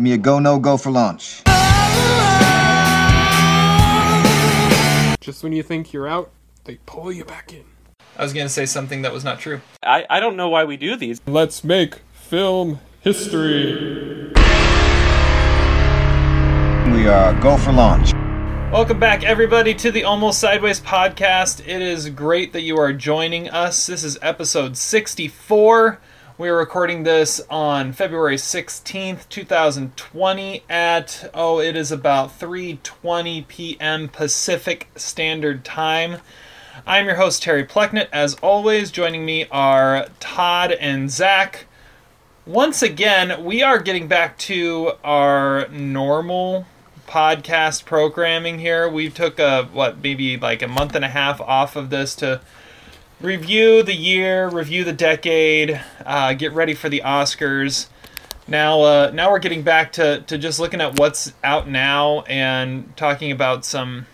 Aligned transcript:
Give 0.00 0.04
me 0.04 0.12
a 0.14 0.16
go, 0.16 0.38
no 0.38 0.58
go 0.58 0.78
for 0.78 0.90
launch. 0.90 1.42
Just 5.20 5.42
when 5.42 5.52
you 5.52 5.62
think 5.62 5.92
you're 5.92 6.08
out, 6.08 6.30
they 6.64 6.78
pull 6.86 7.12
you 7.12 7.22
back 7.22 7.52
in. 7.52 7.64
I 8.16 8.22
was 8.22 8.32
going 8.32 8.46
to 8.46 8.50
say 8.50 8.64
something 8.64 9.02
that 9.02 9.12
was 9.12 9.24
not 9.24 9.40
true. 9.40 9.60
I, 9.82 10.06
I 10.08 10.18
don't 10.18 10.36
know 10.36 10.48
why 10.48 10.64
we 10.64 10.78
do 10.78 10.96
these. 10.96 11.20
Let's 11.26 11.62
make 11.62 11.96
film 12.14 12.80
history. 13.02 14.32
We 16.86 17.06
are 17.06 17.38
go 17.42 17.58
for 17.58 17.72
launch. 17.72 18.14
Welcome 18.72 18.98
back, 18.98 19.22
everybody, 19.22 19.74
to 19.74 19.90
the 19.90 20.04
Almost 20.04 20.38
Sideways 20.38 20.80
podcast. 20.80 21.60
It 21.60 21.82
is 21.82 22.08
great 22.08 22.54
that 22.54 22.62
you 22.62 22.78
are 22.78 22.94
joining 22.94 23.50
us. 23.50 23.84
This 23.84 24.02
is 24.02 24.16
episode 24.22 24.78
64. 24.78 26.00
We 26.40 26.48
are 26.48 26.56
recording 26.56 27.02
this 27.02 27.42
on 27.50 27.92
February 27.92 28.36
16th, 28.36 29.28
2020 29.28 30.62
at 30.70 31.30
oh, 31.34 31.60
it 31.60 31.76
is 31.76 31.92
about 31.92 32.40
3:20 32.40 33.46
p.m. 33.46 34.08
Pacific 34.08 34.88
Standard 34.96 35.66
Time. 35.66 36.22
I'm 36.86 37.04
your 37.04 37.16
host 37.16 37.42
Terry 37.42 37.66
Plecknett. 37.66 38.08
As 38.10 38.36
always, 38.36 38.90
joining 38.90 39.26
me 39.26 39.48
are 39.50 40.08
Todd 40.18 40.72
and 40.72 41.10
Zach. 41.10 41.66
Once 42.46 42.80
again, 42.80 43.44
we 43.44 43.62
are 43.62 43.78
getting 43.78 44.08
back 44.08 44.38
to 44.38 44.92
our 45.04 45.68
normal 45.68 46.64
podcast 47.06 47.84
programming 47.84 48.60
here. 48.60 48.88
We 48.88 49.10
took 49.10 49.38
a 49.38 49.64
what 49.64 50.02
maybe 50.02 50.38
like 50.38 50.62
a 50.62 50.68
month 50.68 50.94
and 50.94 51.04
a 51.04 51.08
half 51.08 51.38
off 51.42 51.76
of 51.76 51.90
this 51.90 52.14
to 52.14 52.40
review 53.20 53.82
the 53.82 53.94
year, 53.94 54.48
review 54.48 54.84
the 54.84 54.92
decade, 54.92 55.80
uh, 56.04 56.32
get 56.34 56.52
ready 56.52 56.74
for 56.74 56.88
the 56.88 57.02
Oscars. 57.04 57.88
Now, 58.48 58.80
uh, 58.80 59.10
now 59.14 59.30
we're 59.30 59.38
getting 59.38 59.62
back 59.62 59.92
to, 59.92 60.22
to 60.22 60.38
just 60.38 60.58
looking 60.58 60.80
at 60.80 60.98
what's 60.98 61.32
out 61.44 61.68
now 61.68 62.22
and 62.22 62.96
talking 62.96 63.30
about 63.30 63.64
some 63.64 64.06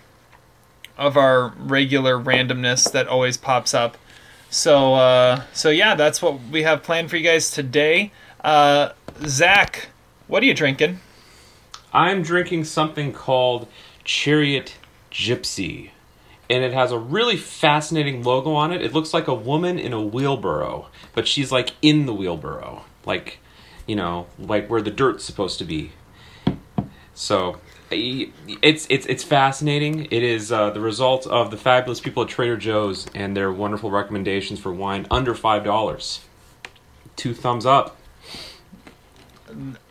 of 0.98 1.16
our 1.16 1.48
regular 1.58 2.18
randomness 2.18 2.90
that 2.92 3.06
always 3.06 3.36
pops 3.36 3.74
up. 3.74 3.96
So, 4.50 4.94
uh, 4.94 5.42
so 5.52 5.70
yeah, 5.70 5.94
that's 5.94 6.20
what 6.20 6.40
we 6.50 6.62
have 6.64 6.82
planned 6.82 7.10
for 7.10 7.16
you 7.16 7.24
guys 7.24 7.50
today. 7.50 8.12
Uh, 8.42 8.90
Zach, 9.24 9.88
what 10.26 10.42
are 10.42 10.46
you 10.46 10.54
drinking? 10.54 11.00
I'm 11.92 12.22
drinking 12.22 12.64
something 12.64 13.12
called 13.12 13.68
Chariot 14.04 14.76
Gypsy. 15.10 15.90
And 16.48 16.62
it 16.62 16.72
has 16.72 16.92
a 16.92 16.98
really 16.98 17.36
fascinating 17.36 18.22
logo 18.22 18.52
on 18.52 18.72
it. 18.72 18.82
It 18.82 18.92
looks 18.92 19.12
like 19.12 19.26
a 19.26 19.34
woman 19.34 19.78
in 19.78 19.92
a 19.92 20.00
wheelbarrow, 20.00 20.88
but 21.12 21.26
she's 21.26 21.50
like 21.50 21.72
in 21.82 22.06
the 22.06 22.14
wheelbarrow. 22.14 22.84
Like, 23.04 23.40
you 23.86 23.96
know, 23.96 24.26
like 24.38 24.68
where 24.68 24.82
the 24.82 24.90
dirt's 24.90 25.24
supposed 25.24 25.58
to 25.58 25.64
be. 25.64 25.92
So, 27.14 27.60
it's 27.90 28.86
it's 28.90 29.06
it's 29.06 29.24
fascinating. 29.24 30.06
It 30.10 30.22
is 30.22 30.50
uh, 30.50 30.70
the 30.70 30.80
result 30.80 31.26
of 31.26 31.50
the 31.50 31.56
fabulous 31.56 32.00
people 32.00 32.24
at 32.24 32.28
Trader 32.28 32.56
Joe's 32.56 33.06
and 33.14 33.36
their 33.36 33.52
wonderful 33.52 33.90
recommendations 33.90 34.58
for 34.60 34.72
wine 34.72 35.06
under 35.10 35.34
five 35.34 35.64
dollars. 35.64 36.20
Two 37.14 37.32
thumbs 37.32 37.64
up. 37.64 37.96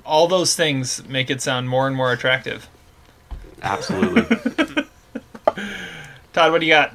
All 0.05 0.27
those 0.27 0.55
things 0.55 1.07
make 1.07 1.29
it 1.29 1.41
sound 1.41 1.69
more 1.69 1.87
and 1.87 1.95
more 1.95 2.11
attractive. 2.11 2.67
Absolutely. 3.61 4.85
Todd, 6.35 6.51
what 6.51 6.59
do 6.59 6.67
you 6.67 6.73
got? 6.73 6.91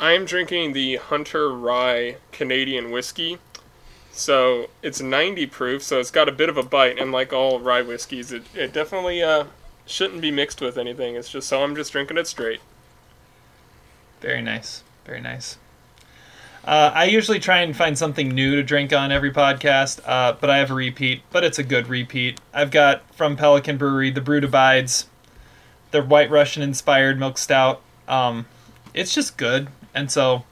I 0.00 0.12
am 0.12 0.24
drinking 0.24 0.72
the 0.72 0.96
Hunter 0.96 1.50
Rye 1.50 2.16
Canadian 2.32 2.90
whiskey. 2.90 3.36
So 4.10 4.70
it's 4.80 5.02
90 5.02 5.44
proof, 5.48 5.82
so 5.82 6.00
it's 6.00 6.10
got 6.10 6.26
a 6.26 6.32
bit 6.32 6.48
of 6.48 6.56
a 6.56 6.62
bite, 6.62 6.98
and 6.98 7.12
like 7.12 7.34
all 7.34 7.60
rye 7.60 7.82
whiskeys, 7.82 8.32
it, 8.32 8.44
it 8.54 8.72
definitely 8.72 9.22
uh, 9.22 9.44
shouldn't 9.84 10.22
be 10.22 10.30
mixed 10.30 10.62
with 10.62 10.78
anything. 10.78 11.14
It's 11.14 11.28
just 11.28 11.46
so 11.46 11.62
I'm 11.62 11.76
just 11.76 11.92
drinking 11.92 12.16
it 12.16 12.26
straight. 12.26 12.60
Very 14.22 14.40
nice. 14.40 14.82
Very 15.04 15.20
nice. 15.20 15.58
Uh, 16.64 16.92
I 16.94 17.04
usually 17.04 17.38
try 17.38 17.60
and 17.60 17.76
find 17.76 17.98
something 17.98 18.30
new 18.30 18.56
to 18.56 18.62
drink 18.62 18.94
on 18.94 19.12
every 19.12 19.30
podcast, 19.30 20.00
uh, 20.06 20.32
but 20.40 20.48
I 20.48 20.56
have 20.56 20.70
a 20.70 20.74
repeat, 20.74 21.20
but 21.32 21.44
it's 21.44 21.58
a 21.58 21.62
good 21.62 21.88
repeat. 21.88 22.40
I've 22.54 22.70
got 22.70 23.14
from 23.14 23.36
Pelican 23.36 23.76
Brewery 23.76 24.10
the 24.10 24.22
Brewed 24.22 24.44
Abides, 24.44 25.06
their 25.90 26.02
White 26.02 26.30
Russian 26.30 26.62
inspired 26.62 27.18
milk 27.18 27.36
stout. 27.36 27.82
Um, 28.08 28.46
it's 28.94 29.14
just 29.14 29.36
good, 29.36 29.68
and 29.94 30.10
so 30.10 30.44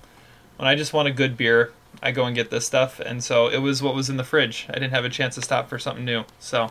when 0.56 0.68
I 0.68 0.74
just 0.74 0.92
want 0.92 1.08
a 1.08 1.12
good 1.12 1.36
beer, 1.36 1.72
I 2.02 2.10
go 2.12 2.24
and 2.26 2.34
get 2.34 2.50
this 2.50 2.66
stuff. 2.66 3.00
And 3.00 3.24
so 3.24 3.48
it 3.48 3.58
was 3.58 3.82
what 3.82 3.94
was 3.94 4.10
in 4.10 4.16
the 4.16 4.24
fridge. 4.24 4.66
I 4.68 4.74
didn't 4.74 4.90
have 4.92 5.04
a 5.04 5.08
chance 5.08 5.34
to 5.36 5.42
stop 5.42 5.68
for 5.68 5.78
something 5.78 6.04
new. 6.04 6.24
So 6.38 6.70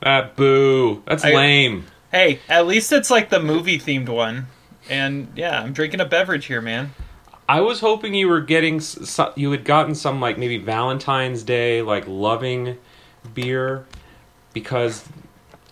that 0.00 0.36
boo. 0.36 1.02
That's 1.06 1.24
I- 1.24 1.32
lame. 1.34 1.86
hey, 2.12 2.38
at 2.48 2.66
least 2.66 2.92
it's 2.92 3.10
like 3.10 3.30
the 3.30 3.40
movie 3.40 3.78
themed 3.78 4.08
one. 4.08 4.46
And 4.88 5.28
yeah, 5.34 5.60
I'm 5.60 5.72
drinking 5.72 6.00
a 6.00 6.04
beverage 6.04 6.46
here, 6.46 6.60
man. 6.60 6.92
I 7.48 7.60
was 7.62 7.80
hoping 7.80 8.14
you 8.14 8.28
were 8.28 8.40
getting 8.40 8.76
s- 8.76 9.18
you 9.36 9.50
had 9.50 9.64
gotten 9.64 9.94
some 9.94 10.20
like 10.20 10.38
maybe 10.38 10.58
Valentine's 10.58 11.42
Day 11.42 11.82
like 11.82 12.04
loving 12.06 12.78
beer 13.34 13.84
because 14.52 15.04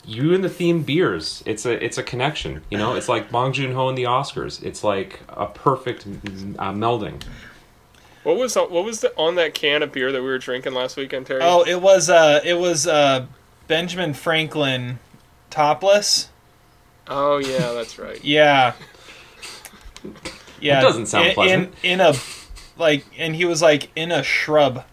you 0.04 0.34
and 0.34 0.42
the 0.42 0.48
theme 0.48 0.82
beers 0.82 1.42
it's 1.46 1.64
a 1.64 1.84
it's 1.84 1.96
a 1.98 2.02
connection 2.02 2.62
you 2.70 2.78
know 2.78 2.94
it's 2.94 3.08
like 3.08 3.30
Bong 3.30 3.52
Joon 3.52 3.72
Ho 3.72 3.88
and 3.88 3.96
the 3.96 4.04
Oscars 4.04 4.62
it's 4.62 4.82
like 4.82 5.20
a 5.28 5.46
perfect 5.46 6.06
uh, 6.06 6.72
melding 6.72 7.22
What 8.24 8.36
was 8.36 8.56
what 8.56 8.70
was 8.70 9.00
the, 9.00 9.12
on 9.16 9.34
that 9.36 9.54
can 9.54 9.82
of 9.82 9.92
beer 9.92 10.10
that 10.12 10.20
we 10.20 10.28
were 10.28 10.38
drinking 10.38 10.74
last 10.74 10.96
weekend, 10.96 11.26
Terry? 11.26 11.40
Oh, 11.42 11.62
it 11.62 11.80
was 11.80 12.08
uh 12.08 12.40
it 12.44 12.54
was 12.54 12.86
uh 12.86 13.26
Benjamin 13.66 14.14
Franklin 14.14 14.98
topless. 15.50 16.28
Oh, 17.08 17.38
yeah, 17.38 17.72
that's 17.72 17.98
right. 17.98 18.22
Yeah. 18.24 18.74
Yeah. 20.60 20.78
it 20.78 20.82
doesn't 20.82 21.06
sound 21.06 21.28
in, 21.28 21.34
pleasant. 21.34 21.74
In, 21.82 22.00
in 22.00 22.00
a 22.00 22.14
like 22.76 23.04
and 23.18 23.34
he 23.36 23.44
was 23.44 23.62
like 23.62 23.90
in 23.96 24.10
a 24.12 24.22
shrub. 24.22 24.84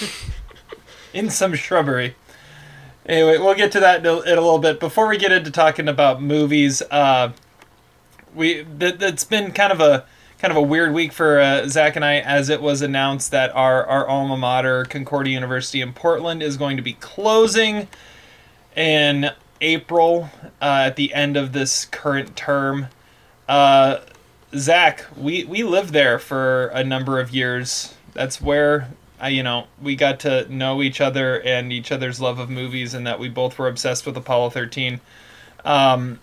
in 1.12 1.30
some 1.30 1.54
shrubbery. 1.54 2.14
Anyway, 3.06 3.36
we'll 3.38 3.54
get 3.54 3.70
to 3.72 3.80
that 3.80 4.00
in 4.00 4.06
a, 4.06 4.20
in 4.20 4.38
a 4.38 4.40
little 4.40 4.58
bit. 4.58 4.80
Before 4.80 5.08
we 5.08 5.18
get 5.18 5.30
into 5.30 5.50
talking 5.50 5.88
about 5.88 6.22
movies, 6.22 6.82
uh, 6.90 7.32
we 8.34 8.62
that, 8.62 8.98
that's 8.98 9.24
been 9.24 9.52
kind 9.52 9.72
of 9.72 9.80
a 9.80 10.06
kind 10.38 10.50
of 10.50 10.56
a 10.56 10.62
weird 10.62 10.92
week 10.92 11.12
for 11.12 11.38
uh, 11.38 11.68
Zach 11.68 11.96
and 11.96 12.04
I, 12.04 12.16
as 12.20 12.48
it 12.48 12.62
was 12.62 12.80
announced 12.82 13.30
that 13.30 13.54
our 13.54 13.84
our 13.86 14.08
alma 14.08 14.36
mater, 14.36 14.84
Concordia 14.84 15.34
University 15.34 15.80
in 15.82 15.92
Portland, 15.92 16.42
is 16.42 16.56
going 16.56 16.76
to 16.76 16.82
be 16.82 16.94
closing 16.94 17.88
in 18.74 19.30
April 19.60 20.30
uh, 20.60 20.84
at 20.86 20.96
the 20.96 21.12
end 21.14 21.36
of 21.36 21.52
this 21.52 21.84
current 21.84 22.36
term. 22.36 22.88
Uh, 23.48 23.98
Zach, 24.54 25.04
we 25.16 25.44
we 25.44 25.62
lived 25.62 25.92
there 25.92 26.18
for 26.18 26.68
a 26.68 26.82
number 26.82 27.20
of 27.20 27.34
years. 27.34 27.94
That's 28.14 28.40
where 28.40 28.88
I, 29.20 29.28
you 29.28 29.42
know, 29.42 29.66
we 29.82 29.96
got 29.96 30.20
to 30.20 30.52
know 30.52 30.82
each 30.82 31.00
other 31.00 31.40
and 31.42 31.72
each 31.72 31.92
other's 31.92 32.20
love 32.20 32.38
of 32.38 32.50
movies, 32.50 32.94
and 32.94 33.06
that 33.06 33.18
we 33.18 33.28
both 33.28 33.58
were 33.58 33.68
obsessed 33.68 34.06
with 34.06 34.16
Apollo 34.16 34.50
thirteen. 34.50 35.00
Um, 35.64 36.20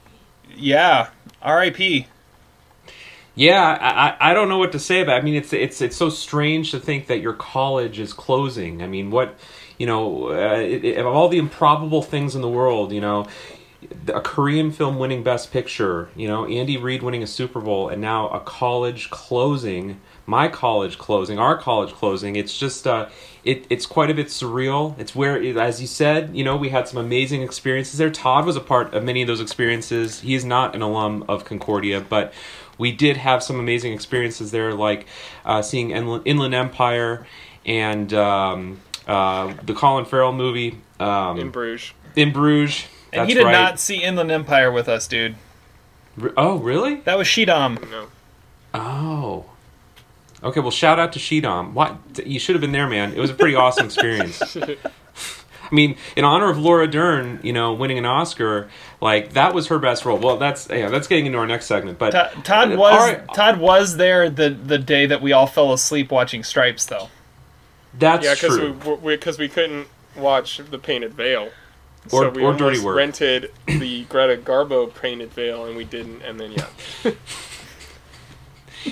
yeah, 0.56 1.09
R.I.P. 1.41 2.07
yeah 3.35 3.78
I, 3.81 4.29
I 4.29 4.31
I 4.31 4.34
don't 4.34 4.50
know 4.50 4.57
what 4.57 4.72
to 4.74 4.79
say 4.79 5.02
about 5.02 5.18
it. 5.18 5.22
I 5.22 5.24
mean 5.24 5.35
it's 5.35 5.53
it's 5.53 5.81
it's 5.81 5.96
so 5.97 6.09
strange 6.09 6.72
to 6.72 6.79
think 6.79 7.07
that 7.07 7.22
your 7.22 7.34
college 7.34 8.00
is 8.00 8.13
closing 8.13 8.84
I 8.84 8.88
mean 8.88 9.12
what 9.12 9.38
you 9.78 9.88
know 9.88 10.29
uh, 10.31 10.58
it, 10.59 10.84
it, 10.85 10.97
of 11.00 11.08
all 11.08 11.29
the 11.29 11.38
improbable 11.40 12.02
things 12.03 12.35
in 12.35 12.41
the 12.41 12.50
world 12.50 12.91
you 12.91 13.02
know 13.02 13.28
a 14.08 14.22
Korean 14.22 14.72
film 14.72 15.00
winning 15.00 15.23
Best 15.23 15.52
Picture, 15.52 16.09
you 16.16 16.28
know, 16.28 16.46
Andy 16.46 16.78
Reid 16.78 17.03
winning 17.03 17.23
a 17.23 17.28
Super 17.28 17.59
Bowl, 17.62 17.90
and 17.90 18.02
now 18.02 18.29
a 18.29 18.40
college 18.40 19.09
closing, 19.09 20.00
my 20.26 20.48
college 20.48 20.98
closing, 20.98 21.40
our 21.40 21.58
college 21.58 21.92
closing. 21.94 22.36
It's 22.36 22.58
just, 22.58 22.88
uh, 22.88 23.09
it, 23.44 23.66
it's 23.70 23.86
quite 23.86 24.09
a 24.09 24.14
bit 24.14 24.28
surreal. 24.28 24.98
It's 25.00 25.16
where, 25.16 25.42
as 25.59 25.82
you 25.82 25.88
said, 25.88 26.36
you 26.36 26.44
know, 26.44 26.56
we 26.56 26.70
had 26.70 26.88
some 26.88 27.00
amazing 27.00 27.41
experiences 27.41 27.97
there. 27.97 28.09
Todd 28.09 28.46
was 28.46 28.56
a 28.56 28.62
part 28.62 28.94
of 28.94 29.03
many 29.03 29.22
of 29.22 29.28
those 29.28 29.41
experiences. 29.41 30.22
He 30.22 30.35
is 30.35 30.46
not 30.46 30.76
an 30.76 30.82
alum 30.82 31.26
of 31.28 31.44
Concordia, 31.46 32.02
but 32.02 32.34
we 32.78 32.91
did 32.91 33.18
have 33.18 33.44
some 33.44 33.59
amazing 33.59 33.94
experiences 33.94 34.52
there, 34.52 34.73
like 34.73 35.08
uh, 35.46 35.62
seeing 35.62 35.91
Inland, 35.91 36.24
Inland 36.26 36.53
Empire 36.56 37.26
and 37.66 38.14
um, 38.14 38.79
uh, 39.08 39.53
the 39.64 39.74
Colin 39.74 40.06
Farrell 40.06 40.34
movie 40.34 40.79
um, 41.00 41.38
In 41.40 41.50
Bruges. 41.52 41.94
in 42.16 42.32
Bruges. 42.32 42.85
And 43.14 43.28
he 43.28 43.34
did 43.34 43.44
right. 43.44 43.52
not 43.52 43.79
see 43.79 44.02
Inland 44.02 44.32
Empire 44.32 44.72
with 44.72 44.88
us, 44.88 45.08
dude. 45.08 45.35
Oh, 46.38 46.58
really? 46.58 46.96
That 47.02 47.17
was 47.17 47.28
Shidam. 47.28 47.90
No. 47.91 48.08
Oh. 48.74 49.46
Okay, 50.43 50.59
well, 50.59 50.72
shout 50.72 50.99
out 50.99 51.14
to 51.14 51.20
Shidam. 51.20 51.73
What 51.73 51.97
you 52.26 52.40
should 52.40 52.55
have 52.55 52.61
been 52.61 52.72
there, 52.72 52.88
man. 52.88 53.14
It 53.14 53.20
was 53.20 53.29
a 53.29 53.34
pretty 53.35 53.55
awesome 53.55 53.85
experience. 53.85 54.58
I 55.72 55.73
mean, 55.73 55.96
in 56.17 56.26
honor 56.26 56.49
of 56.49 56.58
Laura 56.58 56.85
Dern, 56.88 57.40
you 57.43 57.53
know, 57.53 57.73
winning 57.73 57.97
an 57.97 58.05
Oscar, 58.05 58.70
like 58.99 59.34
that 59.34 59.53
was 59.53 59.67
her 59.67 59.79
best 59.79 60.03
role. 60.03 60.17
Well, 60.17 60.38
that's 60.38 60.67
yeah, 60.70 60.90
that's 60.90 61.08
getting 61.08 61.28
into 61.28 61.38
our 61.38 61.47
next 61.47 61.67
segment. 61.67 61.97
But 61.99 62.11
Todd, 62.11 62.43
Todd 62.46 62.72
Uh, 62.73 62.78
was 62.78 62.91
all 62.93 63.08
right. 63.08 63.34
Todd 63.34 63.59
was 63.59 63.96
there 63.97 64.29
the 64.29 64.49
the 64.49 64.78
day 64.78 65.05
that 65.05 65.22
we 65.22 65.32
all 65.32 65.47
fell 65.47 65.72
asleep 65.72 66.11
watching 66.11 66.43
Stripes, 66.43 66.85
though. 66.88 67.09
that's 67.97 68.26
Yeah, 68.26 68.34
because 68.34 68.58
true. 68.58 68.97
we 69.02 69.16
because 69.16 69.38
we 69.40 69.47
couldn't 69.47 69.88
watch 70.17 70.58
The 70.58 70.79
Painted 70.79 71.14
Veil. 71.14 71.49
Or- 72.11 72.23
so 72.23 72.29
we 72.32 72.43
or 72.43 72.53
Dirty 72.53 72.79
Work. 72.79 72.97
rented 72.97 73.52
the 73.67 74.03
Greta 74.05 74.41
Garbo 74.41 74.93
Painted 74.93 75.32
Veil, 75.34 75.66
and 75.66 75.78
we 75.78 75.84
didn't. 75.85 76.22
And 76.23 76.38
then 76.40 76.52
yeah, 76.53 76.66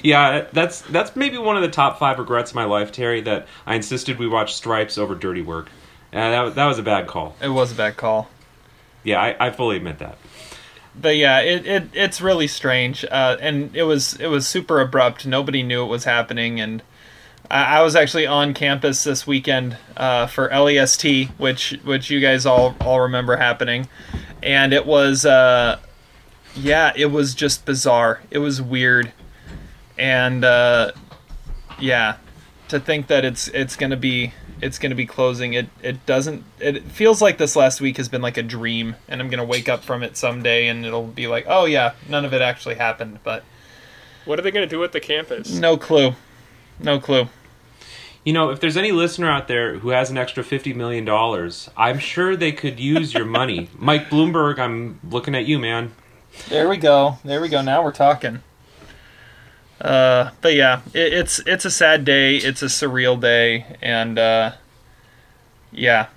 Yeah, 0.03 0.45
that's 0.53 0.81
that's 0.81 1.15
maybe 1.15 1.37
one 1.37 1.55
of 1.55 1.61
the 1.63 1.69
top 1.69 1.97
five 1.99 2.19
regrets 2.19 2.51
of 2.51 2.55
my 2.55 2.65
life, 2.65 2.91
Terry. 2.91 3.21
That 3.21 3.47
I 3.65 3.75
insisted 3.75 4.19
we 4.19 4.27
watch 4.27 4.53
Stripes 4.53 4.97
over 4.97 5.15
Dirty 5.15 5.41
Work. 5.41 5.67
Uh, 6.13 6.29
that 6.29 6.41
was- 6.41 6.53
that 6.55 6.65
was 6.65 6.79
a 6.79 6.83
bad 6.83 7.07
call. 7.07 7.35
It 7.41 7.49
was 7.49 7.71
a 7.71 7.75
bad 7.75 7.97
call. 7.97 8.29
Yeah, 9.03 9.21
I, 9.21 9.47
I 9.47 9.49
fully 9.51 9.77
admit 9.77 9.99
that. 9.99 10.17
but 10.99 11.15
yeah, 11.17 11.39
it, 11.39 11.65
it 11.65 11.83
it's 11.93 12.19
really 12.21 12.47
strange, 12.47 13.05
uh, 13.09 13.37
and 13.39 13.75
it 13.75 13.83
was 13.83 14.13
it 14.15 14.27
was 14.27 14.47
super 14.47 14.79
abrupt. 14.81 15.25
Nobody 15.25 15.63
knew 15.63 15.83
it 15.83 15.87
was 15.87 16.03
happening, 16.03 16.59
and 16.59 16.83
I, 17.49 17.79
I 17.79 17.81
was 17.81 17.95
actually 17.95 18.27
on 18.27 18.53
campus 18.53 19.03
this 19.05 19.25
weekend 19.25 19.77
uh, 19.97 20.27
for 20.27 20.49
LEST, 20.49 21.05
which 21.37 21.77
which 21.83 22.09
you 22.09 22.19
guys 22.19 22.45
all 22.45 22.75
all 22.81 22.99
remember 23.01 23.37
happening, 23.37 23.87
and 24.43 24.73
it 24.73 24.85
was 24.85 25.25
uh, 25.25 25.79
yeah, 26.55 26.91
it 26.95 27.07
was 27.07 27.33
just 27.33 27.65
bizarre. 27.65 28.21
It 28.31 28.39
was 28.39 28.61
weird, 28.61 29.13
and 29.99 30.43
uh, 30.43 30.93
yeah, 31.79 32.17
to 32.69 32.79
think 32.79 33.07
that 33.07 33.25
it's 33.25 33.47
it's 33.49 33.75
gonna 33.75 33.97
be 33.97 34.33
it's 34.61 34.79
gonna 34.79 34.95
be 34.95 35.05
closing. 35.05 35.53
It 35.53 35.69
it 35.83 36.05
doesn't. 36.05 36.43
It 36.59 36.83
feels 36.85 37.21
like 37.21 37.37
this 37.37 37.55
last 37.55 37.81
week 37.81 37.97
has 37.97 38.09
been 38.09 38.21
like 38.21 38.37
a 38.37 38.43
dream, 38.43 38.95
and 39.07 39.21
I'm 39.21 39.29
gonna 39.29 39.45
wake 39.45 39.69
up 39.69 39.83
from 39.83 40.01
it 40.01 40.17
someday, 40.17 40.67
and 40.67 40.85
it'll 40.85 41.05
be 41.05 41.27
like, 41.27 41.45
oh 41.47 41.65
yeah, 41.65 41.93
none 42.07 42.25
of 42.25 42.33
it 42.33 42.41
actually 42.41 42.75
happened. 42.75 43.19
But 43.23 43.43
what 44.25 44.39
are 44.39 44.41
they 44.41 44.51
going 44.51 44.67
to 44.67 44.69
do 44.69 44.83
at 44.83 44.91
the 44.91 44.99
campus? 44.99 45.51
no 45.51 45.77
clue, 45.77 46.13
no 46.79 46.99
clue. 46.99 47.27
You 48.23 48.33
know, 48.33 48.49
if 48.49 48.59
there's 48.59 48.77
any 48.77 48.91
listener 48.91 49.29
out 49.29 49.47
there 49.47 49.79
who 49.79 49.89
has 49.89 50.11
an 50.11 50.17
extra 50.17 50.43
fifty 50.43 50.73
million 50.73 51.03
dollars, 51.03 51.69
I'm 51.75 51.99
sure 51.99 52.35
they 52.35 52.51
could 52.51 52.79
use 52.79 53.13
your 53.13 53.25
money. 53.25 53.69
Mike 53.77 54.09
Bloomberg, 54.09 54.59
I'm 54.59 54.99
looking 55.09 55.35
at 55.35 55.45
you, 55.45 55.59
man. 55.59 55.93
There 56.47 56.69
we 56.69 56.77
go. 56.77 57.17
There 57.23 57.41
we 57.41 57.49
go. 57.49 57.61
Now 57.61 57.83
we're 57.83 57.91
talking. 57.91 58.43
Uh, 59.79 60.31
but 60.41 60.53
yeah, 60.53 60.81
it, 60.93 61.13
it's 61.13 61.39
it's 61.45 61.65
a 61.65 61.71
sad 61.71 62.03
day. 62.03 62.35
It's 62.35 62.61
a 62.61 62.65
surreal 62.65 63.19
day, 63.19 63.65
and 63.81 64.19
uh, 64.19 64.51
yeah, 65.71 66.07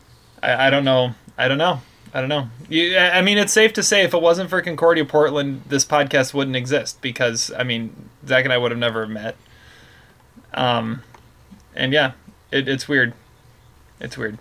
I, 0.43 0.67
I 0.67 0.71
don't 0.71 0.85
know. 0.85 1.15
I 1.39 1.49
don't 1.49 1.59
know. 1.59 1.81
I 2.15 2.21
don't 2.21 2.29
know. 2.29 2.49
You, 2.69 2.99
I 2.99 3.23
mean, 3.23 3.39
it's 3.39 3.53
safe 3.53 3.73
to 3.75 3.83
say 3.83 4.03
if 4.05 4.13
it 4.13 4.21
wasn't 4.21 4.51
for 4.51 4.61
Concordia 4.61 5.05
Portland, 5.05 5.63
this 5.69 5.85
podcast 5.85 6.35
wouldn't 6.35 6.57
exist 6.57 7.01
because 7.01 7.51
I 7.57 7.63
mean, 7.63 7.95
Zach 8.27 8.45
and 8.45 8.53
I 8.53 8.59
would 8.59 8.71
have 8.71 8.81
never 8.81 9.07
met. 9.07 9.37
Um, 10.55 11.03
and 11.75 11.93
yeah, 11.93 12.13
it, 12.51 12.69
it's 12.69 12.89
weird. 12.89 13.15
It's 14.01 14.19
weird. 14.19 14.39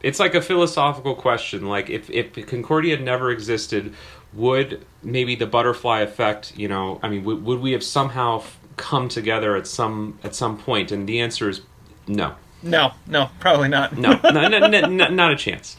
It's 0.00 0.20
like 0.20 0.34
a 0.34 0.40
philosophical 0.40 1.16
question. 1.16 1.68
Like, 1.68 1.90
if 1.90 2.08
if 2.10 2.46
Concordia 2.46 2.98
never 2.98 3.30
existed, 3.32 3.94
would 4.32 4.84
maybe 5.02 5.34
the 5.34 5.46
butterfly 5.46 6.00
effect? 6.00 6.56
You 6.56 6.68
know, 6.68 7.00
I 7.02 7.08
mean, 7.08 7.24
would, 7.24 7.44
would 7.44 7.60
we 7.60 7.72
have 7.72 7.82
somehow 7.82 8.38
f- 8.38 8.58
come 8.76 9.08
together 9.08 9.56
at 9.56 9.66
some 9.66 10.18
at 10.22 10.34
some 10.34 10.56
point? 10.58 10.92
And 10.92 11.08
the 11.08 11.20
answer 11.20 11.48
is 11.48 11.62
no, 12.06 12.34
No, 12.62 12.92
no, 13.06 13.30
probably 13.40 13.68
not. 13.68 13.96
no, 13.96 14.18
no, 14.24 14.48
no, 14.48 14.58
no, 14.66 14.80
no 14.86 15.08
not 15.08 15.32
a 15.32 15.36
chance. 15.36 15.76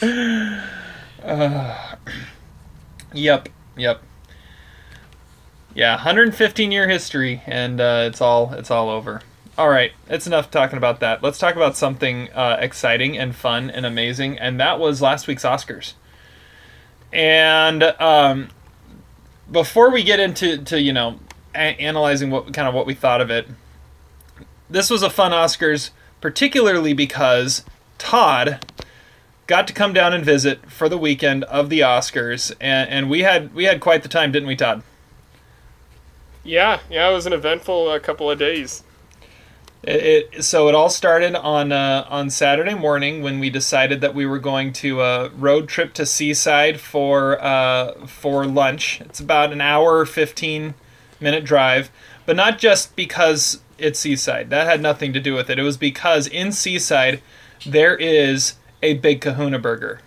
Yep, 3.14 3.48
yep. 3.76 4.02
Yeah, 5.74 5.94
115 5.96 6.72
year 6.72 6.88
history, 6.88 7.42
and 7.46 7.80
uh, 7.80 8.04
it's 8.06 8.20
all 8.20 8.52
it's 8.54 8.70
all 8.70 8.88
over. 8.90 9.22
All 9.58 9.68
right, 9.68 9.92
it's 10.08 10.26
enough 10.26 10.50
talking 10.50 10.76
about 10.78 11.00
that. 11.00 11.22
Let's 11.22 11.38
talk 11.38 11.56
about 11.56 11.76
something 11.76 12.30
uh, 12.32 12.56
exciting 12.58 13.18
and 13.18 13.34
fun 13.34 13.70
and 13.70 13.84
amazing, 13.84 14.38
and 14.38 14.58
that 14.60 14.78
was 14.78 15.02
last 15.02 15.26
week's 15.26 15.44
Oscars. 15.44 15.92
And 17.12 17.82
um, 17.82 18.48
before 19.50 19.90
we 19.90 20.02
get 20.02 20.18
into 20.18 20.58
to 20.58 20.80
you 20.80 20.92
know 20.92 21.18
a- 21.54 21.80
analyzing 21.80 22.30
what 22.30 22.52
kind 22.52 22.66
of 22.68 22.74
what 22.74 22.86
we 22.86 22.94
thought 22.94 23.20
of 23.20 23.30
it, 23.30 23.46
this 24.70 24.88
was 24.88 25.02
a 25.02 25.10
fun 25.10 25.32
Oscars, 25.32 25.90
particularly 26.20 26.94
because 26.94 27.64
Todd 27.98 28.64
got 29.46 29.66
to 29.66 29.74
come 29.74 29.92
down 29.92 30.14
and 30.14 30.24
visit 30.24 30.70
for 30.70 30.88
the 30.88 30.96
weekend 30.96 31.44
of 31.44 31.68
the 31.68 31.80
Oscars, 31.80 32.52
and, 32.60 32.88
and 32.88 33.10
we 33.10 33.20
had 33.20 33.54
we 33.54 33.64
had 33.64 33.80
quite 33.80 34.02
the 34.02 34.08
time, 34.08 34.32
didn't 34.32 34.48
we, 34.48 34.56
Todd? 34.56 34.82
Yeah, 36.44 36.80
yeah, 36.90 37.08
it 37.08 37.12
was 37.12 37.26
an 37.26 37.32
eventful 37.32 37.88
uh, 37.88 37.98
couple 37.98 38.30
of 38.30 38.38
days. 38.38 38.82
It, 39.82 40.32
it 40.34 40.44
so 40.44 40.68
it 40.68 40.74
all 40.74 40.88
started 40.88 41.34
on 41.34 41.72
uh, 41.72 42.06
on 42.08 42.30
Saturday 42.30 42.74
morning 42.74 43.22
when 43.22 43.40
we 43.40 43.50
decided 43.50 44.00
that 44.00 44.14
we 44.14 44.26
were 44.26 44.38
going 44.38 44.72
to 44.74 45.00
a 45.02 45.28
road 45.30 45.68
trip 45.68 45.92
to 45.94 46.06
Seaside 46.06 46.80
for 46.80 47.42
uh, 47.42 48.06
for 48.06 48.46
lunch. 48.46 49.00
It's 49.00 49.18
about 49.20 49.52
an 49.52 49.60
hour 49.60 50.04
fifteen 50.06 50.74
minute 51.20 51.44
drive, 51.44 51.90
but 52.26 52.36
not 52.36 52.58
just 52.58 52.94
because 52.94 53.60
it's 53.78 53.98
Seaside. 53.98 54.50
That 54.50 54.66
had 54.66 54.80
nothing 54.80 55.12
to 55.14 55.20
do 55.20 55.34
with 55.34 55.50
it. 55.50 55.58
It 55.58 55.62
was 55.62 55.76
because 55.76 56.28
in 56.28 56.52
Seaside 56.52 57.20
there 57.66 57.96
is 57.96 58.54
a 58.82 58.94
Big 58.94 59.20
Kahuna 59.20 59.58
Burger. 59.58 60.00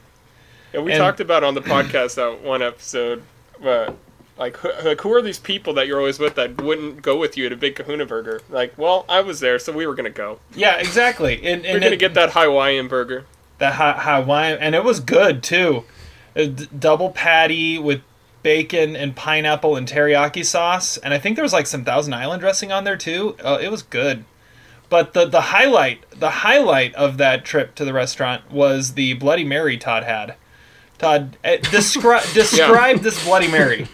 Yeah, 0.73 0.81
we 0.81 0.91
And- 0.91 0.99
talked 0.99 1.19
about 1.19 1.43
on 1.43 1.53
the 1.53 1.61
podcast 1.61 2.15
that 2.15 2.41
one 2.41 2.61
episode, 2.61 3.23
uh, 3.65 3.91
like, 4.37 4.57
who, 4.57 4.69
like 4.83 5.01
who 5.01 5.13
are 5.13 5.21
these 5.21 5.39
people 5.39 5.73
that 5.75 5.87
you're 5.87 5.99
always 5.99 6.19
with 6.19 6.35
that 6.35 6.61
wouldn't 6.61 7.01
go 7.01 7.17
with 7.17 7.37
you 7.37 7.47
to 7.49 7.55
Big 7.55 7.75
Kahuna 7.75 8.05
Burger? 8.05 8.41
Like, 8.49 8.77
well, 8.77 9.05
I 9.07 9.21
was 9.21 9.39
there, 9.39 9.59
so 9.59 9.71
we 9.71 9.85
were 9.87 9.95
gonna 9.95 10.09
go. 10.09 10.39
Yeah, 10.55 10.75
exactly. 10.75 11.35
And, 11.37 11.65
and 11.65 11.75
We're 11.75 11.79
gonna 11.79 11.91
it- 11.95 11.99
get 11.99 12.13
that 12.15 12.31
Hawaiian 12.33 12.87
burger. 12.87 13.25
the 13.57 13.71
Ha- 13.71 13.99
Hawaiian, 14.01 14.57
and 14.59 14.75
it 14.75 14.83
was 14.83 14.99
good 14.99 15.41
too. 15.43 15.83
A 16.35 16.47
d- 16.47 16.67
double 16.77 17.11
patty 17.11 17.77
with 17.79 18.01
bacon 18.43 18.95
and 18.95 19.15
pineapple 19.15 19.75
and 19.77 19.87
teriyaki 19.87 20.45
sauce, 20.45 20.97
and 20.97 21.13
I 21.13 21.17
think 21.17 21.35
there 21.37 21.43
was 21.43 21.53
like 21.53 21.65
some 21.65 21.83
Thousand 21.85 22.13
Island 22.13 22.41
dressing 22.41 22.71
on 22.71 22.83
there 22.83 22.97
too. 22.97 23.35
Uh, 23.43 23.57
it 23.61 23.71
was 23.71 23.81
good. 23.83 24.25
But 24.89 25.13
the 25.13 25.25
the 25.25 25.41
highlight 25.41 26.03
the 26.11 26.29
highlight 26.29 26.93
of 26.95 27.17
that 27.17 27.43
trip 27.45 27.73
to 27.75 27.85
the 27.85 27.93
restaurant 27.93 28.51
was 28.51 28.93
the 28.95 29.13
Bloody 29.13 29.45
Mary 29.45 29.77
Todd 29.77 30.03
had. 30.03 30.35
Todd, 30.97 31.37
eh, 31.43 31.57
descri- 31.57 32.33
describe 32.33 32.99
this 32.99 33.23
Bloody 33.25 33.47
Mary. 33.47 33.87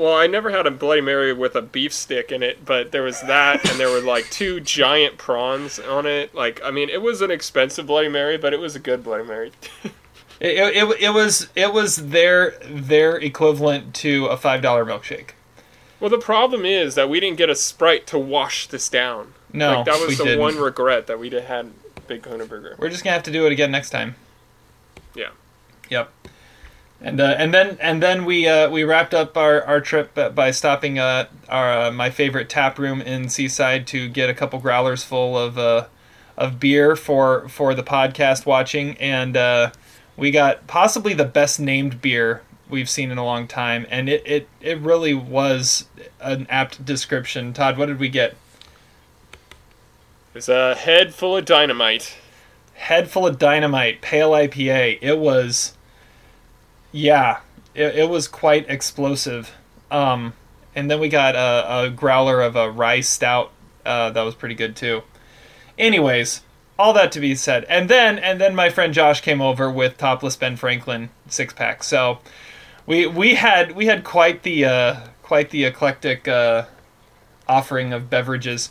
Well, 0.00 0.16
I 0.16 0.28
never 0.28 0.48
had 0.48 0.66
a 0.66 0.70
Bloody 0.70 1.02
Mary 1.02 1.34
with 1.34 1.54
a 1.54 1.60
beef 1.60 1.92
stick 1.92 2.32
in 2.32 2.42
it, 2.42 2.64
but 2.64 2.90
there 2.90 3.02
was 3.02 3.20
that, 3.20 3.68
and 3.68 3.78
there 3.78 3.90
were 3.90 4.00
like 4.00 4.30
two 4.30 4.58
giant 4.78 5.18
prawns 5.18 5.78
on 5.78 6.06
it. 6.06 6.34
Like, 6.34 6.58
I 6.64 6.70
mean, 6.70 6.88
it 6.88 7.02
was 7.02 7.20
an 7.20 7.30
expensive 7.30 7.86
Bloody 7.86 8.08
Mary, 8.08 8.38
but 8.38 8.54
it 8.54 8.60
was 8.60 8.74
a 8.74 8.78
good 8.78 9.04
Bloody 9.04 9.24
Mary. 9.24 9.52
It, 10.42 10.74
it, 10.74 11.00
it 11.02 11.10
was 11.10 11.50
it 11.54 11.70
was 11.74 11.96
their 11.96 12.52
their 12.64 13.16
equivalent 13.16 13.94
to 13.96 14.24
a 14.24 14.38
five 14.38 14.62
dollar 14.62 14.86
milkshake. 14.86 15.32
well, 16.00 16.08
the 16.08 16.16
problem 16.16 16.64
is 16.64 16.94
that 16.94 17.10
we 17.10 17.20
didn't 17.20 17.36
get 17.36 17.50
a 17.50 17.54
Sprite 17.54 18.06
to 18.06 18.18
wash 18.18 18.66
this 18.66 18.88
down. 18.88 19.34
No, 19.52 19.74
like, 19.74 19.84
that 19.84 20.00
was 20.00 20.16
the 20.16 20.24
didn't. 20.24 20.40
one 20.40 20.56
regret 20.56 21.08
that 21.08 21.18
we 21.18 21.28
had 21.28 21.72
Big 22.06 22.22
Kahuna 22.22 22.46
Burger. 22.46 22.74
We're 22.78 22.88
just 22.88 23.04
gonna 23.04 23.12
have 23.12 23.24
to 23.24 23.30
do 23.30 23.44
it 23.44 23.52
again 23.52 23.70
next 23.70 23.90
time. 23.90 24.14
Yeah. 25.14 25.28
Yep. 25.90 26.10
And 27.02 27.18
uh, 27.18 27.34
and 27.38 27.54
then 27.54 27.78
and 27.80 28.02
then 28.02 28.26
we 28.26 28.46
uh, 28.46 28.68
we 28.68 28.84
wrapped 28.84 29.14
up 29.14 29.36
our, 29.36 29.62
our 29.62 29.80
trip 29.80 30.14
by- 30.34 30.50
stopping 30.50 30.98
uh, 30.98 31.28
our 31.48 31.86
uh, 31.86 31.90
my 31.90 32.10
favorite 32.10 32.50
tap 32.50 32.78
room 32.78 33.00
in 33.00 33.30
Seaside 33.30 33.86
to 33.88 34.08
get 34.08 34.28
a 34.28 34.34
couple 34.34 34.58
growlers 34.58 35.02
full 35.02 35.38
of 35.38 35.56
uh, 35.56 35.86
of 36.36 36.60
beer 36.60 36.94
for 36.96 37.48
for 37.48 37.74
the 37.74 37.82
podcast 37.82 38.44
watching, 38.44 38.98
and 38.98 39.34
uh, 39.34 39.70
we 40.16 40.30
got 40.30 40.66
possibly 40.66 41.14
the 41.14 41.24
best 41.24 41.58
named 41.58 42.02
beer 42.02 42.42
we've 42.68 42.90
seen 42.90 43.10
in 43.10 43.16
a 43.16 43.24
long 43.24 43.48
time, 43.48 43.86
and 43.90 44.08
it, 44.10 44.22
it, 44.26 44.48
it 44.60 44.78
really 44.78 45.14
was 45.14 45.86
an 46.20 46.46
apt 46.50 46.84
description. 46.84 47.54
Todd, 47.54 47.78
what 47.78 47.86
did 47.86 47.98
we 47.98 48.10
get? 48.10 48.36
It's 50.34 50.48
a 50.48 50.74
head 50.74 51.14
full 51.14 51.36
of 51.36 51.46
dynamite. 51.46 52.16
head 52.74 53.10
full 53.10 53.26
of 53.26 53.38
dynamite 53.38 54.00
pale 54.00 54.30
ipa 54.32 54.98
it 55.00 55.18
was 55.18 55.74
yeah 56.92 57.40
it, 57.74 57.96
it 57.96 58.08
was 58.08 58.28
quite 58.28 58.68
explosive. 58.68 59.54
Um 59.90 60.34
and 60.74 60.90
then 60.90 61.00
we 61.00 61.08
got 61.08 61.34
a, 61.34 61.84
a 61.84 61.90
growler 61.90 62.40
of 62.40 62.54
a 62.56 62.70
rye 62.70 63.00
stout 63.00 63.50
uh, 63.84 64.10
that 64.10 64.22
was 64.22 64.34
pretty 64.34 64.54
good 64.54 64.76
too. 64.76 65.02
Anyways 65.78 66.42
all 66.78 66.92
that 66.94 67.12
to 67.12 67.20
be 67.20 67.34
said. 67.34 67.64
And 67.64 67.90
then 67.90 68.18
and 68.18 68.40
then 68.40 68.54
my 68.54 68.70
friend 68.70 68.94
josh 68.94 69.20
came 69.20 69.40
over 69.40 69.70
with 69.70 69.98
topless 69.98 70.36
ben 70.36 70.56
franklin 70.56 71.10
six 71.28 71.52
pack. 71.52 71.82
So 71.82 72.18
we 72.86 73.06
we 73.06 73.34
had 73.34 73.76
we 73.76 73.86
had 73.86 74.04
quite 74.04 74.42
the 74.42 74.64
uh 74.64 74.96
quite 75.22 75.50
the 75.50 75.64
eclectic 75.64 76.26
uh 76.26 76.66
offering 77.50 77.92
of 77.92 78.08
beverages. 78.08 78.70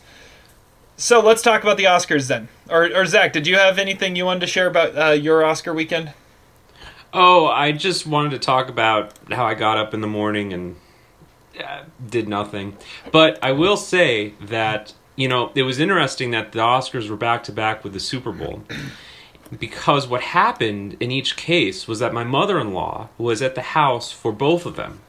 So 0.95 1.21
let's 1.21 1.41
talk 1.41 1.63
about 1.63 1.77
the 1.77 1.85
Oscars 1.85 2.27
then. 2.27 2.49
Or, 2.69 2.83
or 2.93 3.05
Zach, 3.05 3.31
did 3.31 3.47
you 3.47 3.55
have 3.55 3.77
anything 3.77 4.15
you 4.15 4.25
wanted 4.25 4.41
to 4.41 4.47
share 4.47 4.67
about 4.67 4.97
uh, 4.97 5.11
your 5.11 5.45
Oscar 5.45 5.73
weekend? 5.73 6.13
Oh, 7.13 7.47
I 7.47 7.71
just 7.71 8.05
wanted 8.05 8.31
to 8.31 8.39
talk 8.39 8.69
about 8.69 9.13
how 9.31 9.45
I 9.45 9.55
got 9.55 9.77
up 9.77 9.93
in 9.93 10.01
the 10.01 10.07
morning 10.07 10.53
and 10.53 10.75
uh, 11.59 11.83
did 12.07 12.27
nothing. 12.27 12.77
But 13.11 13.39
I 13.43 13.53
will 13.53 13.77
say 13.77 14.33
that 14.41 14.93
you 15.19 15.27
know, 15.27 15.51
it 15.53 15.63
was 15.63 15.81
interesting 15.81 16.31
that 16.31 16.53
the 16.53 16.59
Oscars 16.59 17.09
were 17.09 17.17
back 17.17 17.43
to 17.43 17.51
back 17.51 17.83
with 17.83 17.91
the 17.91 17.99
Super 17.99 18.31
Bowl. 18.31 18.63
Because 19.59 20.07
what 20.07 20.21
happened 20.21 20.95
in 21.01 21.11
each 21.11 21.35
case 21.35 21.89
was 21.89 21.99
that 21.99 22.13
my 22.13 22.23
mother 22.23 22.57
in 22.57 22.73
law 22.73 23.09
was 23.17 23.41
at 23.41 23.53
the 23.53 23.61
house 23.61 24.13
for 24.13 24.31
both 24.31 24.65
of 24.65 24.77
them. 24.77 25.01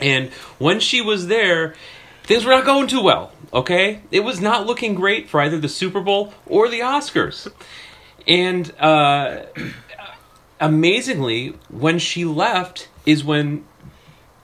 And 0.00 0.30
when 0.58 0.80
she 0.80 1.00
was 1.00 1.28
there, 1.28 1.76
things 2.24 2.44
were 2.44 2.50
not 2.50 2.64
going 2.64 2.88
too 2.88 3.00
well, 3.00 3.30
okay? 3.52 4.00
It 4.10 4.20
was 4.20 4.40
not 4.40 4.66
looking 4.66 4.96
great 4.96 5.28
for 5.28 5.40
either 5.40 5.60
the 5.60 5.68
Super 5.68 6.00
Bowl 6.00 6.34
or 6.44 6.68
the 6.68 6.80
Oscars. 6.80 7.48
And 8.26 8.74
uh, 8.80 9.42
amazingly, 10.60 11.54
when 11.68 11.98
she 11.98 12.24
left 12.24 12.88
is 13.06 13.24
when 13.24 13.64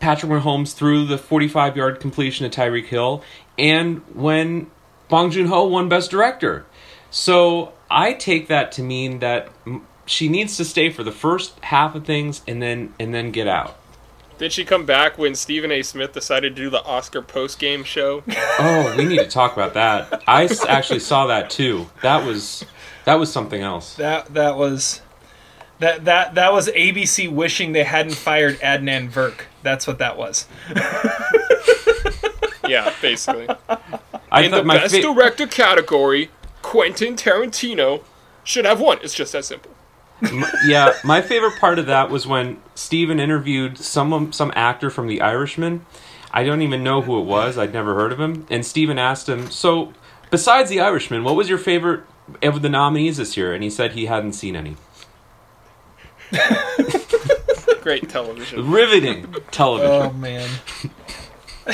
Patrick 0.00 0.30
Mahomes 0.30 0.74
threw 0.74 1.06
the 1.06 1.18
45 1.18 1.76
yard 1.76 2.00
completion 2.00 2.48
to 2.48 2.60
Tyreek 2.60 2.86
Hill 2.86 3.22
and 3.58 3.98
when 4.14 4.70
Bong 5.08 5.30
Joon 5.30 5.46
Ho 5.46 5.64
won 5.66 5.88
Best 5.88 6.10
Director. 6.10 6.66
So 7.10 7.72
I 7.90 8.12
take 8.12 8.48
that 8.48 8.72
to 8.72 8.82
mean 8.82 9.20
that 9.20 9.48
she 10.06 10.28
needs 10.28 10.56
to 10.56 10.64
stay 10.64 10.90
for 10.90 11.02
the 11.02 11.12
first 11.12 11.58
half 11.60 11.94
of 11.94 12.04
things 12.04 12.42
and 12.46 12.60
then 12.60 12.92
and 12.98 13.14
then 13.14 13.30
get 13.30 13.48
out. 13.48 13.78
Did 14.36 14.52
she 14.52 14.64
come 14.64 14.84
back 14.84 15.16
when 15.16 15.36
Stephen 15.36 15.70
A. 15.70 15.82
Smith 15.82 16.12
decided 16.12 16.56
to 16.56 16.62
do 16.62 16.68
the 16.68 16.82
Oscar 16.82 17.22
post 17.22 17.58
game 17.58 17.84
show? 17.84 18.24
Oh, 18.58 18.94
we 18.98 19.04
need 19.04 19.18
to 19.18 19.28
talk 19.28 19.52
about 19.52 19.74
that. 19.74 20.24
I 20.26 20.48
actually 20.68 20.98
saw 20.98 21.28
that 21.28 21.50
too. 21.50 21.86
That 22.02 22.26
was 22.26 22.64
that 23.04 23.14
was 23.14 23.32
something 23.32 23.62
else. 23.62 23.94
That 23.94 24.34
that 24.34 24.56
was 24.56 25.00
that 25.84 26.06
that 26.06 26.34
that 26.34 26.50
was 26.50 26.68
ABC 26.68 27.30
wishing 27.30 27.72
they 27.72 27.84
hadn't 27.84 28.14
fired 28.14 28.58
Adnan 28.60 29.10
Virk. 29.10 29.42
That's 29.62 29.86
what 29.86 29.98
that 29.98 30.16
was. 30.16 30.46
yeah, 32.66 32.90
basically. 33.02 33.46
I 34.32 34.42
In 34.42 34.50
the 34.50 34.62
best 34.62 34.94
fa- 34.94 35.02
director 35.02 35.46
category, 35.46 36.30
Quentin 36.62 37.16
Tarantino 37.16 38.02
should 38.44 38.64
have 38.64 38.80
won. 38.80 38.98
It's 39.02 39.12
just 39.12 39.32
that 39.32 39.44
simple. 39.44 39.72
Yeah, 40.64 40.94
my 41.04 41.20
favorite 41.20 41.60
part 41.60 41.78
of 41.78 41.84
that 41.86 42.08
was 42.08 42.26
when 42.26 42.56
Stephen 42.74 43.20
interviewed 43.20 43.76
some 43.76 44.32
some 44.32 44.52
actor 44.56 44.88
from 44.88 45.06
The 45.06 45.20
Irishman. 45.20 45.84
I 46.32 46.44
don't 46.44 46.62
even 46.62 46.82
know 46.82 47.02
who 47.02 47.20
it 47.20 47.24
was. 47.24 47.58
I'd 47.58 47.74
never 47.74 47.94
heard 47.94 48.10
of 48.10 48.18
him. 48.18 48.46
And 48.48 48.64
Stephen 48.64 48.98
asked 48.98 49.28
him, 49.28 49.50
"So, 49.50 49.92
besides 50.30 50.70
The 50.70 50.80
Irishman, 50.80 51.24
what 51.24 51.36
was 51.36 51.50
your 51.50 51.58
favorite 51.58 52.04
of 52.42 52.62
the 52.62 52.70
nominees 52.70 53.18
this 53.18 53.36
year?" 53.36 53.52
And 53.52 53.62
he 53.62 53.68
said 53.68 53.92
he 53.92 54.06
hadn't 54.06 54.32
seen 54.32 54.56
any. 54.56 54.76
Great 57.82 58.08
television. 58.08 58.70
Riveting 58.70 59.34
television. 59.50 59.92
Oh 59.92 60.12
man. 60.12 60.48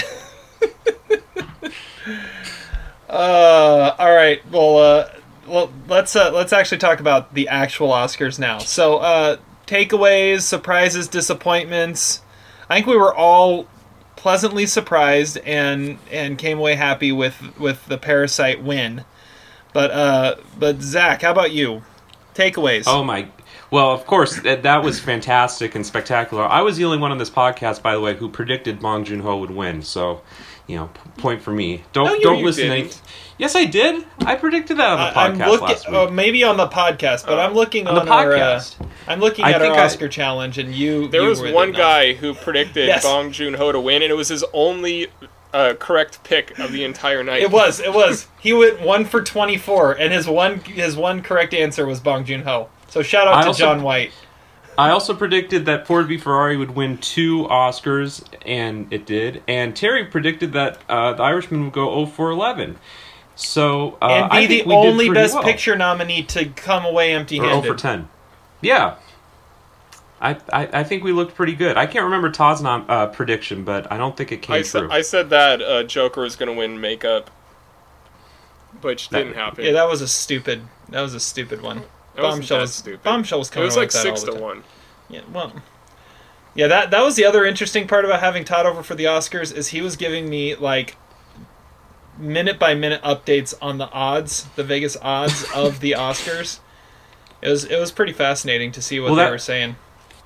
uh, 3.09 3.95
all 3.99 4.15
right. 4.15 4.41
Well, 4.51 4.79
uh, 4.79 5.11
well, 5.47 5.73
let's 5.89 6.15
uh, 6.17 6.31
let's 6.33 6.53
actually 6.53 6.79
talk 6.79 7.01
about 7.01 7.35
the 7.35 7.49
actual 7.49 7.89
Oscars 7.89 8.39
now. 8.39 8.59
So, 8.59 8.99
uh, 8.99 9.37
takeaways, 9.67 10.43
surprises, 10.43 11.09
disappointments. 11.09 12.23
I 12.69 12.77
think 12.77 12.87
we 12.87 12.97
were 12.97 13.15
all 13.15 13.67
pleasantly 14.17 14.67
surprised 14.67 15.39
and 15.39 15.99
and 16.11 16.39
came 16.39 16.59
away 16.59 16.75
happy 16.75 17.11
with 17.13 17.59
with 17.59 17.87
the 17.87 17.99
Parasite 17.99 18.63
win. 18.63 19.05
But 19.73 19.91
uh, 19.91 20.37
but 20.59 20.83
Zach, 20.83 21.23
how 21.23 21.33
about 21.33 21.53
you? 21.53 21.83
Takeaways. 22.35 22.85
Oh 22.87 23.03
my! 23.03 23.29
Well, 23.71 23.93
of 23.93 24.05
course 24.07 24.41
that, 24.41 24.63
that 24.65 24.83
was 24.83 24.99
fantastic 24.99 25.75
and 25.75 25.87
spectacular. 25.87 26.45
I 26.45 26.63
was 26.63 26.77
the 26.77 26.85
only 26.85 26.99
one 26.99 27.13
on 27.13 27.19
this 27.19 27.31
podcast, 27.31 27.83
by 27.83 27.95
the 27.95 28.01
way, 28.01 28.15
who 28.17 28.29
predicted 28.29 28.81
Bong 28.81 29.05
Joon 29.05 29.21
Ho 29.21 29.37
would 29.39 29.51
win. 29.53 29.83
So, 29.83 30.23
you 30.67 30.77
know, 30.77 30.87
p- 30.89 31.21
point 31.21 31.41
for 31.43 31.53
me. 31.53 31.83
Don't 31.93 32.07
No, 32.07 32.15
you- 32.15 32.23
don't 32.23 32.39
you 32.39 32.45
listen. 32.47 32.65
to 32.67 32.71
any- 32.73 32.83
didn't. 32.83 33.01
Yes, 33.39 33.57
I 33.57 33.65
did. 33.65 34.05
I 34.27 34.35
predicted 34.35 34.77
that 34.79 34.91
on 34.91 34.99
the 34.99 35.19
I- 35.19 35.25
I'm 35.27 35.39
podcast 35.39 35.47
looking, 35.49 35.67
last 35.69 35.89
week. 35.89 35.97
uh, 35.97 36.11
maybe 36.11 36.45
on 36.45 36.57
the 36.57 36.67
podcast, 36.69 37.27
but 37.27 37.39
I'm 37.39 37.55
looking 37.55 37.87
on 37.87 37.97
on, 37.99 38.07
the 38.07 38.13
our. 38.13 38.33
Uh, 38.35 38.39
podcast. 38.39 38.75
I'm 39.09 39.21
looking 39.21 39.45
I 39.45 39.51
at 39.53 39.55
our 39.57 39.61
think 39.69 39.75
I- 39.79 39.85
Oscar 39.85 40.09
challenge, 40.09 40.59
and 40.59 40.75
you. 40.75 41.09
There 41.09 41.23
you 41.23 41.29
was 41.29 41.41
were 41.41 41.53
one 41.53 41.71
the- 41.73 41.79
guy 41.79 42.13
who 42.15 42.35
predicted 42.35 42.87
Yes. 42.89 43.03
Bong 43.05 43.31
Joon 43.33 43.55
Ho 43.55 43.73
to 43.73 43.81
win, 43.81 44.03
and 44.03 44.11
it 44.11 44.15
was 44.17 44.29
his 44.29 44.45
only 44.53 45.07
uh, 45.55 45.75
correct 45.79 46.23
pick 46.23 46.59
of 46.59 46.71
the 46.73 46.85
entire 46.85 47.25
night. 47.25 47.43
It 47.43 47.51
was. 47.51 47.81
It 47.81 47.93
was. 47.95 48.27
He 48.39 48.53
went 48.53 48.81
one 48.83 49.05
for 49.05 49.23
24, 49.23 49.93
and 49.93 50.13
his 50.13 50.29
one 50.29 50.61
his 50.61 50.97
one 50.97 51.23
correct 51.23 51.55
answer 51.55 51.87
was 51.87 51.99
Bong 52.01 52.25
Joon 52.25 52.43
Ho. 52.43 52.69
So 52.91 53.03
shout 53.03 53.27
out 53.27 53.35
I 53.37 53.41
to 53.43 53.47
also- 53.49 53.59
John 53.65 53.83
White. 53.83 54.13
I 54.79 54.91
also 54.91 55.15
predicted 55.15 55.67
that 55.67 55.87
Ford 55.87 56.09
v 56.09 56.17
Ferrari 56.17 56.57
would 56.57 56.71
win 56.75 56.97
two 56.97 57.45
Oscars, 57.51 58.25
and 58.47 58.91
it 58.91 59.05
did. 59.05 59.43
And 59.47 59.77
Terry 59.77 60.07
predicted 60.07 60.53
that 60.55 60.79
uh, 60.89 61.13
The 61.13 61.23
Irishman 61.23 61.65
would 61.65 61.73
go 61.75 61.93
0 61.93 62.07
for 62.07 62.31
11. 62.31 62.79
So 63.37 63.99
uh, 64.01 64.07
and 64.07 64.25
I 64.33 64.41
be 64.43 64.47
think 64.47 64.63
the 64.65 64.69
we 64.71 64.75
only 64.77 65.11
Best 65.11 65.35
well. 65.35 65.43
Picture 65.43 65.77
nominee 65.77 66.23
to 66.25 66.47
come 66.47 66.87
away 66.87 67.13
empty-handed. 67.13 67.69
O 67.69 67.75
for 67.75 67.79
10. 67.79 68.09
Yeah. 68.63 68.97
I, 70.21 70.39
I, 70.53 70.69
I 70.81 70.85
think 70.85 71.05
we 71.05 71.13
looked 71.13 71.35
pretty 71.35 71.55
good. 71.55 71.77
I 71.77 71.87
can't 71.87 72.05
remember 72.05 72.31
Todd's 72.31 72.63
nom- 72.63 72.87
uh, 72.89 73.09
prediction, 73.09 73.65
but 73.65 73.91
I 73.93 73.99
don't 73.99 74.17
think 74.17 74.33
it 74.33 74.41
came 74.43 74.55
I, 74.55 74.59
true. 74.63 74.89
sa- 74.89 74.95
I 74.95 75.03
said 75.03 75.29
that 75.31 75.61
uh, 75.61 75.83
Joker 75.85 76.23
was 76.23 76.37
going 76.37 76.51
to 76.51 76.57
win 76.59 76.81
makeup, 76.81 77.31
which 78.81 79.11
That- 79.11 79.19
didn't 79.25 79.35
happen. 79.35 79.65
Yeah, 79.65 79.73
that 79.73 79.89
was 79.89 80.01
a 80.01 80.09
stupid. 80.09 80.63
That 80.89 81.03
was 81.03 81.13
a 81.13 81.21
stupid 81.21 81.61
one. 81.61 81.83
That 82.15 82.23
wasn't 82.23 82.43
Bombshell 82.43 82.57
that 82.59 82.63
was 82.63 82.75
stupid. 82.75 83.03
Bombshell 83.03 83.39
was 83.39 83.51
it 83.51 83.59
was 83.61 83.77
away 83.77 83.83
like 83.85 83.93
six 83.93 84.23
to 84.25 84.33
time. 84.33 84.41
one. 84.41 84.65
Yeah, 85.09 85.21
well, 85.33 85.53
yeah. 86.55 86.67
That 86.67 86.91
that 86.91 87.03
was 87.03 87.17
the 87.17 87.25
other 87.25 87.45
interesting 87.45 87.87
part 87.89 88.05
about 88.05 88.21
having 88.21 88.45
Todd 88.45 88.67
over 88.67 88.83
for 88.83 88.95
the 88.95 89.05
Oscars 89.05 89.55
is 89.57 89.69
he 89.69 89.81
was 89.81 89.97
giving 89.97 90.29
me 90.29 90.55
like 90.55 90.97
minute 92.19 92.59
by 92.59 92.75
minute 92.75 93.03
updates 93.03 93.55
on 93.63 93.79
the 93.79 93.89
odds, 93.91 94.45
the 94.57 94.65
Vegas 94.65 94.97
odds 95.01 95.45
of 95.55 95.81
the 95.81 95.93
Oscars. 95.99 96.61
It 97.43 97.49
was 97.49 97.65
it 97.65 97.79
was 97.79 97.91
pretty 97.93 98.13
fascinating 98.13 98.73
to 98.73 98.83
see 98.83 99.01
what 99.01 99.07
Well, 99.09 99.17
they 99.17 99.25
that- 99.25 99.31
were 99.31 99.39
saying. 99.39 99.77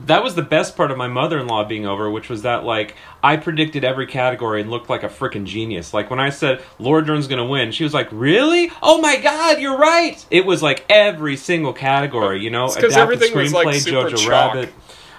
That 0.00 0.22
was 0.22 0.34
the 0.34 0.42
best 0.42 0.76
part 0.76 0.90
of 0.90 0.98
my 0.98 1.08
mother-in-law 1.08 1.64
being 1.64 1.86
over, 1.86 2.10
which 2.10 2.28
was 2.28 2.42
that 2.42 2.64
like 2.64 2.96
I 3.22 3.36
predicted 3.36 3.84
every 3.84 4.06
category 4.06 4.60
and 4.60 4.70
looked 4.70 4.90
like 4.90 5.02
a 5.02 5.08
freaking 5.08 5.44
genius. 5.44 5.94
Like 5.94 6.10
when 6.10 6.20
I 6.20 6.30
said 6.30 6.62
Laura 6.78 7.04
Dern's 7.04 7.26
gonna 7.26 7.46
win, 7.46 7.72
she 7.72 7.84
was 7.84 7.94
like, 7.94 8.08
"Really? 8.10 8.70
Oh 8.82 9.00
my 9.00 9.16
God, 9.16 9.60
you're 9.60 9.78
right!" 9.78 10.24
It 10.30 10.44
was 10.44 10.62
like 10.62 10.84
every 10.88 11.36
single 11.36 11.72
category, 11.72 12.42
you 12.42 12.50
know, 12.50 12.66
adapted 12.66 12.92
everything 12.92 13.36
was, 13.36 13.52
like, 13.52 13.68
screenplay, 13.68 13.80
super 13.80 14.10
Jojo 14.10 14.18
chalk. 14.18 14.54
Rabbit. 14.54 14.72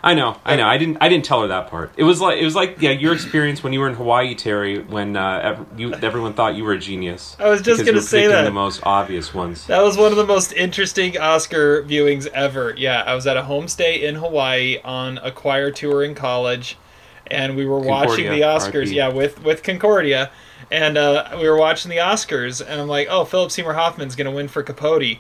I 0.06 0.14
know, 0.14 0.38
I 0.46 0.56
know. 0.56 0.68
I 0.68 0.78
didn't. 0.78 0.98
I 1.02 1.10
didn't 1.10 1.26
tell 1.26 1.42
her 1.42 1.48
that 1.48 1.68
part. 1.72 1.92
It 1.98 2.04
was 2.04 2.22
like 2.22 2.38
it 2.40 2.46
was 2.46 2.54
like 2.54 2.80
yeah, 2.80 2.92
your 2.92 3.12
experience 3.12 3.64
when 3.64 3.74
you 3.74 3.80
were 3.80 3.88
in 3.90 3.96
Hawaii, 3.96 4.36
Terry, 4.36 4.84
when 4.84 5.18
uh, 5.18 5.40
ev- 5.58 5.80
you 5.80 5.96
everyone 5.96 6.34
thought 6.36 6.54
you 6.54 6.64
were 6.64 6.74
a 6.74 6.78
genius. 6.78 7.36
I 7.40 7.50
was 7.50 7.64
just 7.64 7.84
gonna 7.84 7.98
were 7.98 8.02
say 8.02 8.28
that. 8.28 8.44
the 8.44 8.52
most 8.52 8.82
obvious 8.84 9.34
ones. 9.34 9.66
That 9.66 9.82
was 9.82 9.98
one 9.98 10.12
of 10.12 10.18
the 10.20 10.26
most 10.28 10.54
interesting 10.54 11.18
Oscar 11.18 11.82
viewings 11.82 12.28
ever. 12.28 12.76
Yeah, 12.78 13.02
I 13.02 13.16
was 13.16 13.26
at 13.26 13.36
a 13.36 13.42
homestay 13.42 14.04
in 14.04 14.14
Hawaii 14.14 14.78
on 14.84 15.18
a 15.24 15.32
choir 15.32 15.72
tour 15.72 16.04
in 16.04 16.14
college, 16.14 16.78
and 17.26 17.56
we 17.56 17.66
were 17.66 17.80
watching 17.80 18.30
the 18.30 18.42
Oscars. 18.42 18.86
RIP. 18.86 18.94
Yeah, 18.94 19.08
with 19.12 19.44
with 19.44 19.64
Concordia, 19.64 20.30
and 20.70 21.00
uh, 21.00 21.36
we 21.42 21.50
were 21.50 21.58
watching 21.58 21.90
the 21.90 21.98
Oscars, 21.98 22.62
and 22.64 22.80
I'm 22.80 22.88
like, 22.88 23.08
oh, 23.10 23.26
Philip 23.26 23.50
Seymour 23.50 23.74
Hoffman's 23.74 24.16
gonna 24.16 24.30
win 24.30 24.50
for 24.50 24.62
Capote. 24.62 25.18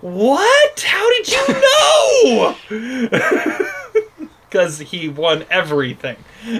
What? 0.00 0.80
How 0.80 1.10
did 1.10 1.28
you 1.28 2.56
know? 2.70 3.68
Because 4.48 4.78
he 4.78 5.08
won 5.08 5.44
everything. 5.50 6.16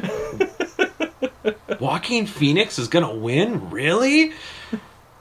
Joaquin 1.80 2.26
Phoenix 2.26 2.78
is 2.78 2.88
gonna 2.88 3.14
win, 3.14 3.70
really? 3.70 4.32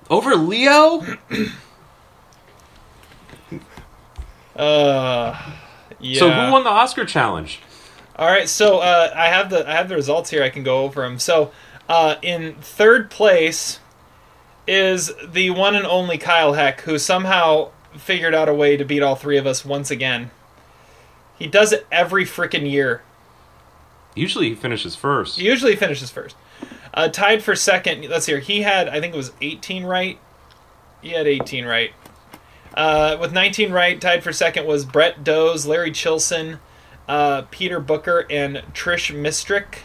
Over 0.09 0.36
Leo? 0.36 1.03
Uh, 4.55 5.39
yeah. 6.00 6.19
So 6.19 6.31
who 6.31 6.51
won 6.51 6.63
the 6.63 6.71
Oscar 6.71 7.05
challenge? 7.05 7.62
All 8.15 8.25
right, 8.25 8.50
so 8.50 8.79
uh, 8.79 9.13
I 9.15 9.27
have 9.27 9.51
the 9.51 9.69
I 9.69 9.74
have 9.74 9.88
the 9.88 9.95
results 9.95 10.31
here. 10.31 10.41
I 10.41 10.50
can 10.50 10.63
go 10.63 10.83
over 10.83 11.03
them. 11.03 11.19
So, 11.19 11.51
uh, 11.88 12.15
in 12.24 12.55
third 12.55 13.12
place 13.12 13.79
is 14.67 15.12
the 15.24 15.51
one 15.51 15.75
and 15.75 15.86
only 15.86 16.17
Kyle 16.17 16.53
Heck, 16.53 16.81
who 16.81 16.97
somehow 16.97 17.69
figured 17.95 18.33
out 18.33 18.50
a 18.50 18.53
way 18.53 18.75
to 18.75 18.83
beat 18.83 19.03
all 19.03 19.15
three 19.15 19.38
of 19.38 19.45
us 19.45 19.63
once 19.63 19.91
again. 19.91 20.31
He 21.38 21.48
does 21.48 21.72
it 21.74 21.86
every 21.91 22.25
freaking 22.25 22.70
year. 22.70 23.01
Usually 24.15 24.50
he 24.50 24.56
finishes 24.56 24.96
first. 24.96 25.39
He 25.39 25.46
usually 25.46 25.75
finishes 25.75 26.10
first. 26.10 26.36
Uh, 26.94 27.08
tied 27.10 27.44
for 27.44 27.56
second. 27.56 28.03
Let's 28.10 28.25
see 28.25 28.32
here. 28.32 28.41
He 28.41 28.63
had 28.63 28.88
I 28.89 29.00
think 29.00 29.13
it 29.13 29.17
was 29.17 29.32
18 29.41 29.84
right. 29.86 30.17
He 31.01 31.10
had 31.12 31.27
18 31.27 31.65
right. 31.65 31.91
Uh, 32.74 33.17
with 33.20 33.32
19 33.34 33.72
right, 33.72 34.00
tied 34.00 34.24
for 34.24 34.32
second 34.34 34.65
was 34.65 34.86
Brett 34.86 35.24
Doze, 35.24 35.65
Larry 35.65 35.91
Chilson, 35.91 36.60
uh, 37.08 37.44
Peter 37.50 37.79
Booker, 37.79 38.25
and 38.29 38.58
Trish 38.74 39.13
Mistrick. 39.15 39.79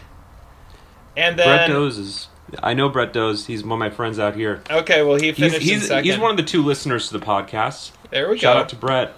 And 1.17 1.37
then 1.37 1.47
Brett 1.47 1.69
Doze 1.69 1.97
is. 1.97 2.27
I 2.61 2.73
know 2.73 2.89
Brett 2.89 3.13
Doze. 3.13 3.45
He's 3.47 3.63
one 3.63 3.73
of 3.73 3.79
my 3.79 3.89
friends 3.89 4.19
out 4.19 4.35
here. 4.35 4.61
okay, 4.69 5.01
well 5.03 5.15
he 5.15 5.27
He's 5.27 5.35
finished 5.37 5.55
in 5.61 5.61
he's, 5.79 5.87
second. 5.87 6.05
he's 6.05 6.17
one 6.19 6.31
of 6.31 6.37
the 6.37 6.43
two 6.43 6.63
listeners 6.63 7.07
to 7.09 7.17
the 7.17 7.25
podcast. 7.25 7.91
there 8.11 8.29
we 8.29 8.37
Shout 8.37 8.55
go. 8.55 8.59
out 8.61 8.69
to 8.69 8.75
Brett. 8.75 9.13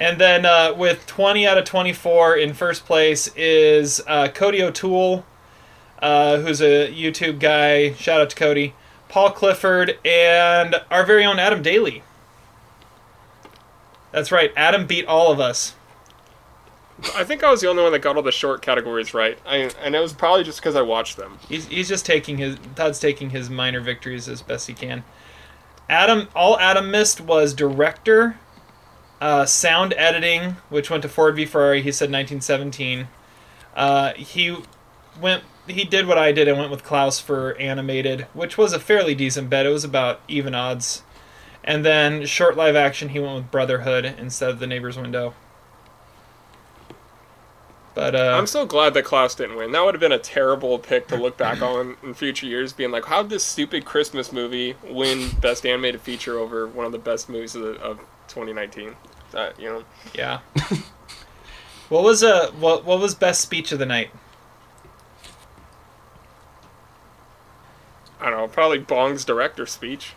And 0.00 0.20
then 0.20 0.46
uh, 0.46 0.74
with 0.76 1.06
20 1.06 1.46
out 1.46 1.58
of 1.58 1.64
24 1.64 2.36
in 2.36 2.54
first 2.54 2.86
place 2.86 3.28
is 3.36 4.00
uh, 4.06 4.28
Cody 4.28 4.62
O'Toole, 4.62 5.24
uh, 6.00 6.38
who's 6.38 6.60
a 6.60 6.92
YouTube 6.92 7.38
guy. 7.40 7.92
Shout 7.94 8.20
out 8.20 8.30
to 8.30 8.36
Cody. 8.36 8.74
Paul 9.08 9.30
Clifford, 9.30 9.98
and 10.04 10.76
our 10.90 11.04
very 11.04 11.24
own 11.24 11.38
Adam 11.38 11.62
Daly. 11.62 12.02
That's 14.12 14.30
right, 14.30 14.52
Adam 14.56 14.86
beat 14.86 15.06
all 15.06 15.32
of 15.32 15.40
us. 15.40 15.74
I 17.14 17.22
think 17.24 17.44
I 17.44 17.50
was 17.50 17.60
the 17.60 17.68
only 17.68 17.82
one 17.82 17.92
that 17.92 18.00
got 18.00 18.16
all 18.16 18.22
the 18.22 18.32
short 18.32 18.60
categories 18.60 19.14
right. 19.14 19.38
I, 19.46 19.70
and 19.82 19.94
it 19.94 20.00
was 20.00 20.12
probably 20.12 20.42
just 20.42 20.58
because 20.58 20.74
I 20.74 20.82
watched 20.82 21.16
them. 21.16 21.38
He's, 21.48 21.66
he's 21.66 21.88
just 21.88 22.04
taking 22.04 22.38
his 22.38 22.56
Todd's 22.74 22.98
taking 22.98 23.30
his 23.30 23.48
minor 23.48 23.80
victories 23.80 24.28
as 24.28 24.42
best 24.42 24.66
he 24.66 24.74
can. 24.74 25.04
Adam, 25.88 26.28
all 26.34 26.58
Adam 26.58 26.90
missed 26.90 27.20
was 27.20 27.54
director, 27.54 28.38
uh, 29.20 29.44
sound 29.46 29.94
editing, 29.96 30.56
which 30.68 30.90
went 30.90 31.02
to 31.02 31.08
Ford 31.08 31.36
v 31.36 31.44
Ferrari. 31.44 31.82
He 31.82 31.92
said 31.92 32.06
1917. 32.06 33.08
Uh, 33.74 34.12
he 34.14 34.56
went. 35.20 35.44
He 35.66 35.84
did 35.84 36.06
what 36.06 36.16
I 36.16 36.32
did 36.32 36.48
and 36.48 36.58
went 36.58 36.70
with 36.70 36.82
Klaus 36.82 37.20
for 37.20 37.54
animated, 37.56 38.22
which 38.32 38.56
was 38.56 38.72
a 38.72 38.80
fairly 38.80 39.14
decent 39.14 39.50
bet. 39.50 39.66
It 39.66 39.70
was 39.70 39.84
about 39.84 40.20
even 40.26 40.54
odds. 40.54 41.02
And 41.62 41.84
then 41.84 42.24
short 42.24 42.56
live 42.56 42.74
action, 42.74 43.10
he 43.10 43.20
went 43.20 43.34
with 43.34 43.50
Brotherhood 43.50 44.06
instead 44.06 44.48
of 44.48 44.58
The 44.58 44.66
Neighbor's 44.66 44.96
Window. 44.96 45.34
But 47.94 48.14
uh, 48.14 48.38
I'm 48.38 48.46
so 48.46 48.64
glad 48.64 48.94
that 48.94 49.04
Klaus 49.04 49.34
didn't 49.34 49.56
win. 49.56 49.72
That 49.72 49.84
would 49.84 49.92
have 49.92 50.00
been 50.00 50.12
a 50.12 50.20
terrible 50.20 50.78
pick 50.78 51.08
to 51.08 51.16
look 51.16 51.36
back 51.36 51.60
on 51.60 51.96
in 52.02 52.14
future 52.14 52.46
years, 52.46 52.72
being 52.72 52.92
like, 52.92 53.06
how 53.06 53.22
did 53.22 53.30
this 53.30 53.42
stupid 53.42 53.84
Christmas 53.84 54.32
movie 54.32 54.76
win 54.84 55.30
Best 55.40 55.66
Animated 55.66 56.00
Feature 56.00 56.38
over 56.38 56.66
one 56.66 56.86
of 56.86 56.92
the 56.92 56.98
best 56.98 57.28
movies 57.28 57.56
of, 57.56 57.62
the, 57.62 57.72
of 57.80 57.98
2019? 58.28 58.94
That, 59.32 59.58
you 59.60 59.68
know. 59.68 59.84
Yeah. 60.14 60.40
what 61.88 62.02
was 62.02 62.22
uh 62.22 62.50
what 62.52 62.84
what 62.84 63.00
was 63.00 63.14
best 63.14 63.40
speech 63.40 63.72
of 63.72 63.78
the 63.78 63.86
night? 63.86 64.10
I 68.20 68.30
don't 68.30 68.38
know, 68.38 68.48
probably 68.48 68.78
Bong's 68.78 69.24
director 69.24 69.66
speech. 69.66 70.14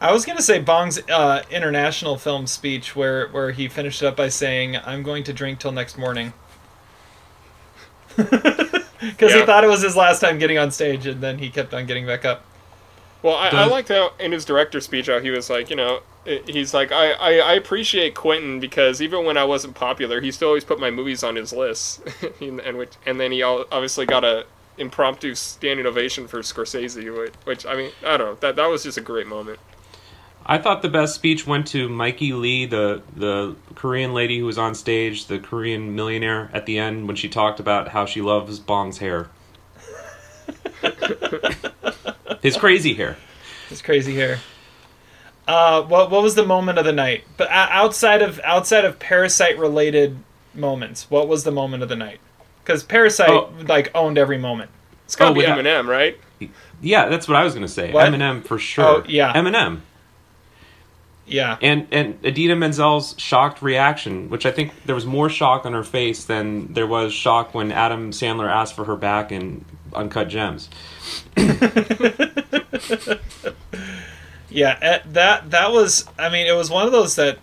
I 0.00 0.12
was 0.12 0.24
gonna 0.24 0.42
say 0.42 0.58
Bong's 0.58 0.98
uh, 1.10 1.42
international 1.50 2.16
film 2.16 2.46
speech, 2.46 2.96
where 2.96 3.28
where 3.28 3.50
he 3.52 3.68
finished 3.68 4.02
it 4.02 4.06
up 4.06 4.16
by 4.16 4.28
saying, 4.30 4.76
"I'm 4.78 5.02
going 5.02 5.24
to 5.24 5.32
drink 5.32 5.58
till 5.60 5.72
next 5.72 5.98
morning," 5.98 6.32
because 8.16 8.82
he 9.34 9.44
thought 9.44 9.62
it 9.62 9.68
was 9.68 9.82
his 9.82 9.96
last 9.96 10.20
time 10.20 10.38
getting 10.38 10.56
on 10.56 10.70
stage, 10.70 11.06
and 11.06 11.20
then 11.20 11.38
he 11.38 11.50
kept 11.50 11.74
on 11.74 11.84
getting 11.84 12.06
back 12.06 12.24
up. 12.24 12.44
Well, 13.22 13.34
I, 13.34 13.48
I 13.50 13.66
liked 13.66 13.90
how 13.90 14.12
in 14.18 14.32
his 14.32 14.46
director 14.46 14.80
speech 14.80 15.06
how 15.08 15.20
he 15.20 15.28
was 15.30 15.50
like, 15.50 15.68
you 15.68 15.76
know, 15.76 15.96
i- 15.98 16.00
he's 16.24 16.74
like, 16.74 16.92
I, 16.92 17.12
I, 17.12 17.38
I 17.38 17.52
appreciate 17.54 18.14
Quentin 18.14 18.60
because 18.60 19.00
even 19.00 19.24
when 19.24 19.36
I 19.36 19.44
wasn't 19.44 19.74
popular, 19.74 20.20
he 20.20 20.30
still 20.30 20.48
always 20.48 20.64
put 20.64 20.78
my 20.78 20.90
movies 20.90 21.22
on 21.24 21.36
his 21.36 21.52
list, 21.52 22.02
and, 22.40 22.60
and 22.60 22.76
which 22.78 22.92
and 23.06 23.18
then 23.18 23.32
he 23.32 23.42
obviously 23.42 24.06
got 24.06 24.24
a 24.24 24.46
impromptu 24.78 25.34
standing 25.34 25.86
ovation 25.86 26.26
for 26.26 26.40
Scorsese, 26.40 27.16
which, 27.16 27.34
which 27.44 27.66
I 27.66 27.76
mean, 27.76 27.90
I 28.04 28.16
don't 28.16 28.26
know, 28.26 28.34
that 28.40 28.56
that 28.56 28.66
was 28.66 28.82
just 28.84 28.98
a 28.98 29.02
great 29.02 29.26
moment. 29.26 29.58
I 30.44 30.58
thought 30.58 30.82
the 30.82 30.88
best 30.88 31.14
speech 31.14 31.46
went 31.46 31.66
to 31.68 31.88
Miky 31.88 32.38
Lee, 32.38 32.66
the 32.66 33.02
the 33.14 33.56
Korean 33.74 34.14
lady 34.14 34.38
who 34.38 34.46
was 34.46 34.58
on 34.58 34.74
stage, 34.74 35.26
the 35.26 35.38
Korean 35.38 35.94
millionaire 35.94 36.50
at 36.52 36.66
the 36.66 36.78
end 36.78 37.06
when 37.06 37.16
she 37.16 37.28
talked 37.28 37.60
about 37.60 37.88
how 37.88 38.06
she 38.06 38.20
loves 38.20 38.58
Bong's 38.58 38.98
hair. 38.98 39.28
His 42.42 42.56
crazy 42.56 42.94
hair. 42.94 43.16
His 43.68 43.82
crazy 43.82 44.14
hair. 44.14 44.38
Uh, 45.48 45.82
what 45.82 46.10
what 46.10 46.22
was 46.22 46.34
the 46.36 46.46
moment 46.46 46.78
of 46.78 46.84
the 46.84 46.92
night? 46.92 47.24
But 47.36 47.48
o- 47.48 47.52
outside 47.54 48.22
of 48.22 48.38
outside 48.44 48.84
of 48.84 48.98
parasite 48.98 49.58
related 49.58 50.16
moments, 50.54 51.10
what 51.10 51.26
was 51.28 51.44
the 51.44 51.50
moment 51.50 51.82
of 51.82 51.88
the 51.88 51.96
night? 51.96 52.20
Because 52.62 52.82
Parasite 52.84 53.30
Oh. 53.30 53.50
like 53.66 53.90
owned 53.94 54.18
every 54.18 54.38
moment. 54.38 54.70
It's 55.06 55.16
gotta 55.16 55.30
Oh, 55.32 55.34
be 55.34 55.40
yeah. 55.40 55.56
Eminem, 55.56 55.88
right? 55.88 56.18
Yeah, 56.80 57.08
that's 57.08 57.26
what 57.26 57.36
I 57.36 57.42
was 57.44 57.54
gonna 57.54 57.66
say. 57.68 57.90
What? 57.92 58.12
Eminem 58.12 58.44
for 58.44 58.58
sure. 58.58 58.84
Oh, 58.84 59.02
yeah. 59.08 59.32
Eminem. 59.32 59.80
Yeah. 61.26 61.56
And 61.62 61.86
and 61.90 62.18
Idina 62.24 62.54
Menzel's 62.56 63.14
shocked 63.18 63.60
reaction, 63.62 64.30
which 64.30 64.46
I 64.46 64.52
think 64.52 64.72
there 64.84 64.94
was 64.94 65.06
more 65.06 65.28
shock 65.28 65.64
on 65.66 65.72
her 65.72 65.84
face 65.84 66.24
than 66.24 66.72
there 66.74 66.86
was 66.86 67.12
shock 67.12 67.54
when 67.54 67.72
Adam 67.72 68.10
Sandler 68.12 68.48
asked 68.50 68.74
for 68.74 68.84
her 68.84 68.96
back 68.96 69.32
in 69.32 69.64
Uncut 69.94 70.28
Gems. 70.28 70.68
Yeah, 74.50 74.76
eh, 74.80 74.98
that 75.12 75.50
that 75.50 75.72
was. 75.72 76.06
I 76.18 76.28
mean, 76.28 76.46
it 76.46 76.52
was 76.56 76.70
one 76.70 76.86
of 76.86 76.92
those 76.92 77.16
that, 77.16 77.38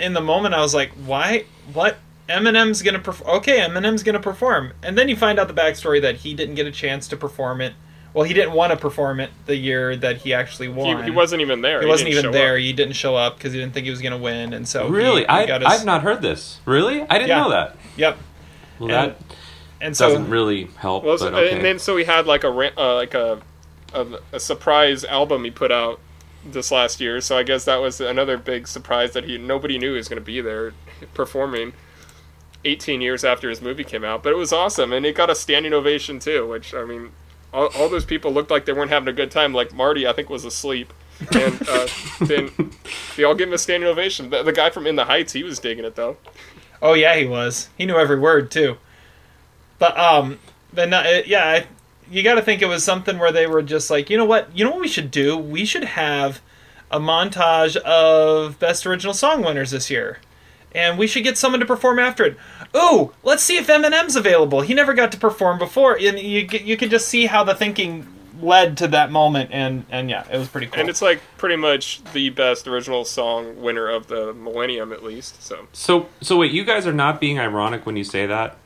in 0.00 0.12
the 0.12 0.20
moment, 0.20 0.54
I 0.54 0.60
was 0.60 0.74
like, 0.74 0.90
"Why? 1.04 1.44
What? 1.72 1.96
Eminem's 2.28 2.82
gonna 2.82 2.98
perform? 2.98 3.36
Okay, 3.38 3.58
Eminem's 3.60 4.02
gonna 4.02 4.20
perform." 4.20 4.72
And 4.82 4.98
then 4.98 5.08
you 5.08 5.16
find 5.16 5.38
out 5.38 5.48
the 5.48 5.54
backstory 5.54 6.00
that 6.02 6.16
he 6.16 6.34
didn't 6.34 6.54
get 6.56 6.66
a 6.66 6.70
chance 6.72 7.08
to 7.08 7.16
perform 7.16 7.60
it. 7.60 7.72
Well, 8.12 8.24
he 8.24 8.32
didn't 8.34 8.52
want 8.52 8.72
to 8.72 8.78
perform 8.78 9.20
it 9.20 9.30
the 9.44 9.56
year 9.56 9.94
that 9.96 10.18
he 10.18 10.32
actually 10.32 10.68
won. 10.68 11.04
he 11.04 11.10
wasn't 11.10 11.42
even 11.42 11.60
there. 11.60 11.80
He 11.82 11.86
wasn't 11.86 12.08
didn't 12.10 12.18
even 12.24 12.32
show 12.32 12.38
there. 12.38 12.54
up. 12.54 12.60
He 12.60 12.72
didn't 12.72 12.94
show 12.94 13.14
up 13.14 13.36
because 13.36 13.52
he 13.52 13.58
didn't 13.60 13.74
think 13.74 13.84
he 13.84 13.90
was 13.90 14.00
gonna 14.02 14.16
win, 14.18 14.52
and 14.54 14.66
so 14.66 14.88
Really, 14.88 15.20
he 15.22 15.28
I 15.28 15.46
got 15.46 15.60
his- 15.62 15.70
I've 15.70 15.84
not 15.86 16.02
heard 16.02 16.22
this. 16.22 16.58
Really, 16.64 17.02
I 17.02 17.18
didn't 17.18 17.28
Yeah. 17.28 17.42
know 17.42 17.50
that. 17.50 17.76
Yep. 17.96 18.18
Well, 18.78 18.90
And- 18.90 19.10
that 19.12 19.16
And 19.80 19.96
so 19.96 20.08
doesn't 20.08 20.30
really 20.30 20.68
help. 20.78 21.04
Well, 21.04 21.18
but 21.18 21.34
okay. 21.34 21.54
and 21.56 21.64
then 21.64 21.78
so 21.78 21.96
he 21.98 22.04
had 22.04 22.26
like 22.26 22.42
a 22.44 22.48
uh, 22.48 22.94
like 22.94 23.12
a, 23.14 23.38
a 23.92 24.06
a 24.32 24.40
surprise 24.40 25.04
album 25.04 25.44
he 25.44 25.50
put 25.50 25.70
out 25.70 26.00
this 26.52 26.70
last 26.70 27.00
year. 27.00 27.20
So 27.20 27.36
I 27.36 27.42
guess 27.42 27.64
that 27.64 27.80
was 27.80 28.00
another 28.00 28.36
big 28.36 28.68
surprise 28.68 29.12
that 29.12 29.24
he 29.24 29.38
nobody 29.38 29.78
knew 29.78 29.92
he 29.92 29.96
was 29.98 30.08
going 30.08 30.20
to 30.20 30.24
be 30.24 30.40
there 30.40 30.72
performing. 31.14 31.72
18 32.64 33.00
years 33.00 33.24
after 33.24 33.48
his 33.48 33.62
movie 33.62 33.84
came 33.84 34.04
out, 34.04 34.24
but 34.24 34.32
it 34.32 34.36
was 34.36 34.52
awesome, 34.52 34.92
and 34.92 35.06
it 35.06 35.14
got 35.14 35.30
a 35.30 35.36
standing 35.36 35.72
ovation 35.72 36.18
too. 36.18 36.48
Which 36.48 36.74
I 36.74 36.84
mean, 36.84 37.12
all, 37.52 37.68
all 37.76 37.88
those 37.88 38.04
people 38.04 38.32
looked 38.32 38.50
like 38.50 38.64
they 38.64 38.72
weren't 38.72 38.90
having 38.90 39.08
a 39.08 39.12
good 39.12 39.30
time. 39.30 39.52
Like 39.52 39.72
Marty, 39.72 40.06
I 40.06 40.12
think 40.12 40.28
was 40.28 40.44
asleep, 40.44 40.92
and 41.32 41.68
uh, 41.68 41.86
then 42.20 42.50
they 43.16 43.24
all 43.24 43.34
gave 43.34 43.48
him 43.48 43.54
a 43.54 43.58
standing 43.58 43.88
ovation. 43.88 44.30
The, 44.30 44.42
the 44.42 44.52
guy 44.52 44.70
from 44.70 44.86
In 44.86 44.96
the 44.96 45.04
Heights, 45.04 45.32
he 45.32 45.44
was 45.44 45.58
digging 45.58 45.84
it 45.84 45.94
though. 45.94 46.16
Oh 46.82 46.94
yeah, 46.94 47.14
he 47.16 47.26
was. 47.26 47.68
He 47.78 47.86
knew 47.86 47.96
every 47.96 48.18
word 48.18 48.50
too. 48.50 48.78
But 49.78 49.96
um, 49.98 50.38
but 50.72 50.88
no, 50.88 51.02
it, 51.02 51.26
yeah, 51.26 51.44
I, 51.44 51.66
you 52.10 52.22
got 52.22 52.34
to 52.36 52.42
think 52.42 52.62
it 52.62 52.66
was 52.66 52.84
something 52.84 53.18
where 53.18 53.32
they 53.32 53.46
were 53.46 53.62
just 53.62 53.90
like, 53.90 54.10
you 54.10 54.16
know 54.16 54.24
what, 54.24 54.48
you 54.56 54.64
know 54.64 54.70
what 54.70 54.80
we 54.80 54.88
should 54.88 55.10
do? 55.10 55.36
We 55.36 55.64
should 55.64 55.84
have 55.84 56.40
a 56.90 57.00
montage 57.00 57.76
of 57.76 58.58
best 58.58 58.86
original 58.86 59.12
song 59.14 59.42
winners 59.42 59.70
this 59.72 59.90
year, 59.90 60.18
and 60.72 60.98
we 60.98 61.06
should 61.06 61.24
get 61.24 61.36
someone 61.38 61.60
to 61.60 61.66
perform 61.66 61.98
after 61.98 62.24
it. 62.24 62.36
Ooh, 62.76 63.12
let's 63.22 63.42
see 63.42 63.56
if 63.56 63.66
Eminem's 63.66 64.16
available. 64.16 64.60
He 64.60 64.74
never 64.74 64.94
got 64.94 65.10
to 65.12 65.18
perform 65.18 65.58
before, 65.58 65.96
and 65.98 66.18
you 66.18 66.48
c- 66.48 66.62
you 66.62 66.76
could 66.76 66.90
just 66.90 67.08
see 67.08 67.26
how 67.26 67.42
the 67.44 67.54
thinking 67.54 68.06
led 68.40 68.76
to 68.76 68.86
that 68.88 69.10
moment, 69.10 69.50
and 69.52 69.84
and 69.90 70.10
yeah, 70.10 70.24
it 70.30 70.36
was 70.38 70.46
pretty 70.48 70.66
cool. 70.66 70.78
And 70.80 70.88
it's 70.90 71.00
like 71.02 71.20
pretty 71.38 71.56
much 71.56 72.04
the 72.12 72.28
best 72.30 72.68
original 72.68 73.04
song 73.04 73.60
winner 73.62 73.88
of 73.88 74.08
the 74.08 74.32
millennium, 74.34 74.92
at 74.92 75.02
least. 75.02 75.42
So 75.42 75.66
so 75.72 76.08
so 76.20 76.36
wait, 76.36 76.52
you 76.52 76.64
guys 76.64 76.86
are 76.86 76.92
not 76.92 77.18
being 77.20 77.38
ironic 77.38 77.86
when 77.86 77.96
you 77.96 78.04
say 78.04 78.26
that. 78.26 78.56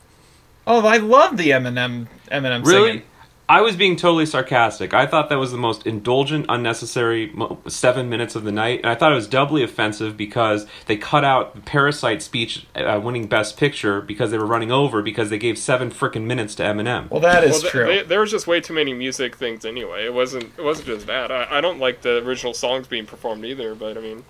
oh, 0.67 0.85
I 0.85 0.97
love 0.97 1.37
the 1.37 1.49
Eminem 1.51 2.07
Eminem 2.29 2.65
Really? 2.65 2.89
singing. 2.89 3.03
I 3.51 3.59
was 3.59 3.75
being 3.75 3.97
totally 3.97 4.25
sarcastic. 4.25 4.93
I 4.93 5.05
thought 5.05 5.27
that 5.27 5.37
was 5.37 5.51
the 5.51 5.57
most 5.57 5.85
indulgent, 5.85 6.45
unnecessary 6.47 7.35
seven 7.67 8.07
minutes 8.07 8.33
of 8.33 8.45
the 8.45 8.51
night, 8.53 8.79
and 8.79 8.85
I 8.85 8.95
thought 8.95 9.11
it 9.11 9.15
was 9.15 9.27
doubly 9.27 9.61
offensive 9.61 10.15
because 10.15 10.65
they 10.85 10.95
cut 10.95 11.25
out 11.25 11.53
the 11.53 11.59
Parasite 11.59 12.21
speech 12.21 12.65
uh, 12.75 13.01
winning 13.03 13.27
Best 13.27 13.57
Picture 13.57 13.99
because 13.99 14.31
they 14.31 14.37
were 14.37 14.45
running 14.45 14.71
over 14.71 15.01
because 15.01 15.29
they 15.29 15.37
gave 15.37 15.57
seven 15.57 15.91
freaking 15.91 16.23
minutes 16.23 16.55
to 16.55 16.63
Eminem. 16.63 17.09
Well, 17.09 17.19
that 17.19 17.43
is 17.43 17.51
well, 17.51 17.59
th- 17.59 17.71
true. 17.73 17.85
they- 17.87 18.03
there 18.03 18.21
was 18.21 18.31
just 18.31 18.47
way 18.47 18.61
too 18.61 18.73
many 18.73 18.93
music 18.93 19.35
things 19.35 19.65
anyway. 19.65 20.05
It 20.05 20.13
wasn't. 20.13 20.45
It 20.57 20.63
wasn't 20.63 20.87
just 20.87 21.07
that. 21.07 21.29
I, 21.29 21.57
I 21.57 21.59
don't 21.59 21.77
like 21.79 22.03
the 22.03 22.25
original 22.25 22.53
songs 22.53 22.87
being 22.87 23.05
performed 23.05 23.43
either. 23.43 23.75
But 23.75 23.97
I 23.97 23.99
mean, 23.99 24.23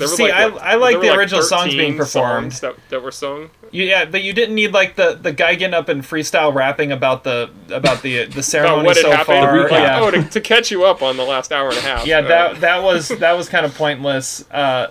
there 0.00 0.08
See, 0.08 0.24
like, 0.24 0.32
I, 0.34 0.46
what- 0.48 0.62
I 0.62 0.74
like 0.74 1.00
the 1.00 1.08
were 1.08 1.18
original 1.18 1.42
songs 1.42 1.74
being 1.74 1.96
performed. 1.96 2.52
songs 2.52 2.60
that, 2.60 2.74
that 2.90 3.02
were 3.02 3.10
sung. 3.12 3.50
You- 3.70 3.84
yeah, 3.84 4.04
but 4.04 4.22
you 4.22 4.32
didn't 4.32 4.54
need 4.54 4.72
like 4.72 4.96
the, 4.96 5.14
the 5.20 5.32
guy 5.32 5.54
getting 5.54 5.74
up 5.74 5.88
and 5.88 6.02
freestyle 6.02 6.54
rapping 6.54 6.92
about 6.92 7.24
the 7.24 7.50
about 7.70 8.02
the 8.02 8.24
the 8.26 8.42
ceremony 8.42 8.94
so 8.94 9.10
happened. 9.10 9.26
far. 9.26 9.62
Like, 9.62 9.70
Yeah, 9.72 10.00
Oh, 10.00 10.10
to, 10.10 10.22
to 10.22 10.40
catch 10.40 10.70
you 10.70 10.84
up 10.84 11.02
on 11.02 11.16
the 11.16 11.24
last 11.24 11.52
hour 11.52 11.68
and 11.68 11.78
a 11.78 11.80
half. 11.80 12.06
yeah, 12.06 12.18
Uh, 12.20 12.28
that 12.28 12.60
that 12.60 12.82
was 12.82 13.08
that 13.08 13.32
was 13.36 13.48
kind 13.48 13.66
of 13.66 13.74
pointless. 13.74 14.44
Uh, 14.50 14.88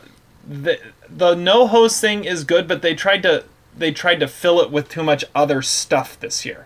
the 0.47 0.79
the 1.09 1.35
no 1.35 1.67
host 1.67 2.01
thing 2.01 2.25
is 2.25 2.43
good, 2.43 2.67
but 2.67 2.81
they 2.81 2.93
tried 2.95 3.23
to 3.23 3.45
they 3.77 3.91
tried 3.91 4.19
to 4.19 4.27
fill 4.27 4.59
it 4.61 4.69
with 4.71 4.89
too 4.89 5.03
much 5.03 5.23
other 5.33 5.61
stuff 5.61 6.19
this 6.19 6.45
year. 6.45 6.65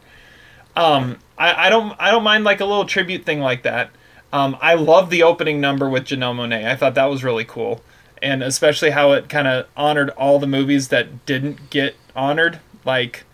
Um, 0.76 1.18
I, 1.38 1.68
I 1.68 1.70
don't 1.70 1.96
I 2.00 2.12
don't 2.12 2.24
mind 2.24 2.44
like 2.44 2.60
a 2.62 2.66
little 2.66 2.86
tribute 2.86 3.26
thing 3.26 3.40
like 3.40 3.64
that. 3.64 3.90
Um, 4.34 4.58
I 4.62 4.74
love 4.74 5.10
the 5.10 5.24
opening 5.24 5.62
number 5.62 5.90
with 5.90 6.06
Janelle 6.06 6.36
Monae. 6.36 6.66
I 6.68 6.76
thought 6.76 6.96
that 6.96 7.06
was 7.06 7.24
really 7.24 7.46
cool, 7.46 7.82
and 8.22 8.44
especially 8.44 8.92
how 8.92 9.12
it 9.14 9.30
kind 9.30 9.48
of 9.48 9.68
honored 9.76 10.10
all 10.12 10.40
the 10.40 10.48
movies 10.48 10.90
that 10.90 11.26
didn't 11.26 11.70
get 11.70 11.96
honored. 12.16 12.60
Like, 12.86 13.26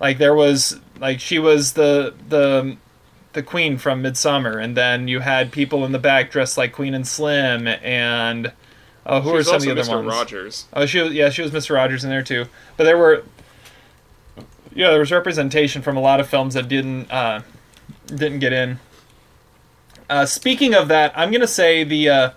like 0.00 0.18
there 0.18 0.34
was 0.34 0.80
like 0.98 1.20
she 1.20 1.38
was 1.38 1.72
the 1.72 2.14
the 2.28 2.76
the 3.32 3.42
queen 3.42 3.78
from 3.78 4.02
Midsummer, 4.02 4.58
and 4.58 4.76
then 4.76 5.08
you 5.08 5.20
had 5.20 5.52
people 5.52 5.84
in 5.84 5.92
the 5.92 5.98
back 5.98 6.30
dressed 6.30 6.58
like 6.58 6.72
Queen 6.72 6.94
and 6.94 7.06
Slim, 7.06 7.66
and 7.66 8.52
oh, 9.06 9.20
who 9.20 9.30
She 9.30 9.36
are 9.36 9.42
some 9.42 9.56
of 9.56 9.62
the 9.62 9.70
other 9.70 9.82
Mr. 9.82 9.94
ones? 9.96 10.06
Rogers. 10.08 10.66
Oh, 10.72 10.86
she 10.86 11.00
was 11.00 11.12
yeah, 11.12 11.30
she 11.30 11.42
was 11.42 11.50
Mr. 11.50 11.74
Rogers 11.74 12.04
in 12.04 12.10
there 12.10 12.22
too. 12.22 12.46
But 12.76 12.84
there 12.84 12.98
were 12.98 13.24
yeah, 14.74 14.90
there 14.90 15.00
was 15.00 15.12
representation 15.12 15.82
from 15.82 15.96
a 15.96 16.00
lot 16.00 16.20
of 16.20 16.28
films 16.28 16.54
that 16.54 16.68
didn't 16.68 17.10
uh, 17.10 17.42
didn't 18.06 18.40
get 18.40 18.52
in. 18.52 18.78
Uh, 20.08 20.26
speaking 20.26 20.74
of 20.74 20.88
that, 20.88 21.12
I'm 21.16 21.30
gonna 21.30 21.46
say 21.46 21.84
the 21.84 22.08
uh, 22.08 22.30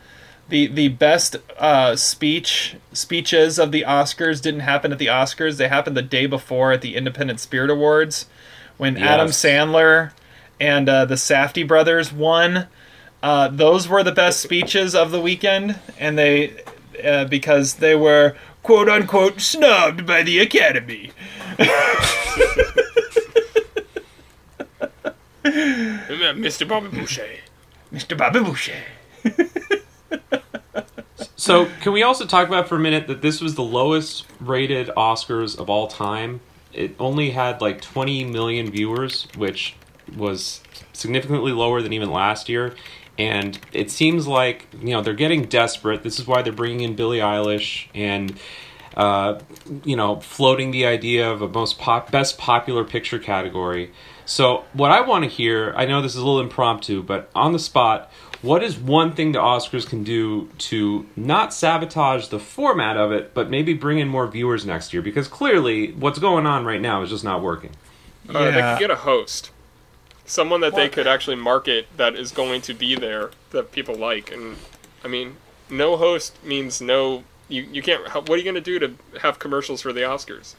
the 0.50 0.68
the 0.68 0.90
best 0.90 1.38
uh, 1.58 1.96
speech 1.96 2.76
speeches 2.94 3.58
of 3.58 3.72
the 3.72 3.84
Oscars 3.88 4.42
didn't 4.42 4.62
happen 4.62 4.92
at 4.92 5.00
the 5.00 5.08
Oscars. 5.08 5.58
They 5.58 5.68
happened 5.68 5.98
the 5.98 6.02
day 6.02 6.26
before 6.26 6.72
at 6.72 6.82
the 6.82 6.96
Independent 6.96 7.40
Spirit 7.40 7.70
Awards 7.70 8.28
when 8.78 8.98
Adam 8.98 9.30
Sandler 9.30 10.12
and 10.60 10.88
uh, 10.88 11.06
the 11.06 11.16
Safdie 11.16 11.68
brothers 11.68 12.14
won. 12.14 12.68
Uh, 13.24 13.48
those 13.48 13.88
were 13.88 14.04
the 14.04 14.12
best 14.12 14.40
speeches 14.40 14.94
of 14.94 15.12
the 15.12 15.20
weekend, 15.20 15.80
and 15.98 16.18
they 16.18 16.64
uh, 17.04 17.26
because 17.26 17.76
they 17.76 17.96
were 17.96 18.36
quote 18.62 18.90
unquote 18.90 19.42
snubbed 19.42 20.06
by 20.06 20.22
the 20.22 20.40
Academy. 20.40 21.12
Mr. 25.46 26.68
Bobby 26.68 26.90
Boucher. 26.90 27.28
Mr. 27.92 28.18
Bobby 28.18 28.40
Boucher. 28.40 28.84
So, 31.46 31.68
can 31.82 31.94
we 31.94 32.02
also 32.02 32.26
talk 32.26 32.48
about 32.48 32.68
for 32.68 32.76
a 32.76 32.80
minute 32.80 33.06
that 33.06 33.22
this 33.22 33.40
was 33.40 33.54
the 33.54 33.62
lowest 33.62 34.26
rated 34.40 34.88
Oscars 34.98 35.56
of 35.60 35.70
all 35.70 35.86
time? 35.86 36.42
It 36.74 36.96
only 37.00 37.30
had 37.30 37.62
like 37.62 37.82
20 37.82 38.24
million 38.24 38.72
viewers, 38.72 39.28
which 39.38 39.76
was 40.18 40.62
significantly 40.92 41.52
lower 41.52 41.84
than 41.84 41.94
even 41.94 42.10
last 42.10 42.50
year. 42.50 42.74
And 43.20 43.60
it 43.74 43.92
seems 43.92 44.26
like, 44.26 44.66
you 44.74 44.90
know, 44.90 45.04
they're 45.04 45.14
getting 45.14 45.44
desperate. 45.44 46.02
This 46.02 46.18
is 46.18 46.26
why 46.26 46.42
they're 46.42 46.52
bringing 46.52 46.82
in 46.82 46.96
Billie 46.96 47.20
Eilish 47.20 47.90
and, 47.94 48.40
uh, 48.98 49.40
you 49.84 49.96
know, 49.96 50.22
floating 50.22 50.72
the 50.72 50.88
idea 50.88 51.30
of 51.30 51.44
a 51.44 51.48
most 51.48 51.78
pop- 51.78 52.10
best 52.10 52.40
popular 52.40 52.84
picture 52.84 53.20
category. 53.20 53.92
So, 54.26 54.66
what 54.74 54.90
I 54.90 55.02
want 55.02 55.26
to 55.26 55.30
hear, 55.30 55.76
I 55.78 55.86
know 55.86 56.02
this 56.02 56.16
is 56.16 56.22
a 56.22 56.26
little 56.26 56.42
impromptu, 56.42 57.04
but 57.04 57.30
on 57.36 57.54
the 57.54 57.60
spot, 57.60 58.12
what 58.46 58.64
is 58.64 58.78
one 58.78 59.14
thing 59.14 59.32
the 59.32 59.40
Oscars 59.40 59.88
can 59.88 60.04
do 60.04 60.50
to 60.60 61.06
not 61.16 61.54
sabotage 61.54 62.28
the 62.28 62.40
format 62.40 62.96
of 62.96 63.12
it, 63.12 63.34
but 63.34 63.50
maybe 63.50 63.74
bring 63.74 64.00
in 64.00 64.08
more 64.08 64.28
viewers 64.28 64.66
next 64.66 64.94
year? 64.94 65.02
Because 65.02 65.28
clearly, 65.28 65.92
what's 65.94 66.20
going 66.20 66.46
on 66.46 66.64
right 66.64 66.80
now 66.80 67.02
is 67.02 67.10
just 67.10 67.24
not 67.24 67.42
working. 67.42 67.72
Uh, 68.30 68.52
they 68.52 68.62
could 68.62 68.80
get 68.80 68.92
a 68.92 68.96
host, 68.96 69.52
someone 70.26 70.62
that 70.62 70.76
they 70.76 70.88
could 70.88 71.08
actually 71.08 71.36
market 71.36 71.88
that 71.98 72.16
is 72.16 72.32
going 72.32 72.62
to 72.62 72.74
be 72.74 72.96
there 72.96 73.32
that 73.50 73.72
people 73.72 73.96
like. 73.96 74.32
And 74.32 74.58
I 75.04 75.08
mean, 75.08 75.38
no 75.70 75.98
host 75.98 76.44
means 76.44 76.80
no. 76.80 77.24
You 77.48 77.64
you 77.64 77.82
can't. 77.82 78.08
What 78.14 78.30
are 78.30 78.38
you 78.38 78.44
going 78.44 78.56
to 78.56 78.62
do 78.62 78.80
to 78.80 79.20
have 79.22 79.40
commercials 79.40 79.82
for 79.82 79.92
the 79.92 80.02
Oscars? 80.02 80.56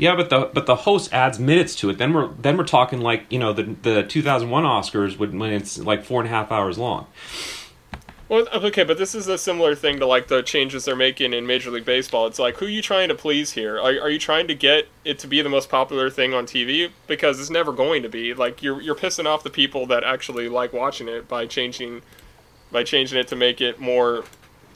Yeah, 0.00 0.16
but 0.16 0.30
the 0.30 0.50
but 0.54 0.64
the 0.64 0.76
host 0.76 1.12
adds 1.12 1.38
minutes 1.38 1.74
to 1.76 1.90
it. 1.90 1.98
Then 1.98 2.14
we're 2.14 2.28
then 2.28 2.56
we're 2.56 2.64
talking 2.64 3.02
like 3.02 3.26
you 3.28 3.38
know 3.38 3.52
the 3.52 3.64
the 3.82 4.02
2001 4.02 4.64
Oscars 4.64 5.18
when 5.18 5.38
when 5.38 5.52
it's 5.52 5.76
like 5.76 6.04
four 6.04 6.22
and 6.22 6.26
a 6.26 6.30
half 6.30 6.50
hours 6.50 6.78
long. 6.78 7.06
Well, 8.26 8.48
uh, 8.50 8.60
okay, 8.60 8.82
but 8.82 8.96
this 8.96 9.14
is 9.14 9.28
a 9.28 9.36
similar 9.36 9.74
thing 9.74 9.98
to 9.98 10.06
like 10.06 10.28
the 10.28 10.40
changes 10.40 10.86
they're 10.86 10.96
making 10.96 11.34
in 11.34 11.46
Major 11.46 11.70
League 11.70 11.84
Baseball. 11.84 12.26
It's 12.26 12.38
like, 12.38 12.56
who 12.56 12.64
are 12.64 12.70
you 12.70 12.80
trying 12.80 13.10
to 13.10 13.14
please 13.14 13.52
here? 13.52 13.76
Are, 13.76 13.90
are 14.00 14.08
you 14.08 14.18
trying 14.18 14.48
to 14.48 14.54
get 14.54 14.88
it 15.04 15.18
to 15.18 15.26
be 15.26 15.42
the 15.42 15.50
most 15.50 15.68
popular 15.68 16.08
thing 16.08 16.32
on 16.32 16.46
TV? 16.46 16.90
Because 17.06 17.38
it's 17.38 17.50
never 17.50 17.70
going 17.70 18.02
to 18.02 18.08
be. 18.08 18.32
Like 18.32 18.62
you're 18.62 18.80
you're 18.80 18.94
pissing 18.94 19.26
off 19.26 19.42
the 19.42 19.50
people 19.50 19.84
that 19.88 20.02
actually 20.02 20.48
like 20.48 20.72
watching 20.72 21.08
it 21.08 21.28
by 21.28 21.44
changing 21.44 22.00
by 22.72 22.84
changing 22.84 23.18
it 23.18 23.28
to 23.28 23.36
make 23.36 23.60
it 23.60 23.78
more 23.78 24.24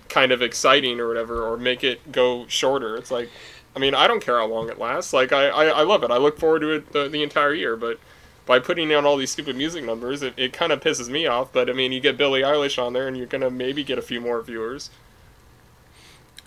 kind 0.09 0.33
of 0.33 0.43
exciting 0.43 1.01
or 1.01 1.09
whatever, 1.09 1.43
or 1.43 1.57
make 1.57 1.83
it 1.83 2.13
go 2.13 2.47
shorter. 2.47 2.97
It's 2.97 3.11
like, 3.11 3.31
I 3.77 3.79
mean, 3.81 3.95
I 3.95 4.07
don't 4.07 4.21
care 4.23 4.39
how 4.39 4.47
long 4.47 4.69
it 4.69 4.79
lasts. 4.79 5.13
Like 5.13 5.33
I 5.33 5.49
I, 5.49 5.65
I 5.67 5.83
love 5.83 6.03
it. 6.05 6.11
I 6.11 6.17
look 6.19 6.39
forward 6.39 6.61
to 6.61 6.71
it 6.71 6.93
the, 6.93 7.09
the 7.09 7.23
entire 7.23 7.55
year, 7.55 7.77
but. 7.77 8.01
By 8.47 8.59
putting 8.59 8.93
on 8.93 9.07
all 9.07 9.17
these 9.17 9.31
stupid 9.31 9.57
music 9.57 9.85
numbers, 9.85 10.23
it, 10.23 10.35
it 10.37 10.53
kind 10.53 10.71
of 10.71 10.81
pisses 10.81 11.09
me 11.09 11.27
off. 11.27 11.51
But 11.51 11.71
I 11.71 11.73
mean, 11.73 11.93
you 11.93 12.01
get 12.01 12.19
Billie 12.19 12.43
Eilish 12.43 12.79
on 12.79 12.93
there, 12.93 13.09
and 13.09 13.17
you're 13.17 13.27
gonna 13.27 13.51
maybe 13.51 13.83
get 13.85 13.97
a 13.97 14.03
few 14.03 14.21
more 14.21 14.43
viewers. 14.43 14.91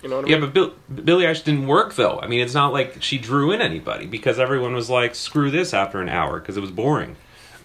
You 0.02 0.08
know 0.08 0.16
what 0.16 0.24
I 0.26 0.28
Yeah, 0.28 0.36
mean? 0.36 0.40
but 0.40 0.52
Bill, 0.54 0.74
Billie 1.04 1.24
Eilish 1.24 1.44
didn't 1.44 1.66
work 1.66 1.94
though. 1.94 2.20
I 2.20 2.26
mean, 2.28 2.40
it's 2.40 2.54
not 2.54 2.72
like 2.72 3.02
she 3.02 3.18
drew 3.18 3.50
in 3.52 3.60
anybody 3.60 4.06
because 4.06 4.38
everyone 4.38 4.74
was 4.74 4.90
like, 4.90 5.14
"Screw 5.14 5.50
this!" 5.50 5.72
after 5.74 6.00
an 6.00 6.08
hour 6.08 6.38
because 6.40 6.56
it 6.56 6.60
was 6.60 6.70
boring. 6.70 7.16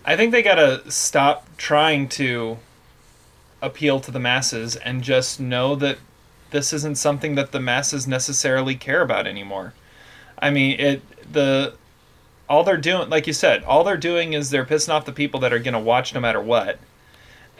I 0.06 0.16
think 0.16 0.32
they 0.32 0.42
gotta 0.44 0.90
stop 0.92 1.48
trying 1.58 2.10
to 2.10 2.58
appeal 3.62 4.00
to 4.02 4.12
the 4.12 4.20
masses 4.20 4.76
and 4.76 5.04
just 5.04 5.40
know 5.40 5.76
that 5.76 5.98
this 6.54 6.72
isn't 6.72 6.98
something 6.98 7.36
that 7.36 7.52
the 7.52 7.60
masses 7.60 8.08
necessarily 8.08 8.76
care 8.76 9.02
about 9.02 9.28
anymore. 9.28 9.74
I 10.40 10.52
mean, 10.52 10.80
it 10.80 11.02
the 11.34 11.74
all 12.48 12.64
they're 12.64 12.78
doing, 12.78 13.10
like 13.10 13.28
you 13.28 13.34
said, 13.34 13.64
all 13.64 13.84
they're 13.84 13.98
doing 13.98 14.34
is 14.34 14.50
they're 14.50 14.66
pissing 14.66 14.94
off 14.94 15.06
the 15.06 15.12
people 15.12 15.42
that 15.42 15.52
are 15.52 15.60
gonna 15.60 15.80
watch 15.80 16.14
no 16.14 16.22
matter 16.22 16.40
what, 16.40 16.80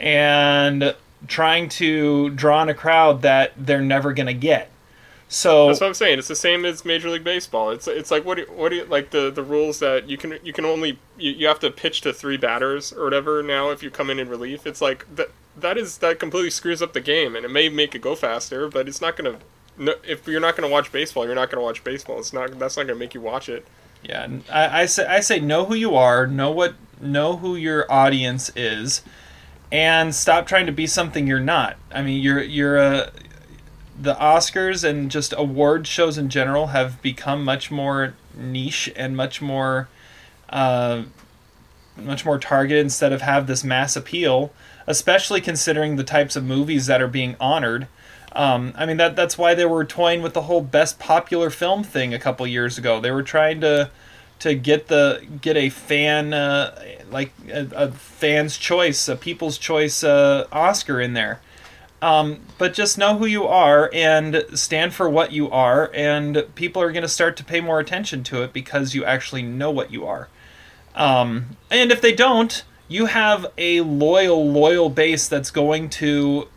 and 0.00 0.94
trying 1.26 1.68
to 1.68 2.30
draw 2.30 2.62
in 2.62 2.68
a 2.68 2.74
crowd 2.74 3.22
that 3.22 3.52
they're 3.58 3.82
never 3.82 4.12
gonna 4.14 4.32
get. 4.32 4.70
So 5.28 5.66
That's 5.68 5.80
what 5.80 5.86
I'm 5.88 5.94
saying. 5.94 6.18
It's 6.18 6.28
the 6.28 6.36
same 6.36 6.64
as 6.64 6.84
Major 6.84 7.08
League 7.10 7.24
Baseball. 7.24 7.70
It's 7.70 7.88
it's 7.88 8.10
like 8.10 8.24
what 8.24 8.36
do, 8.36 8.46
what 8.54 8.68
do 8.68 8.76
you 8.76 8.84
like 8.84 9.10
the 9.10 9.30
the 9.30 9.42
rules 9.42 9.78
that 9.80 10.08
you 10.08 10.16
can 10.16 10.38
you 10.42 10.52
can 10.52 10.64
only 10.64 10.98
you, 11.16 11.32
you 11.32 11.46
have 11.46 11.60
to 11.60 11.70
pitch 11.70 12.02
to 12.02 12.12
three 12.12 12.36
batters 12.36 12.92
or 12.92 13.04
whatever 13.04 13.42
now 13.42 13.70
if 13.70 13.82
you 13.82 13.90
come 13.90 14.10
in 14.10 14.18
in 14.18 14.28
relief. 14.28 14.66
It's 14.66 14.80
like 14.80 15.06
that 15.16 15.30
that 15.56 15.78
is 15.78 15.98
that 15.98 16.18
completely 16.18 16.50
screws 16.50 16.82
up 16.82 16.92
the 16.92 17.00
game 17.00 17.36
and 17.36 17.44
it 17.44 17.50
may 17.50 17.68
make 17.68 17.94
it 17.94 18.02
go 18.02 18.14
faster, 18.14 18.68
but 18.68 18.88
it's 18.88 19.00
not 19.00 19.16
gonna. 19.16 19.38
No, 19.76 19.94
if 20.06 20.28
you're 20.28 20.40
not 20.40 20.56
gonna 20.56 20.68
watch 20.68 20.92
baseball, 20.92 21.24
you're 21.26 21.34
not 21.34 21.50
gonna 21.50 21.62
watch 21.62 21.82
baseball. 21.82 22.18
It's 22.20 22.32
not 22.32 22.58
that's 22.58 22.76
not 22.76 22.86
gonna 22.86 22.98
make 22.98 23.14
you 23.14 23.20
watch 23.20 23.48
it. 23.48 23.66
Yeah, 24.02 24.22
n- 24.24 24.44
I, 24.52 24.82
I 24.82 24.86
say 24.86 25.06
I 25.06 25.20
say 25.20 25.40
know 25.40 25.64
who 25.64 25.74
you 25.74 25.96
are, 25.96 26.26
know 26.26 26.50
what 26.50 26.74
know 27.00 27.36
who 27.36 27.56
your 27.56 27.90
audience 27.90 28.52
is, 28.54 29.02
and 29.72 30.14
stop 30.14 30.46
trying 30.46 30.66
to 30.66 30.72
be 30.72 30.86
something 30.86 31.26
you're 31.26 31.40
not. 31.40 31.76
I 31.92 32.02
mean, 32.02 32.22
you're 32.22 32.42
you're 32.42 32.76
a 32.76 33.12
the 33.98 34.14
Oscars 34.14 34.82
and 34.88 35.10
just 35.10 35.34
award 35.36 35.86
shows 35.86 36.18
in 36.18 36.28
general 36.28 36.68
have 36.68 37.00
become 37.00 37.44
much 37.44 37.70
more 37.70 38.14
niche 38.36 38.92
and 38.96 39.16
much 39.16 39.40
more 39.40 39.88
uh, 40.50 41.02
much 41.96 42.24
more 42.24 42.38
targeted 42.38 42.82
instead 42.82 43.12
of 43.12 43.22
have 43.22 43.46
this 43.46 43.62
mass 43.62 43.96
appeal, 43.96 44.52
especially 44.86 45.40
considering 45.40 45.96
the 45.96 46.04
types 46.04 46.34
of 46.34 46.44
movies 46.44 46.86
that 46.86 47.00
are 47.00 47.08
being 47.08 47.36
honored. 47.38 47.86
Um, 48.32 48.72
I 48.76 48.84
mean 48.84 48.96
that 48.96 49.14
that's 49.14 49.38
why 49.38 49.54
they 49.54 49.64
were 49.64 49.84
toying 49.84 50.20
with 50.20 50.34
the 50.34 50.42
whole 50.42 50.60
best 50.60 50.98
popular 50.98 51.50
film 51.50 51.84
thing 51.84 52.12
a 52.12 52.18
couple 52.18 52.46
years 52.46 52.76
ago. 52.78 53.00
They 53.00 53.12
were 53.12 53.22
trying 53.22 53.60
to 53.60 53.90
to 54.40 54.54
get 54.54 54.88
the 54.88 55.24
get 55.40 55.56
a 55.56 55.68
fan 55.70 56.34
uh, 56.34 56.82
like 57.10 57.32
a, 57.48 57.68
a 57.74 57.92
fan's 57.92 58.58
choice, 58.58 59.08
a 59.08 59.14
people's 59.14 59.56
choice 59.56 60.02
uh, 60.02 60.48
Oscar 60.50 61.00
in 61.00 61.12
there. 61.14 61.40
Um, 62.04 62.40
but 62.58 62.74
just 62.74 62.98
know 62.98 63.16
who 63.16 63.24
you 63.24 63.46
are 63.46 63.88
and 63.94 64.44
stand 64.52 64.92
for 64.92 65.08
what 65.08 65.32
you 65.32 65.50
are, 65.50 65.90
and 65.94 66.44
people 66.54 66.82
are 66.82 66.92
going 66.92 67.00
to 67.00 67.08
start 67.08 67.34
to 67.38 67.44
pay 67.44 67.62
more 67.62 67.80
attention 67.80 68.22
to 68.24 68.42
it 68.42 68.52
because 68.52 68.94
you 68.94 69.06
actually 69.06 69.40
know 69.40 69.70
what 69.70 69.90
you 69.90 70.06
are. 70.06 70.28
Um, 70.94 71.56
and 71.70 71.90
if 71.90 72.02
they 72.02 72.12
don't, 72.12 72.62
you 72.88 73.06
have 73.06 73.46
a 73.56 73.80
loyal, 73.80 74.52
loyal 74.52 74.90
base 74.90 75.28
that's 75.28 75.50
going 75.50 75.88
to 75.90 76.48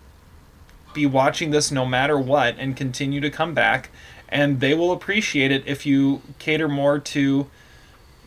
be 0.94 1.06
watching 1.06 1.52
this 1.52 1.72
no 1.72 1.86
matter 1.86 2.20
what 2.20 2.58
and 2.60 2.76
continue 2.76 3.22
to 3.22 3.30
come 3.30 3.54
back, 3.54 3.90
and 4.28 4.60
they 4.60 4.74
will 4.74 4.92
appreciate 4.92 5.50
it 5.50 5.64
if 5.66 5.86
you 5.86 6.24
cater 6.40 6.68
more 6.68 7.00
to 7.00 7.50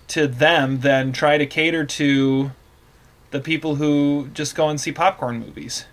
to 0.09 0.27
them 0.27 0.81
than 0.81 1.13
try 1.13 1.37
to 1.37 1.45
cater 1.45 1.85
to 1.85 2.53
the 3.31 3.41
people 3.41 3.75
who 3.75 4.31
just 4.33 4.55
go 4.55 4.71
and 4.71 4.81
see 4.81 4.91
popcorn 4.91 5.39
movies. 5.39 5.85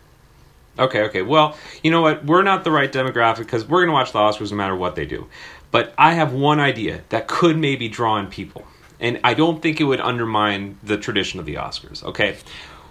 Okay, 0.80 1.04
okay. 1.04 1.22
Well, 1.22 1.58
you 1.84 1.92
know 1.92 2.02
what? 2.02 2.26
We're 2.26 2.44
not 2.44 2.64
the 2.64 2.72
right 2.72 2.92
demographic 2.92 3.40
because 3.40 3.68
we're 3.68 3.80
going 3.80 3.90
to 3.90 3.94
watch 3.94 4.12
the 4.12 4.20
Oscars 4.20 4.52
no 4.52 4.58
matter 4.58 4.76
what 4.76 4.96
they 4.96 5.06
do. 5.06 5.28
But 5.72 5.94
I 5.98 6.14
have 6.14 6.34
one 6.34 6.60
idea 6.60 7.02
that 7.10 7.28
could 7.28 7.58
maybe 7.58 7.90
draw 7.90 8.18
in 8.18 8.28
people. 8.28 8.66
And 9.00 9.20
I 9.24 9.34
don't 9.34 9.62
think 9.62 9.80
it 9.80 9.84
would 9.84 10.02
undermine 10.02 10.78
the 10.82 10.98
tradition 10.98 11.40
of 11.40 11.46
the 11.46 11.56
Oscars, 11.56 12.04
okay? 12.04 12.38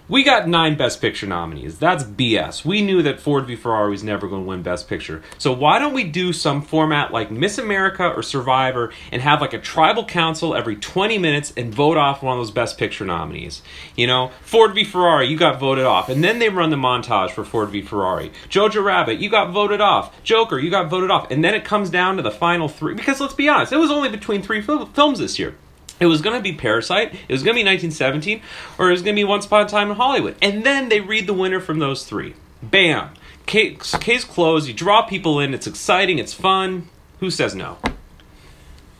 We 0.09 0.23
got 0.23 0.47
nine 0.47 0.77
Best 0.77 1.01
Picture 1.01 1.27
nominees. 1.27 1.79
That's 1.79 2.05
BS. 2.05 2.63
We 2.63 2.81
knew 2.81 3.01
that 3.03 3.19
Ford 3.19 3.45
v 3.45 3.57
Ferrari 3.57 3.91
was 3.91 4.05
never 4.05 4.29
going 4.29 4.43
to 4.43 4.47
win 4.47 4.61
Best 4.61 4.87
Picture. 4.87 5.21
So 5.37 5.51
why 5.51 5.79
don't 5.79 5.91
we 5.91 6.05
do 6.05 6.31
some 6.31 6.61
format 6.61 7.11
like 7.11 7.29
Miss 7.29 7.57
America 7.57 8.07
or 8.07 8.23
Survivor 8.23 8.93
and 9.11 9.21
have 9.21 9.41
like 9.41 9.51
a 9.51 9.59
tribal 9.59 10.05
council 10.05 10.55
every 10.55 10.77
20 10.77 11.17
minutes 11.17 11.51
and 11.57 11.75
vote 11.75 11.97
off 11.97 12.23
one 12.23 12.37
of 12.37 12.39
those 12.39 12.51
Best 12.51 12.77
Picture 12.77 13.03
nominees? 13.03 13.61
You 13.97 14.07
know, 14.07 14.31
Ford 14.43 14.73
v 14.73 14.85
Ferrari, 14.85 15.27
you 15.27 15.35
got 15.35 15.59
voted 15.59 15.83
off. 15.83 16.07
And 16.07 16.23
then 16.23 16.39
they 16.39 16.47
run 16.47 16.69
the 16.69 16.77
montage 16.77 17.31
for 17.31 17.43
Ford 17.43 17.67
v 17.67 17.81
Ferrari. 17.81 18.31
Jojo 18.47 18.81
Rabbit, 18.81 19.19
you 19.19 19.29
got 19.29 19.51
voted 19.51 19.81
off. 19.81 20.23
Joker, 20.23 20.57
you 20.57 20.69
got 20.69 20.89
voted 20.89 21.11
off. 21.11 21.29
And 21.31 21.43
then 21.43 21.53
it 21.53 21.65
comes 21.65 21.89
down 21.89 22.15
to 22.15 22.23
the 22.23 22.31
final 22.31 22.69
three. 22.69 22.93
Because 22.93 23.19
let's 23.19 23.33
be 23.33 23.49
honest, 23.49 23.73
it 23.73 23.77
was 23.77 23.91
only 23.91 24.07
between 24.07 24.41
three 24.41 24.61
fil- 24.61 24.85
films 24.85 25.19
this 25.19 25.37
year. 25.37 25.55
It 25.99 26.05
was 26.05 26.21
going 26.21 26.35
to 26.37 26.41
be 26.43 26.53
Parasite, 26.53 27.13
it 27.27 27.31
was 27.31 27.41
going 27.43 27.55
to 27.55 27.63
be 27.63 27.67
1917, 27.67 28.41
or 28.77 28.89
it 28.89 28.91
was 28.91 29.01
going 29.01 29.15
to 29.15 29.19
be 29.19 29.23
Once 29.23 29.45
Upon 29.47 29.65
a 29.65 29.69
Time 29.69 29.89
in 29.89 29.95
Hollywood. 29.95 30.35
And 30.41 30.63
then 30.63 30.89
they 30.89 31.01
read 31.01 31.25
the 31.27 31.33
winner 31.33 31.59
from 31.59 31.79
those 31.79 32.03
three. 32.05 32.35
Bam! 32.61 33.09
Case, 33.47 33.95
case 33.95 34.23
closed, 34.23 34.67
you 34.67 34.73
draw 34.73 35.03
people 35.03 35.39
in, 35.39 35.53
it's 35.53 35.65
exciting, 35.67 36.19
it's 36.19 36.33
fun. 36.33 36.89
Who 37.19 37.31
says 37.31 37.55
no? 37.55 37.77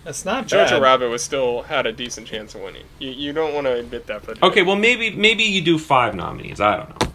That's 0.03 0.23
not 0.23 0.49
bad. 0.49 0.69
Jojo 0.71 0.81
Rabbit 0.81 1.09
was 1.09 1.21
still 1.21 1.63
had 1.63 1.85
a 1.85 1.91
decent 1.91 2.27
chance 2.27 2.55
of 2.55 2.61
winning. 2.61 2.85
You, 2.97 3.09
you 3.11 3.33
don't 3.33 3.53
want 3.53 3.67
to 3.67 3.73
admit 3.73 4.07
that, 4.07 4.25
but 4.25 4.41
Okay, 4.41 4.63
well 4.63 4.77
maybe 4.77 5.09
maybe 5.11 5.43
you 5.43 5.61
do 5.61 5.77
five 5.77 6.15
nominees. 6.15 6.61
I 6.61 6.77
don't 6.77 6.89
know. 6.89 7.11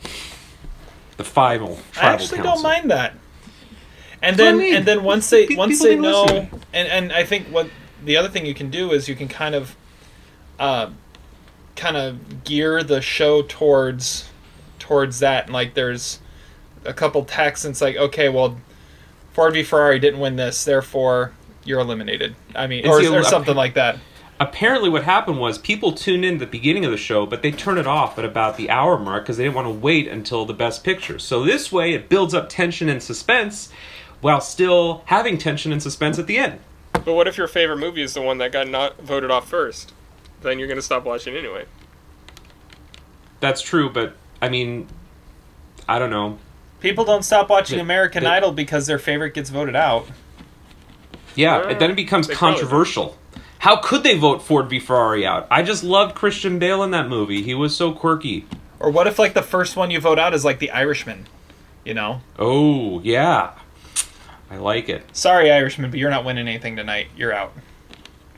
The 1.16 1.24
five 1.24 1.60
final 1.60 1.78
I 1.96 2.00
actually 2.12 2.38
council. 2.42 2.42
don't 2.54 2.62
mind 2.62 2.90
that. 2.90 3.14
And 4.20 4.36
That's 4.36 4.38
what 4.38 4.46
I 4.46 4.50
then 4.50 4.58
mean. 4.58 4.74
and 4.76 4.84
then 4.86 5.02
once 5.04 5.30
they 5.30 5.46
Pe- 5.46 5.56
once 5.56 5.82
people 5.82 5.86
they 5.86 5.96
know 5.96 6.22
listening. 6.24 6.50
and 6.74 6.88
and 6.88 7.12
I 7.12 7.24
think 7.24 7.48
what 7.48 7.68
the 8.04 8.16
other 8.16 8.28
thing 8.28 8.46
you 8.46 8.54
can 8.54 8.70
do 8.70 8.92
is 8.92 9.08
you 9.08 9.14
can 9.14 9.28
kind 9.28 9.54
of 9.54 9.76
uh 10.58 10.90
kind 11.76 11.96
of 11.96 12.44
gear 12.44 12.82
the 12.82 13.00
show 13.00 13.42
towards 13.42 14.28
towards 14.78 15.20
that 15.20 15.44
and 15.44 15.52
like 15.52 15.74
there's 15.74 16.18
a 16.84 16.92
couple 16.92 17.24
texts 17.24 17.64
and 17.64 17.72
it's 17.72 17.80
like 17.80 17.96
okay 17.96 18.28
well 18.28 18.58
Ford 19.32 19.54
v 19.54 19.62
Ferrari 19.62 19.98
didn't 19.98 20.20
win 20.20 20.36
this 20.36 20.64
therefore 20.64 21.32
you're 21.64 21.80
eliminated. 21.80 22.34
I 22.54 22.66
mean 22.66 22.86
or, 22.86 23.00
or 23.00 23.24
something 23.24 23.54
like 23.56 23.74
that. 23.74 23.98
Apparently, 24.40 24.88
what 24.88 25.04
happened 25.04 25.38
was 25.38 25.56
people 25.56 25.92
tuned 25.92 26.24
in 26.24 26.34
at 26.34 26.40
the 26.40 26.46
beginning 26.46 26.84
of 26.84 26.90
the 26.90 26.96
show, 26.96 27.26
but 27.26 27.42
they 27.42 27.52
turned 27.52 27.78
it 27.78 27.86
off 27.86 28.18
at 28.18 28.24
about 28.24 28.56
the 28.56 28.70
hour 28.70 28.98
mark 28.98 29.24
because 29.24 29.36
they 29.36 29.44
didn't 29.44 29.54
want 29.54 29.66
to 29.66 29.72
wait 29.72 30.08
until 30.08 30.44
the 30.44 30.54
best 30.54 30.82
picture. 30.82 31.18
So 31.18 31.44
this 31.44 31.70
way, 31.70 31.94
it 31.94 32.08
builds 32.08 32.34
up 32.34 32.48
tension 32.48 32.88
and 32.88 33.00
suspense 33.00 33.70
while 34.20 34.40
still 34.40 35.02
having 35.06 35.38
tension 35.38 35.72
and 35.72 35.80
suspense 35.80 36.18
at 36.18 36.26
the 36.26 36.38
end. 36.38 36.58
But 37.04 37.14
what 37.14 37.26
if 37.28 37.36
your 37.36 37.48
favorite 37.48 37.78
movie 37.78 38.02
is 38.02 38.14
the 38.14 38.22
one 38.22 38.38
that 38.38 38.52
got 38.52 38.68
not 38.68 39.00
voted 39.00 39.30
off 39.30 39.48
first? 39.48 39.92
Then 40.42 40.58
you're 40.58 40.68
gonna 40.68 40.82
stop 40.82 41.04
watching 41.04 41.36
anyway. 41.36 41.64
That's 43.40 43.60
true, 43.62 43.90
but 43.90 44.14
I 44.40 44.48
mean, 44.48 44.88
I 45.88 45.98
don't 45.98 46.10
know. 46.10 46.38
People 46.80 47.04
don't 47.04 47.22
stop 47.24 47.48
watching 47.48 47.76
The- 47.78 47.82
American 47.82 48.24
the- 48.24 48.30
Idol 48.30 48.52
because 48.52 48.86
their 48.86 48.98
favorite 48.98 49.34
gets 49.34 49.50
voted 49.50 49.76
out. 49.76 50.06
Yeah, 51.34 51.58
Uh, 51.58 51.68
it, 51.70 51.78
then 51.78 51.90
it 51.90 51.96
becomes 51.96 52.28
they 52.28 52.34
probably 52.34 52.58
controversial. 52.60 53.18
How 53.60 53.76
could 53.76 54.02
they 54.02 54.18
vote 54.18 54.42
Ford 54.42 54.68
v 54.68 54.80
Ferrari 54.80 55.24
out? 55.24 55.46
I 55.50 55.62
just 55.62 55.84
loved 55.84 56.14
Christian 56.16 56.58
Bale 56.58 56.82
in 56.82 56.90
that 56.90 57.08
movie. 57.08 57.42
He 57.42 57.54
was 57.54 57.74
so 57.76 57.92
quirky. 57.92 58.44
Or 58.80 58.90
what 58.90 59.06
if 59.06 59.18
like 59.18 59.34
the 59.34 59.42
first 59.42 59.76
one 59.76 59.90
you 59.92 60.00
vote 60.00 60.18
out 60.18 60.34
is 60.34 60.44
like 60.44 60.58
The 60.58 60.72
Irishman? 60.72 61.26
You 61.84 61.94
know? 61.94 62.20
Oh 62.38 63.00
yeah, 63.04 63.52
I 64.52 64.56
like 64.58 64.88
it. 64.90 65.04
Sorry, 65.16 65.50
Irishman, 65.50 65.90
but 65.90 65.98
you're 65.98 66.10
not 66.10 66.24
winning 66.26 66.46
anything 66.46 66.76
tonight. 66.76 67.08
You're 67.16 67.32
out. 67.32 67.52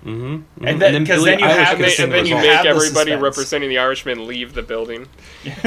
Mm-hmm. 0.05 0.65
And 0.67 0.81
then- 0.81 1.05
'cause 1.07 1.25
then 1.25 1.39
you 1.41 1.47
have 1.47 1.69
And, 1.71 1.79
to 1.79 1.83
they, 1.85 1.91
sing 1.91 2.05
and 2.05 2.13
the 2.13 2.17
then 2.19 2.27
you 2.27 2.35
make 2.37 2.45
Have 2.45 2.63
the 2.63 2.69
everybody 2.69 3.11
suspense. 3.13 3.23
representing 3.23 3.69
the 3.71 3.79
Irishman 3.79 4.27
leave 4.29 4.53
the 4.55 4.63
building. 4.63 5.09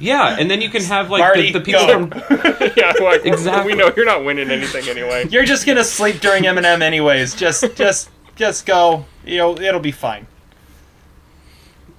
yeah, 0.00 0.36
and 0.38 0.50
then 0.50 0.60
you 0.62 0.70
can 0.70 0.82
have 0.84 1.10
like 1.10 1.20
Marty, 1.20 1.52
the, 1.52 1.58
the 1.58 1.64
people 1.64 1.86
go. 1.86 2.06
from 2.08 2.12
yeah, 2.76 2.92
like 3.02 3.26
Exactly. 3.26 3.72
we 3.72 3.78
know 3.78 3.92
you're 3.96 4.06
not 4.06 4.24
winning 4.24 4.50
anything 4.50 4.88
anyway. 4.88 5.26
You're 5.30 5.44
just 5.44 5.66
gonna 5.66 5.84
sleep 5.84 6.20
during 6.20 6.44
Eminem 6.44 6.80
anyways. 6.82 7.34
Just, 7.34 7.76
just, 7.76 8.10
just 8.36 8.64
go. 8.64 9.04
You 9.26 9.38
know, 9.38 9.58
it'll 9.58 9.80
be 9.80 9.92
fine. 9.92 10.26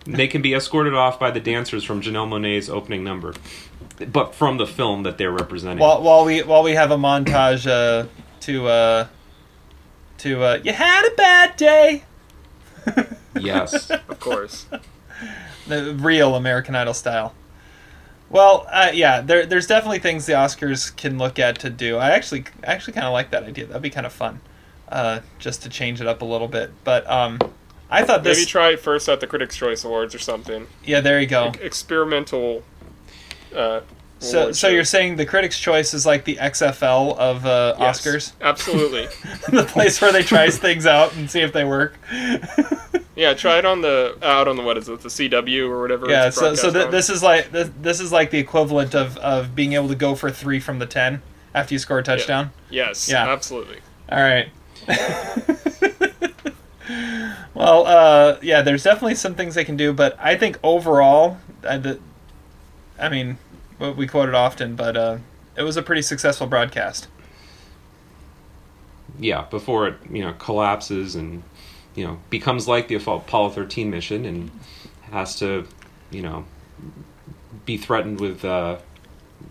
they 0.05 0.27
can 0.27 0.41
be 0.41 0.53
escorted 0.53 0.93
off 0.93 1.19
by 1.19 1.29
the 1.31 1.39
dancers 1.41 1.83
from 1.83 2.01
Janelle 2.01 2.27
Monae's 2.29 2.69
opening 2.69 3.03
number, 3.03 3.33
but 4.11 4.35
from 4.35 4.57
the 4.57 4.67
film 4.67 5.03
that 5.03 5.17
they're 5.17 5.31
representing. 5.31 5.79
While, 5.79 6.01
while 6.03 6.25
we 6.25 6.41
while 6.43 6.63
we 6.63 6.73
have 6.73 6.91
a 6.91 6.97
montage 6.97 7.65
uh, 7.69 8.07
to 8.41 8.67
uh, 8.67 9.07
to 10.19 10.43
uh, 10.43 10.59
you 10.63 10.73
had 10.73 11.07
a 11.07 11.15
bad 11.15 11.55
day. 11.57 12.03
yes, 13.39 13.89
Of 13.89 14.19
course. 14.19 14.67
the 15.67 15.95
real 15.95 16.35
American 16.35 16.75
Idol 16.75 16.93
style. 16.93 17.33
Well, 18.29 18.67
uh, 18.71 18.91
yeah, 18.93 19.21
there, 19.21 19.45
there's 19.45 19.67
definitely 19.67 19.99
things 19.99 20.25
the 20.25 20.33
Oscars 20.33 20.95
can 20.95 21.17
look 21.17 21.39
at 21.39 21.59
to 21.59 21.69
do. 21.69 21.97
I 21.97 22.11
actually 22.11 22.45
actually 22.63 22.93
kind 22.93 23.05
of 23.05 23.13
like 23.13 23.31
that 23.31 23.43
idea. 23.43 23.65
That'd 23.67 23.81
be 23.81 23.89
kind 23.89 24.05
of 24.05 24.13
fun, 24.13 24.41
uh, 24.89 25.19
just 25.39 25.61
to 25.63 25.69
change 25.69 26.01
it 26.01 26.07
up 26.07 26.21
a 26.21 26.25
little 26.25 26.47
bit. 26.47 26.71
But 26.83 27.09
um, 27.09 27.39
I 27.89 28.03
thought 28.03 28.23
this. 28.23 28.39
Maybe 28.39 28.45
try 28.47 28.69
it 28.71 28.79
first 28.79 29.07
at 29.09 29.19
the 29.19 29.27
Critics' 29.27 29.55
Choice 29.55 29.83
Awards 29.83 30.13
or 30.15 30.19
something. 30.19 30.67
yeah, 30.83 31.01
there 31.01 31.19
you 31.21 31.27
go. 31.27 31.51
Experimental. 31.61 32.63
Uh, 33.55 33.81
So, 34.19 34.51
so 34.51 34.67
show. 34.69 34.73
you're 34.73 34.83
saying 34.85 35.17
the 35.17 35.25
Critics' 35.25 35.59
Choice 35.59 35.93
is 35.93 36.05
like 36.05 36.23
the 36.23 36.37
XFL 36.37 37.17
of 37.17 37.45
uh, 37.45 37.75
Yes, 37.79 38.01
Oscars, 38.01 38.31
Absolutely. 38.41 39.07
the 39.49 39.63
place 39.65 39.99
where 40.01 40.11
they 40.13 40.23
try 40.23 40.49
things 40.67 40.85
out 40.87 41.13
and 41.15 41.29
see 41.29 41.41
if 41.41 41.51
they 41.53 41.63
work. 41.65 41.97
Yeah, 43.17 43.33
try 43.33 43.59
it 43.59 43.65
on 43.65 43.79
the 43.79 44.17
out 44.21 44.49
on 44.49 44.57
the 44.57 44.61
what 44.61 44.77
is 44.77 44.89
it, 44.89 44.99
the 44.99 45.07
CW 45.07 45.69
or 45.69 45.79
whatever. 45.79 46.09
Yeah, 46.09 46.29
so 46.31 46.53
so 46.53 46.69
th- 46.69 46.91
this 46.91 47.09
is 47.09 47.23
like 47.23 47.49
this, 47.49 47.69
this 47.81 48.01
is 48.01 48.11
like 48.11 48.29
the 48.29 48.39
equivalent 48.39 48.93
of, 48.93 49.15
of 49.19 49.55
being 49.55 49.71
able 49.71 49.87
to 49.87 49.95
go 49.95 50.15
for 50.15 50.29
three 50.29 50.59
from 50.59 50.79
the 50.79 50.85
ten 50.85 51.21
after 51.53 51.73
you 51.73 51.79
score 51.79 51.99
a 51.99 52.03
touchdown. 52.03 52.51
Yes, 52.69 53.07
Yeah. 53.07 53.25
absolutely. 53.31 53.77
All 54.11 54.19
right. 54.19 54.49
well, 57.53 57.85
uh, 57.87 58.37
yeah, 58.41 58.61
there's 58.61 58.83
definitely 58.83 59.15
some 59.15 59.33
things 59.35 59.55
they 59.55 59.63
can 59.65 59.77
do, 59.77 59.93
but 59.93 60.17
I 60.19 60.35
think 60.35 60.59
overall, 60.61 61.37
I, 61.67 61.77
the, 61.77 61.99
I 62.99 63.07
mean, 63.09 63.37
we- 63.79 63.91
we 63.91 64.07
quote 64.07 64.29
it 64.29 64.35
often, 64.35 64.75
but 64.75 64.95
uh, 64.97 65.17
it 65.55 65.63
was 65.63 65.77
a 65.77 65.81
pretty 65.81 66.01
successful 66.01 66.47
broadcast. 66.47 67.07
yeah. 69.19 69.43
Before 69.49 69.87
it, 69.87 69.95
you 70.11 70.21
know, 70.23 70.33
collapses 70.33 71.15
and 71.15 71.43
you 71.95 72.05
know 72.05 72.19
becomes 72.29 72.67
like 72.67 72.87
the 72.87 72.95
Apollo 72.95 73.49
13 73.51 73.89
mission 73.89 74.25
and 74.25 74.51
has 75.11 75.37
to, 75.39 75.65
you 76.11 76.21
know, 76.21 76.45
be 77.65 77.77
threatened 77.77 78.19
with 78.19 78.43
uh, 78.43 78.77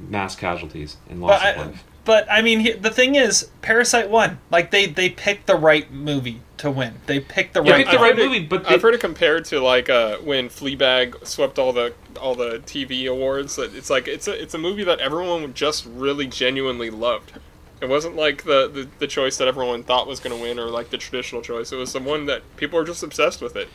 mass 0.08 0.36
casualties 0.36 0.96
and 1.08 1.20
loss 1.22 1.40
But 1.42 1.56
of 1.56 1.60
I, 1.60 1.66
life. 1.66 1.84
But 2.04 2.26
I 2.30 2.42
mean, 2.42 2.80
the 2.82 2.90
thing 2.90 3.14
is, 3.14 3.50
Parasite 3.62 4.10
won. 4.10 4.38
Like 4.50 4.70
they 4.70 4.86
they 4.86 5.10
picked 5.10 5.46
the 5.46 5.56
right 5.56 5.90
movie 5.90 6.40
to 6.58 6.70
win. 6.70 6.94
They 7.06 7.20
picked 7.20 7.54
the 7.54 7.62
They 7.62 7.70
right. 7.70 7.78
picked 7.78 7.90
the 7.92 7.96
right 7.98 8.14
heard 8.16 8.18
it- 8.18 8.26
movie, 8.26 8.46
but 8.46 8.64
I've 8.66 8.72
they- 8.72 8.78
heard 8.88 8.94
it 8.94 9.00
compared 9.00 9.44
to 9.46 9.60
like 9.60 9.88
uh, 9.88 10.18
when 10.18 10.48
Fleabag 10.48 11.26
swept 11.26 11.58
all 11.58 11.72
the 11.72 11.94
all 12.20 12.34
the 12.34 12.58
TV 12.60 13.06
awards. 13.10 13.56
that 13.56 13.74
It's 13.74 13.90
like 13.90 14.06
it's 14.08 14.28
a 14.28 14.40
it's 14.40 14.54
a 14.54 14.58
movie 14.58 14.84
that 14.84 15.00
everyone 15.00 15.52
just 15.54 15.86
really 15.86 16.26
genuinely 16.26 16.90
loved. 16.90 17.32
It 17.80 17.88
wasn't 17.88 18.16
like 18.16 18.44
the, 18.44 18.68
the, 18.68 18.88
the 19.00 19.06
choice 19.06 19.36
that 19.36 19.48
everyone 19.48 19.82
thought 19.82 20.06
was 20.06 20.18
going 20.20 20.34
to 20.34 20.40
win 20.40 20.58
or 20.58 20.66
like 20.70 20.88
the 20.90 20.96
traditional 20.96 21.42
choice. 21.42 21.70
It 21.70 21.76
was 21.76 21.92
the 21.92 22.00
one 22.00 22.24
that 22.26 22.42
people 22.56 22.78
were 22.78 22.84
just 22.84 23.02
obsessed 23.02 23.42
with 23.42 23.56
it. 23.56 23.68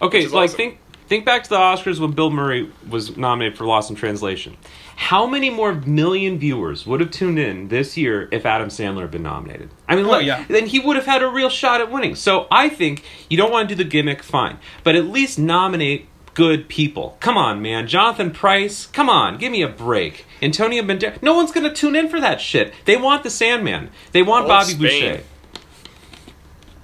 Okay, 0.00 0.18
which 0.18 0.26
is 0.26 0.32
like 0.32 0.44
awesome. 0.50 0.56
think 0.56 0.78
think 1.08 1.24
back 1.24 1.42
to 1.44 1.48
the 1.50 1.56
Oscars 1.56 1.98
when 1.98 2.12
Bill 2.12 2.30
Murray 2.30 2.70
was 2.88 3.16
nominated 3.16 3.56
for 3.58 3.64
Lost 3.64 3.90
in 3.90 3.96
Translation. 3.96 4.56
How 4.96 5.26
many 5.26 5.48
more 5.50 5.74
million 5.74 6.38
viewers 6.38 6.86
would 6.86 7.00
have 7.00 7.10
tuned 7.10 7.38
in 7.38 7.68
this 7.68 7.96
year 7.96 8.28
if 8.32 8.44
Adam 8.44 8.68
Sandler 8.68 9.02
had 9.02 9.10
been 9.10 9.22
nominated? 9.22 9.70
I 9.88 9.96
mean, 9.96 10.04
Oh, 10.06 10.10
look, 10.10 10.22
yeah. 10.24 10.44
then 10.48 10.66
he 10.66 10.80
would 10.80 10.96
have 10.96 11.06
had 11.06 11.22
a 11.22 11.28
real 11.28 11.48
shot 11.48 11.80
at 11.80 11.90
winning. 11.90 12.14
So 12.14 12.46
I 12.50 12.68
think 12.68 13.02
you 13.30 13.36
don't 13.36 13.50
want 13.50 13.68
to 13.68 13.74
do 13.74 13.82
the 13.82 13.88
gimmick, 13.88 14.22
fine, 14.22 14.58
but 14.84 14.96
at 14.96 15.06
least 15.06 15.38
nominate 15.38 16.08
good 16.34 16.68
people. 16.68 17.16
Come 17.20 17.36
on, 17.36 17.62
man, 17.62 17.86
Jonathan 17.88 18.30
Pryce. 18.30 18.86
Come 18.86 19.08
on, 19.08 19.38
give 19.38 19.50
me 19.50 19.62
a 19.62 19.68
break. 19.68 20.24
Antonio 20.42 20.82
Banderas. 20.82 21.22
No 21.22 21.34
one's 21.34 21.52
gonna 21.52 21.72
tune 21.74 21.96
in 21.96 22.08
for 22.08 22.20
that 22.20 22.40
shit. 22.40 22.72
They 22.84 22.96
want 22.96 23.22
the 23.22 23.30
Sandman. 23.30 23.90
They 24.12 24.22
want 24.22 24.42
Old 24.42 24.48
Bobby 24.48 24.72
Spain. 24.72 24.80
Boucher. 24.80 25.22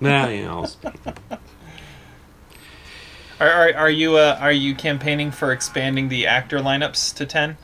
Nah, 0.01 0.29
you 0.29 0.45
know. 0.45 0.67
Are, 3.41 3.51
are, 3.51 3.75
are 3.75 3.91
you 3.91 4.17
uh, 4.17 4.39
are 4.41 4.53
you 4.53 4.75
campaigning 4.75 5.31
for 5.31 5.53
expanding 5.53 6.09
the 6.09 6.27
actor 6.27 6.59
lineups 6.59 7.15
to 7.17 7.27
ten? 7.27 7.57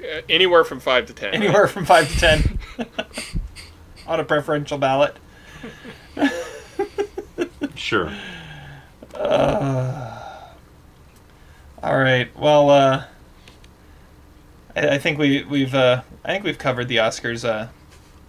Uh, 0.00 0.20
anywhere 0.28 0.64
from 0.64 0.80
five 0.80 1.06
to 1.06 1.14
ten. 1.14 1.34
Anywhere 1.34 1.66
from 1.66 1.84
five 1.86 2.08
to 2.10 2.18
ten 2.18 2.58
on 4.06 4.20
a 4.20 4.24
preferential 4.24 4.78
ballot. 4.78 5.16
Sure. 7.74 8.12
All 11.82 11.98
right. 11.98 12.28
Well, 12.36 12.70
uh, 12.70 13.04
I, 14.76 14.88
I 14.90 14.98
think 14.98 15.18
we 15.18 15.42
we've 15.42 15.74
uh, 15.74 16.02
I 16.24 16.32
think 16.32 16.44
we've 16.44 16.58
covered 16.58 16.88
the 16.88 16.98
Oscars 16.98 17.44
uh, 17.48 17.68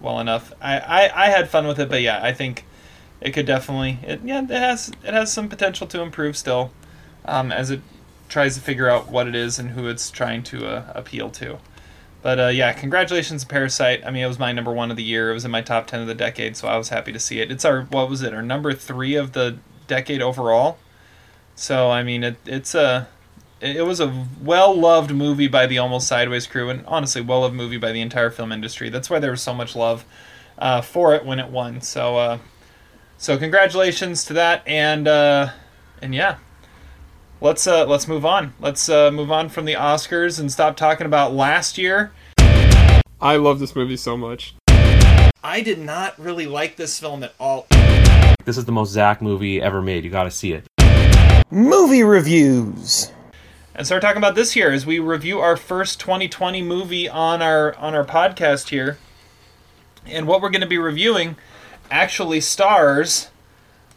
well 0.00 0.18
enough. 0.20 0.52
I, 0.60 0.78
I, 0.78 1.26
I 1.26 1.28
had 1.28 1.48
fun 1.48 1.66
with 1.66 1.78
it, 1.78 1.88
but 1.88 2.02
yeah, 2.02 2.20
I 2.22 2.32
think 2.32 2.64
it 3.20 3.32
could 3.32 3.46
definitely 3.46 3.98
it 4.02 4.20
yeah 4.24 4.42
it 4.42 4.50
has 4.50 4.90
it 5.04 5.14
has 5.14 5.32
some 5.32 5.48
potential 5.48 5.86
to 5.88 6.00
improve 6.00 6.36
still, 6.36 6.72
um, 7.24 7.50
as 7.50 7.70
it 7.70 7.80
tries 8.28 8.54
to 8.54 8.60
figure 8.60 8.88
out 8.88 9.08
what 9.08 9.26
it 9.26 9.34
is 9.34 9.58
and 9.58 9.70
who 9.70 9.88
it's 9.88 10.10
trying 10.10 10.42
to 10.42 10.66
uh, 10.66 10.92
appeal 10.94 11.30
to. 11.30 11.58
But 12.22 12.40
uh, 12.40 12.48
yeah, 12.48 12.72
congratulations 12.72 13.44
Parasite. 13.44 14.02
I 14.04 14.10
mean, 14.10 14.24
it 14.24 14.28
was 14.28 14.38
my 14.38 14.50
number 14.52 14.72
one 14.72 14.90
of 14.90 14.96
the 14.96 15.02
year. 15.02 15.30
It 15.30 15.34
was 15.34 15.44
in 15.44 15.50
my 15.50 15.60
top 15.60 15.86
ten 15.86 16.00
of 16.00 16.06
the 16.06 16.14
decade, 16.14 16.56
so 16.56 16.68
I 16.68 16.76
was 16.76 16.88
happy 16.88 17.12
to 17.12 17.20
see 17.20 17.40
it. 17.40 17.50
It's 17.50 17.64
our 17.64 17.82
what 17.82 18.08
was 18.08 18.22
it? 18.22 18.32
Our 18.32 18.42
number 18.42 18.72
three 18.72 19.14
of 19.14 19.32
the 19.32 19.58
decade 19.86 20.22
overall. 20.22 20.78
So 21.54 21.90
I 21.90 22.02
mean, 22.02 22.24
it 22.24 22.36
it's 22.46 22.74
a 22.74 23.08
it 23.60 23.86
was 23.86 24.00
a 24.00 24.26
well 24.42 24.74
loved 24.74 25.14
movie 25.14 25.48
by 25.48 25.66
the 25.66 25.78
Almost 25.78 26.06
Sideways 26.06 26.46
crew, 26.46 26.70
and 26.70 26.84
honestly, 26.86 27.20
well 27.22 27.40
loved 27.40 27.54
movie 27.54 27.78
by 27.78 27.92
the 27.92 28.00
entire 28.00 28.30
film 28.30 28.52
industry. 28.52 28.88
That's 28.88 29.08
why 29.08 29.18
there 29.18 29.30
was 29.30 29.42
so 29.42 29.54
much 29.54 29.76
love 29.76 30.04
uh, 30.58 30.80
for 30.80 31.14
it 31.14 31.24
when 31.24 31.38
it 31.38 31.48
won. 31.48 31.80
So 31.80 32.16
uh, 32.16 32.38
so 33.18 33.38
congratulations 33.38 34.24
to 34.26 34.32
that, 34.34 34.62
and 34.66 35.08
uh, 35.08 35.50
and 36.00 36.14
yeah. 36.14 36.36
Let's 37.40 37.66
uh, 37.66 37.84
let's 37.86 38.08
move 38.08 38.24
on. 38.24 38.54
Let's 38.58 38.88
uh, 38.88 39.10
move 39.10 39.30
on 39.30 39.48
from 39.48 39.66
the 39.66 39.74
Oscars 39.74 40.40
and 40.40 40.50
stop 40.50 40.76
talking 40.76 41.06
about 41.06 41.34
last 41.34 41.76
year. 41.76 42.12
I 43.20 43.36
love 43.36 43.58
this 43.58 43.76
movie 43.76 43.96
so 43.96 44.16
much. 44.16 44.54
I 45.42 45.60
did 45.60 45.78
not 45.78 46.18
really 46.18 46.46
like 46.46 46.76
this 46.76 46.98
film 46.98 47.22
at 47.22 47.34
all. 47.38 47.66
This 48.44 48.56
is 48.56 48.64
the 48.64 48.72
most 48.72 48.92
Zach 48.92 49.20
movie 49.20 49.60
ever 49.60 49.82
made. 49.82 50.04
You 50.04 50.10
got 50.10 50.24
to 50.24 50.30
see 50.30 50.52
it. 50.54 50.64
Movie 51.50 52.02
reviews. 52.02 53.12
And 53.74 53.86
so 53.86 53.96
we're 53.96 54.00
talking 54.00 54.18
about 54.18 54.36
this 54.36 54.54
year 54.56 54.70
as 54.70 54.86
we 54.86 54.98
review 54.98 55.40
our 55.40 55.56
first 55.56 56.00
2020 56.00 56.62
movie 56.62 57.08
on 57.08 57.42
our 57.42 57.74
on 57.76 57.94
our 57.94 58.04
podcast 58.04 58.68
here. 58.68 58.98
And 60.06 60.26
what 60.26 60.40
we're 60.40 60.50
going 60.50 60.60
to 60.62 60.66
be 60.66 60.78
reviewing 60.78 61.36
actually 61.90 62.40
stars 62.40 63.28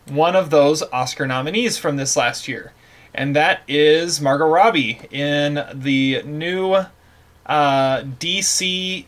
one 0.08 0.36
of 0.36 0.50
those 0.50 0.84
Oscar 0.94 1.28
nominees 1.28 1.78
from 1.78 1.98
this 1.98 2.16
last 2.16 2.48
year. 2.48 2.74
And 3.14 3.36
that 3.36 3.62
is 3.68 4.22
Margot 4.22 4.48
Robbie 4.48 5.02
in 5.12 5.66
the 5.74 6.22
new 6.24 6.86
uh, 7.46 8.02
DC 8.02 9.06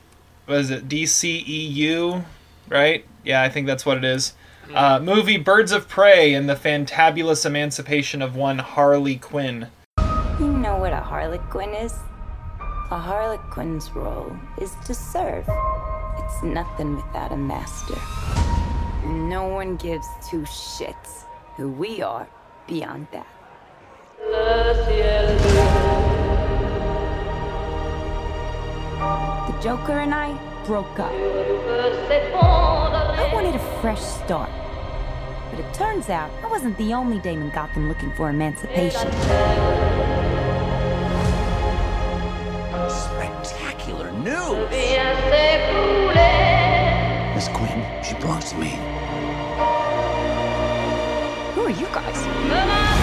was 0.47 0.71
it 0.71 0.89
DCEU, 0.89 2.25
right? 2.67 3.05
Yeah, 3.23 3.43
I 3.43 3.49
think 3.49 3.67
that's 3.67 3.85
what 3.85 3.97
it 3.97 4.03
is. 4.03 4.33
Uh, 4.73 4.99
movie 4.99 5.37
Birds 5.37 5.71
of 5.71 5.87
Prey 5.87 6.33
and 6.33 6.47
the 6.47 6.55
Fantabulous 6.55 7.45
Emancipation 7.45 8.21
of 8.21 8.35
One 8.35 8.59
Harley 8.59 9.15
Quinn. 9.15 9.67
You 10.39 10.47
know 10.47 10.77
what 10.77 10.93
a 10.93 11.01
harlequin 11.01 11.73
is? 11.73 11.93
A 12.91 12.97
harlequin's 12.97 13.91
role 13.91 14.35
is 14.59 14.71
to 14.85 14.93
serve. 14.93 15.45
It's 16.17 16.43
nothing 16.43 16.95
without 16.95 17.31
a 17.31 17.37
master. 17.37 17.95
No 19.05 19.47
one 19.47 19.75
gives 19.77 20.07
two 20.27 20.41
shits 20.41 21.23
who 21.55 21.69
we 21.69 22.01
are 22.01 22.27
beyond 22.67 23.07
that. 23.11 23.27
The 29.47 29.53
Joker 29.61 29.99
and 29.99 30.13
I 30.13 30.37
broke 30.65 30.99
up. 30.99 31.11
I 31.11 31.15
wanted 33.33 33.55
a 33.55 33.59
fresh 33.81 34.01
start. 34.01 34.49
But 35.49 35.59
it 35.59 35.73
turns 35.73 36.09
out 36.09 36.29
I 36.43 36.47
wasn't 36.47 36.77
the 36.77 36.93
only 36.93 37.19
Damon 37.19 37.49
Gotham 37.49 37.87
looking 37.87 38.11
for 38.13 38.29
emancipation. 38.29 39.11
Spectacular 42.89 44.11
news! 44.11 44.69
Miss 47.35 47.47
Quinn, 47.47 47.78
she 48.29 48.35
belongs 48.35 48.51
to 48.51 48.57
me. 48.57 48.69
Who 51.55 51.61
are 51.65 51.69
you 51.69 51.87
guys? 51.87 52.98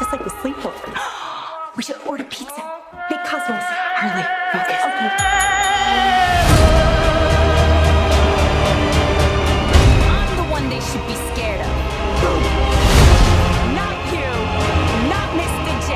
Just 0.00 0.12
like 0.12 0.24
the 0.24 0.30
sleepover. 0.30 0.96
We 1.76 1.84
should 1.84 2.00
order 2.04 2.24
pizza. 2.24 2.62
Big 3.08 3.20
cosmos. 3.24 3.62
Harley, 3.62 4.24
focus. 4.50 4.80
Okay. 4.88 5.10
I'm 10.10 10.30
the 10.36 10.42
one 10.50 10.68
they 10.68 10.80
should 10.80 11.06
be 11.06 11.14
scared 11.30 11.60
of. 11.60 11.72
Not 13.78 13.96
you. 14.12 14.30
Not 15.08 15.28
Mr. 15.40 15.72
J. 15.86 15.88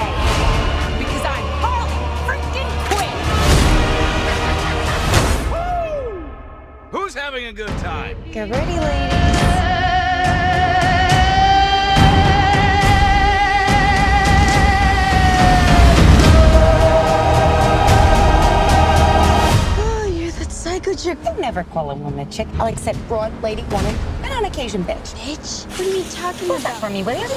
Because 1.01 1.25
I'm 1.35 1.47
Harley 1.65 2.01
freaking 2.25 2.71
Quinn. 2.89 3.19
Who's 6.93 7.15
having 7.15 7.47
a 7.47 7.53
good 7.53 7.77
time? 7.79 8.17
Get 8.31 8.49
ready, 8.49 8.79
ladies. 8.79 9.44
That 20.95 21.01
psycho 21.01 21.15
chick. 21.15 21.19
I 21.27 21.41
never 21.41 21.65
call 21.65 21.91
a 21.91 21.95
woman 21.95 22.27
a 22.27 22.31
chick. 22.31 22.47
I'll 22.59 22.67
accept 22.67 22.99
broad, 23.09 23.33
lady, 23.43 23.63
woman, 23.65 23.95
and 24.23 24.33
on 24.33 24.45
occasion, 24.45 24.85
bitch. 24.85 25.15
Bitch, 25.15 25.67
what 25.71 25.81
are 25.81 25.85
you 25.85 26.05
talking 26.11 26.49
Who's 26.49 26.61
about? 26.61 26.81
for 26.81 26.91
me, 26.91 27.03
will 27.03 27.19
you? 27.21 27.29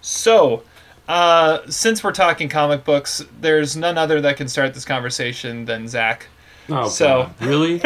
So, 0.00 0.62
uh, 1.08 1.58
since 1.68 2.02
we're 2.02 2.12
talking 2.12 2.48
comic 2.48 2.84
books, 2.84 3.24
there's 3.40 3.76
none 3.76 3.96
other 3.98 4.20
that 4.20 4.36
can 4.36 4.48
start 4.48 4.74
this 4.74 4.84
conversation 4.84 5.64
than 5.64 5.86
Zach. 5.88 6.26
Oh, 6.68 6.88
So- 6.88 7.24
God. 7.24 7.46
really? 7.46 7.80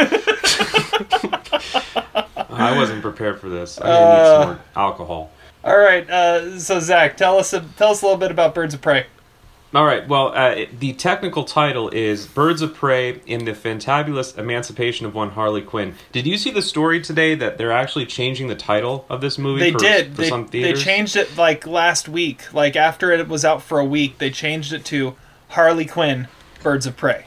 I 2.59 2.75
wasn't 2.77 3.03
prepared 3.03 3.39
for 3.41 3.49
this. 3.51 3.79
I 3.81 3.85
Uh, 3.85 4.19
need 4.19 4.27
some 4.27 4.47
more 4.49 4.59
alcohol. 4.77 5.31
All 5.65 5.77
right, 5.77 6.09
uh, 6.09 6.59
so 6.59 6.79
Zach, 6.81 7.17
tell 7.17 7.39
us 7.39 7.53
a, 7.53 7.61
tell 7.77 7.91
us 7.91 8.01
a 8.03 8.05
little 8.07 8.19
bit 8.19 8.31
about 8.31 8.55
Birds 8.55 8.73
of 8.73 8.81
Prey. 8.81 9.07
All 9.77 9.85
right. 9.85 10.09
Well, 10.09 10.33
uh, 10.35 10.65
the 10.79 10.95
technical 10.95 11.45
title 11.45 11.91
is 11.91 12.27
"Birds 12.27 12.63
of 12.63 12.75
Prey 12.75 13.21
in 13.27 13.45
the 13.45 13.53
Fantabulous 13.53 14.39
Emancipation 14.39 15.05
of 15.05 15.15
One 15.15 15.29
Harley 15.33 15.61
Quinn." 15.61 15.97
Did 16.13 16.27
you 16.27 16.39
see 16.39 16.51
the 16.51 16.63
story 16.63 16.99
today 17.03 17.35
that 17.35 17.59
they're 17.59 17.73
actually 17.73 18.07
changing 18.07 18.49
the 18.49 18.55
title 18.55 19.05
of 19.11 19.21
this 19.21 19.37
movie? 19.37 19.61
They 19.61 19.73
for, 19.73 19.79
did. 19.79 20.17
for 20.17 20.23
They, 20.23 20.29
some 20.31 20.47
they 20.47 20.73
changed 20.73 21.15
it 21.15 21.37
like 21.37 21.67
last 21.67 22.09
week. 22.09 22.55
Like 22.55 22.75
after 22.75 23.13
it 23.13 23.29
was 23.29 23.45
out 23.45 23.63
for 23.63 23.79
a 23.79 23.85
week, 23.85 24.17
they 24.17 24.31
changed 24.31 24.73
it 24.73 24.83
to 24.87 25.15
Harley 25.49 25.85
Quinn, 25.85 26.29
Birds 26.63 26.87
of 26.87 26.97
Prey. 26.97 27.27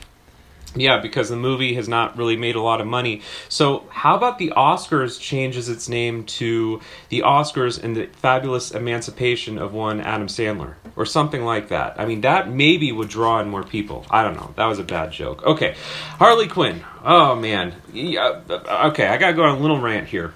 Yeah, 0.75 0.99
because 0.99 1.29
the 1.29 1.35
movie 1.35 1.73
has 1.73 1.89
not 1.89 2.15
really 2.15 2.37
made 2.37 2.55
a 2.55 2.61
lot 2.61 2.79
of 2.79 2.85
money. 2.85 3.21
So, 3.47 3.85
how 3.89 4.15
about 4.15 4.37
the 4.37 4.53
Oscars 4.55 5.19
changes 5.19 5.67
its 5.67 5.89
name 5.89 6.25
to 6.25 6.79
the 7.09 7.21
Oscars 7.21 7.83
and 7.83 7.95
the 7.95 8.05
Fabulous 8.07 8.69
Emancipation 8.71 9.57
of 9.57 9.73
One 9.73 9.99
Adam 9.99 10.27
Sandler 10.27 10.75
or 10.95 11.07
something 11.07 11.43
like 11.43 11.69
that? 11.69 11.99
I 11.99 12.05
mean, 12.05 12.21
that 12.21 12.51
maybe 12.51 12.91
would 12.91 13.09
draw 13.09 13.39
in 13.39 13.49
more 13.49 13.63
people. 13.63 14.05
I 14.11 14.23
don't 14.23 14.35
know. 14.35 14.53
That 14.57 14.67
was 14.67 14.77
a 14.77 14.83
bad 14.83 15.11
joke. 15.11 15.43
Okay, 15.43 15.75
Harley 16.19 16.47
Quinn. 16.47 16.83
Oh 17.03 17.35
man. 17.35 17.73
Yeah, 17.91 18.41
uh, 18.47 18.89
okay, 18.91 19.07
I 19.07 19.17
gotta 19.17 19.33
go 19.33 19.43
on 19.43 19.57
a 19.57 19.59
little 19.59 19.81
rant 19.81 20.07
here. 20.07 20.35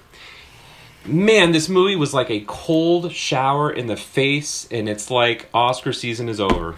Man, 1.06 1.52
this 1.52 1.68
movie 1.68 1.96
was 1.96 2.12
like 2.12 2.30
a 2.30 2.42
cold 2.46 3.12
shower 3.12 3.70
in 3.70 3.86
the 3.86 3.96
face, 3.96 4.66
and 4.70 4.88
it's 4.88 5.10
like 5.10 5.48
Oscar 5.54 5.92
season 5.92 6.28
is 6.28 6.40
over. 6.40 6.76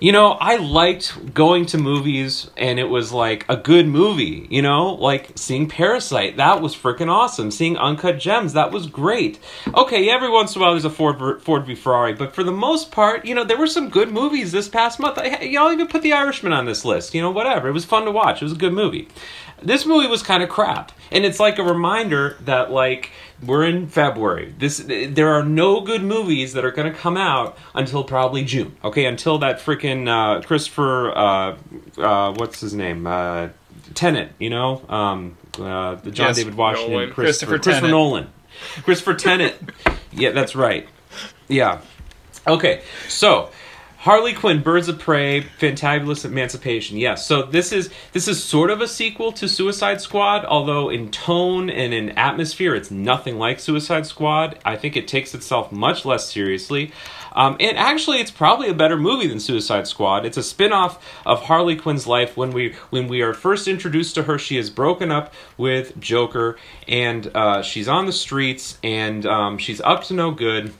You 0.00 0.12
know, 0.12 0.30
I 0.32 0.56
liked 0.56 1.34
going 1.34 1.66
to 1.66 1.78
movies 1.78 2.50
and 2.56 2.78
it 2.78 2.88
was 2.88 3.12
like 3.12 3.44
a 3.50 3.56
good 3.58 3.86
movie, 3.86 4.46
you 4.48 4.62
know? 4.62 4.94
Like 4.94 5.32
seeing 5.34 5.68
Parasite, 5.68 6.38
that 6.38 6.62
was 6.62 6.74
freaking 6.74 7.10
awesome. 7.10 7.50
Seeing 7.50 7.76
Uncut 7.76 8.18
Gems, 8.18 8.54
that 8.54 8.72
was 8.72 8.86
great. 8.86 9.38
Okay, 9.74 10.08
every 10.08 10.30
once 10.30 10.56
in 10.56 10.62
a 10.62 10.64
while 10.64 10.72
there's 10.72 10.86
a 10.86 10.90
Ford, 10.90 11.42
Ford 11.42 11.66
v 11.66 11.74
Ferrari, 11.74 12.14
but 12.14 12.34
for 12.34 12.42
the 12.42 12.50
most 12.50 12.90
part, 12.90 13.26
you 13.26 13.34
know, 13.34 13.44
there 13.44 13.58
were 13.58 13.66
some 13.66 13.90
good 13.90 14.10
movies 14.10 14.52
this 14.52 14.70
past 14.70 14.98
month. 14.98 15.18
I, 15.18 15.40
y'all 15.42 15.70
even 15.70 15.86
put 15.86 16.00
The 16.00 16.14
Irishman 16.14 16.54
on 16.54 16.64
this 16.64 16.82
list, 16.82 17.14
you 17.14 17.20
know, 17.20 17.30
whatever. 17.30 17.68
It 17.68 17.72
was 17.72 17.84
fun 17.84 18.06
to 18.06 18.10
watch. 18.10 18.40
It 18.40 18.46
was 18.46 18.54
a 18.54 18.56
good 18.56 18.72
movie. 18.72 19.06
This 19.62 19.86
movie 19.86 20.06
was 20.08 20.22
kind 20.22 20.42
of 20.42 20.48
crap. 20.48 20.92
And 21.10 21.24
it's 21.24 21.40
like 21.40 21.58
a 21.58 21.62
reminder 21.62 22.36
that, 22.42 22.70
like, 22.70 23.10
we're 23.44 23.64
in 23.64 23.88
February. 23.88 24.54
This 24.58 24.78
there 24.86 25.28
are 25.30 25.42
no 25.42 25.80
good 25.80 26.02
movies 26.02 26.52
that 26.52 26.64
are 26.64 26.70
going 26.70 26.92
to 26.92 26.96
come 26.96 27.16
out 27.16 27.56
until 27.74 28.04
probably 28.04 28.44
June. 28.44 28.76
Okay, 28.84 29.06
until 29.06 29.38
that 29.38 29.58
freaking 29.58 30.08
uh, 30.08 30.42
Christopher, 30.42 31.16
uh, 31.16 31.56
uh, 31.98 32.32
what's 32.34 32.60
his 32.60 32.74
name, 32.74 33.06
uh, 33.06 33.48
Tenet. 33.94 34.32
You 34.38 34.50
know, 34.50 34.82
um, 34.88 35.36
uh, 35.58 35.96
the 35.96 36.10
John 36.10 36.28
Yes, 36.28 36.36
David 36.36 36.54
Washington, 36.54 36.92
Nolan. 36.92 37.12
Christopher 37.12 37.52
Christopher 37.58 37.80
Tenet. 37.80 37.90
Nolan, 37.90 38.26
Christopher 38.82 39.14
Tenet. 39.14 39.58
yeah, 40.12 40.30
that's 40.30 40.54
right. 40.54 40.88
Yeah. 41.48 41.80
Okay, 42.46 42.82
so 43.08 43.50
Harley 44.00 44.32
Quinn, 44.32 44.62
Birds 44.62 44.88
of 44.88 44.98
Prey, 44.98 45.42
Fantabulous 45.42 46.24
Emancipation. 46.24 46.96
Yes, 46.96 47.26
so 47.26 47.42
this 47.42 47.70
is 47.70 47.90
this 48.12 48.28
is 48.28 48.42
sort 48.42 48.70
of 48.70 48.80
a 48.80 48.88
sequel 48.88 49.30
to 49.32 49.46
Suicide 49.46 50.00
Squad, 50.00 50.46
although 50.46 50.88
in 50.88 51.10
tone 51.10 51.68
and 51.68 51.92
in 51.92 52.08
atmosphere, 52.12 52.74
it's 52.74 52.90
nothing 52.90 53.36
like 53.36 53.60
Suicide 53.60 54.06
Squad. 54.06 54.58
I 54.64 54.76
think 54.76 54.96
it 54.96 55.06
takes 55.06 55.34
itself 55.34 55.70
much 55.70 56.06
less 56.06 56.30
seriously. 56.30 56.92
Um, 57.32 57.58
and 57.60 57.76
actually, 57.76 58.20
it's 58.20 58.30
probably 58.30 58.68
a 58.70 58.74
better 58.74 58.96
movie 58.96 59.26
than 59.26 59.38
Suicide 59.38 59.86
Squad. 59.86 60.24
It's 60.24 60.38
a 60.38 60.42
spin-off 60.42 60.98
of 61.26 61.42
Harley 61.42 61.76
Quinn's 61.76 62.06
life. 62.06 62.38
When 62.38 62.52
we 62.52 62.76
when 62.88 63.06
we 63.06 63.20
are 63.20 63.34
first 63.34 63.68
introduced 63.68 64.14
to 64.14 64.22
her, 64.22 64.38
she 64.38 64.56
is 64.56 64.70
broken 64.70 65.12
up 65.12 65.34
with 65.58 66.00
Joker, 66.00 66.56
and 66.88 67.30
uh, 67.34 67.60
she's 67.60 67.86
on 67.86 68.06
the 68.06 68.14
streets, 68.14 68.78
and 68.82 69.26
um, 69.26 69.58
she's 69.58 69.82
up 69.82 70.04
to 70.04 70.14
no 70.14 70.30
good 70.30 70.72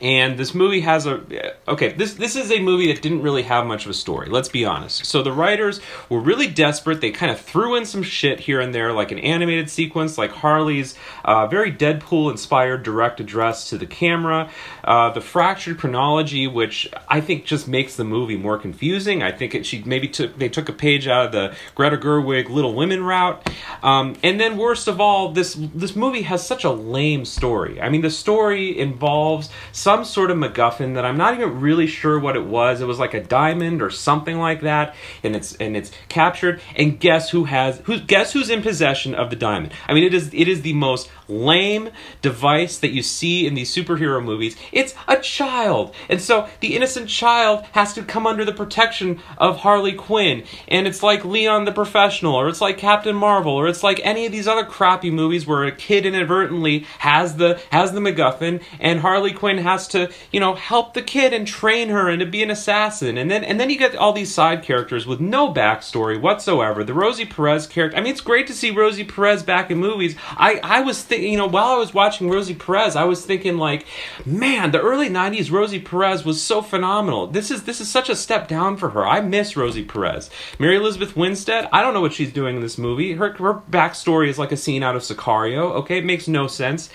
and 0.00 0.38
this 0.38 0.54
movie 0.54 0.80
has 0.80 1.06
a 1.06 1.20
okay 1.68 1.92
this 1.92 2.14
this 2.14 2.36
is 2.36 2.50
a 2.50 2.60
movie 2.60 2.92
that 2.92 3.02
didn't 3.02 3.22
really 3.22 3.42
have 3.42 3.66
much 3.66 3.84
of 3.84 3.90
a 3.90 3.94
story 3.94 4.28
let's 4.28 4.48
be 4.48 4.64
honest. 4.64 5.06
So 5.06 5.22
the 5.22 5.32
writers 5.32 5.80
were 6.08 6.20
really 6.20 6.46
desperate. 6.46 7.00
They 7.00 7.10
kind 7.10 7.30
of 7.30 7.40
threw 7.40 7.76
in 7.76 7.84
some 7.84 8.02
shit 8.02 8.40
here 8.40 8.60
and 8.60 8.74
there 8.74 8.92
like 8.92 9.12
an 9.12 9.18
animated 9.18 9.70
sequence 9.70 10.18
like 10.18 10.30
harley's 10.30 10.94
uh, 11.24 11.46
very 11.46 11.72
deadpool 11.72 12.30
inspired 12.30 12.82
direct 12.82 13.20
address 13.20 13.68
to 13.70 13.78
the 13.78 13.86
camera. 13.86 14.50
Uh, 14.84 15.10
the 15.10 15.20
fractured 15.20 15.78
chronology 15.78 16.46
which 16.46 16.88
i 17.08 17.20
think 17.20 17.44
just 17.44 17.68
makes 17.68 17.96
the 17.96 18.04
movie 18.04 18.36
more 18.36 18.58
confusing. 18.58 19.22
I 19.22 19.32
think 19.32 19.54
it, 19.54 19.66
she 19.66 19.82
maybe 19.84 20.08
took 20.08 20.38
they 20.38 20.48
took 20.48 20.68
a 20.68 20.72
page 20.72 21.06
out 21.06 21.26
of 21.26 21.32
the 21.32 21.54
greta 21.74 21.96
gerwig 21.96 22.48
little 22.48 22.74
women 22.74 23.02
route. 23.02 23.50
Um, 23.82 24.16
and 24.22 24.40
then 24.40 24.56
worst 24.56 24.88
of 24.88 25.00
all 25.00 25.32
this 25.32 25.54
this 25.74 25.96
movie 25.96 26.22
has 26.22 26.46
such 26.46 26.64
a 26.64 26.70
lame 26.70 27.24
story. 27.24 27.80
I 27.80 27.88
mean 27.88 28.00
the 28.00 28.10
story 28.10 28.78
involves 28.78 29.50
some 29.72 30.04
sort 30.04 30.30
of 30.30 30.36
MacGuffin 30.36 30.94
that 30.94 31.04
I'm 31.04 31.16
not 31.16 31.34
even 31.34 31.60
really 31.60 31.86
sure 31.86 32.18
what 32.18 32.36
it 32.36 32.44
was. 32.44 32.80
It 32.80 32.86
was 32.86 32.98
like 32.98 33.14
a 33.14 33.22
diamond 33.22 33.82
or 33.82 33.90
something 33.90 34.38
like 34.38 34.62
that, 34.62 34.94
and 35.22 35.36
it's 35.36 35.54
and 35.56 35.76
it's 35.76 35.92
captured. 36.08 36.60
And 36.76 36.98
guess 36.98 37.30
who 37.30 37.44
has 37.44 37.78
who? 37.84 38.00
Guess 38.00 38.32
who's 38.32 38.50
in 38.50 38.62
possession 38.62 39.14
of 39.14 39.30
the 39.30 39.36
diamond? 39.36 39.72
I 39.88 39.94
mean, 39.94 40.04
it 40.04 40.14
is 40.14 40.30
it 40.32 40.48
is 40.48 40.62
the 40.62 40.74
most 40.74 41.10
lame 41.28 41.90
device 42.22 42.78
that 42.78 42.90
you 42.90 43.02
see 43.02 43.46
in 43.46 43.54
these 43.54 43.74
superhero 43.74 44.22
movies. 44.22 44.56
It's 44.72 44.94
a 45.06 45.16
child, 45.18 45.94
and 46.08 46.20
so 46.20 46.48
the 46.60 46.74
innocent 46.74 47.08
child 47.08 47.64
has 47.72 47.92
to 47.94 48.02
come 48.02 48.26
under 48.26 48.44
the 48.44 48.52
protection 48.52 49.20
of 49.38 49.58
Harley 49.58 49.92
Quinn. 49.92 50.44
And 50.68 50.86
it's 50.86 51.02
like 51.02 51.24
Leon 51.24 51.64
the 51.64 51.72
Professional, 51.72 52.34
or 52.34 52.48
it's 52.48 52.60
like 52.60 52.78
Captain 52.78 53.16
Marvel, 53.16 53.52
or 53.52 53.68
it's 53.68 53.82
like 53.82 54.00
any 54.04 54.26
of 54.26 54.32
these 54.32 54.48
other 54.48 54.64
crappy 54.64 55.10
movies 55.10 55.46
where 55.46 55.64
a 55.64 55.72
kid 55.72 56.06
inadvertently 56.06 56.86
has 56.98 57.36
the 57.36 57.60
has 57.70 57.92
the 57.92 58.00
MacGuffin, 58.00 58.62
and 58.78 59.00
Harley 59.00 59.32
Quinn 59.32 59.58
has 59.60 59.88
to 59.88 60.10
you 60.32 60.40
know 60.40 60.54
help 60.54 60.94
the 60.94 61.02
kid 61.02 61.32
and 61.32 61.46
train 61.46 61.88
her 61.88 62.08
and 62.08 62.20
to 62.20 62.26
be 62.26 62.42
an 62.42 62.50
assassin. 62.50 63.18
And 63.18 63.30
then 63.30 63.44
and 63.44 63.58
then 63.58 63.70
you 63.70 63.78
get 63.78 63.96
all 63.96 64.12
these 64.12 64.32
side 64.32 64.62
characters 64.62 65.06
with 65.06 65.20
no 65.20 65.52
backstory 65.52 66.20
whatsoever. 66.20 66.84
The 66.84 66.94
Rosie 66.94 67.24
Perez 67.24 67.66
character. 67.66 67.96
I 67.96 68.00
mean, 68.00 68.12
it's 68.12 68.20
great 68.20 68.46
to 68.48 68.54
see 68.54 68.70
Rosie 68.70 69.04
Perez 69.04 69.42
back 69.42 69.70
in 69.70 69.78
movies. 69.78 70.16
I 70.30 70.60
I 70.62 70.80
was 70.80 71.02
thinking, 71.02 71.32
you 71.32 71.38
know, 71.38 71.48
while 71.48 71.68
I 71.68 71.78
was 71.78 71.94
watching 71.94 72.30
Rosie 72.30 72.54
Perez, 72.54 72.96
I 72.96 73.04
was 73.04 73.24
thinking 73.24 73.58
like, 73.58 73.86
man, 74.24 74.70
the 74.70 74.80
early 74.80 75.08
'90s 75.08 75.50
Rosie 75.50 75.80
Perez 75.80 76.24
was 76.24 76.42
so 76.42 76.62
phenomenal. 76.62 77.26
This 77.26 77.50
is 77.50 77.64
this 77.64 77.80
is 77.80 77.90
such 77.90 78.08
a 78.08 78.16
step 78.16 78.48
down 78.48 78.76
for 78.76 78.90
her. 78.90 79.06
I 79.06 79.20
miss 79.20 79.56
Rosie 79.56 79.84
Perez. 79.84 80.30
Mary 80.58 80.76
Elizabeth 80.76 81.16
Winstead. 81.16 81.68
I 81.72 81.82
don't 81.82 81.94
know 81.94 82.00
what 82.00 82.12
she's 82.12 82.32
doing 82.32 82.56
in 82.56 82.62
this 82.62 82.78
movie. 82.78 83.14
Her 83.14 83.32
her 83.34 83.54
backstory 83.54 84.28
is 84.28 84.38
like 84.38 84.52
a 84.52 84.56
scene 84.56 84.82
out 84.82 84.96
of 84.96 85.02
Sicario. 85.02 85.72
Okay, 85.76 85.98
it 85.98 86.04
makes 86.04 86.28
no 86.28 86.46
sense. 86.46 86.90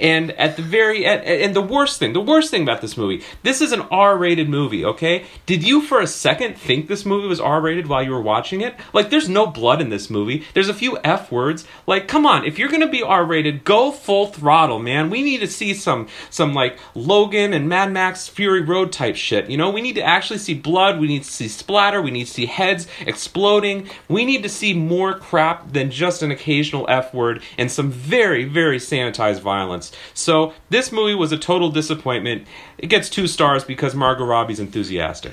And 0.00 0.32
at 0.32 0.56
the 0.56 0.62
very 0.62 1.04
and, 1.04 1.22
and 1.22 1.54
the 1.54 1.62
worst 1.62 1.98
thing, 1.98 2.07
the 2.14 2.20
worst 2.20 2.50
thing 2.50 2.62
about 2.62 2.80
this 2.80 2.96
movie, 2.96 3.24
this 3.42 3.60
is 3.60 3.72
an 3.72 3.82
R-rated 3.90 4.48
movie. 4.48 4.84
Okay, 4.84 5.26
did 5.46 5.66
you 5.66 5.80
for 5.80 6.00
a 6.00 6.06
second 6.06 6.56
think 6.58 6.88
this 6.88 7.04
movie 7.04 7.28
was 7.28 7.40
R-rated 7.40 7.86
while 7.86 8.02
you 8.02 8.12
were 8.12 8.20
watching 8.20 8.60
it? 8.60 8.74
Like, 8.92 9.10
there's 9.10 9.28
no 9.28 9.46
blood 9.46 9.80
in 9.80 9.88
this 9.88 10.10
movie. 10.10 10.44
There's 10.54 10.68
a 10.68 10.74
few 10.74 10.98
F 11.04 11.30
words. 11.30 11.66
Like, 11.86 12.08
come 12.08 12.26
on, 12.26 12.44
if 12.44 12.58
you're 12.58 12.68
gonna 12.68 12.88
be 12.88 13.02
R-rated, 13.02 13.64
go 13.64 13.92
full 13.92 14.26
throttle, 14.26 14.78
man. 14.78 15.10
We 15.10 15.22
need 15.22 15.40
to 15.40 15.46
see 15.46 15.74
some 15.74 16.08
some 16.30 16.54
like 16.54 16.78
Logan 16.94 17.52
and 17.52 17.68
Mad 17.68 17.92
Max 17.92 18.28
Fury 18.28 18.62
Road 18.62 18.92
type 18.92 19.16
shit. 19.16 19.50
You 19.50 19.56
know, 19.56 19.70
we 19.70 19.82
need 19.82 19.96
to 19.96 20.02
actually 20.02 20.38
see 20.38 20.54
blood. 20.54 20.98
We 21.00 21.08
need 21.08 21.24
to 21.24 21.30
see 21.30 21.48
splatter. 21.48 22.00
We 22.00 22.10
need 22.10 22.26
to 22.26 22.32
see 22.32 22.46
heads 22.46 22.86
exploding. 23.06 23.88
We 24.08 24.24
need 24.24 24.42
to 24.42 24.48
see 24.48 24.74
more 24.74 25.14
crap 25.14 25.72
than 25.72 25.90
just 25.90 26.22
an 26.22 26.30
occasional 26.30 26.86
F 26.88 27.12
word 27.12 27.42
and 27.56 27.70
some 27.70 27.90
very 27.90 28.44
very 28.44 28.78
sanitized 28.78 29.40
violence. 29.40 29.92
So 30.14 30.54
this 30.70 30.92
movie 30.92 31.14
was 31.14 31.32
a 31.32 31.38
total 31.38 31.70
disappointment. 31.70 31.97
It 32.06 32.86
gets 32.86 33.08
two 33.08 33.26
stars 33.26 33.64
because 33.64 33.94
Margot 33.94 34.24
Robbie's 34.24 34.60
enthusiastic. 34.60 35.32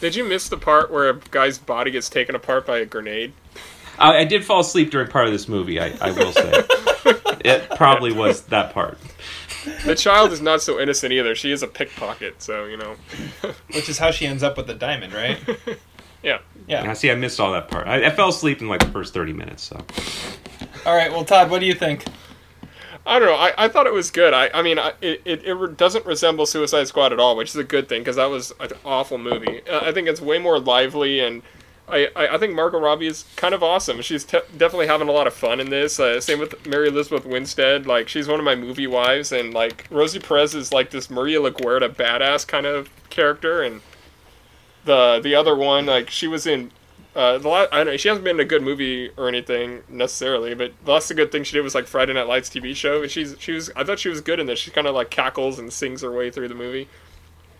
Did 0.00 0.16
you 0.16 0.24
miss 0.24 0.48
the 0.48 0.56
part 0.56 0.90
where 0.90 1.10
a 1.10 1.20
guy's 1.30 1.58
body 1.58 1.92
gets 1.92 2.08
taken 2.08 2.34
apart 2.34 2.66
by 2.66 2.78
a 2.78 2.84
grenade? 2.84 3.32
I, 3.98 4.18
I 4.18 4.24
did 4.24 4.44
fall 4.44 4.60
asleep 4.60 4.90
during 4.90 5.08
part 5.08 5.26
of 5.26 5.32
this 5.32 5.48
movie. 5.48 5.78
I, 5.78 5.94
I 6.00 6.10
will 6.10 6.32
say 6.32 6.50
it 7.44 7.70
probably 7.76 8.12
was 8.12 8.42
that 8.46 8.72
part. 8.72 8.98
The 9.84 9.94
child 9.94 10.32
is 10.32 10.40
not 10.40 10.60
so 10.60 10.80
innocent 10.80 11.12
either. 11.12 11.36
She 11.36 11.52
is 11.52 11.62
a 11.62 11.68
pickpocket, 11.68 12.42
so 12.42 12.64
you 12.64 12.76
know. 12.76 12.96
Which 13.74 13.88
is 13.88 13.98
how 13.98 14.10
she 14.10 14.26
ends 14.26 14.42
up 14.42 14.56
with 14.56 14.66
the 14.66 14.74
diamond, 14.74 15.12
right? 15.12 15.38
Yeah. 16.24 16.38
Yeah. 16.68 16.88
I 16.88 16.94
see. 16.94 17.10
I 17.10 17.16
missed 17.16 17.40
all 17.40 17.50
that 17.50 17.68
part. 17.68 17.88
I, 17.88 18.06
I 18.06 18.10
fell 18.10 18.28
asleep 18.28 18.60
in 18.60 18.68
like 18.68 18.78
the 18.78 18.92
first 18.92 19.12
thirty 19.12 19.32
minutes. 19.32 19.64
So 19.64 19.84
All 20.86 20.94
right. 20.94 21.10
Well, 21.10 21.24
Todd, 21.24 21.50
what 21.50 21.58
do 21.58 21.66
you 21.66 21.74
think? 21.74 22.04
I 23.04 23.18
don't 23.18 23.28
know. 23.28 23.34
I, 23.34 23.52
I 23.58 23.68
thought 23.68 23.86
it 23.86 23.92
was 23.92 24.10
good. 24.10 24.32
I, 24.32 24.48
I 24.54 24.62
mean, 24.62 24.78
I, 24.78 24.92
it, 25.00 25.22
it, 25.24 25.76
doesn't 25.76 26.06
resemble 26.06 26.46
Suicide 26.46 26.86
Squad 26.86 27.12
at 27.12 27.18
all, 27.18 27.36
which 27.36 27.50
is 27.50 27.56
a 27.56 27.64
good 27.64 27.88
thing 27.88 28.02
because 28.02 28.16
that 28.16 28.26
was 28.26 28.52
an 28.60 28.70
awful 28.84 29.18
movie. 29.18 29.60
Uh, 29.68 29.80
I 29.82 29.92
think 29.92 30.08
it's 30.08 30.20
way 30.20 30.38
more 30.38 30.60
lively, 30.60 31.18
and 31.18 31.42
I, 31.88 32.08
I, 32.14 32.34
I 32.34 32.38
think 32.38 32.54
Margot 32.54 32.78
Robbie 32.78 33.08
is 33.08 33.24
kind 33.34 33.54
of 33.54 33.62
awesome. 33.62 34.02
She's 34.02 34.24
te- 34.24 34.38
definitely 34.56 34.86
having 34.86 35.08
a 35.08 35.12
lot 35.12 35.26
of 35.26 35.34
fun 35.34 35.58
in 35.58 35.68
this. 35.70 35.98
Uh, 35.98 36.20
same 36.20 36.38
with 36.38 36.64
Mary 36.64 36.88
Elizabeth 36.88 37.26
Winstead. 37.26 37.86
Like, 37.86 38.08
she's 38.08 38.28
one 38.28 38.38
of 38.38 38.44
my 38.44 38.54
movie 38.54 38.86
wives, 38.86 39.32
and 39.32 39.52
like 39.52 39.88
Rosie 39.90 40.20
Perez 40.20 40.54
is 40.54 40.72
like 40.72 40.90
this 40.90 41.10
Maria 41.10 41.40
LaGuerta 41.40 41.92
badass 41.92 42.46
kind 42.46 42.66
of 42.66 42.88
character, 43.10 43.62
and 43.62 43.80
the 44.84 45.20
the 45.22 45.34
other 45.34 45.56
one, 45.56 45.86
like 45.86 46.08
she 46.08 46.28
was 46.28 46.46
in 46.46 46.70
uh, 47.14 47.36
the 47.38 47.48
last, 47.48 47.68
I 47.72 47.84
know, 47.84 47.96
she 47.96 48.08
hasn't 48.08 48.24
been 48.24 48.36
in 48.36 48.40
a 48.40 48.44
good 48.44 48.62
movie 48.62 49.10
or 49.18 49.28
anything 49.28 49.82
necessarily, 49.88 50.54
but 50.54 50.72
the 50.84 50.92
last 50.92 51.14
good 51.14 51.30
thing 51.30 51.44
she 51.44 51.52
did 51.52 51.62
was 51.62 51.74
like 51.74 51.86
Friday 51.86 52.14
Night 52.14 52.26
Lights 52.26 52.48
TV 52.48 52.74
show. 52.74 53.06
She's 53.06 53.36
she 53.38 53.52
was 53.52 53.70
I 53.76 53.84
thought 53.84 53.98
she 53.98 54.08
was 54.08 54.22
good 54.22 54.40
in 54.40 54.46
this. 54.46 54.58
She 54.58 54.70
kind 54.70 54.86
of 54.86 54.94
like 54.94 55.10
cackles 55.10 55.58
and 55.58 55.70
sings 55.70 56.00
her 56.00 56.10
way 56.10 56.30
through 56.30 56.48
the 56.48 56.54
movie, 56.54 56.88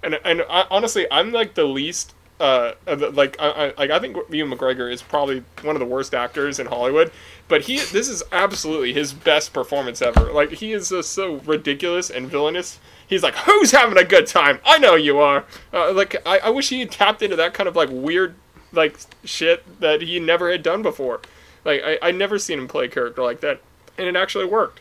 and 0.03 0.19
and 0.25 0.43
I, 0.49 0.67
honestly, 0.71 1.07
I'm 1.11 1.33
like 1.33 1.55
the 1.55 1.65
least. 1.65 2.15
Uh, 2.41 2.73
like 3.13 3.37
I, 3.39 3.49
I 3.51 3.75
like 3.77 3.91
I 3.91 4.01
think 4.01 4.17
Ewan 4.31 4.59
McGregor 4.59 4.91
is 4.91 5.01
probably 5.01 5.45
one 5.61 5.77
of 5.77 5.81
the 5.81 5.87
worst 5.87 6.13
actors 6.13 6.59
in 6.59 6.67
Hollywood, 6.67 7.13
but 7.47 7.61
he 7.63 7.77
this 7.77 8.09
is 8.09 8.23
absolutely 8.33 8.95
his 8.95 9.13
best 9.13 9.53
performance 9.53 10.01
ever. 10.01 10.33
Like 10.33 10.51
he 10.51 10.73
is 10.73 10.89
just 10.89 11.13
so 11.13 11.37
ridiculous 11.45 12.11
and 12.11 12.27
villainous. 12.27 12.81
He's 13.07 13.23
like, 13.23 13.35
"Who's 13.37 13.71
having 13.71 13.99
a 13.99 14.03
good 14.03 14.27
time? 14.27 14.61
I 14.65 14.79
know 14.79 14.95
you 14.97 15.19
are." 15.19 15.45
Uh, 15.73 15.93
like 15.93 16.17
I, 16.27 16.39
I 16.39 16.49
wish 16.49 16.71
he 16.71 16.81
had 16.81 16.91
tapped 16.91 17.23
into 17.23 17.37
that 17.37 17.55
kind 17.55 17.69
of 17.69 17.77
like 17.77 17.91
weird 17.93 18.35
like 18.73 18.99
shit 19.25 19.81
that 19.81 20.03
he 20.03 20.19
never 20.21 20.51
had 20.51 20.63
done 20.63 20.83
before. 20.83 21.21
Like 21.65 21.83
I 21.85 21.99
I 22.03 22.11
never 22.11 22.39
seen 22.39 22.59
him 22.59 22.69
play 22.69 22.87
a 22.87 22.89
character 22.89 23.23
like 23.23 23.41
that, 23.41 23.61
and 23.99 24.07
it 24.09 24.17
actually 24.17 24.47
worked. 24.47 24.81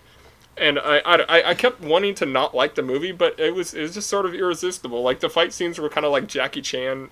And 0.58 0.78
I, 0.80 0.98
I, 1.06 1.50
I 1.52 1.54
kept 1.56 1.80
wanting 1.82 2.14
to 2.16 2.26
not 2.26 2.54
like 2.54 2.76
the 2.76 2.82
movie, 2.84 3.12
but 3.14 3.40
it 3.40 3.56
was 3.56 3.74
it 3.74 3.82
was 3.82 3.94
just 3.94 4.10
sort 4.10 4.26
of 4.26 4.34
irresistible. 4.36 5.02
Like 5.02 5.20
the 5.22 5.30
fight 5.30 5.54
scenes 5.54 5.80
were 5.80 5.90
kind 5.90 6.06
of 6.06 6.12
like 6.12 6.28
Jackie 6.28 6.62
Chan 6.62 7.10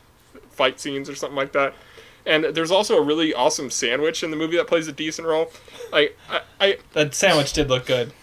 fight 0.52 0.80
scenes 0.80 1.10
or 1.10 1.16
something 1.16 1.38
like 1.38 1.54
that. 1.54 1.74
And 2.26 2.44
there's 2.46 2.70
also 2.70 2.98
a 2.98 3.02
really 3.02 3.34
awesome 3.34 3.70
sandwich 3.72 4.24
in 4.24 4.30
the 4.32 4.38
movie 4.38 4.58
that 4.58 4.68
plays 4.68 4.88
a 4.88 4.92
decent 4.92 5.28
role. 5.28 5.52
Like 5.92 6.18
I, 6.30 6.42
I 6.60 6.78
That 6.94 7.16
sandwich 7.16 7.54
did 7.54 7.70
look 7.70 7.86
good. 7.86 8.14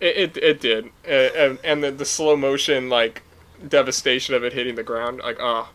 it, 0.00 0.16
it, 0.16 0.36
it 0.36 0.60
did, 0.60 0.90
and 1.04 1.58
and 1.64 1.82
the, 1.82 1.90
the 1.90 2.04
slow 2.04 2.36
motion 2.36 2.88
like 2.88 3.22
devastation 3.66 4.34
of 4.34 4.44
it 4.44 4.52
hitting 4.52 4.74
the 4.74 4.82
ground, 4.82 5.20
like 5.20 5.38
ah. 5.40 5.70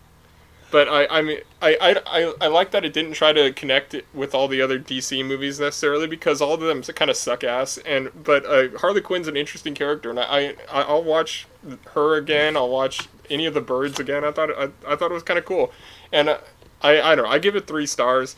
But 0.72 0.88
I, 0.88 1.08
I 1.08 1.22
mean, 1.22 1.40
I, 1.62 1.78
I, 1.82 1.96
I, 2.06 2.34
I 2.42 2.48
like 2.48 2.72
that 2.72 2.86
it 2.86 2.94
didn't 2.94 3.14
try 3.14 3.34
to 3.34 3.52
connect 3.52 3.94
it 3.94 4.06
with 4.14 4.36
all 4.36 4.48
the 4.48 4.62
other 4.62 4.80
DC 4.80 5.26
movies 5.26 5.60
necessarily 5.60 6.06
because 6.06 6.42
all 6.42 6.54
of 6.54 6.60
them 6.60 6.84
kind 6.84 7.10
of 7.10 7.18
suck 7.18 7.44
ass. 7.44 7.78
And 7.80 8.12
but 8.24 8.46
uh, 8.46 8.78
Harley 8.78 9.02
Quinn's 9.02 9.28
an 9.28 9.36
interesting 9.36 9.74
character, 9.74 10.10
and 10.10 10.20
I, 10.20 10.56
I 10.72 10.82
I'll 10.84 11.04
watch 11.04 11.48
her 11.94 12.16
again. 12.16 12.56
I'll 12.56 12.70
watch 12.70 13.08
any 13.30 13.46
of 13.46 13.54
the 13.54 13.62
birds 13.62 14.00
again. 14.00 14.24
I 14.24 14.32
thought 14.32 14.52
I, 14.52 14.70
I 14.88 14.96
thought 14.96 15.12
it 15.12 15.16
was 15.16 15.24
kind 15.24 15.40
of 15.40 15.46
cool, 15.46 15.72
and 16.14 16.30
uh, 16.30 16.38
I 16.82 17.02
I 17.02 17.16
don't 17.16 17.26
know. 17.26 17.32
I 17.32 17.40
give 17.40 17.56
it 17.56 17.66
three 17.66 17.88
stars, 17.88 18.36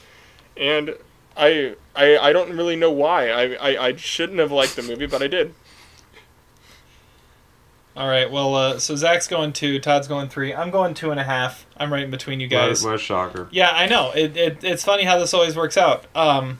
and 0.55 0.95
I 1.36 1.75
I, 1.95 2.17
I 2.17 2.34
don't 2.34 2.55
really 2.55 2.75
know 2.77 2.91
why. 2.91 3.29
I, 3.29 3.43
I, 3.55 3.86
I 3.88 3.95
shouldn't 3.95 4.39
have 4.39 4.51
liked 4.51 4.75
the 4.75 4.84
movie, 4.84 5.05
but 5.05 5.21
I 5.21 5.27
did. 5.27 5.53
All 7.95 8.07
right. 8.07 8.31
Well, 8.31 8.55
uh, 8.55 8.79
so 8.79 8.95
Zach's 8.95 9.27
going 9.27 9.51
two, 9.51 9.79
Todd's 9.79 10.07
going 10.07 10.29
three. 10.29 10.53
I'm 10.53 10.71
going 10.71 10.93
two 10.93 11.11
and 11.11 11.19
a 11.19 11.23
half. 11.23 11.65
I'm 11.75 11.91
right 11.91 12.03
in 12.03 12.11
between 12.11 12.39
you 12.39 12.47
guys. 12.47 12.83
what, 12.83 12.91
what 12.91 12.95
a 12.95 13.03
shocker. 13.03 13.47
Yeah, 13.51 13.71
I 13.71 13.85
know. 13.87 14.11
It, 14.11 14.37
it 14.37 14.63
it's 14.63 14.83
funny 14.83 15.03
how 15.03 15.19
this 15.19 15.33
always 15.33 15.55
works 15.55 15.77
out. 15.77 16.05
Um, 16.15 16.59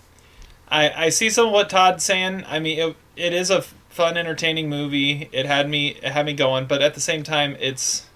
I 0.68 1.06
I 1.06 1.10
see 1.10 1.30
some 1.30 1.48
of 1.48 1.54
what 1.54 1.70
Todd's 1.70 2.04
saying. 2.04 2.44
I 2.48 2.60
mean, 2.60 2.80
it, 2.80 2.96
it 3.16 3.34
is 3.34 3.50
a 3.50 3.62
fun, 3.90 4.18
entertaining 4.18 4.70
movie. 4.70 5.30
It 5.32 5.46
had 5.46 5.70
me 5.70 5.90
it 6.02 6.12
had 6.12 6.26
me 6.26 6.34
going, 6.34 6.66
but 6.66 6.82
at 6.82 6.96
the 6.96 7.02
same 7.02 7.24
time, 7.24 7.56
it's 7.60 8.08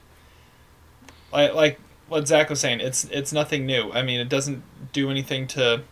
like 1.32 1.54
like 1.54 1.80
what 2.08 2.28
Zach 2.28 2.50
was 2.50 2.60
saying. 2.60 2.80
It's 2.82 3.06
it's 3.06 3.32
nothing 3.32 3.66
new. 3.66 3.92
I 3.94 4.02
mean, 4.02 4.20
it 4.20 4.30
doesn't 4.30 4.64
do 4.94 5.10
anything 5.10 5.48
to 5.48 5.84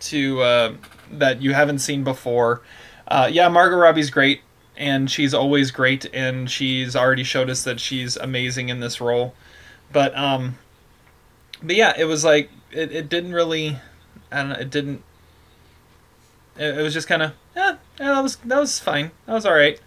to 0.00 0.40
uh, 0.42 0.74
that 1.10 1.42
you 1.42 1.54
haven't 1.54 1.78
seen 1.80 2.04
before. 2.04 2.62
Uh, 3.08 3.28
yeah, 3.30 3.48
Margot 3.48 3.76
Robbie's 3.76 4.10
great, 4.10 4.40
and 4.82 5.08
she's 5.08 5.32
always 5.32 5.70
great, 5.70 6.06
and 6.12 6.50
she's 6.50 6.96
already 6.96 7.22
showed 7.22 7.48
us 7.48 7.62
that 7.62 7.78
she's 7.78 8.16
amazing 8.16 8.68
in 8.68 8.80
this 8.80 9.00
role. 9.00 9.32
But 9.92 10.16
um, 10.18 10.58
but 11.62 11.76
yeah, 11.76 11.94
it 11.96 12.06
was 12.06 12.24
like 12.24 12.50
it, 12.72 12.90
it 12.90 13.08
didn't 13.08 13.32
really, 13.32 13.78
I 14.32 14.38
don't 14.38 14.48
know, 14.48 14.56
it 14.56 14.70
didn't. 14.70 15.04
It, 16.56 16.78
it 16.78 16.82
was 16.82 16.92
just 16.92 17.06
kind 17.06 17.22
of 17.22 17.32
yeah, 17.54 17.76
yeah, 18.00 18.14
that 18.14 18.22
was 18.22 18.36
that 18.36 18.58
was 18.58 18.80
fine. 18.80 19.12
That 19.26 19.34
was 19.34 19.46
all 19.46 19.54
right. 19.54 19.80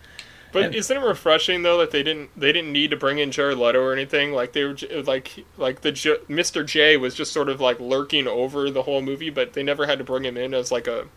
But 0.54 0.74
isn't 0.74 0.96
it 0.96 1.06
refreshing 1.06 1.64
though 1.64 1.78
that 1.80 1.92
they 1.92 2.02
didn't 2.02 2.30
they 2.40 2.54
didn't 2.54 2.72
need 2.72 2.90
to 2.92 2.96
bring 2.96 3.18
in 3.18 3.32
Jared 3.32 3.58
Leto 3.58 3.82
or 3.82 3.92
anything? 3.92 4.32
Like 4.32 4.54
they 4.54 4.64
were 4.64 4.78
like 5.04 5.46
like 5.58 5.82
the 5.82 5.92
J- 5.92 6.20
Mr. 6.30 6.66
J 6.66 6.96
was 6.96 7.14
just 7.14 7.34
sort 7.34 7.50
of 7.50 7.60
like 7.60 7.82
lurking 7.82 8.28
over 8.28 8.72
the 8.72 8.84
whole 8.84 9.02
movie, 9.02 9.30
but 9.30 9.52
they 9.52 9.64
never 9.64 9.88
had 9.88 9.98
to 9.98 10.06
bring 10.06 10.24
him 10.24 10.38
in 10.38 10.54
as 10.54 10.72
like 10.72 10.88
a 10.88 11.08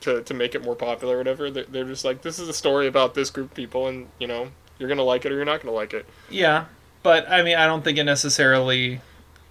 to, 0.00 0.22
to 0.22 0.34
make 0.34 0.54
it 0.54 0.62
more 0.62 0.76
popular 0.76 1.16
or 1.16 1.18
whatever. 1.18 1.50
They're, 1.50 1.64
they're 1.64 1.84
just 1.84 2.04
like 2.04 2.22
this 2.22 2.38
is 2.38 2.48
a 2.48 2.52
story 2.54 2.86
about 2.86 3.14
this 3.14 3.30
group 3.30 3.50
of 3.50 3.54
people, 3.56 3.86
and 3.88 4.08
you 4.18 4.26
know 4.26 4.50
you're 4.78 4.88
gonna 4.88 5.02
like 5.04 5.24
it 5.24 5.32
or 5.32 5.36
you're 5.36 5.44
not 5.44 5.62
gonna 5.62 5.74
like 5.74 5.94
it. 5.94 6.06
Yeah, 6.28 6.66
but 7.02 7.28
I 7.30 7.42
mean, 7.42 7.56
I 7.56 7.66
don't 7.66 7.82
think 7.84 7.98
it 7.98 8.04
necessarily. 8.04 9.00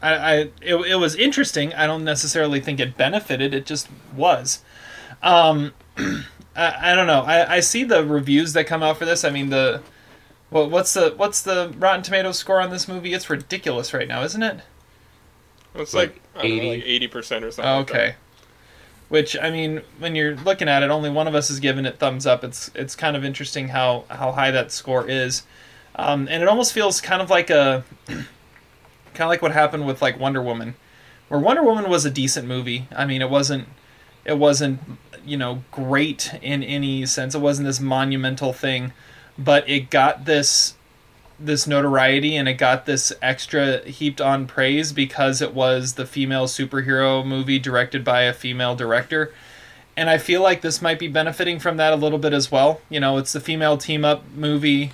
I, 0.01 0.13
I 0.15 0.33
it, 0.61 0.75
it 0.75 0.95
was 0.99 1.15
interesting. 1.15 1.73
I 1.73 1.85
don't 1.87 2.03
necessarily 2.03 2.59
think 2.59 2.79
it 2.79 2.97
benefited. 2.97 3.53
It 3.53 3.65
just 3.65 3.89
was. 4.15 4.63
Um, 5.21 5.73
I, 6.55 6.93
I 6.93 6.95
don't 6.95 7.07
know. 7.07 7.21
I, 7.21 7.55
I 7.57 7.59
see 7.61 7.83
the 7.83 8.05
reviews 8.05 8.53
that 8.53 8.65
come 8.65 8.83
out 8.83 8.97
for 8.97 9.05
this. 9.05 9.23
I 9.23 9.29
mean 9.29 9.49
the. 9.49 9.83
What, 10.49 10.71
what's 10.71 10.93
the 10.93 11.13
what's 11.17 11.41
the 11.41 11.73
Rotten 11.77 12.03
Tomatoes 12.03 12.37
score 12.39 12.61
on 12.61 12.71
this 12.71 12.87
movie? 12.87 13.13
It's 13.13 13.29
ridiculous 13.29 13.93
right 13.93 14.07
now, 14.07 14.23
isn't 14.23 14.43
it? 14.43 14.61
It's 15.75 15.93
Like 15.93 15.95
like, 15.95 16.21
I 16.35 16.43
don't 16.43 16.57
know, 16.57 16.63
80? 16.63 16.67
like 16.67 16.83
eighty 16.85 17.07
percent 17.07 17.45
or 17.45 17.51
something. 17.51 17.75
Oh, 17.75 17.79
like 17.91 17.91
okay. 17.91 18.15
Which 19.11 19.35
I 19.37 19.49
mean, 19.49 19.81
when 19.99 20.15
you're 20.15 20.37
looking 20.37 20.69
at 20.69 20.83
it, 20.83 20.89
only 20.89 21.09
one 21.09 21.27
of 21.27 21.35
us 21.35 21.49
is 21.49 21.59
giving 21.59 21.85
it 21.85 21.99
thumbs 21.99 22.25
up. 22.25 22.45
It's 22.45 22.71
it's 22.73 22.95
kind 22.95 23.17
of 23.17 23.25
interesting 23.25 23.67
how 23.67 24.05
how 24.07 24.31
high 24.31 24.51
that 24.51 24.71
score 24.71 25.05
is, 25.05 25.43
um, 25.97 26.29
and 26.31 26.41
it 26.41 26.47
almost 26.47 26.71
feels 26.71 27.01
kind 27.01 27.21
of 27.21 27.29
like 27.29 27.49
a 27.49 27.83
kind 28.07 28.23
of 29.19 29.27
like 29.27 29.41
what 29.41 29.51
happened 29.51 29.85
with 29.85 30.01
like 30.01 30.17
Wonder 30.17 30.41
Woman, 30.41 30.75
where 31.27 31.41
Wonder 31.41 31.61
Woman 31.61 31.89
was 31.89 32.05
a 32.05 32.09
decent 32.09 32.47
movie. 32.47 32.87
I 32.95 33.05
mean, 33.05 33.21
it 33.21 33.29
wasn't 33.29 33.67
it 34.23 34.37
wasn't 34.37 34.79
you 35.25 35.35
know 35.35 35.61
great 35.71 36.33
in 36.41 36.63
any 36.63 37.05
sense. 37.05 37.35
It 37.35 37.41
wasn't 37.41 37.67
this 37.67 37.81
monumental 37.81 38.53
thing, 38.53 38.93
but 39.37 39.67
it 39.67 39.89
got 39.89 40.23
this 40.23 40.75
this 41.45 41.67
notoriety 41.67 42.35
and 42.35 42.47
it 42.47 42.53
got 42.53 42.85
this 42.85 43.11
extra 43.21 43.79
heaped 43.79 44.21
on 44.21 44.47
praise 44.47 44.93
because 44.93 45.41
it 45.41 45.53
was 45.53 45.93
the 45.93 46.05
female 46.05 46.45
superhero 46.45 47.25
movie 47.25 47.59
directed 47.59 48.03
by 48.03 48.23
a 48.23 48.33
female 48.33 48.75
director. 48.75 49.33
And 49.97 50.09
I 50.09 50.17
feel 50.17 50.41
like 50.41 50.61
this 50.61 50.81
might 50.81 50.99
be 50.99 51.07
benefiting 51.07 51.59
from 51.59 51.77
that 51.77 51.93
a 51.93 51.97
little 51.97 52.19
bit 52.19 52.33
as 52.33 52.51
well. 52.51 52.81
You 52.89 52.99
know, 52.99 53.17
it's 53.17 53.33
the 53.33 53.39
female 53.39 53.77
team 53.77 54.05
up 54.05 54.23
movie 54.35 54.93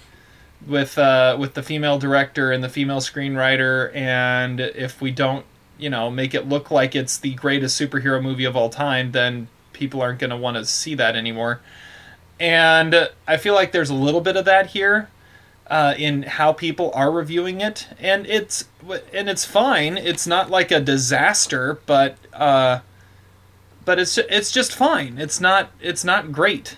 with 0.66 0.98
uh, 0.98 1.38
with 1.40 1.54
the 1.54 1.62
female 1.62 2.00
director 2.00 2.52
and 2.52 2.64
the 2.64 2.70
female 2.70 3.00
screenwriter 3.00 3.96
and 3.96 4.60
if 4.60 5.02
we 5.02 5.12
don't, 5.12 5.46
you 5.78 5.90
know, 5.90 6.10
make 6.10 6.34
it 6.34 6.50
look 6.50 6.72
like 6.72 6.96
it's 6.96 7.18
the 7.18 7.34
greatest 7.36 7.80
superhero 7.80 8.22
movie 8.22 8.46
of 8.46 8.56
all 8.56 8.70
time, 8.70 9.12
then 9.12 9.48
people 9.74 10.02
aren't 10.02 10.20
going 10.20 10.32
to 10.32 10.38
want 10.38 10.58
to 10.58 10.66
see 10.66 10.96
that 10.96 11.16
anymore. 11.16 11.62
And 12.40 13.10
I 13.28 13.38
feel 13.38 13.54
like 13.54 13.72
there's 13.72 13.90
a 13.90 13.96
little 13.96 14.22
bit 14.22 14.36
of 14.36 14.46
that 14.46 14.68
here 14.68 15.10
uh, 15.70 15.94
in 15.98 16.24
how 16.24 16.54
people 16.54 16.92
are 16.94 17.12
reviewing 17.12 17.62
it, 17.62 17.88
and 18.00 18.26
it's 18.26 18.66
and 19.14 19.30
it's 19.30 19.46
fine. 19.46 19.98
It's 19.98 20.26
not 20.26 20.50
like 20.50 20.72
a 20.72 20.80
disaster, 20.80 21.80
but 21.86 22.18
uh, 22.34 22.80
but 23.86 24.00
it's 24.00 24.18
it's 24.18 24.52
just 24.52 24.76
fine. 24.76 25.18
It's 25.18 25.40
not 25.40 25.72
it's 25.82 26.04
not 26.04 26.32
great. 26.32 26.78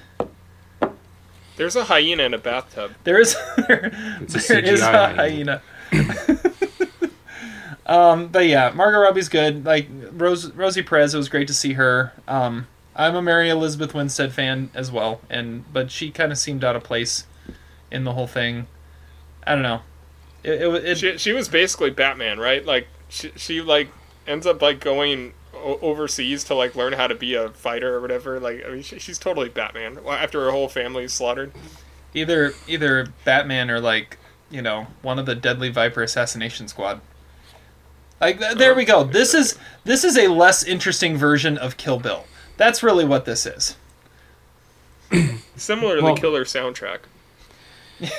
There's 1.58 1.76
a 1.76 1.86
hyena 1.86 2.24
in 2.24 2.34
a 2.34 2.38
bathtub. 2.38 2.94
There 3.04 3.20
is 3.20 3.36
It's 3.58 4.50
a 4.50 4.54
there 4.54 4.64
is 4.64 4.82
CGI 4.82 5.12
a 5.12 5.16
hyena. 5.16 5.62
um, 7.86 8.28
but 8.28 8.48
yeah, 8.48 8.72
Margot 8.74 9.00
Robbie's 9.00 9.30
good. 9.30 9.66
Like 9.66 9.88
Rose 10.12 10.52
Rosie 10.54 10.84
Perez, 10.84 11.14
it 11.14 11.18
was 11.18 11.30
great 11.30 11.48
to 11.48 11.54
see 11.54 11.74
her. 11.74 12.14
Um, 12.28 12.68
I'm 12.96 13.16
a 13.16 13.22
Mary 13.22 13.50
Elizabeth 13.50 13.94
Winstead 13.94 14.34
fan 14.34 14.72
as 14.74 14.92
well, 14.92 15.22
and 15.30 15.72
but 15.72 15.92
she 15.92 16.12
kind 16.12 16.32
of 16.32 16.38
seemed 16.38 16.64
out 16.64 16.76
of 16.76 16.84
place 16.84 17.26
in 17.92 18.04
the 18.04 18.14
whole 18.14 18.28
thing. 18.28 18.68
I 19.46 19.54
don't 19.54 19.64
know. 19.64 19.82
It, 20.44 20.62
it, 20.62 20.86
it, 20.86 20.98
She, 20.98 21.18
she 21.18 21.34
was 21.34 21.50
basically 21.50 21.90
Batman, 21.90 22.40
right? 22.40 22.66
Like 22.66 22.88
she, 23.10 23.32
she 23.36 23.62
like 23.62 23.90
ends 24.28 24.46
up 24.48 24.62
like 24.62 24.80
going 24.80 25.34
overseas 25.54 26.44
to 26.46 26.56
like 26.56 26.76
learn 26.76 26.94
how 26.94 27.08
to 27.08 27.16
be 27.16 27.34
a 27.36 27.50
fighter 27.50 27.96
or 27.96 28.02
whatever. 28.02 28.40
Like 28.40 28.64
I 28.66 28.70
mean, 28.70 28.82
she, 28.84 29.00
she's 29.00 29.18
totally 29.20 29.50
Batman 29.50 30.00
after 30.08 30.42
her 30.46 30.52
whole 30.52 30.70
family 30.70 31.04
is 31.06 31.14
slaughtered. 31.14 31.52
either 32.14 32.54
either 32.68 33.08
Batman 33.26 33.70
or 33.70 33.80
like 33.80 34.18
you 34.50 34.62
know 34.62 34.88
one 35.02 35.20
of 35.20 35.26
the 35.26 35.36
Deadly 35.36 35.70
Viper 35.70 36.02
assassination 36.04 36.68
squad. 36.68 37.02
Like 38.22 38.40
th- 38.40 38.58
there 38.58 38.76
we 38.76 38.86
go. 38.86 39.02
Uh-huh. 39.02 39.12
This 39.12 39.34
is 39.34 39.58
this 39.84 40.04
is 40.04 40.18
a 40.18 40.28
less 40.28 40.64
interesting 40.64 41.18
version 41.18 41.58
of 41.58 41.78
Kill 41.78 42.00
Bill. 42.00 42.26
That's 42.58 42.84
really 42.84 43.06
what 43.06 43.26
this 43.26 43.46
is. 43.46 43.76
Similar 45.56 45.98
to 45.98 46.04
Well- 46.04 46.16
the 46.16 46.22
Killer 46.22 46.46
soundtrack. 46.46 47.00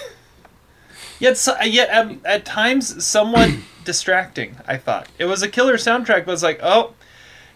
Yet 1.21 1.37
so, 1.37 1.61
yet 1.61 1.89
at, 1.91 2.25
at 2.25 2.45
times 2.45 3.05
somewhat 3.05 3.55
distracting. 3.85 4.57
I 4.66 4.77
thought 4.77 5.09
it 5.18 5.27
was 5.27 5.43
a 5.43 5.49
killer 5.49 5.77
soundtrack. 5.77 6.25
But 6.25 6.33
was 6.33 6.43
like 6.43 6.59
oh. 6.62 6.95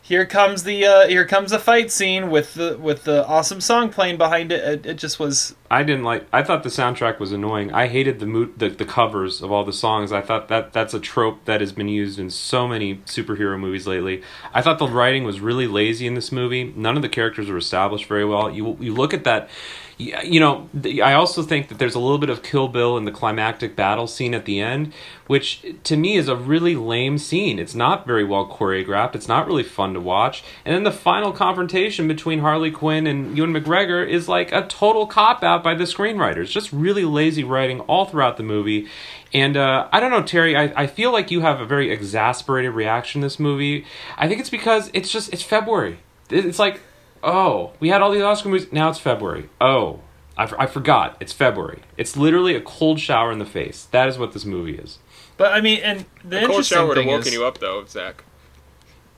Here 0.05 0.27
comes 0.27 0.65
the 0.65 0.85
uh, 0.85 1.09
here 1.09 1.25
comes 1.25 1.51
the 1.51 1.59
fight 1.59 1.91
scene 1.91 2.31
with 2.31 2.53
the 2.53 2.77
with 2.77 3.05
the 3.05 3.27
awesome 3.27 3.63
song 3.63 3.89
playing 3.89 4.19
behind 4.19 4.53
it. 4.53 4.63
It, 4.63 4.85
it 4.85 4.95
just 4.99 5.19
was 5.19 5.55
I 5.71 5.83
didn't 5.83 6.05
like. 6.05 6.27
I 6.31 6.43
thought 6.43 6.63
the 6.63 6.69
soundtrack 6.69 7.19
was 7.19 7.33
annoying. 7.33 7.73
I 7.73 7.87
hated 7.89 8.21
the 8.21 8.27
mo- 8.27 8.51
the, 8.55 8.69
the 8.69 8.85
covers 8.85 9.41
of 9.41 9.51
all 9.51 9.65
the 9.65 9.73
songs. 9.73 10.13
I 10.13 10.21
thought 10.21 10.49
that 10.49 10.75
that's 10.75 10.93
a 10.93 11.01
trope 11.01 11.47
that 11.47 11.63
has 11.63 11.73
been 11.73 11.89
used 11.89 12.19
in 12.19 12.29
so 12.29 12.69
many 12.69 12.97
superhero 13.07 13.59
movies 13.59 13.87
lately. 13.87 14.23
I 14.53 14.61
thought 14.61 14.79
the 14.79 14.89
writing 14.89 15.25
was 15.25 15.41
really 15.41 15.67
lazy 15.67 16.07
in 16.07 16.13
this 16.13 16.31
movie. 16.31 16.65
None 16.77 16.97
of 16.97 17.03
the 17.03 17.09
characters 17.09 17.49
were 17.49 17.57
established 17.57 18.05
very 18.05 18.27
well. 18.27 18.51
You 18.51 18.77
you 18.81 18.93
look 18.93 19.15
at 19.15 19.25
that. 19.25 19.49
You 19.97 20.41
know, 20.41 20.69
I 21.03 21.13
also 21.13 21.43
think 21.43 21.69
that 21.69 21.79
there's 21.79 21.95
a 21.95 22.01
little 22.01 22.19
bit 22.19 22.29
of 22.29 22.43
Kill 22.43 22.67
Bill 22.67 22.97
in 22.97 23.05
the 23.05 23.13
climactic 23.13 23.77
battle 23.77 24.09
scene 24.09 24.35
at 24.35 24.45
the 24.45 24.59
end, 24.59 24.93
which 25.29 25.65
to 25.85 25.97
me 25.97 26.17
is 26.17 26.27
a 26.27 26.35
really 26.35 26.75
lame 26.75 27.17
scene. 27.17 27.61
It's 27.61 27.77
not 27.77 28.05
very 28.05 28.25
well 28.25 28.47
choreographed. 28.49 29.15
It's 29.15 29.29
not 29.29 29.47
really 29.47 29.63
fun 29.63 29.95
to 29.95 30.01
watch. 30.01 30.43
And 30.65 30.75
then 30.75 30.83
the 30.83 30.91
final 30.91 31.31
confrontation 31.31 32.09
between 32.09 32.41
Harley 32.41 32.73
Quinn 32.73 33.07
and 33.07 33.37
Ewan 33.37 33.53
McGregor 33.53 34.05
is 34.07 34.29
like 34.29 34.51
a 34.51 34.67
total 34.67 35.07
cop 35.07 35.45
out 35.45 35.63
by 35.63 35.75
the 35.75 35.85
screenwriters. 35.85 36.51
Just 36.51 36.73
really 36.73 37.05
lazy 37.05 37.45
writing 37.45 37.79
all 37.83 38.05
throughout 38.05 38.37
the 38.37 38.43
movie. 38.43 38.89
And 39.33 39.57
uh, 39.57 39.89
I 39.93 40.01
don't 40.01 40.11
know, 40.11 40.23
Terry. 40.23 40.57
I, 40.57 40.83
I 40.83 40.87
feel 40.89 41.13
like 41.13 41.31
you 41.31 41.41
have 41.43 41.61
a 41.61 41.67
very 41.67 41.93
exasperated 41.93 42.73
reaction 42.73 43.21
to 43.21 43.27
this 43.27 43.39
movie. 43.39 43.85
I 44.17 44.27
think 44.27 44.41
it's 44.41 44.51
because 44.51 44.91
it's 44.93 45.11
just 45.11 45.33
it's 45.33 45.43
February. 45.43 45.99
It's 46.31 46.59
like, 46.59 46.81
oh, 47.25 47.73
we 47.81 47.89
had 47.89 48.03
all 48.03 48.11
these 48.13 48.23
Oscar 48.23 48.49
movies. 48.51 48.71
Now 48.73 48.91
it's 48.91 48.99
February. 48.99 49.49
Oh, 49.61 50.01
I, 50.37 50.45
f- 50.45 50.55
I 50.59 50.67
forgot. 50.67 51.17
It's 51.21 51.33
February. 51.33 51.83
It's 51.97 52.17
literally 52.17 52.55
a 52.55 52.61
cold 52.61 53.01
shower 53.01 53.33
in 53.33 53.39
the 53.39 53.45
face. 53.45 53.85
That 53.91 54.09
is 54.09 54.19
what 54.19 54.33
this 54.33 54.45
movie 54.45 54.77
is. 54.77 54.99
but 55.37 55.53
I 55.53 55.61
mean 55.61 55.81
and 55.81 56.05
the 56.25 56.37
A 56.37 56.41
cold 56.41 56.51
interesting 56.51 56.77
shower 56.77 56.87
would 56.89 56.97
have 56.97 57.05
thing 57.05 57.13
woken 57.13 57.29
is 57.29 57.35
you 57.35 57.45
up 57.45 57.59
though, 57.59 57.85
Zach. 57.87 58.25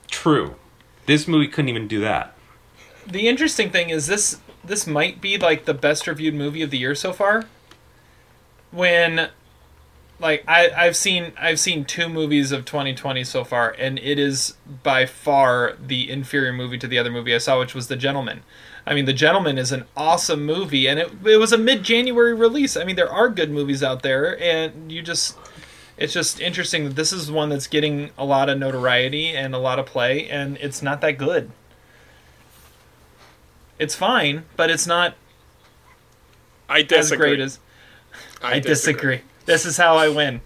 True. 0.09 0.55
This 1.05 1.27
movie 1.27 1.47
couldn't 1.47 1.69
even 1.69 1.87
do 1.87 1.99
that. 2.01 2.33
the 3.05 3.27
interesting 3.27 3.69
thing 3.71 3.89
is 3.89 4.07
this 4.07 4.39
this 4.63 4.85
might 4.87 5.21
be 5.21 5.37
like 5.37 5.65
the 5.65 5.73
best 5.73 6.07
reviewed 6.07 6.33
movie 6.35 6.61
of 6.61 6.71
the 6.71 6.77
year 6.77 6.93
so 6.95 7.13
far 7.13 7.45
when 8.71 9.29
like 10.19 10.43
I, 10.47 10.69
I've 10.69 10.95
seen 10.95 11.33
I've 11.37 11.59
seen 11.59 11.85
two 11.85 12.09
movies 12.09 12.51
of 12.51 12.65
2020 12.65 13.23
so 13.23 13.43
far, 13.43 13.75
and 13.77 13.99
it 13.99 14.17
is 14.17 14.55
by 14.83 15.05
far 15.05 15.75
the 15.79 16.09
inferior 16.09 16.53
movie 16.53 16.77
to 16.79 16.87
the 16.87 16.97
other 16.97 17.11
movie 17.11 17.35
I 17.35 17.37
saw, 17.37 17.59
which 17.59 17.75
was 17.75 17.87
The 17.87 17.95
Gentleman. 17.95 18.41
I 18.85 18.93
mean, 18.93 19.05
The 19.05 19.13
Gentleman 19.13 19.57
is 19.57 19.71
an 19.71 19.85
awesome 19.95 20.45
movie, 20.45 20.87
and 20.87 20.99
it 20.99 21.11
it 21.25 21.37
was 21.37 21.51
a 21.51 21.57
mid 21.57 21.83
January 21.83 22.33
release. 22.33 22.75
I 22.75 22.83
mean, 22.83 22.95
there 22.95 23.11
are 23.11 23.29
good 23.29 23.51
movies 23.51 23.83
out 23.83 24.01
there, 24.01 24.41
and 24.41 24.91
you 24.91 25.01
just 25.03 25.37
it's 25.97 26.13
just 26.13 26.39
interesting 26.39 26.85
that 26.85 26.95
this 26.95 27.13
is 27.13 27.31
one 27.31 27.49
that's 27.49 27.67
getting 27.67 28.11
a 28.17 28.25
lot 28.25 28.49
of 28.49 28.57
notoriety 28.57 29.29
and 29.29 29.53
a 29.53 29.59
lot 29.59 29.77
of 29.77 29.85
play, 29.85 30.27
and 30.29 30.57
it's 30.57 30.81
not 30.81 31.01
that 31.01 31.17
good. 31.17 31.51
It's 33.77 33.95
fine, 33.95 34.45
but 34.55 34.71
it's 34.71 34.87
not 34.87 35.15
I 36.67 36.79
as 36.79 36.87
disagree. 36.87 37.29
great 37.29 37.39
as 37.39 37.59
I 38.41 38.59
disagree. 38.59 39.21
This 39.47 39.65
is 39.65 39.77
how 39.77 39.95
I 39.95 40.09
win. 40.09 40.41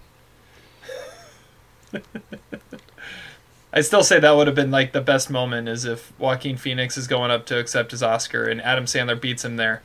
I 3.72 3.80
still 3.80 4.04
say 4.04 4.20
that 4.20 4.30
would 4.30 4.46
have 4.46 4.56
been 4.56 4.70
like 4.70 4.92
the 4.92 5.00
best 5.00 5.28
moment 5.28 5.68
is 5.68 5.84
if 5.84 6.18
Joaquin 6.18 6.56
Phoenix 6.56 6.96
is 6.96 7.06
going 7.08 7.30
up 7.30 7.44
to 7.46 7.58
accept 7.58 7.90
his 7.90 8.02
Oscar 8.02 8.44
and 8.44 8.62
Adam 8.62 8.84
Sandler 8.84 9.20
beats 9.20 9.44
him 9.44 9.56
there. 9.56 9.82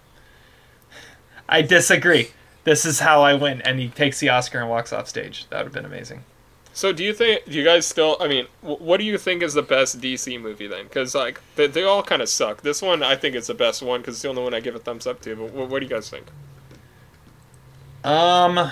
I 1.49 1.63
disagree. 1.63 2.29
This 2.63 2.85
is 2.85 2.99
how 2.99 3.21
I 3.23 3.33
win, 3.33 3.61
and 3.61 3.79
he 3.79 3.87
takes 3.87 4.19
the 4.19 4.29
Oscar 4.29 4.59
and 4.59 4.69
walks 4.69 4.93
off 4.93 5.07
stage. 5.07 5.47
That 5.49 5.57
would 5.57 5.65
have 5.67 5.73
been 5.73 5.85
amazing. 5.85 6.23
So 6.73 6.91
do 6.93 7.03
you 7.03 7.13
think? 7.13 7.45
Do 7.45 7.53
you 7.53 7.63
guys 7.63 7.87
still? 7.87 8.17
I 8.19 8.27
mean, 8.27 8.45
what 8.61 8.97
do 8.97 9.03
you 9.03 9.17
think 9.17 9.41
is 9.41 9.55
the 9.55 9.63
best 9.63 9.99
DC 9.99 10.39
movie 10.39 10.67
then? 10.67 10.83
Because 10.83 11.15
like 11.15 11.41
they, 11.55 11.65
they 11.65 11.83
all 11.83 12.03
kind 12.03 12.21
of 12.21 12.29
suck. 12.29 12.61
This 12.61 12.83
one 12.83 13.01
I 13.01 13.15
think 13.15 13.35
is 13.35 13.47
the 13.47 13.55
best 13.55 13.81
one 13.81 14.01
because 14.01 14.15
it's 14.15 14.21
the 14.21 14.29
only 14.29 14.43
one 14.43 14.53
I 14.53 14.59
give 14.59 14.75
a 14.75 14.79
thumbs 14.79 15.07
up 15.07 15.21
to. 15.21 15.35
But 15.35 15.47
wh- 15.47 15.71
what 15.71 15.79
do 15.79 15.85
you 15.85 15.89
guys 15.89 16.07
think? 16.07 16.27
Um, 18.03 18.69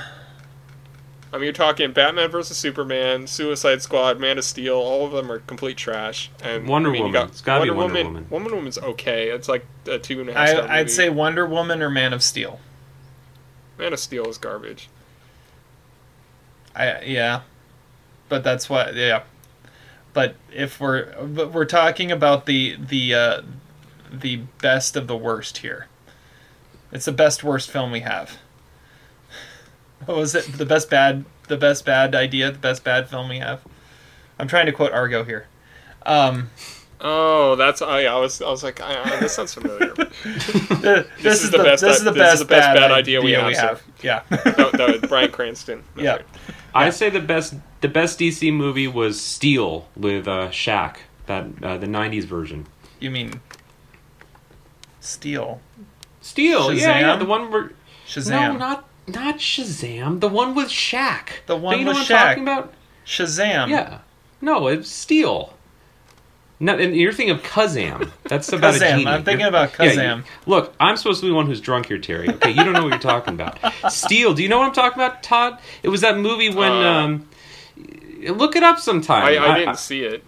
I 1.36 1.38
mean, 1.38 1.44
you're 1.44 1.54
talking 1.54 1.92
Batman 1.92 2.32
versus 2.32 2.56
Superman, 2.56 3.28
Suicide 3.28 3.82
Squad, 3.82 4.22
Man 4.22 4.38
of 4.38 4.46
Steel. 4.46 4.76
All 4.76 5.06
of 5.06 5.12
them 5.12 5.30
are 5.30 5.40
complete 5.40 5.76
trash. 5.76 6.32
And 6.42 6.66
Wonder 6.66 6.92
I 6.92 6.94
mean, 6.94 7.02
Woman. 7.02 7.14
got 7.14 7.30
It's 7.32 7.42
gotta 7.42 7.66
be 7.66 7.72
Wonder 7.72 7.94
Wonder 7.94 8.04
Woman. 8.04 8.14
Woman. 8.14 8.30
Wonder 8.30 8.56
Woman's 8.56 8.78
okay. 8.78 9.32
It's 9.32 9.50
like 9.50 9.66
a 9.86 10.00
two 10.00 10.22
and 10.22 10.30
a 10.30 10.34
half. 10.34 10.42
I, 10.42 10.52
star 10.52 10.68
I'd 10.70 10.80
movie. 10.84 10.90
say 10.92 11.10
Wonder 11.10 11.46
Woman 11.46 11.82
or 11.82 11.90
Man 11.90 12.14
of 12.14 12.24
Steel. 12.24 12.62
Man 13.78 13.92
of 13.92 14.00
Steel 14.00 14.30
is 14.30 14.38
garbage. 14.38 14.88
I 16.74 17.02
yeah, 17.02 17.42
but 18.30 18.42
that's 18.46 18.70
what 18.70 18.96
yeah. 18.96 19.24
But 20.14 20.36
if 20.54 20.80
we're 20.80 21.22
but 21.22 21.52
we're 21.52 21.66
talking 21.66 22.14
about 22.14 22.46
the 22.46 22.78
the 22.80 23.14
uh, 23.14 23.42
the 24.10 24.38
best 24.62 24.96
of 24.96 25.08
the 25.08 25.18
worst 25.18 25.58
here, 25.58 25.88
it's 26.94 27.04
the 27.04 27.12
best 27.12 27.44
worst 27.44 27.70
film 27.70 27.92
we 27.92 28.00
have. 28.00 28.38
What 30.06 30.18
was 30.18 30.36
it? 30.36 30.46
The 30.46 30.66
best 30.66 30.90
bad 30.90 31.26
the 31.48 31.58
best 31.58 31.86
bad 31.86 32.16
idea, 32.16 32.52
the 32.52 32.60
best 32.60 32.84
bad 32.84 33.10
film 33.10 33.30
we 33.30 33.40
have. 33.40 33.62
I'm 34.38 34.48
trying 34.48 34.66
to 34.66 34.72
quote 34.72 34.92
Argo 34.92 35.24
here. 35.24 35.48
Um, 36.06 36.50
Oh, 37.02 37.56
that's 37.56 37.82
I. 37.82 38.06
I 38.06 38.16
was 38.16 38.42
I 38.42 38.50
was 38.50 38.64
like, 38.64 38.82
I, 38.82 39.04
I, 39.04 39.20
this 39.20 39.34
sounds 39.34 39.54
familiar. 39.54 39.94
this, 40.24 41.06
is 41.20 41.44
is 41.44 41.52
the 41.52 41.58
the 41.58 41.64
best- 41.64 41.84
this 41.84 41.98
is 41.98 42.04
the 42.04 42.12
best, 42.12 42.34
is 42.36 42.40
the 42.40 42.46
best 42.46 42.74
bad, 42.74 42.76
bad 42.76 42.92
idea 42.92 43.22
we 43.22 43.34
have, 43.34 43.54
sir. 43.54 43.80
Yeah. 44.02 44.24
no, 44.58 44.72
no, 44.74 45.00
Bryan 45.08 45.32
Cranston. 45.32 45.84
That's 45.96 46.04
yeah. 46.04 46.12
right. 46.14 46.26
I 46.74 46.90
say 46.90 47.10
the 47.10 47.20
best 47.20 47.56
the 47.82 47.90
best 47.90 48.20
DC 48.20 48.54
movie 48.54 48.88
was 48.88 49.20
Steel 49.20 49.88
with 49.96 50.28
uh, 50.28 50.50
Shaq, 50.50 50.98
that 51.26 51.46
uh, 51.62 51.78
the 51.78 51.88
'90s 51.88 52.24
version. 52.24 52.66
You 53.00 53.12
mean 53.12 53.42
Steel? 55.02 55.62
Steel, 56.22 56.74
yeah, 56.74 57.00
yeah, 57.00 57.16
the 57.18 57.26
one 57.26 57.52
where 57.52 57.74
Shazam. 58.08 58.54
no, 58.54 58.58
not 58.58 58.86
not 59.08 59.38
Shazam, 59.38 60.20
the 60.20 60.28
one 60.30 60.56
with 60.56 60.68
Shaq. 60.70 61.30
The 61.46 61.56
one 61.56 61.74
Don't 61.74 61.80
you 61.80 61.86
know 61.86 61.92
with 61.92 62.10
what 62.10 62.12
I'm 62.12 62.28
talking 62.28 62.44
about? 62.44 62.74
Shazam. 63.06 63.70
Yeah, 63.70 64.00
no, 64.42 64.68
it's 64.68 64.90
Steel. 64.90 65.54
No, 66.60 66.78
and 66.78 66.96
you're 66.96 67.12
thinking 67.12 67.36
of 67.36 67.44
Kazam. 67.44 68.12
That's 68.24 68.52
about 68.54 68.76
a 68.76 68.80
Kazam. 68.80 68.90
genie. 69.00 69.08
I'm 69.08 69.24
thinking 69.26 69.42
You're- 69.42 69.50
about 69.50 69.74
yeah, 69.78 69.92
Kazam. 69.92 70.18
you- 70.20 70.24
look, 70.46 70.74
I'm 70.80 70.96
supposed 70.96 71.20
to 71.20 71.26
be 71.26 71.30
the 71.30 71.36
one 71.36 71.48
who's 71.48 71.60
drunk 71.60 71.88
here, 71.88 71.98
Terry. 71.98 72.30
Okay, 72.30 72.50
you 72.52 72.64
don't 72.64 72.72
know 72.74 72.82
what 72.84 72.90
you're 72.92 72.98
talking 73.00 73.34
about. 73.34 73.58
Steel. 73.92 74.34
Do 74.34 74.42
you 74.42 74.48
know 74.48 74.60
what 74.60 74.68
I'm 74.68 74.74
talking 74.74 74.98
about, 74.98 75.22
Todd? 75.22 75.60
It 75.84 75.90
was 75.90 76.02
that 76.02 76.18
movie 76.18 76.50
when. 76.50 76.72
Uh, 76.72 76.92
um, 76.92 77.30
look 78.38 78.56
it 78.56 78.64
up 78.64 78.80
sometime. 78.80 79.24
I, 79.26 79.38
I 79.38 79.60
didn't 79.60 79.78
see 79.80 80.02
it. 80.04 80.24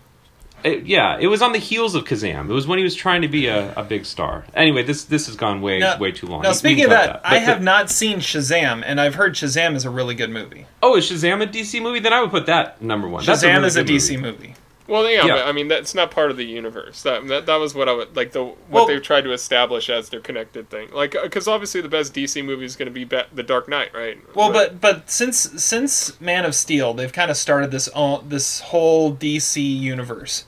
It- 0.63 0.85
yeah, 0.85 1.17
it 1.19 1.27
was 1.27 1.41
on 1.41 1.51
the 1.51 1.59
heels 1.59 1.93
of 1.95 2.03
Kazam. 2.05 2.49
It 2.49 2.53
was 2.53 2.65
when 2.67 2.77
he 2.79 2.83
was 2.83 2.95
trying 2.95 3.21
to 3.21 3.27
be 3.27 3.47
a, 3.47 3.73
a 3.75 3.83
big 3.83 4.05
star. 4.05 4.45
Anyway, 4.55 4.83
this 4.83 5.03
this 5.05 5.27
has 5.27 5.35
gone 5.35 5.61
way 5.61 5.79
Now- 5.79 5.97
way 5.97 6.11
too 6.11 6.27
long. 6.27 6.41
Now, 6.41 6.51
speaking 6.51 6.85
of 6.85 6.89
cut 6.91 7.05
that, 7.13 7.21
I 7.23 7.35
But- 7.35 7.43
have 7.43 7.61
not 7.63 7.89
seen 7.89 8.17
Shazam, 8.19 8.83
and 8.85 8.99
I've 8.99 9.15
heard 9.15 9.33
Shazam 9.35 9.75
is 9.75 9.85
a 9.85 9.89
really 9.89 10.15
good 10.15 10.29
movie. 10.31 10.65
Oh, 10.81 10.97
is 10.97 11.09
Shazam 11.09 11.41
a 11.43 11.47
DC 11.47 11.81
movie? 11.81 11.99
Then 11.99 12.13
I 12.13 12.21
would 12.21 12.31
put 12.31 12.47
that 12.47 12.81
number 12.81 13.07
one. 13.07 13.23
Shazam 13.23 13.55
really 13.55 13.67
is 13.67 13.75
a 13.77 13.83
DC 13.83 14.17
movie. 14.19 14.37
movie. 14.47 14.55
Well, 14.88 15.09
yeah, 15.09 15.25
Yeah. 15.25 15.35
but 15.35 15.47
I 15.47 15.51
mean 15.51 15.67
that's 15.67 15.93
not 15.93 16.11
part 16.11 16.31
of 16.31 16.38
the 16.38 16.45
universe. 16.45 17.01
That 17.03 17.27
that, 17.27 17.45
that 17.45 17.55
was 17.57 17.75
what 17.75 17.89
I 17.89 17.93
would 17.93 18.15
like 18.15 18.31
the 18.31 18.43
what 18.45 18.57
Well- 18.69 18.88
they've 18.88 19.01
tried 19.03 19.21
to 19.25 19.33
establish 19.33 19.89
as 19.89 20.09
their 20.09 20.19
connected 20.21 20.69
thing. 20.69 20.89
Like 20.93 21.15
because 21.21 21.47
obviously 21.47 21.81
the 21.81 21.89
best 21.89 22.13
DC 22.13 22.43
movie 22.43 22.65
is 22.65 22.75
going 22.75 22.88
to 22.88 22.93
be 22.93 23.03
the 23.03 23.43
Dark 23.43 23.67
Knight, 23.67 23.93
right? 23.93 24.17
Well, 24.35 24.51
but 24.53 24.79
but 24.81 25.09
since 25.11 25.38
since 25.61 26.19
Man 26.21 26.45
of 26.45 26.55
Steel, 26.55 26.93
they've 26.93 27.11
kind 27.11 27.29
of 27.29 27.38
started 27.38 27.71
this 27.71 27.89
o- 27.93 28.21
this 28.27 28.61
whole 28.61 29.13
DC 29.13 29.61
universe, 29.61 30.45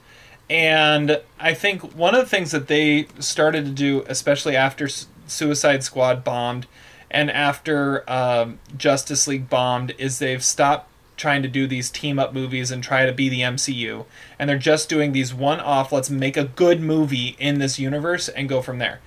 and 0.49 1.21
I 1.39 1.53
think 1.53 1.95
one 1.95 2.15
of 2.15 2.21
the 2.21 2.29
things 2.29 2.51
that 2.51 2.67
they 2.67 3.07
started 3.19 3.65
to 3.65 3.71
do, 3.71 4.03
especially 4.07 4.55
after 4.55 4.85
S- 4.85 5.07
Suicide 5.27 5.83
Squad 5.83 6.23
bombed, 6.23 6.65
and 7.11 7.29
after 7.29 8.09
um, 8.09 8.59
Justice 8.77 9.27
League 9.27 9.49
bombed, 9.49 9.93
is 9.97 10.19
they've 10.19 10.43
stopped 10.43 10.88
trying 11.19 11.43
to 11.43 11.47
do 11.47 11.67
these 11.67 11.91
team 11.91 12.17
up 12.17 12.33
movies 12.33 12.71
and 12.71 12.83
try 12.83 13.05
to 13.05 13.13
be 13.13 13.29
the 13.29 13.41
MCU, 13.41 14.05
and 14.39 14.49
they're 14.49 14.57
just 14.57 14.89
doing 14.89 15.11
these 15.11 15.33
one 15.33 15.59
off. 15.59 15.91
Let's 15.91 16.09
make 16.09 16.35
a 16.35 16.45
good 16.45 16.81
movie 16.81 17.35
in 17.37 17.59
this 17.59 17.77
universe 17.77 18.27
and 18.29 18.49
go 18.49 18.63
from 18.63 18.79
there 18.79 18.99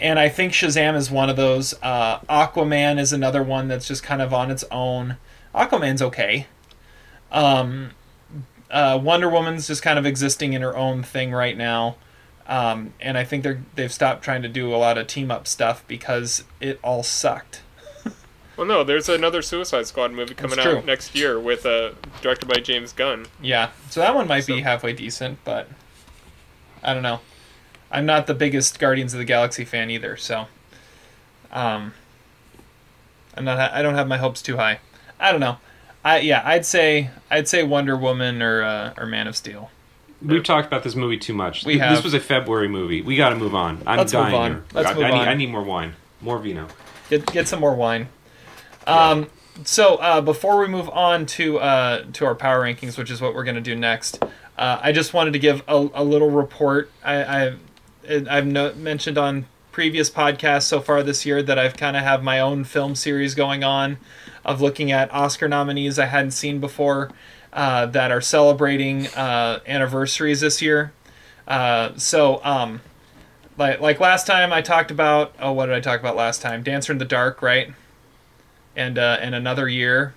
and 0.00 0.18
I 0.18 0.28
think 0.28 0.52
Shazam 0.52 0.96
is 0.96 1.10
one 1.10 1.28
of 1.28 1.36
those. 1.36 1.74
Uh, 1.82 2.20
Aquaman 2.20 2.98
is 2.98 3.12
another 3.12 3.42
one 3.42 3.68
that's 3.68 3.88
just 3.88 4.02
kind 4.02 4.22
of 4.22 4.32
on 4.32 4.50
its 4.50 4.64
own. 4.70 5.16
Aquaman's 5.54 6.02
okay. 6.02 6.46
Um, 7.32 7.90
uh, 8.70 8.98
Wonder 9.02 9.28
Woman's 9.28 9.66
just 9.66 9.82
kind 9.82 9.98
of 9.98 10.06
existing 10.06 10.52
in 10.52 10.62
her 10.62 10.76
own 10.76 11.02
thing 11.02 11.32
right 11.32 11.56
now, 11.56 11.96
um, 12.46 12.94
and 13.00 13.18
I 13.18 13.24
think 13.24 13.42
they're 13.42 13.62
they've 13.74 13.92
stopped 13.92 14.22
trying 14.22 14.42
to 14.42 14.48
do 14.48 14.74
a 14.74 14.76
lot 14.76 14.98
of 14.98 15.06
team 15.06 15.30
up 15.30 15.46
stuff 15.46 15.84
because 15.88 16.44
it 16.60 16.78
all 16.82 17.02
sucked. 17.02 17.62
Well, 18.58 18.66
no, 18.66 18.82
there's 18.82 19.08
another 19.08 19.40
Suicide 19.40 19.86
Squad 19.86 20.12
movie 20.12 20.34
coming 20.34 20.58
out 20.58 20.84
next 20.84 21.14
year 21.14 21.38
with 21.38 21.64
uh 21.64 21.92
directed 22.20 22.48
by 22.48 22.60
James 22.60 22.92
Gunn. 22.92 23.26
Yeah, 23.40 23.70
so 23.88 24.00
that 24.00 24.14
one 24.16 24.26
might 24.26 24.46
be 24.46 24.60
halfway 24.62 24.92
decent, 24.92 25.38
but 25.44 25.68
I 26.82 26.92
don't 26.92 27.04
know. 27.04 27.20
I'm 27.90 28.04
not 28.04 28.26
the 28.26 28.34
biggest 28.34 28.78
Guardians 28.78 29.14
of 29.14 29.18
the 29.18 29.24
Galaxy 29.24 29.64
fan 29.64 29.90
either, 29.90 30.16
so 30.16 30.46
um, 31.52 31.94
I'm 33.36 33.44
not. 33.44 33.72
I 33.72 33.80
don't 33.80 33.94
have 33.94 34.08
my 34.08 34.18
hopes 34.18 34.42
too 34.42 34.56
high. 34.56 34.80
I 35.20 35.30
don't 35.30 35.40
know. 35.40 35.58
I 36.04 36.18
yeah, 36.18 36.42
I'd 36.44 36.66
say 36.66 37.10
I'd 37.30 37.48
say 37.48 37.62
Wonder 37.62 37.96
Woman 37.96 38.42
or 38.42 38.62
uh, 38.62 38.94
or 38.96 39.06
Man 39.06 39.28
of 39.28 39.36
Steel. 39.36 39.70
We've 40.20 40.42
talked 40.42 40.66
about 40.66 40.82
this 40.82 40.96
movie 40.96 41.16
too 41.16 41.32
much. 41.32 41.64
We 41.64 41.78
have. 41.78 41.94
This 41.94 42.04
was 42.04 42.14
a 42.14 42.20
February 42.20 42.68
movie. 42.68 43.02
We 43.02 43.14
got 43.16 43.28
to 43.28 43.36
move 43.36 43.54
on. 43.54 43.82
I'm 43.86 43.98
Let's 43.98 44.12
move 44.12 44.22
dying 44.24 44.34
on. 44.34 44.50
here. 44.50 44.64
Let's 44.74 44.88
I, 44.88 44.94
move 44.94 45.04
I 45.04 45.10
need, 45.10 45.18
on. 45.20 45.28
I 45.28 45.34
need 45.34 45.50
more 45.50 45.62
wine, 45.62 45.94
more 46.20 46.38
vino. 46.38 46.66
Get 47.08 47.24
get 47.32 47.48
some 47.48 47.60
more 47.60 47.74
wine. 47.74 48.08
Um, 48.88 49.28
so 49.64 49.96
uh, 49.96 50.20
before 50.20 50.58
we 50.58 50.68
move 50.68 50.88
on 50.90 51.26
to 51.26 51.58
uh, 51.58 52.04
to 52.14 52.24
our 52.24 52.34
power 52.34 52.62
rankings, 52.62 52.96
which 52.96 53.10
is 53.10 53.20
what 53.20 53.34
we're 53.34 53.44
going 53.44 53.56
to 53.56 53.60
do 53.60 53.74
next, 53.74 54.22
uh, 54.56 54.78
I 54.80 54.92
just 54.92 55.14
wanted 55.14 55.32
to 55.32 55.38
give 55.38 55.62
a, 55.68 55.88
a 55.94 56.04
little 56.04 56.30
report. 56.30 56.90
I, 57.04 57.46
I've 57.46 57.60
I've 58.28 58.46
no, 58.46 58.72
mentioned 58.74 59.18
on 59.18 59.46
previous 59.72 60.10
podcasts 60.10 60.64
so 60.64 60.80
far 60.80 61.02
this 61.02 61.26
year 61.26 61.42
that 61.42 61.58
I've 61.58 61.76
kind 61.76 61.96
of 61.96 62.02
have 62.02 62.22
my 62.22 62.40
own 62.40 62.64
film 62.64 62.94
series 62.94 63.34
going 63.34 63.62
on 63.62 63.98
of 64.44 64.60
looking 64.60 64.90
at 64.90 65.12
Oscar 65.12 65.46
nominees 65.48 65.98
I 65.98 66.06
hadn't 66.06 66.32
seen 66.32 66.58
before 66.58 67.10
uh, 67.52 67.86
that 67.86 68.10
are 68.10 68.20
celebrating 68.20 69.06
uh, 69.08 69.60
anniversaries 69.66 70.40
this 70.40 70.62
year. 70.62 70.92
Uh, 71.46 71.92
so 71.96 72.40
um, 72.44 72.80
like 73.56 73.80
like 73.80 74.00
last 74.00 74.26
time 74.26 74.52
I 74.52 74.62
talked 74.62 74.90
about 74.90 75.34
oh 75.40 75.52
what 75.52 75.66
did 75.66 75.74
I 75.74 75.80
talk 75.80 76.00
about 76.00 76.16
last 76.16 76.42
time 76.42 76.62
Dancer 76.62 76.92
in 76.92 76.98
the 76.98 77.04
Dark 77.04 77.42
right 77.42 77.72
and 78.78 78.98
uh, 78.98 79.18
and 79.20 79.34
another 79.34 79.68
year. 79.68 80.14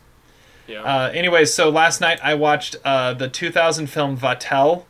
Yeah. 0.67 0.83
uh, 0.83 1.09
anyways 1.09 1.53
so 1.53 1.69
last 1.69 1.99
night 1.99 2.19
I 2.23 2.35
watched 2.35 2.77
uh, 2.85 3.13
the 3.13 3.27
2000 3.27 3.87
film 3.87 4.15
Vatel 4.15 4.85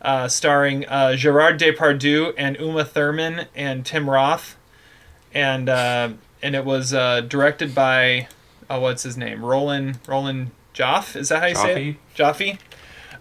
uh, 0.00 0.28
starring 0.28 0.86
uh, 0.86 1.16
Gerard 1.16 1.58
Depardieu 1.58 2.32
and 2.38 2.56
Uma 2.58 2.84
Thurman 2.84 3.46
and 3.54 3.84
Tim 3.84 4.08
Roth. 4.08 4.56
And 5.34 5.68
uh, 5.68 6.10
and 6.40 6.54
it 6.54 6.64
was 6.64 6.94
uh, 6.94 7.20
directed 7.22 7.74
by 7.74 8.28
oh 8.70 8.80
what's 8.80 9.02
his 9.02 9.16
name? 9.16 9.44
Roland 9.44 9.98
Roland 10.06 10.52
Joff? 10.72 11.16
Is 11.16 11.28
that 11.28 11.40
how 11.40 11.46
you 11.46 11.54
say 11.54 11.88
it? 11.90 11.96
Jaffe 12.14 12.58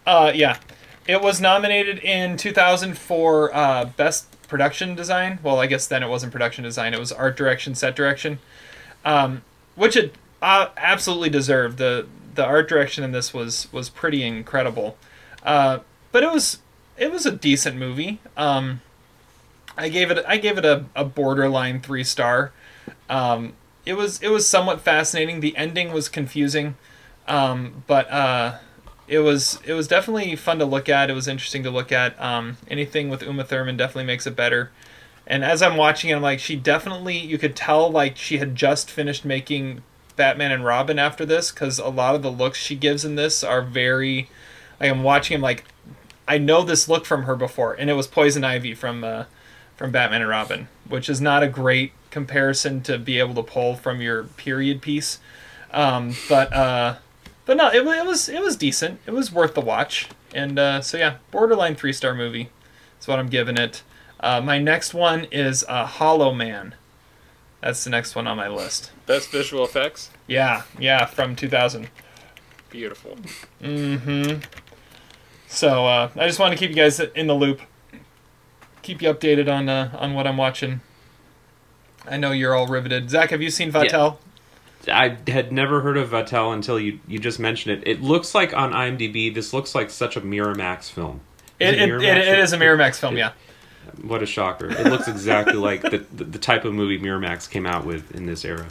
uh, 0.06 0.32
yeah. 0.34 0.58
It 1.06 1.22
was 1.22 1.40
nominated 1.40 2.00
in 2.00 2.38
2000 2.38 2.98
for 2.98 3.54
uh, 3.56 3.86
best 3.98 4.28
production 4.48 4.96
design. 4.96 5.40
Well, 5.44 5.60
I 5.60 5.68
guess 5.68 5.88
then 5.88 6.04
it 6.04 6.08
wasn't 6.10 6.32
production 6.32 6.64
design; 6.64 6.94
it 6.94 7.00
was 7.00 7.12
art 7.12 7.38
direction, 7.38 7.76
set 7.76 7.96
direction, 7.96 8.40
um, 9.06 9.42
which 9.78 9.96
it 9.96 10.14
uh, 10.42 10.68
absolutely 10.76 11.30
deserved. 11.30 11.78
the 11.78 12.06
The 12.36 12.46
art 12.46 12.68
direction 12.68 13.06
in 13.06 13.14
this 13.14 13.34
was 13.34 13.72
was 13.72 13.90
pretty 13.90 14.24
incredible, 14.24 14.98
uh, 15.44 15.80
but 16.12 16.24
it 16.24 16.32
was 16.32 16.60
it 16.98 17.12
was 17.12 17.26
a 17.26 17.32
decent 17.32 17.78
movie. 17.78 18.20
Um, 18.36 18.82
I 19.78 19.88
gave 19.88 20.12
it 20.12 20.26
I 20.28 20.38
gave 20.38 20.58
it 20.58 20.66
a, 20.66 20.86
a 20.96 21.06
borderline 21.06 21.80
three 21.80 22.04
star. 22.04 22.52
Um, 23.10 23.54
it 23.86 23.94
was 23.94 24.22
it 24.22 24.30
was 24.30 24.46
somewhat 24.46 24.82
fascinating. 24.82 25.40
The 25.40 25.56
ending 25.56 25.94
was 25.94 26.10
confusing, 26.10 26.76
um, 27.28 27.84
but 27.88 28.10
uh, 28.12 28.58
it 29.08 29.20
was 29.20 29.60
it 29.64 29.74
was 29.74 29.88
definitely 29.88 30.36
fun 30.36 30.60
to 30.60 30.66
look 30.66 30.90
at. 30.90 31.10
It 31.10 31.14
was 31.14 31.28
interesting 31.28 31.64
to 31.64 31.72
look 31.72 31.92
at. 31.92 32.20
Um, 32.22 32.58
anything 32.68 33.10
with 33.10 33.22
Uma 33.24 33.44
Thurman 33.44 33.78
definitely 33.78 34.06
makes 34.06 34.28
it 34.28 34.36
better. 34.36 34.72
And 35.28 35.44
as 35.44 35.62
I'm 35.62 35.76
watching 35.76 36.10
it, 36.10 36.16
I'm 36.16 36.22
like, 36.22 36.40
she 36.40 36.56
definitely 36.56 37.18
you 37.18 37.38
could 37.38 37.56
tell 37.56 37.92
like 37.92 38.18
she 38.18 38.38
had 38.38 38.56
just 38.56 38.90
finished 38.90 39.26
making 39.26 39.84
Batman 40.16 40.52
and 40.52 40.66
Robin 40.66 40.98
after 40.98 41.26
this 41.26 41.52
because 41.52 41.78
a 41.78 41.90
lot 41.90 42.16
of 42.16 42.24
the 42.24 42.32
looks 42.32 42.58
she 42.58 42.76
gives 42.76 43.06
in 43.06 43.16
this 43.16 43.44
are 43.44 43.62
very. 43.62 44.30
I'm 44.80 45.04
watching 45.04 45.36
him 45.36 45.42
like, 45.42 45.66
I 46.28 46.38
know 46.38 46.64
this 46.64 46.88
look 46.88 47.06
from 47.06 47.24
her 47.24 47.36
before, 47.36 47.74
and 47.74 47.90
it 47.90 47.94
was 47.94 48.08
Poison 48.08 48.44
Ivy 48.44 48.74
from 48.74 49.04
uh, 49.04 49.26
from 49.76 49.92
Batman 49.92 50.22
and 50.22 50.30
Robin, 50.30 50.68
which 50.88 51.10
is 51.10 51.20
not 51.20 51.44
a 51.44 51.48
great 51.48 51.92
comparison 52.10 52.82
to 52.82 52.98
be 52.98 53.20
able 53.20 53.36
to 53.36 53.44
pull 53.44 53.76
from 53.76 54.02
your 54.02 54.24
period 54.24 54.82
piece. 54.82 55.20
Um, 55.72 56.16
but 56.30 56.54
uh, 56.54 56.96
but 57.46 57.58
no, 57.58 57.68
it, 57.70 57.86
it 57.86 58.06
was 58.06 58.30
it 58.30 58.42
was 58.42 58.56
decent. 58.56 59.00
It 59.06 59.12
was 59.12 59.32
worth 59.32 59.54
the 59.54 59.62
watch. 59.62 60.10
And 60.34 60.58
uh, 60.58 60.82
so 60.82 60.98
yeah, 60.98 61.18
borderline 61.32 61.76
three 61.76 61.94
star 61.94 62.14
movie. 62.14 62.50
That's 62.96 63.08
what 63.08 63.20
I'm 63.20 63.28
giving 63.28 63.58
it. 63.58 63.84
Uh, 64.20 64.42
my 64.42 64.58
next 64.60 64.94
one 64.94 65.26
is 65.32 65.64
uh, 65.68 65.86
Hollow 65.86 66.34
Man. 66.34 66.76
That's 67.62 67.84
the 67.84 67.90
next 67.90 68.16
one 68.16 68.28
on 68.28 68.38
my 68.38 68.48
list. 68.48 68.92
Best 69.06 69.30
visual 69.32 69.64
effects. 69.64 70.10
Yeah, 70.28 70.64
yeah, 70.80 71.06
from 71.06 71.36
2000. 71.36 71.90
Beautiful. 72.70 73.18
Mm-hmm. 73.62 74.42
So 75.48 75.86
uh, 75.86 76.10
I 76.16 76.28
just 76.28 76.40
want 76.40 76.52
to 76.54 76.58
keep 76.58 76.70
you 76.70 76.76
guys 76.76 77.00
in 77.00 77.28
the 77.28 77.34
loop. 77.34 77.62
Keep 78.82 79.02
you 79.02 79.14
updated 79.14 79.52
on 79.52 79.70
uh, 79.70 79.96
on 80.00 80.14
what 80.14 80.28
I'm 80.28 80.38
watching. 80.38 80.82
I 82.06 82.18
know 82.18 82.32
you're 82.32 82.56
all 82.56 82.68
riveted. 82.68 83.10
Zach, 83.10 83.32
have 83.32 83.42
you 83.42 83.50
seen 83.50 83.72
Vatel? 83.72 84.18
I 84.90 85.18
had 85.28 85.52
never 85.52 85.82
heard 85.82 85.98
of 85.98 86.10
Vatel 86.12 86.54
until 86.54 86.80
you, 86.80 87.00
you 87.08 87.20
just 87.20 87.40
mentioned 87.40 87.82
it. 87.82 87.88
It 87.88 88.02
looks 88.02 88.34
like 88.34 88.54
on 88.54 88.72
IMDb, 88.72 89.34
this 89.34 89.52
looks 89.54 89.76
like 89.76 89.90
such 89.90 90.16
a 90.16 90.22
Miramax 90.22 90.90
film. 90.90 91.20
Is 91.60 91.74
It, 91.74 91.82
it, 91.82 91.90
Miramax? 91.90 92.04
it, 92.04 92.18
it 92.30 92.40
is 92.40 92.54
a 92.54 92.58
Miramax 92.58 92.96
film, 92.98 93.18
yeah. 93.18 93.34
What 94.02 94.22
a 94.24 94.26
shocker! 94.26 94.70
It 94.70 94.86
looks 94.88 95.08
exactly 95.08 95.54
like 95.56 95.82
the, 95.82 96.06
the 96.14 96.24
the 96.24 96.40
type 96.40 96.66
of 96.66 96.74
movie 96.74 97.00
Miramax 97.00 97.50
came 97.50 97.66
out 97.66 97.86
with 97.86 98.12
in 98.16 98.26
this 98.26 98.44
era. 98.46 98.68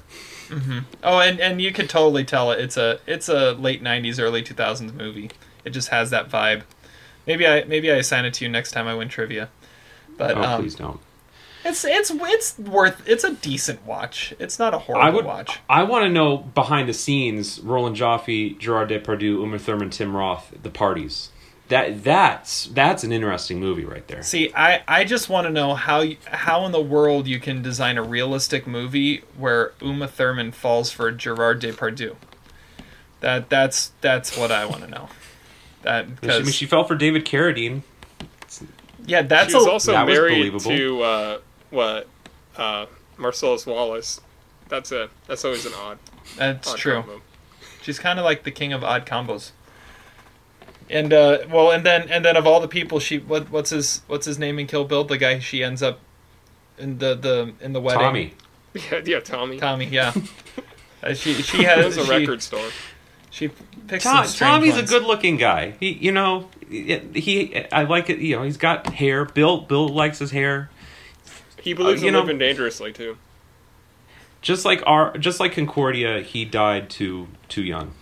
Oh, 1.02 1.18
and, 1.18 1.40
and 1.40 1.60
you 1.60 1.72
could 1.72 1.90
totally 1.90 2.24
tell 2.24 2.52
it. 2.52 2.60
It's 2.60 2.76
a 2.76 3.00
it's 3.06 3.28
a 3.28 3.52
late 3.52 3.82
'90s, 3.82 4.20
early 4.20 4.42
2000s 4.42 4.94
movie. 4.94 5.30
It 5.64 5.70
just 5.70 5.88
has 5.88 6.10
that 6.10 6.28
vibe. 6.30 6.62
Maybe 7.26 7.46
I 7.46 7.64
maybe 7.64 7.90
I 7.90 7.96
assign 7.96 8.24
it 8.24 8.34
to 8.34 8.44
you 8.44 8.50
next 8.50 8.70
time 8.72 8.86
I 8.86 8.94
win 8.94 9.08
trivia. 9.08 9.48
But 10.16 10.36
Oh, 10.36 10.42
um, 10.42 10.60
please 10.62 10.76
don't. 10.76 11.00
it's 11.64 11.84
it's 11.84 12.12
it's 12.14 12.58
worth. 12.60 13.02
It's 13.08 13.24
a 13.24 13.34
decent 13.34 13.84
watch. 13.84 14.32
It's 14.38 14.58
not 14.58 14.72
a 14.72 14.78
horrible 14.78 15.04
I 15.06 15.10
would 15.10 15.24
watch. 15.24 15.58
I 15.68 15.82
want 15.82 16.04
to 16.04 16.08
know 16.10 16.36
behind 16.38 16.88
the 16.88 16.94
scenes. 16.94 17.58
Roland 17.60 17.96
Joffe, 17.96 18.56
Gerard 18.58 18.90
Depardieu, 18.90 19.40
Uma 19.42 19.58
Thurman, 19.58 19.90
Tim 19.90 20.16
Roth, 20.16 20.54
the 20.62 20.70
parties. 20.70 21.30
That 21.68 22.04
that's 22.04 22.66
that's 22.66 23.02
an 23.02 23.10
interesting 23.10 23.58
movie 23.58 23.84
right 23.84 24.06
there. 24.06 24.22
See, 24.22 24.52
I, 24.54 24.82
I 24.86 25.02
just 25.02 25.28
want 25.28 25.48
to 25.48 25.52
know 25.52 25.74
how 25.74 26.00
you, 26.00 26.16
how 26.26 26.64
in 26.64 26.70
the 26.70 26.80
world 26.80 27.26
you 27.26 27.40
can 27.40 27.60
design 27.60 27.98
a 27.98 28.04
realistic 28.04 28.68
movie 28.68 29.24
where 29.36 29.72
Uma 29.82 30.06
Thurman 30.06 30.52
falls 30.52 30.92
for 30.92 31.10
Gerard 31.10 31.60
Depardieu. 31.60 32.14
That 33.20 33.48
that's 33.48 33.90
that's 34.00 34.36
what 34.36 34.52
I 34.52 34.64
want 34.64 34.84
to 34.84 34.90
know. 34.90 35.08
That 35.82 36.04
I 36.04 36.06
mean, 36.06 36.18
because 36.20 36.54
she 36.54 36.66
fell 36.66 36.84
for 36.84 36.94
David 36.94 37.24
Carradine. 37.24 37.82
yeah, 39.04 39.22
that's 39.22 39.50
she 39.50 39.56
was 39.56 39.66
a, 39.66 39.70
also 39.70 39.92
That 39.92 40.06
was 40.06 40.16
married 40.16 40.52
believable. 40.52 40.70
to 40.70 41.02
uh, 41.02 41.38
what 41.70 42.08
uh, 42.56 42.86
Marcellus 43.16 43.66
Wallace. 43.66 44.20
That's 44.68 44.92
a 44.92 45.10
that's 45.26 45.44
always 45.44 45.66
an 45.66 45.72
odd. 45.74 45.98
that's 46.36 46.72
odd 46.72 46.78
true. 46.78 46.94
combo. 46.94 47.22
She's 47.82 47.98
kind 47.98 48.18
of 48.20 48.24
like 48.24 48.44
the 48.44 48.50
king 48.52 48.72
of 48.72 48.84
odd 48.84 49.04
combos. 49.06 49.50
And 50.88 51.12
uh, 51.12 51.38
well, 51.50 51.70
and 51.72 51.84
then 51.84 52.08
and 52.10 52.24
then 52.24 52.36
of 52.36 52.46
all 52.46 52.60
the 52.60 52.68
people, 52.68 53.00
she 53.00 53.18
what 53.18 53.50
what's 53.50 53.70
his 53.70 54.02
what's 54.06 54.26
his 54.26 54.38
name 54.38 54.58
in 54.58 54.66
Kill 54.66 54.84
Bill? 54.84 55.04
The 55.04 55.18
guy 55.18 55.38
she 55.40 55.62
ends 55.64 55.82
up 55.82 55.98
in 56.78 56.98
the 56.98 57.14
the 57.14 57.52
in 57.60 57.72
the 57.72 57.80
wedding. 57.80 58.00
Tommy. 58.02 58.34
Yeah, 58.92 59.00
yeah, 59.06 59.20
Tommy. 59.20 59.58
Tommy, 59.58 59.86
yeah. 59.86 60.12
Uh, 61.02 61.14
she 61.14 61.34
she 61.34 61.62
has 61.62 61.96
a 61.96 62.04
she, 62.04 62.10
record 62.10 62.42
store. 62.42 62.68
She 63.30 63.48
picks 63.86 64.02
Tom, 64.04 64.26
some 64.26 64.48
Tommy's 64.48 64.74
ones. 64.74 64.90
a 64.90 64.92
good-looking 64.92 65.36
guy. 65.36 65.74
He, 65.78 65.92
you 65.92 66.10
know, 66.10 66.48
he. 66.68 67.64
I 67.70 67.82
like 67.82 68.08
it. 68.10 68.18
You 68.18 68.36
know, 68.36 68.42
he's 68.42 68.56
got 68.56 68.86
hair. 68.94 69.26
Bill, 69.26 69.60
Bill 69.60 69.88
likes 69.88 70.18
his 70.18 70.30
hair. 70.30 70.70
He 71.60 71.74
believes 71.74 72.00
you 72.00 72.08
in 72.08 72.14
know- 72.14 72.20
living 72.20 72.38
dangerously 72.38 72.92
too. 72.92 73.18
Just 74.40 74.64
like 74.64 74.82
our, 74.86 75.16
just 75.18 75.38
like 75.38 75.52
Concordia, 75.52 76.22
he 76.22 76.44
died 76.44 76.88
too 76.88 77.28
too 77.48 77.62
young. 77.62 77.92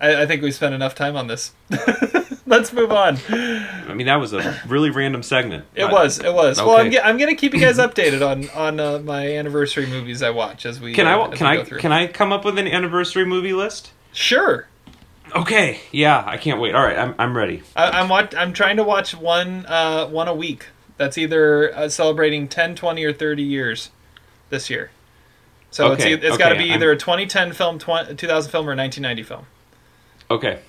I, 0.00 0.22
I 0.22 0.26
think 0.26 0.42
we 0.42 0.50
spent 0.50 0.74
enough 0.74 0.94
time 0.94 1.16
on 1.16 1.26
this. 1.26 1.52
Let's 2.46 2.72
move 2.72 2.92
on. 2.92 3.18
I 3.28 3.92
mean, 3.94 4.06
that 4.06 4.16
was 4.20 4.32
a 4.32 4.60
really 4.68 4.90
random 4.90 5.22
segment. 5.22 5.64
It 5.74 5.90
was. 5.90 6.20
It 6.20 6.32
was. 6.32 6.58
Well, 6.58 6.76
I'm, 6.76 6.92
I'm 7.02 7.16
gonna 7.18 7.34
keep 7.34 7.54
you 7.54 7.60
guys 7.60 7.78
updated 7.78 8.24
on 8.26 8.48
on 8.50 8.78
uh, 8.78 8.98
my 9.00 9.36
anniversary 9.36 9.86
movies 9.86 10.22
I 10.22 10.30
watch 10.30 10.64
as 10.64 10.80
we 10.80 10.92
Can 10.94 11.06
uh, 11.06 11.22
I 11.22 11.36
can 11.36 11.46
I 11.46 11.56
go 11.56 11.64
through. 11.64 11.78
can 11.78 11.92
I 11.92 12.06
come 12.06 12.32
up 12.32 12.44
with 12.44 12.58
an 12.58 12.68
anniversary 12.68 13.24
movie 13.24 13.52
list? 13.52 13.90
Sure. 14.12 14.68
Okay, 15.34 15.80
yeah, 15.90 16.22
I 16.24 16.36
can't 16.36 16.60
wait. 16.60 16.74
All 16.74 16.84
right, 16.84 16.96
I'm 16.96 17.14
I'm 17.18 17.36
ready. 17.36 17.62
I, 17.74 17.90
I'm 18.00 18.08
watch, 18.08 18.32
I'm 18.34 18.52
trying 18.52 18.76
to 18.76 18.84
watch 18.84 19.14
one 19.16 19.66
uh, 19.66 20.06
one 20.06 20.28
a 20.28 20.34
week. 20.34 20.66
That's 20.98 21.18
either 21.18 21.76
uh, 21.76 21.88
celebrating 21.90 22.48
10, 22.48 22.74
20, 22.74 23.04
or 23.04 23.12
30 23.12 23.42
years 23.42 23.90
this 24.48 24.70
year. 24.70 24.90
So 25.70 25.92
Okay, 25.92 26.14
it's 26.14 26.24
it's 26.24 26.36
got 26.38 26.50
to 26.50 26.54
okay, 26.54 26.62
be 26.64 26.70
I'm- 26.70 26.78
either 26.78 26.92
a 26.92 26.96
2010 26.96 27.52
film, 27.52 27.78
20, 27.78 28.14
2000 28.14 28.50
film, 28.50 28.66
or 28.68 28.72
a 28.72 28.76
1990 28.76 29.22
film. 29.24 29.46
Okay, 30.30 30.60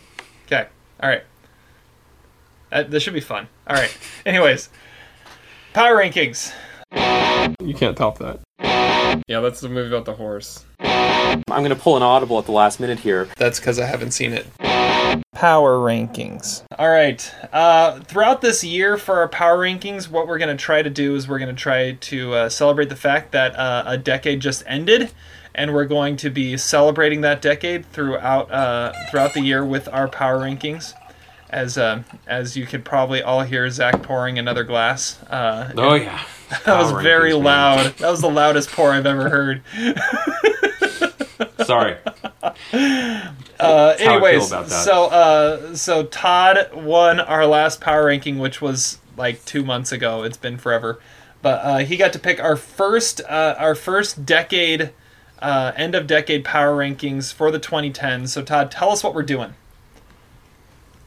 Okay. 0.46 0.68
All 1.02 1.10
right. 1.10 1.24
Uh, 2.72 2.84
this 2.84 3.04
should 3.04 3.14
be 3.14 3.20
fun. 3.20 3.48
All 3.68 3.76
right. 3.76 3.96
Anyways, 4.26 4.70
power 5.74 5.96
rankings. 5.98 6.54
You 7.62 7.74
can't 7.74 7.98
top 7.98 8.20
that. 8.20 8.40
Yeah, 9.28 9.42
that's 9.42 9.62
the 9.62 9.70
movie 9.70 9.90
about 9.90 10.06
the 10.06 10.14
horse. 10.14 10.66
I'm 10.80 11.44
gonna 11.48 11.76
pull 11.76 11.98
an 11.98 12.04
audible 12.04 12.40
at 12.40 12.46
the 12.46 12.52
last 12.52 12.80
minute 12.80 13.00
here. 13.00 13.28
That's 13.38 13.60
because 13.60 13.80
I 13.80 13.86
haven't 13.86 14.12
seen 14.12 14.34
it. 14.34 14.48
Power 15.34 15.78
rankings. 15.78 16.64
All 16.78 16.90
right. 16.90 17.32
Uh, 17.54 18.00
throughout 18.02 18.42
this 18.42 18.64
year 18.64 18.98
for 18.98 19.20
our 19.20 19.28
power 19.28 19.58
rankings, 19.60 20.10
what 20.10 20.28
we're 20.28 20.40
going 20.40 20.56
to 20.56 20.62
try 20.62 20.82
to 20.82 20.90
do 20.90 21.16
is 21.16 21.28
we're 21.28 21.38
going 21.38 21.56
to 21.56 21.62
try 21.62 21.92
to 21.92 22.34
uh, 22.34 22.50
celebrate 22.50 22.90
the 22.90 22.96
fact 22.96 23.34
that 23.34 23.56
uh, 23.56 23.84
a 23.86 23.98
decade 24.00 24.40
just 24.40 24.64
ended, 24.66 25.12
and 25.58 25.74
we're 25.74 25.86
going 25.86 26.16
to 26.18 26.30
be 26.30 26.56
celebrating 26.56 27.22
that 27.22 27.42
decade 27.42 27.86
throughout 27.92 28.50
uh, 28.52 28.94
throughout 29.10 29.34
the 29.34 29.42
year 29.42 29.66
with 29.66 29.88
our 29.90 30.08
power 30.08 30.40
rankings. 30.40 30.94
As 31.50 31.78
uh, 31.78 32.04
as 32.28 32.56
you 32.56 32.66
could 32.66 32.86
probably 32.86 33.22
all 33.22 33.42
hear, 33.42 33.70
Zach 33.70 34.04
pouring 34.04 34.38
another 34.38 34.64
glass. 34.64 35.22
Uh, 35.24 35.72
Oh 35.78 35.96
yeah, 35.96 36.24
that 36.66 36.78
was 36.78 36.92
very 37.04 37.32
rankings, 37.32 37.36
man. 37.36 37.44
loud. 37.44 37.98
That 37.98 38.10
was 38.12 38.22
the 38.22 38.30
loudest 38.30 38.70
pour 38.72 38.92
I've 38.92 39.06
ever 39.06 39.30
heard. 39.30 39.62
Sorry. 41.66 41.98
Uh, 42.44 42.52
how 43.60 43.94
I 43.94 43.96
feel 43.98 44.10
anyways, 44.12 44.50
so 44.72 45.06
uh, 45.06 45.76
so 45.76 46.04
Todd 46.06 46.70
won 46.74 47.20
our 47.20 47.46
last 47.46 47.82
power 47.82 48.06
ranking, 48.06 48.38
which 48.40 48.62
was 48.62 49.00
like 49.16 49.44
two 49.46 49.64
months 49.66 49.92
ago. 49.92 50.24
It's 50.24 50.38
been 50.38 50.58
forever, 50.58 51.00
but 51.42 51.60
uh, 51.64 51.78
he 51.80 51.98
got 51.98 52.14
to 52.14 52.20
pick 52.20 52.40
our 52.40 52.56
first 52.56 53.22
uh, 53.28 53.56
our 53.58 53.74
first 53.74 54.26
decade 54.26 54.92
uh, 55.40 55.72
end 55.76 55.96
of 55.96 56.08
decade 56.08 56.44
power 56.44 56.76
rankings 56.78 57.34
for 57.34 57.52
the 57.52 57.60
2010s. 57.60 58.30
So 58.30 58.42
Todd, 58.42 58.72
tell 58.72 58.92
us 58.92 59.04
what 59.04 59.14
we're 59.14 59.24
doing. 59.24 59.54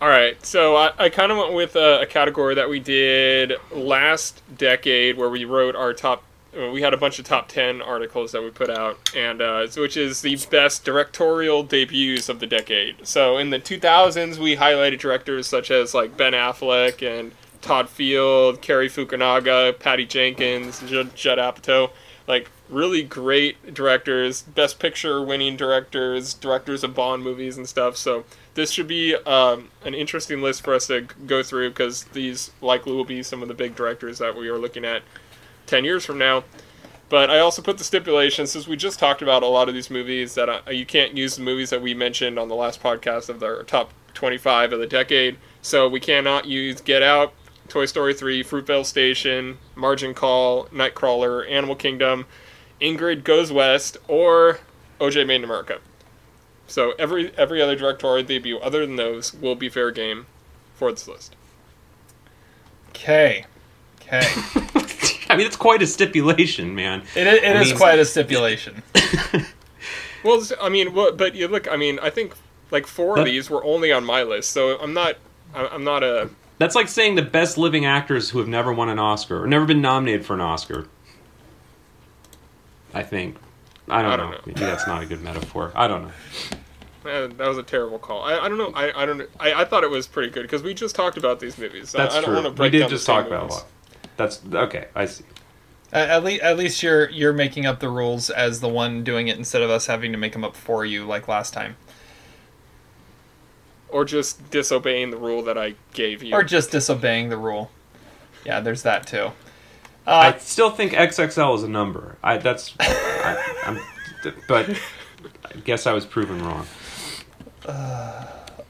All 0.01 0.09
right, 0.09 0.45
so 0.47 0.77
I, 0.77 0.93
I 0.99 1.09
kind 1.11 1.31
of 1.31 1.37
went 1.37 1.53
with 1.53 1.77
a, 1.77 2.01
a 2.01 2.07
category 2.07 2.55
that 2.55 2.71
we 2.71 2.81
did 2.81 3.53
last 3.71 4.43
decade, 4.57 5.19
where 5.19 5.29
we 5.29 5.45
wrote 5.45 5.77
our 5.77 5.93
top. 5.93 6.25
uh, 6.59 6.71
We 6.71 6.81
had 6.81 6.95
a 6.95 6.97
bunch 6.97 7.19
of 7.19 7.27
top 7.27 7.49
ten 7.49 7.83
articles 7.83 8.33
that 8.33 8.43
we 8.43 8.49
put 8.49 8.71
out, 8.71 8.99
and 9.15 9.43
uh, 9.43 9.67
which 9.77 9.99
is 9.99 10.23
the 10.23 10.37
best 10.51 10.85
directorial 10.87 11.63
debuts 11.65 12.31
of 12.31 12.41
the 12.41 12.47
decade. 12.47 13.07
So 13.07 13.37
in 13.37 13.51
the 13.51 13.59
2000s, 13.61 14.39
we 14.39 14.57
highlighted 14.57 15.01
directors 15.01 15.47
such 15.47 15.71
as 15.71 15.93
like 15.93 16.17
Ben 16.17 16.33
Affleck 16.33 17.03
and 17.07 17.33
Todd 17.61 17.91
Field, 17.91 18.63
Cary 18.63 18.89
Fukunaga, 18.89 19.79
Patty 19.79 20.07
Jenkins, 20.07 20.81
Judd, 20.89 21.15
Judd 21.15 21.37
Apatow, 21.37 21.91
like 22.27 22.49
really 22.71 23.03
great 23.03 23.75
directors, 23.75 24.43
best 24.43 24.79
picture 24.79 25.25
winning 25.25 25.57
directors, 25.57 26.35
directors 26.35 26.85
of 26.85 26.95
Bond 26.95 27.23
movies 27.23 27.57
and 27.57 27.69
stuff. 27.69 27.97
So 27.97 28.25
this 28.55 28.71
should 28.71 28.89
be 28.89 29.15
um, 29.15 29.71
an 29.85 29.95
interesting 29.95 30.43
list 30.43 30.63
for 30.63 30.75
us 30.75 30.87
to 30.87 31.03
go 31.27 31.43
through 31.43 31.71
because 31.71 32.05
these 32.05 32.51
likely 32.61 32.93
will 32.93 33.05
be 33.05 33.23
some 33.23 33.43
of 33.43 33.49
the 33.49 33.55
big 33.55 33.75
directors 33.75 34.19
that 34.19 34.37
we 34.37 34.49
are 34.49 34.59
looking 34.59 34.85
at 34.85 35.03
10 35.67 35.85
years 35.85 36.05
from 36.05 36.19
now. 36.19 36.45
But 37.09 37.29
I 37.29 37.41
also 37.41 37.61
put 37.61 37.77
the 37.77 37.85
stipulation 37.85 38.47
since 38.47 38.69
we 38.69 38.77
just 38.77 39.01
talked 39.01 39.21
about 39.21 39.43
a 39.43 39.47
lot 39.47 39.69
of 39.69 39.75
these 39.75 39.91
movies 39.91 40.35
that 40.37 40.49
uh, 40.49 40.71
you 40.71 40.87
can't 40.87 41.17
use 41.17 41.37
the 41.37 41.43
movies 41.43 41.71
that 41.71 41.83
we 41.83 41.93
mentioned 41.93 42.39
on 42.39 42.49
the 42.49 42.55
last 42.55 42.81
podcast 42.81 43.29
of 43.29 43.43
our 43.43 43.65
top 43.65 43.93
25 44.15 44.73
of 44.73 44.79
the 44.79 44.87
decade. 44.87 45.37
So 45.61 45.89
we 45.89 45.99
cannot 45.99 46.47
use 46.47 46.81
Get 46.81 47.03
Out, 47.03 47.35
Toy 47.69 47.87
Story 47.87 48.15
3, 48.15 48.45
Fruitvale 48.45 48.87
Station, 48.87 49.59
Margin 49.75 50.15
Call, 50.15 50.67
Nightcrawler, 50.67 51.51
Animal 51.51 51.75
Kingdom, 51.75 52.27
Ingrid 52.81 53.25
Goes 53.25 53.53
West, 53.53 53.97
or 54.09 54.61
OJ 55.01 55.27
Made 55.27 55.37
in 55.37 55.45
America. 55.45 55.79
So 56.67 56.93
every 56.99 57.33
every 57.37 57.61
other 57.61 57.77
directorial 57.77 58.25
debut 58.27 58.59
other 58.59 58.87
than 58.87 58.97
those 58.97 59.35
will 59.35 59.55
be 59.57 59.69
fair 59.69 59.91
game 59.91 60.27
for 60.75 60.91
this 60.93 61.07
list. 61.09 61.35
Okay. 62.91 63.45
Okay. 64.01 64.23
I 65.31 65.37
mean, 65.37 65.47
it's 65.47 65.57
quite 65.57 65.81
a 65.83 65.87
stipulation, 65.87 66.75
man. 66.75 67.03
It, 67.15 67.27
i- 67.27 67.37
it 67.37 67.57
I 67.57 67.61
is 67.61 67.69
mean- 67.69 67.77
quite 67.77 67.99
a 67.99 68.05
stipulation. 68.05 68.83
Well, 70.23 70.43
I 70.61 70.69
mean, 70.69 70.93
what? 70.93 71.17
But 71.17 71.35
you 71.35 71.49
look. 71.49 71.67
I 71.67 71.79
mean, 71.79 71.99
I 72.01 72.11
think 72.11 72.35
like 72.71 72.87
four 72.87 73.15
That- 73.15 73.23
of 73.23 73.27
these 73.27 73.49
were 73.49 73.65
only 73.65 73.91
on 73.91 74.05
my 74.05 74.23
list, 74.23 74.51
so 74.51 74.79
I'm 74.79 74.93
not. 74.93 75.17
I'm 75.55 75.83
not 75.83 76.03
a. 76.03 76.29
That's 76.59 76.75
like 76.75 76.89
saying 76.89 77.15
the 77.15 77.23
best 77.23 77.57
living 77.57 77.87
actors 77.87 78.29
who 78.29 78.39
have 78.39 78.47
never 78.47 78.71
won 78.71 78.91
an 78.91 78.99
Oscar 78.99 79.43
or 79.43 79.47
never 79.47 79.65
been 79.65 79.81
nominated 79.81 80.27
for 80.27 80.35
an 80.35 80.43
Oscar. 80.43 80.87
I 82.95 83.03
think. 83.03 83.37
I 83.89 84.03
don't, 84.03 84.13
I 84.13 84.17
don't 84.17 84.31
know. 84.31 84.37
know. 84.37 84.43
Maybe 84.47 84.61
that's 84.61 84.87
not 84.87 85.03
a 85.03 85.07
good 85.07 85.21
metaphor. 85.23 85.73
I 85.75 85.89
don't 85.89 86.03
know. 86.03 86.11
Uh, 87.11 87.27
that 87.29 87.49
was 87.49 87.57
a 87.59 87.63
terrible 87.63 87.99
call. 87.99 88.23
I, 88.23 88.39
I 88.39 88.49
don't 88.49 88.59
know. 88.59 88.73
I, 88.75 89.03
I 89.03 89.07
don't. 89.07 89.23
I, 89.41 89.63
I 89.63 89.65
thought 89.65 89.85
it 89.85 89.91
was 89.91 90.07
pretty 90.07 90.31
good 90.31 90.43
because 90.43 90.63
we 90.63 90.75
just 90.75 90.95
talked 90.95 91.17
about 91.17 91.41
these 91.41 91.57
movies. 91.59 91.93
That's 91.93 92.15
I, 92.15 92.19
I 92.19 92.21
don't 92.21 92.31
true. 92.35 92.43
want 92.43 92.57
to 92.57 92.63
We 92.63 92.69
did 92.71 92.89
just 92.89 93.07
talk 93.07 93.27
about 93.27 93.51
a 93.51 93.55
lot. 93.55 93.67
That's 94.17 94.41
okay. 94.53 94.89
I 94.95 95.07
see. 95.07 95.25
At, 95.93 96.11
at 96.11 96.25
least, 96.25 96.43
at 96.43 96.59
least 96.59 96.83
you're 96.83 97.09
you're 97.09 97.33
making 97.33 97.65
up 97.67 97.81
the 97.81 97.89
rules 97.89 98.29
as 98.29 98.61
the 98.61 98.69
one 98.69 99.03
doing 99.03 99.29
it 99.29 99.39
instead 99.39 99.63
of 99.63 99.71
us 99.71 99.87
having 99.87 100.13
to 100.13 100.19
make 100.19 100.33
them 100.35 100.45
up 100.45 100.55
for 100.55 100.85
you 100.85 101.07
like 101.07 101.27
last 101.27 101.55
time, 101.55 101.77
or 103.89 104.05
just 104.05 104.51
disobeying 104.51 105.11
the 105.11 105.17
rule 105.17 105.43
that 105.43 105.57
I 105.57 105.75
gave 105.95 106.23
you. 106.23 106.35
or 106.35 106.45
just 106.45 106.71
disobeying 106.71 107.31
the 107.31 107.39
rule. 107.39 107.71
Yeah, 108.45 108.61
there's 108.61 108.83
that 108.83 109.07
too. 109.07 109.33
I 110.11 110.31
Uh, 110.31 110.39
still 110.39 110.71
think 110.71 110.93
XXL 110.93 111.57
is 111.57 111.63
a 111.63 111.69
number. 111.69 112.17
I 112.23 112.39
that's. 112.39 112.75
I, 112.81 113.55
I'm, 113.65 113.81
but 114.49 114.69
I 115.45 115.59
guess 115.65 115.87
I 115.87 115.93
was 115.93 116.05
proven 116.05 116.43
wrong. 116.45 116.67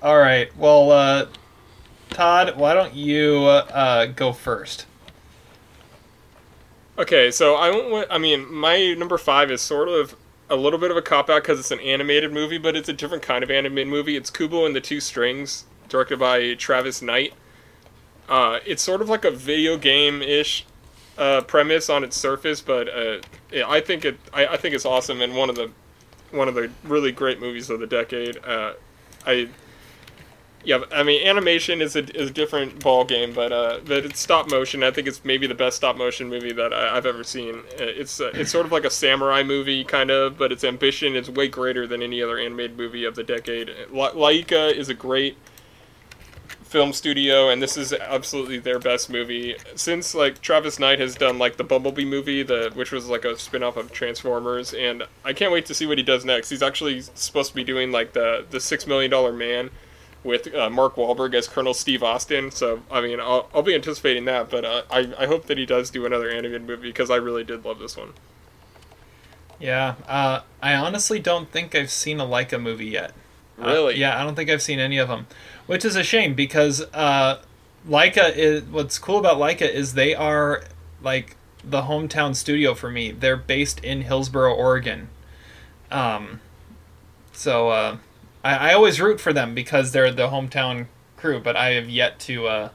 All 0.03 0.19
right. 0.19 0.55
Well, 0.57 0.91
uh, 0.91 1.27
Todd, 2.11 2.57
why 2.57 2.75
don't 2.75 2.95
you 2.95 3.45
uh, 3.45 4.07
go 4.07 4.33
first? 4.33 4.87
Okay, 6.99 7.31
so 7.31 7.55
I 7.55 7.71
went 7.71 7.91
with, 7.91 8.07
I 8.11 8.19
mean, 8.19 8.53
my 8.53 8.93
number 8.95 9.17
five 9.17 9.51
is 9.51 9.63
sort 9.63 9.89
of 9.89 10.17
a 10.51 10.57
little 10.57 10.79
bit 10.79 10.91
of 10.91 10.97
a 10.99 11.03
cop 11.03 11.31
out 11.31 11.43
because 11.43 11.59
it's 11.59 11.71
an 11.71 11.81
animated 11.81 12.33
movie, 12.33 12.59
but 12.59 12.77
it's 12.77 12.89
a 12.89 12.93
different 12.93 13.23
kind 13.23 13.43
of 13.43 13.51
animated 13.51 13.89
movie. 13.89 14.17
It's 14.17 14.29
Kubo 14.29 14.67
and 14.67 14.77
the 14.77 14.81
Two 14.83 15.01
Strings, 15.01 15.65
directed 15.89 16.19
by 16.19 16.55
Travis 16.55 17.01
Knight. 17.01 17.33
Uh, 18.29 18.59
it's 18.67 18.83
sort 18.83 19.01
of 19.01 19.09
like 19.09 19.25
a 19.25 19.31
video 19.31 19.79
game 19.79 20.21
ish 20.21 20.67
uh, 21.21 21.43
premise 21.43 21.91
on 21.91 22.03
its 22.03 22.17
surface, 22.17 22.61
but 22.61 22.89
uh, 22.89 23.21
yeah, 23.53 23.69
I 23.69 23.81
think 23.81 24.05
it 24.05 24.19
I, 24.33 24.47
I 24.47 24.57
think 24.57 24.75
it's 24.75 24.87
awesome 24.87 25.21
and 25.21 25.37
one 25.37 25.51
of 25.51 25.57
the 25.57 25.71
one 26.33 26.49
of 26.49 26.55
the 26.55 26.71
really 26.85 27.13
great 27.13 27.39
movies 27.39 27.71
of 27.71 27.79
the 27.79 27.87
decade. 27.87 28.39
Uh, 28.45 28.73
I 29.27 29.49
yeah, 30.65 30.83
I 30.93 31.03
mean 31.03 31.27
animation 31.27 31.81
is 31.81 31.97
a, 31.97 32.05
is 32.19 32.31
a 32.31 32.33
different 32.33 32.81
ball 32.81 33.05
game, 33.05 33.33
but 33.33 33.53
uh, 33.53 33.81
but 33.85 34.05
it's 34.05 34.21
stop 34.21 34.51
motion. 34.51 34.83
I 34.83 34.91
think 34.91 35.09
it's 35.09 35.25
maybe 35.25 35.47
the 35.47 35.55
best 35.55 35.77
stop 35.77 35.97
motion 35.97 36.29
movie 36.29 36.53
that 36.53 36.73
I, 36.73 36.97
I've 36.97 37.07
ever 37.07 37.25
seen. 37.25 37.57
Uh, 37.79 37.85
It's 37.85 38.21
uh, 38.21 38.31
it's 38.35 38.51
sort 38.51 38.67
of 38.67 38.73
like 38.73 38.85
a 38.85 38.91
samurai 38.91 39.43
movie 39.43 39.85
kind 39.85 40.11
of, 40.11 40.39
but 40.39 40.53
its 40.53 40.65
ambition 40.65 41.17
is 41.17 41.31
way 41.31 41.49
greater 41.49 41.87
than 41.87 42.03
any 42.03 42.23
other 42.23 42.39
animated 42.39 42.77
movie 42.79 43.05
of 43.05 43.15
the 43.15 43.25
decade. 43.25 43.71
La- 43.91 44.13
Laika 44.13 44.73
is 44.73 44.89
a 44.89 44.95
great 44.95 45.37
film 46.71 46.93
studio, 46.93 47.49
and 47.49 47.61
this 47.61 47.77
is 47.77 47.93
absolutely 47.93 48.59
their 48.61 48.79
best 48.79 49.11
movie 49.11 49.57
since 49.75 50.15
like 50.15 50.41
Travis 50.41 50.79
Knight 50.79 51.01
has 51.01 51.17
done 51.17 51.37
like 51.37 51.57
the 51.57 51.65
Bumblebee 51.65 52.05
movie, 52.05 52.45
the 52.45 52.71
which 52.75 52.93
was 52.93 53.09
like 53.09 53.25
a 53.25 53.37
spin 53.37 53.65
off 53.65 53.77
of 53.77 53.93
Transformers, 53.93 54.73
and 54.73 55.03
I 55.25 55.33
can't 55.33 55.53
wait 55.53 55.67
to 55.67 55.75
see 55.75 55.87
what 55.87 55.99
he 55.99 56.05
does 56.05 56.25
next. 56.25 56.49
He's 56.49 56.63
actually 56.63 57.01
supposed 57.15 57.51
to 57.51 57.57
be 57.57 57.65
doing 57.65 57.91
like 57.91 58.13
the 58.13 58.47
the 58.49 58.61
Six 58.61 58.87
Million 58.87 59.11
Dollar 59.11 59.33
Man 59.33 59.71
with 60.23 60.55
uh, 60.55 60.71
Mark 60.71 60.95
Wahlberg 60.95 61.35
as 61.35 61.49
Colonel 61.49 61.75
Steve 61.75 62.05
Austin. 62.05 62.53
So 62.53 62.83
I 62.91 63.01
mean, 63.01 63.19
I'll, 63.19 63.51
I'll 63.53 63.63
be 63.63 63.75
anticipating 63.75 64.25
that, 64.27 64.49
but 64.49 64.65
uh, 64.65 64.83
I 64.91 65.13
I 65.19 65.27
hope 65.27 65.47
that 65.47 65.59
he 65.59 65.67
does 65.67 65.91
do 65.91 66.07
another 66.07 66.31
animated 66.31 66.67
movie 66.69 66.89
because 66.89 67.11
I 67.11 67.17
really 67.17 67.43
did 67.43 67.65
love 67.65 67.81
this 67.81 67.97
one. 67.97 68.13
Yeah, 69.59 69.97
uh, 70.09 70.41
I 70.63 70.75
honestly 70.75 71.19
don't 71.19 71.51
think 71.51 71.75
I've 71.75 71.91
seen 71.91 72.21
a 72.21 72.25
Laika 72.25 72.61
movie 72.61 72.87
yet. 72.87 73.13
Uh, 73.61 73.67
Really? 73.67 73.97
yeah, 73.99 74.19
I 74.19 74.25
don't 74.25 74.35
think 74.35 74.49
I've 74.49 74.63
seen 74.63 74.79
any 74.79 74.97
of 74.97 75.09
them, 75.09 75.27
which 75.71 75.85
is 75.85 75.95
a 75.95 76.03
shame 76.03 76.35
because 76.35 76.83
uh, 76.93 77.41
Laika 77.89 78.35
is. 78.35 78.65
What's 78.65 78.99
cool 78.99 79.19
about 79.19 79.37
Laika 79.37 79.73
is 79.73 79.95
they 79.95 80.17
are 80.17 80.65
like 81.01 81.37
the 81.63 81.83
hometown 81.83 82.35
studio 82.35 82.75
for 82.75 82.91
me. 82.91 83.13
They're 83.13 83.37
based 83.37 83.79
in 83.85 84.03
Hillsboro, 84.03 84.53
Oregon. 84.53 85.11
Um, 85.89 86.41
so 87.33 87.69
uh, 87.69 87.99
I, 88.43 88.71
I 88.71 88.75
always 88.75 89.01
root 89.01 89.21
for 89.21 89.33
them 89.33 89.55
because 89.55 89.93
they're 89.93 90.11
the 90.11 90.27
hometown 90.27 90.89
crew, 91.17 91.39
but 91.39 91.55
I 91.55 91.75
have 91.75 91.89
yet 91.89 92.19
to. 92.21 92.49
Uh, 92.49 92.69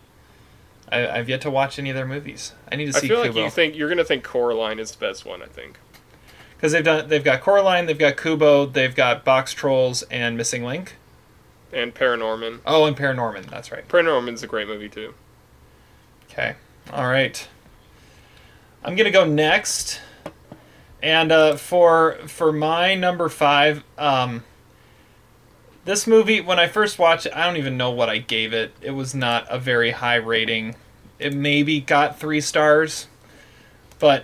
I, 0.89 1.06
I've 1.06 1.28
yet 1.28 1.41
to 1.41 1.52
watch 1.52 1.78
any 1.78 1.89
of 1.89 1.98
their 1.98 2.08
movies. 2.08 2.54
I 2.72 2.78
need 2.78 2.86
to 2.86 2.93
see. 2.93 3.08
I 3.08 3.10
feel 3.10 3.20
like 3.20 3.36
you 3.36 3.50
think 3.50 3.76
you're 3.76 3.89
gonna 3.89 4.06
think 4.06 4.24
Coraline 4.24 4.80
is 4.80 4.91
the 4.91 5.00
best 5.06 5.26
one. 5.26 5.41
I 5.41 5.48
think. 5.48 5.80
because 6.56 6.72
they've 6.72 6.82
done 6.82 7.10
they've 7.10 7.26
got 7.26 7.41
Coraline, 7.41 7.88
they've 7.88 8.00
got 8.00 8.16
Kubo, 8.16 8.68
they've 8.68 8.96
got 8.96 9.26
Boxtrolls 9.26 10.06
and 10.10 10.38
Missing 10.38 10.64
Link. 10.64 10.96
And 11.76 11.94
Paranorman. 11.94 12.62
Oh, 12.66 12.86
and 12.86 12.96
Paranorman. 12.96 13.48
That's 13.50 13.70
right. 13.70 13.86
Paranorman's 13.86 14.42
a 14.42 14.48
great 14.48 14.68
movie 14.68 14.88
too. 14.88 15.14
Okay. 16.32 16.56
All 16.92 17.06
right. 17.06 17.48
I'm 18.84 18.96
gonna 18.96 19.12
go 19.12 19.26
next, 19.26 20.00
and 21.04 21.32
uh, 21.32 21.58
for 21.58 22.20
for 22.28 22.54
my 22.54 22.96
number 22.96 23.28
five, 23.28 23.84
um, 23.98 24.44
this 25.84 26.08
movie 26.08 26.40
when 26.40 26.60
I 26.60 26.68
first 26.68 26.98
watched 26.98 27.26
it, 27.26 27.36
I 27.36 27.46
don't 27.46 27.58
even 27.58 27.76
know 27.76 27.92
what 27.92 28.10
I 28.10 28.20
gave 28.20 28.54
it. 28.54 28.72
It 28.80 28.92
was 28.92 29.14
not 29.14 29.46
a 29.50 29.60
very 29.60 29.92
high 29.92 30.16
rating. 30.16 30.76
It 31.20 31.34
maybe 31.34 31.82
got 31.82 32.20
three 32.20 32.42
stars, 32.42 33.08
but 34.00 34.24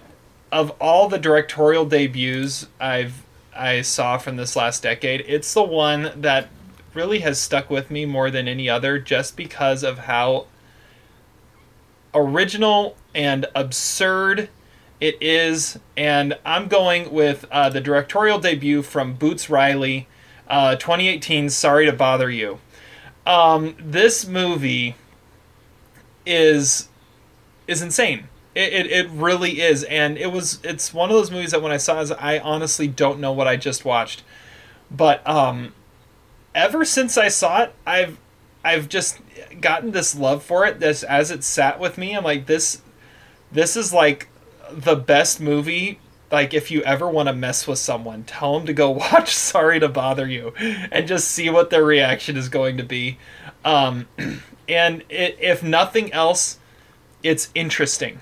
of 0.52 0.72
all 0.80 1.10
the 1.10 1.18
directorial 1.18 1.86
debuts 1.86 2.68
I've 2.80 3.24
I 3.54 3.82
saw 3.82 4.18
from 4.18 4.38
this 4.38 4.56
last 4.56 4.84
decade, 4.84 5.26
it's 5.28 5.54
the 5.54 5.64
one 5.64 6.12
that 6.22 6.48
really 6.94 7.20
has 7.20 7.40
stuck 7.40 7.70
with 7.70 7.90
me 7.92 8.06
more 8.06 8.30
than 8.30 8.48
any 8.48 8.70
other, 8.70 9.00
just 9.00 9.36
because 9.38 9.84
of 9.84 10.00
how 10.00 10.48
original 12.14 12.96
and 13.16 13.46
absurd 13.56 14.50
it 15.00 15.18
is. 15.22 15.80
And 15.98 16.38
I'm 16.46 16.68
going 16.68 17.12
with 17.12 17.46
uh, 17.52 17.70
the 17.70 17.82
directorial 17.82 18.40
debut 18.40 18.82
from 18.82 19.14
Boots 19.14 19.50
Riley, 19.50 20.08
uh, 20.48 20.76
2018. 20.76 21.50
Sorry 21.50 21.86
to 21.86 21.94
bother 21.94 22.30
you. 22.30 22.60
Um, 23.26 23.76
this 23.80 24.28
movie 24.28 24.96
is 26.26 26.90
is 27.68 27.82
insane. 27.82 28.28
It, 28.54 28.74
it, 28.74 28.92
it 28.92 29.10
really 29.12 29.62
is, 29.62 29.84
and 29.86 30.18
it 30.18 30.32
was 30.32 30.60
it's 30.64 30.94
one 30.94 31.10
of 31.10 31.16
those 31.16 31.32
movies 31.32 31.52
that 31.52 31.62
when 31.62 31.72
I 31.72 31.78
saw 31.78 32.02
it, 32.02 32.12
I 32.20 32.40
honestly 32.40 32.88
don't 32.88 33.20
know 33.20 33.32
what 33.32 33.48
I 33.48 33.56
just 33.56 33.86
watched, 33.86 34.24
but 34.90 35.26
um, 35.28 35.74
ever 36.54 36.86
since 36.86 37.18
I 37.18 37.28
saw 37.28 37.64
it, 37.64 37.74
I've 37.86 38.18
I've 38.64 38.90
just 38.90 39.20
gotten 39.60 39.92
this 39.92 40.16
love 40.16 40.44
for 40.44 40.66
it. 40.66 40.80
This 40.80 41.04
as 41.04 41.32
it 41.32 41.44
sat 41.44 41.80
with 41.80 41.98
me, 41.98 42.16
I'm 42.16 42.24
like 42.24 42.46
this. 42.46 42.82
This 43.52 43.76
is 43.76 43.92
like 43.94 44.30
the 44.72 44.96
best 44.96 45.42
movie. 45.42 46.00
Like 46.32 46.54
if 46.54 46.72
you 46.72 46.82
ever 46.84 47.10
want 47.10 47.28
to 47.28 47.34
mess 47.34 47.68
with 47.68 47.80
someone, 47.80 48.24
tell 48.24 48.58
them 48.58 48.68
to 48.68 48.74
go 48.74 48.90
watch 49.12 49.34
Sorry 49.34 49.80
to 49.80 49.90
Bother 49.90 50.28
You, 50.28 50.54
and 50.58 51.08
just 51.08 51.30
see 51.30 51.50
what 51.50 51.70
their 51.70 51.84
reaction 51.84 52.38
is 52.38 52.50
going 52.50 52.78
to 52.78 52.84
be. 52.84 53.18
Um, 53.66 54.08
and 54.70 55.04
it, 55.10 55.38
if 55.40 55.64
nothing 55.64 56.14
else, 56.14 56.60
it's 57.24 57.50
interesting. 57.56 58.22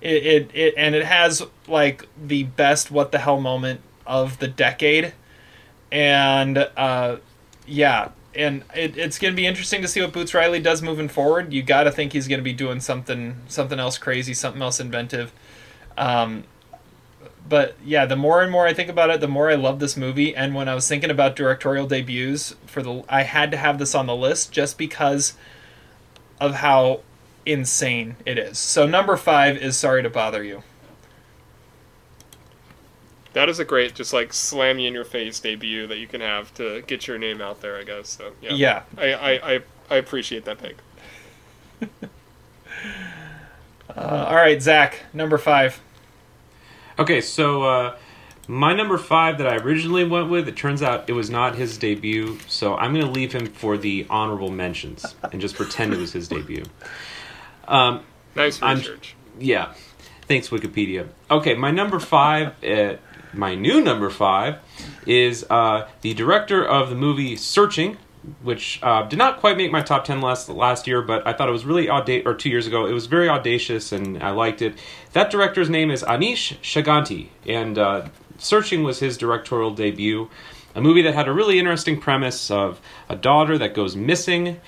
It, 0.00 0.26
it, 0.26 0.50
it 0.54 0.74
and 0.76 0.94
it 0.94 1.06
has 1.06 1.42
like 1.66 2.06
the 2.22 2.44
best 2.44 2.90
what 2.90 3.10
the 3.10 3.18
hell 3.18 3.40
moment 3.40 3.80
of 4.06 4.38
the 4.38 4.48
decade, 4.48 5.14
and 5.90 6.58
uh, 6.76 7.16
yeah, 7.66 8.10
and 8.34 8.64
it, 8.74 8.96
it's 8.96 9.18
going 9.18 9.32
to 9.32 9.36
be 9.36 9.46
interesting 9.46 9.82
to 9.82 9.88
see 9.88 10.00
what 10.00 10.12
Boots 10.12 10.34
Riley 10.34 10.60
does 10.60 10.82
moving 10.82 11.08
forward. 11.08 11.52
You 11.52 11.62
got 11.62 11.84
to 11.84 11.90
think 11.90 12.12
he's 12.12 12.28
going 12.28 12.40
to 12.40 12.44
be 12.44 12.52
doing 12.52 12.80
something 12.80 13.36
something 13.48 13.78
else 13.78 13.98
crazy, 13.98 14.34
something 14.34 14.62
else 14.62 14.80
inventive. 14.80 15.32
Um, 15.96 16.44
but 17.48 17.76
yeah, 17.84 18.06
the 18.06 18.16
more 18.16 18.42
and 18.42 18.50
more 18.50 18.66
I 18.66 18.72
think 18.72 18.88
about 18.88 19.10
it, 19.10 19.20
the 19.20 19.28
more 19.28 19.50
I 19.50 19.54
love 19.54 19.78
this 19.78 19.96
movie. 19.96 20.34
And 20.34 20.54
when 20.54 20.68
I 20.68 20.74
was 20.74 20.88
thinking 20.88 21.10
about 21.10 21.36
directorial 21.36 21.86
debuts 21.86 22.54
for 22.66 22.82
the, 22.82 23.04
I 23.08 23.22
had 23.22 23.50
to 23.50 23.56
have 23.56 23.78
this 23.78 23.94
on 23.94 24.06
the 24.06 24.16
list 24.16 24.50
just 24.50 24.78
because 24.78 25.34
of 26.40 26.56
how 26.56 27.00
insane 27.44 28.16
it 28.24 28.38
is. 28.38 28.58
So 28.58 28.86
number 28.86 29.16
five 29.16 29.56
is 29.56 29.76
Sorry 29.76 30.02
to 30.02 30.10
Bother 30.10 30.42
You. 30.42 30.62
That 33.34 33.48
is 33.48 33.58
a 33.58 33.64
great, 33.64 33.94
just 33.94 34.12
like 34.12 34.32
slam 34.32 34.78
you 34.78 34.88
in 34.88 34.94
your 34.94 35.04
face 35.04 35.38
debut 35.40 35.86
that 35.88 35.98
you 35.98 36.06
can 36.06 36.20
have 36.22 36.54
to 36.54 36.82
get 36.86 37.06
your 37.06 37.18
name 37.18 37.40
out 37.40 37.60
there. 37.60 37.76
I 37.76 37.82
guess. 37.84 38.08
So 38.08 38.32
yeah. 38.40 38.52
Yeah. 38.52 38.82
I 38.96 39.12
I, 39.12 39.54
I, 39.54 39.60
I 39.90 39.96
appreciate 39.96 40.44
that 40.46 40.58
pick. 40.58 40.76
Uh, 43.96 44.26
all 44.28 44.34
right, 44.34 44.60
Zach, 44.60 45.00
number 45.12 45.38
five. 45.38 45.80
Okay, 46.98 47.20
so 47.20 47.62
uh, 47.62 47.96
my 48.48 48.74
number 48.74 48.98
five 48.98 49.38
that 49.38 49.46
I 49.46 49.56
originally 49.56 50.04
went 50.04 50.30
with, 50.30 50.48
it 50.48 50.56
turns 50.56 50.82
out 50.82 51.08
it 51.08 51.12
was 51.12 51.30
not 51.30 51.54
his 51.54 51.76
debut, 51.78 52.38
so 52.48 52.76
I'm 52.76 52.92
going 52.94 53.04
to 53.04 53.10
leave 53.12 53.32
him 53.32 53.46
for 53.46 53.76
the 53.76 54.06
honorable 54.10 54.50
mentions 54.50 55.14
and 55.30 55.40
just 55.40 55.54
pretend 55.54 55.92
it 55.92 55.98
was 55.98 56.12
his 56.12 56.28
debut. 56.28 56.64
Um, 57.68 58.02
Nice 58.34 58.60
I'm- 58.62 58.78
research. 58.78 59.14
yeah, 59.38 59.74
thanks 60.28 60.48
Wikipedia. 60.48 61.08
Okay, 61.30 61.54
my 61.54 61.70
number 61.70 62.00
five, 62.00 62.52
uh, 62.64 62.96
my 63.34 63.54
new 63.54 63.80
number 63.80 64.10
five, 64.10 64.58
is 65.06 65.44
uh, 65.50 65.88
the 66.00 66.14
director 66.14 66.64
of 66.64 66.90
the 66.90 66.96
movie 66.96 67.36
Searching, 67.36 67.96
which 68.42 68.80
uh, 68.82 69.02
did 69.02 69.18
not 69.18 69.40
quite 69.40 69.56
make 69.56 69.70
my 69.70 69.82
top 69.82 70.04
ten 70.04 70.20
last 70.20 70.48
last 70.48 70.86
year, 70.86 71.02
but 71.02 71.26
I 71.26 71.32
thought 71.32 71.48
it 71.48 71.52
was 71.52 71.64
really 71.64 71.90
audacious. 71.90 72.26
Or 72.26 72.34
two 72.34 72.48
years 72.48 72.66
ago, 72.66 72.86
it 72.86 72.92
was 72.92 73.06
very 73.06 73.28
audacious, 73.28 73.92
and 73.92 74.22
I 74.22 74.30
liked 74.30 74.62
it. 74.62 74.78
That 75.12 75.30
director's 75.30 75.68
name 75.68 75.90
is 75.90 76.02
Aneesh 76.02 76.56
Chaganty, 76.62 77.28
and 77.46 77.78
uh, 77.78 78.08
Searching 78.38 78.82
was 78.82 79.00
his 79.00 79.16
directorial 79.16 79.72
debut. 79.72 80.30
A 80.74 80.80
movie 80.80 81.02
that 81.02 81.14
had 81.14 81.28
a 81.28 81.32
really 81.32 81.58
interesting 81.58 82.00
premise 82.00 82.50
of 82.50 82.80
a 83.08 83.14
daughter 83.14 83.56
that 83.58 83.74
goes 83.74 83.94
missing, 83.94 84.60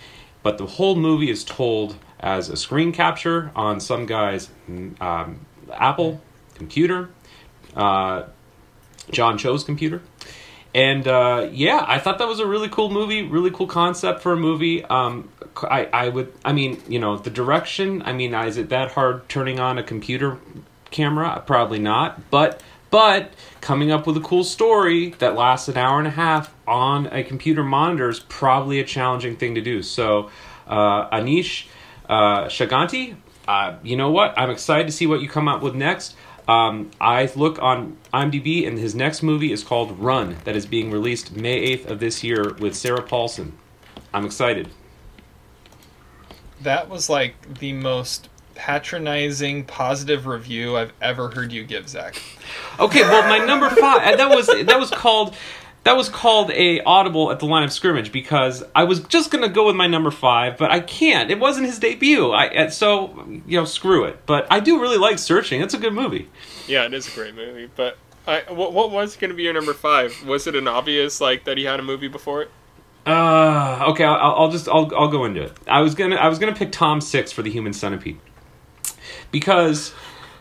but 0.43 0.57
the 0.59 0.67
whole 0.67 0.95
movie 0.95 1.31
is 1.31 1.43
told 1.43 1.97
as 2.21 2.49
a 2.49 2.57
screen 2.57 2.93
capture 2.93 3.51
on 3.57 3.81
some 3.81 4.07
guy's 4.07 4.49
mm, 4.71 5.01
um, 5.03 5.41
Apple 5.73 6.21
computer, 6.55 7.11
uh, 7.75 8.25
John 9.11 9.39
Cho's 9.39 9.65
computer. 9.65 10.03
And 10.75 11.09
uh, 11.09 11.49
yeah, 11.53 11.85
I 11.87 11.99
thought 11.99 12.19
that 12.19 12.29
was 12.29 12.39
a 12.39 12.47
really 12.47 12.69
cool 12.69 12.91
movie, 12.91 13.23
really 13.23 13.51
cool 13.51 13.67
concept 13.67 14.21
for 14.21 14.33
a 14.33 14.37
movie. 14.37 14.85
Um, 14.85 15.31
I, 15.63 15.87
I 15.87 16.09
would, 16.11 16.33
I 16.45 16.53
mean, 16.53 16.83
you 16.87 16.99
know, 16.99 17.17
the 17.17 17.31
direction. 17.31 18.03
I 18.03 18.13
mean, 18.13 18.35
is 18.35 18.59
it 18.59 18.69
that 18.69 18.93
hard 18.93 19.27
turning 19.29 19.59
on 19.59 19.79
a 19.79 19.83
computer 19.83 20.39
camera? 20.91 21.43
Probably 21.47 21.79
not. 21.79 22.31
But 22.31 22.63
But 22.91 23.33
coming 23.61 23.91
up 23.91 24.07
with 24.07 24.17
a 24.17 24.21
cool 24.21 24.45
story 24.45 25.11
that 25.19 25.35
lasts 25.35 25.69
an 25.69 25.77
hour 25.77 25.99
and 25.99 26.07
a 26.07 26.11
half 26.11 26.55
on 26.67 27.07
a 27.07 27.23
computer 27.25 27.65
monitor 27.65 28.09
is 28.09 28.21
probably 28.21 28.79
a 28.79 28.85
challenging 28.85 29.37
thing 29.37 29.55
to 29.55 29.61
do. 29.61 29.83
So, 29.83 30.31
uh, 30.67 31.09
Aneesh 31.11 31.67
uh, 32.09 32.47
Chaganty, 32.47 33.17
uh, 33.49 33.77
you 33.83 33.97
know 33.97 34.11
what? 34.11 34.35
I'm 34.39 34.51
excited 34.51 34.87
to 34.87 34.93
see 34.93 35.07
what 35.07 35.21
you 35.21 35.29
come 35.29 35.49
up 35.49 35.63
with 35.63 35.75
next. 35.75 36.17
Um, 36.49 36.91
I 37.01 37.31
look 37.35 37.61
on 37.61 37.97
IMDb, 38.15 38.67
and 38.67 38.79
his 38.79 38.95
next 38.95 39.23
movie 39.23 39.53
is 39.53 39.65
called 39.65 39.99
Run, 39.99 40.37
that 40.45 40.55
is 40.55 40.65
being 40.65 40.91
released 40.91 41.35
May 41.35 41.77
8th 41.77 41.87
of 41.87 42.01
this 42.01 42.23
year 42.23 42.55
with 42.55 42.77
Sarah 42.77 43.03
Paulson. 43.03 43.57
I'm 44.15 44.25
excited. 44.25 44.69
That 46.63 46.89
was 46.89 47.11
like 47.11 47.59
the 47.59 47.73
most 47.73 48.29
patronizing 48.55 49.65
positive 49.65 50.27
review 50.27 50.77
I've 50.77 50.93
ever 51.03 51.29
heard 51.31 51.53
you 51.53 51.65
give, 51.65 51.89
Zach. 51.89 52.21
Okay, 52.81 53.03
well, 53.03 53.29
my 53.29 53.45
number 53.45 53.69
five 53.69 54.17
that 54.17 54.31
was 54.31 54.47
that 54.47 54.79
was 54.79 54.91
called 54.91 55.35
that 55.87 55.97
was 55.97 56.09
called 56.09 56.51
a 56.51 56.81
audible 56.81 57.31
at 57.31 57.39
the 57.39 57.47
line 57.47 57.63
of 57.63 57.73
scrimmage 57.73 58.11
because 58.11 58.65
I 58.75 58.83
was 58.83 58.99
just 59.05 59.31
gonna 59.31 59.49
go 59.49 59.67
with 59.67 59.77
my 59.77 59.87
number 59.87 60.11
five, 60.11 60.59
but 60.59 60.73
I 60.73 60.81
can't. 60.81 61.31
It 61.31 61.39
wasn't 61.39 61.67
his 61.67 61.79
debut. 61.79 62.33
I 62.33 62.67
so 62.71 63.25
you 63.47 63.57
know 63.57 63.65
screw 63.65 64.05
it. 64.05 64.27
But 64.27 64.49
I 64.51 64.59
do 64.59 64.81
really 64.81 64.99
like 64.99 65.21
Searching. 65.21 65.61
It's 65.61 65.75
a 65.75 65.79
good 65.79 65.93
movie. 65.93 66.29
Yeah, 66.67 66.87
it 66.87 66.93
is 66.93 67.07
a 67.07 67.13
great 67.13 67.37
movie. 67.37 67.71
But 67.77 67.99
I, 68.27 68.43
what, 68.49 68.73
what 68.73 68.91
was 68.91 69.15
going 69.15 69.31
to 69.31 69.37
be 69.37 69.45
your 69.45 69.53
number 69.53 69.73
five? 69.73 70.27
Was 70.27 70.49
it 70.49 70.57
an 70.57 70.67
obvious 70.67 71.21
like 71.21 71.45
that 71.45 71.57
he 71.57 71.65
had 71.65 71.79
a 71.79 71.85
movie 71.85 72.09
before 72.09 72.43
it? 72.43 72.51
Uh, 73.07 73.85
okay, 73.91 74.03
I'll, 74.03 74.35
I'll 74.35 74.51
just 74.51 74.69
I'll 74.69 74.93
I'll 74.97 75.09
go 75.09 75.25
into 75.25 75.43
it. 75.43 75.53
I 75.69 75.83
was 75.83 75.95
gonna 75.95 76.17
I 76.17 76.27
was 76.27 76.41
gonna 76.41 76.57
pick 76.57 76.73
Tom 76.73 77.01
Six 77.01 77.31
for 77.31 77.43
the 77.43 77.51
Human 77.51 77.73
Centipede 77.73 78.19
because 79.31 79.95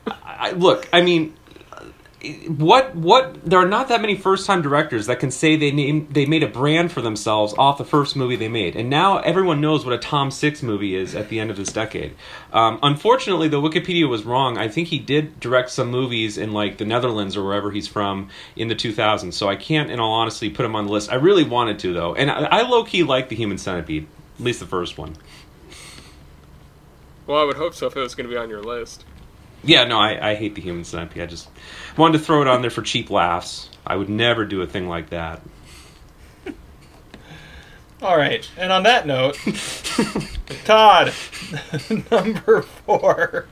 I, 0.07 0.53
look, 0.53 0.89
I 0.91 1.03
mean, 1.03 1.35
what 2.47 2.95
what 2.95 3.43
there 3.43 3.59
are 3.59 3.67
not 3.67 3.87
that 3.89 4.01
many 4.01 4.15
first 4.15 4.45
time 4.45 4.61
directors 4.61 5.07
that 5.07 5.19
can 5.19 5.31
say 5.31 5.55
they 5.55 5.71
name 5.71 6.07
they 6.11 6.25
made 6.25 6.43
a 6.43 6.47
brand 6.47 6.91
for 6.91 7.01
themselves 7.01 7.53
off 7.57 7.77
the 7.77 7.85
first 7.85 8.15
movie 8.15 8.35
they 8.35 8.47
made, 8.47 8.75
and 8.75 8.89
now 8.89 9.19
everyone 9.19 9.61
knows 9.61 9.85
what 9.85 9.93
a 9.93 9.97
Tom 9.97 10.31
Six 10.31 10.63
movie 10.63 10.95
is 10.95 11.15
at 11.15 11.29
the 11.29 11.39
end 11.39 11.51
of 11.51 11.57
this 11.57 11.71
decade. 11.71 12.15
Um, 12.53 12.79
unfortunately, 12.83 13.47
the 13.47 13.61
Wikipedia 13.61 14.09
was 14.09 14.23
wrong, 14.23 14.57
I 14.57 14.67
think 14.67 14.87
he 14.87 14.99
did 14.99 15.39
direct 15.39 15.69
some 15.69 15.89
movies 15.89 16.37
in 16.37 16.53
like 16.53 16.77
the 16.77 16.85
Netherlands 16.85 17.35
or 17.35 17.43
wherever 17.43 17.71
he's 17.71 17.87
from 17.87 18.29
in 18.55 18.67
the 18.67 18.75
2000s. 18.75 19.33
So 19.33 19.49
I 19.49 19.55
can't, 19.55 19.91
in 19.91 19.99
all 19.99 20.13
honesty, 20.13 20.49
put 20.49 20.65
him 20.65 20.75
on 20.75 20.85
the 20.85 20.91
list. 20.91 21.11
I 21.11 21.15
really 21.15 21.43
wanted 21.43 21.79
to 21.79 21.93
though, 21.93 22.15
and 22.15 22.31
I, 22.31 22.43
I 22.45 22.61
low 22.61 22.83
key 22.83 23.03
like 23.03 23.29
the 23.29 23.35
Human 23.35 23.57
Centipede, 23.57 24.07
at 24.39 24.43
least 24.43 24.59
the 24.59 24.67
first 24.67 24.97
one. 24.97 25.15
Well, 27.27 27.39
I 27.39 27.43
would 27.43 27.57
hope 27.57 27.73
so 27.73 27.87
if 27.87 27.95
it 27.95 27.99
was 27.99 28.13
going 28.13 28.29
to 28.29 28.33
be 28.33 28.37
on 28.37 28.49
your 28.49 28.61
list. 28.61 29.03
Yeah, 29.65 29.85
no, 29.85 29.99
I, 29.99 30.31
I 30.31 30.35
hate 30.35 30.53
the 30.53 30.61
human 30.61 30.83
centipede. 30.83 31.23
I 31.23 31.25
just 31.25 31.49
wanted 31.97 32.19
to 32.19 32.23
throw 32.23 32.41
it 32.41 32.47
on 32.47 32.61
there 32.61 32.69
for 32.69 32.81
cheap 32.81 33.09
laughs. 33.09 33.69
I 33.85 33.95
would 33.95 34.09
never 34.09 34.45
do 34.45 34.61
a 34.61 34.67
thing 34.67 34.87
like 34.87 35.09
that. 35.09 35.41
All 38.01 38.17
right, 38.17 38.47
and 38.57 38.71
on 38.71 38.83
that 38.83 39.07
note, 39.07 39.35
Todd, 40.65 41.13
number 42.11 42.61
four. 42.61 43.47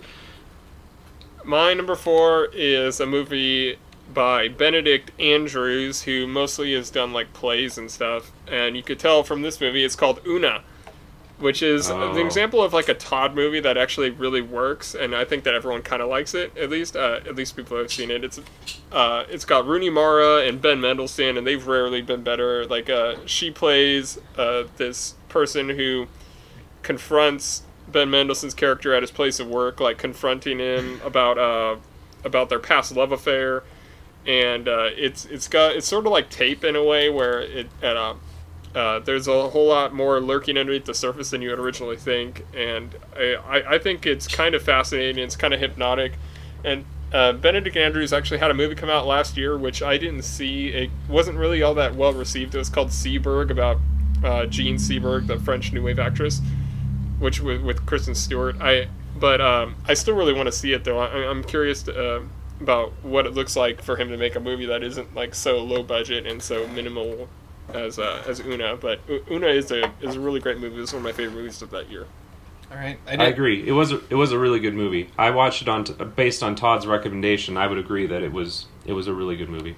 My 1.44 1.74
number 1.74 1.96
four 1.96 2.50
is 2.54 3.00
a 3.00 3.06
movie 3.06 3.78
by 4.14 4.48
Benedict 4.48 5.12
Andrews, 5.20 6.04
who 6.04 6.28
mostly 6.28 6.74
has 6.74 6.90
done 6.90 7.14
like 7.14 7.34
plays 7.34 7.78
and 7.78 7.90
stuff. 7.90 8.32
And 8.48 8.76
you 8.78 8.84
could 8.84 9.00
tell 9.00 9.24
from 9.24 9.42
this 9.42 9.60
movie, 9.60 9.84
it's 9.84 9.96
called 9.96 10.20
Una, 10.26 10.64
which 11.40 11.62
is 11.62 11.90
Oh. 11.90 12.12
an 12.12 12.18
example 12.18 12.62
of 12.64 12.74
like 12.74 12.88
a 12.90 12.94
Todd 12.94 13.36
movie 13.36 13.60
that 13.60 13.78
actually 13.78 14.10
really 14.12 14.42
works. 14.42 14.96
And 14.96 15.16
I 15.16 15.26
think 15.26 15.44
that 15.44 15.54
everyone 15.54 15.82
kind 15.82 16.02
of 16.02 16.08
likes 16.10 16.34
it. 16.34 16.56
At 16.58 16.70
least, 16.70 16.96
uh, 16.96 17.20
at 17.26 17.36
least 17.36 17.56
people 17.58 17.78
have 17.78 17.92
seen 17.92 18.12
it. 18.12 18.24
It's, 18.24 18.40
uh, 18.92 19.24
it's 19.30 19.44
got 19.44 19.66
Rooney 19.66 19.90
Mara 19.90 20.38
and 20.48 20.62
Ben 20.62 20.80
Mendelsohn, 20.80 21.38
and 21.38 21.46
they've 21.46 21.66
rarely 21.66 22.02
been 22.02 22.22
better. 22.24 22.66
Like, 22.66 22.90
uh, 22.90 23.16
she 23.26 23.52
plays 23.52 24.20
uh, 24.38 24.64
this 24.78 25.16
person 25.28 25.70
who 25.70 26.08
confronts 26.82 27.64
Ben 27.88 28.10
Mendelsohn's 28.10 28.54
character 28.54 28.94
at 28.94 29.04
his 29.04 29.12
place 29.12 29.40
of 29.40 29.48
work, 29.48 29.80
like 29.80 29.98
confronting 29.98 30.60
him 30.60 31.02
about 31.06 31.38
uh, 31.38 31.76
about 32.24 32.50
their 32.50 32.60
past 32.60 32.96
love 32.96 33.12
affair, 33.12 33.64
and 34.26 34.68
uh, 34.68 34.90
it's 34.96 35.26
it's 35.26 35.48
got 35.48 35.76
it's 35.76 35.88
sort 35.88 36.06
of 36.06 36.12
like 36.12 36.30
tape 36.30 36.64
in 36.64 36.76
a 36.76 36.84
way 36.84 37.10
where 37.10 37.42
it 37.42 37.68
at 37.82 37.98
uh, 38.76 39.00
there's 39.00 39.28
a 39.28 39.50
whole 39.50 39.68
lot 39.68 39.94
more 39.94 40.20
lurking 40.20 40.58
underneath 40.58 40.86
the 40.86 40.94
surface 40.94 41.30
than 41.30 41.42
you 41.42 41.50
would 41.50 41.60
originally 41.60 41.98
think, 41.98 42.46
and 42.56 42.96
I, 43.16 43.64
I, 43.68 43.78
think 43.78 44.06
it's 44.06 44.28
kind 44.28 44.56
of 44.56 44.64
fascinating. 44.64 45.24
It's 45.24 45.36
kind 45.36 45.54
of 45.54 45.60
hypnotic, 45.60 46.14
and 46.64 46.86
uh, 47.12 47.34
Benedict 47.34 47.78
Andrews 47.78 48.14
actually 48.14 48.40
had 48.40 48.50
a 48.50 48.56
movie 48.56 48.76
come 48.76 48.90
out 48.90 49.06
last 49.06 49.38
year, 49.38 49.58
which 49.58 49.84
I 49.84 49.98
didn't 49.98 50.24
see. 50.24 50.70
It 50.70 50.90
wasn't 51.08 51.38
really 51.38 51.62
all 51.62 51.76
that 51.76 51.96
well 51.96 52.14
received. 52.14 52.56
It 52.56 52.58
was 52.58 52.70
called 52.70 52.90
Seberg 52.90 53.52
about 53.52 53.78
uh, 54.24 54.48
Jean 54.48 54.78
Seberg, 54.78 55.28
the 55.28 55.38
French 55.40 55.72
New 55.72 55.84
Wave 55.84 56.00
actress 56.00 56.42
which 57.24 57.40
with, 57.40 57.62
with 57.62 57.86
Kristen 57.86 58.14
Stewart. 58.14 58.58
I 58.62 58.88
but 59.16 59.40
um, 59.40 59.76
I 59.88 59.94
still 59.94 60.16
really 60.16 60.34
want 60.34 60.48
to 60.48 60.52
see 60.52 60.74
it 60.74 60.84
though. 60.84 61.00
I, 61.00 61.30
I'm 61.30 61.44
curious 61.44 61.84
to, 61.84 62.18
uh, 62.18 62.22
about 62.60 62.92
what 63.02 63.26
it 63.26 63.34
looks 63.34 63.56
like 63.56 63.82
for 63.82 63.96
him 63.96 64.10
to 64.10 64.18
make 64.18 64.36
a 64.36 64.40
movie 64.40 64.66
that 64.66 64.84
isn't 64.84 65.16
like 65.16 65.34
so 65.34 65.64
low 65.64 65.84
budget 65.84 66.28
and 66.28 66.42
so 66.42 66.68
minimal 66.68 67.30
as 67.74 68.00
uh, 68.00 68.24
as 68.28 68.40
Una. 68.40 68.76
But 68.76 69.00
Una 69.30 69.48
is 69.48 69.72
a 69.72 69.92
is 70.02 70.16
a 70.16 70.20
really 70.20 70.40
great 70.40 70.60
movie. 70.60 70.82
It's 70.82 70.94
one 70.94 71.00
of 71.00 71.04
my 71.04 71.12
favorite 71.12 71.36
movies 71.36 71.62
of 71.62 71.72
that 71.72 71.90
year. 71.90 72.08
All 72.72 72.78
right, 72.78 72.98
I, 73.08 73.18
I 73.18 73.26
agree. 73.26 73.68
It 73.68 73.72
was 73.74 73.92
a, 73.92 74.02
it 74.10 74.16
was 74.16 74.32
a 74.32 74.40
really 74.40 74.60
good 74.60 74.74
movie. 74.74 75.10
I 75.18 75.30
watched 75.30 75.62
it 75.62 75.68
on 75.68 75.84
t- 75.84 75.94
based 75.94 76.42
on 76.42 76.56
Todd's 76.56 76.88
recommendation. 76.88 77.56
I 77.56 77.68
would 77.68 77.78
agree 77.78 78.08
that 78.08 78.24
it 78.24 78.32
was 78.32 78.66
it 78.86 78.94
was 78.94 79.08
a 79.08 79.14
really 79.14 79.36
good 79.36 79.50
movie. 79.50 79.76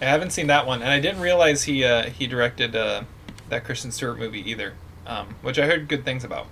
I 0.00 0.06
haven't 0.06 0.30
seen 0.30 0.46
that 0.46 0.66
one, 0.66 0.80
and 0.80 0.90
I 0.90 0.98
didn't 0.98 1.20
realize 1.20 1.64
he 1.64 1.84
uh, 1.84 2.04
he 2.04 2.26
directed 2.26 2.74
uh, 2.74 3.02
that 3.50 3.64
Kristen 3.64 3.92
Stewart 3.92 4.18
movie 4.18 4.48
either, 4.50 4.74
um, 5.06 5.34
which 5.42 5.58
I 5.58 5.66
heard 5.66 5.88
good 5.88 6.04
things 6.04 6.24
about. 6.24 6.46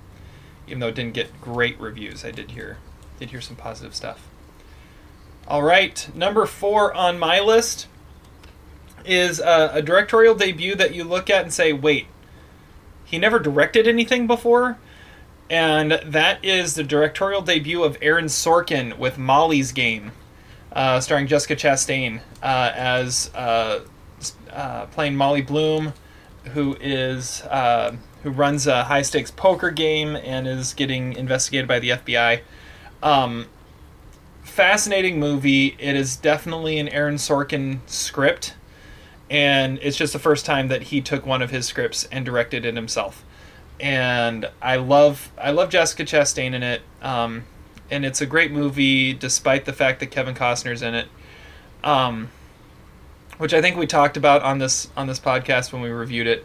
Even 0.66 0.80
though 0.80 0.88
it 0.88 0.94
didn't 0.94 1.14
get 1.14 1.40
great 1.40 1.80
reviews, 1.80 2.26
I 2.26 2.30
did 2.30 2.50
hear 2.50 2.76
did 3.18 3.30
hear 3.30 3.40
some 3.40 3.56
positive 3.56 3.94
stuff. 3.94 4.28
All 5.46 5.62
right, 5.62 6.10
number 6.14 6.44
four 6.44 6.92
on 6.92 7.18
my 7.18 7.40
list 7.40 7.86
is 9.04 9.40
uh, 9.40 9.70
a 9.72 9.82
directorial 9.82 10.34
debut 10.34 10.74
that 10.74 10.94
you 10.94 11.04
look 11.04 11.30
at 11.30 11.42
and 11.42 11.52
say, 11.52 11.72
"Wait, 11.72 12.06
he 13.04 13.18
never 13.18 13.38
directed 13.38 13.86
anything 13.86 14.26
before." 14.26 14.78
And 15.50 15.92
that 16.04 16.44
is 16.44 16.74
the 16.74 16.84
directorial 16.84 17.40
debut 17.40 17.82
of 17.82 17.96
Aaron 18.02 18.26
Sorkin 18.26 18.98
with 18.98 19.16
Molly's 19.16 19.72
Game 19.72 20.12
uh, 20.72 21.00
starring 21.00 21.26
Jessica 21.26 21.56
Chastain 21.56 22.20
uh, 22.42 22.72
as 22.74 23.30
uh, 23.34 23.80
uh, 24.52 24.86
playing 24.86 25.16
Molly 25.16 25.42
Bloom, 25.42 25.92
who 26.52 26.76
is 26.80 27.42
uh, 27.42 27.96
who 28.22 28.30
runs 28.30 28.66
a 28.66 28.84
high 28.84 29.02
stakes 29.02 29.30
poker 29.30 29.70
game 29.70 30.16
and 30.16 30.46
is 30.46 30.74
getting 30.74 31.14
investigated 31.14 31.68
by 31.68 31.78
the 31.78 31.90
FBI. 31.90 32.40
Um, 33.02 33.46
fascinating 34.42 35.18
movie. 35.20 35.76
It 35.78 35.94
is 35.94 36.16
definitely 36.16 36.78
an 36.78 36.88
Aaron 36.88 37.16
Sorkin 37.16 37.80
script, 37.86 38.54
and 39.30 39.78
it's 39.82 39.96
just 39.96 40.12
the 40.12 40.18
first 40.18 40.46
time 40.46 40.68
that 40.68 40.84
he 40.84 41.00
took 41.00 41.26
one 41.26 41.42
of 41.42 41.50
his 41.50 41.66
scripts 41.66 42.08
and 42.10 42.24
directed 42.24 42.64
it 42.64 42.74
himself. 42.74 43.24
And 43.80 44.48
I 44.60 44.76
love 44.76 45.30
I 45.38 45.50
love 45.50 45.70
Jessica 45.70 46.04
Chastain 46.04 46.54
in 46.54 46.62
it. 46.62 46.82
Um, 47.02 47.44
and 47.90 48.04
it's 48.04 48.20
a 48.20 48.26
great 48.26 48.50
movie 48.50 49.12
despite 49.12 49.64
the 49.64 49.72
fact 49.72 50.00
that 50.00 50.06
Kevin 50.06 50.34
Costner's 50.34 50.82
in 50.82 50.94
it. 50.94 51.08
Um, 51.84 52.30
which 53.38 53.54
I 53.54 53.62
think 53.62 53.76
we 53.76 53.86
talked 53.86 54.16
about 54.16 54.42
on 54.42 54.58
this 54.58 54.88
on 54.96 55.06
this 55.06 55.20
podcast 55.20 55.72
when 55.72 55.80
we 55.80 55.90
reviewed 55.90 56.26
it. 56.26 56.44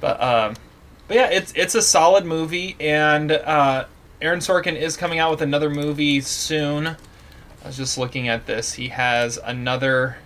But 0.00 0.20
um, 0.20 0.56
but 1.08 1.16
yeah, 1.16 1.30
it's 1.30 1.52
it's 1.54 1.74
a 1.74 1.82
solid 1.82 2.24
movie, 2.24 2.76
and 2.80 3.32
uh, 3.32 3.86
Aaron 4.20 4.40
Sorkin 4.40 4.76
is 4.76 4.96
coming 4.96 5.18
out 5.18 5.30
with 5.30 5.42
another 5.42 5.70
movie 5.70 6.20
soon. 6.20 6.88
I 6.88 6.96
was 7.66 7.76
just 7.76 7.96
looking 7.96 8.28
at 8.28 8.46
this. 8.46 8.74
He 8.74 8.88
has 8.88 9.38
another 9.42 10.16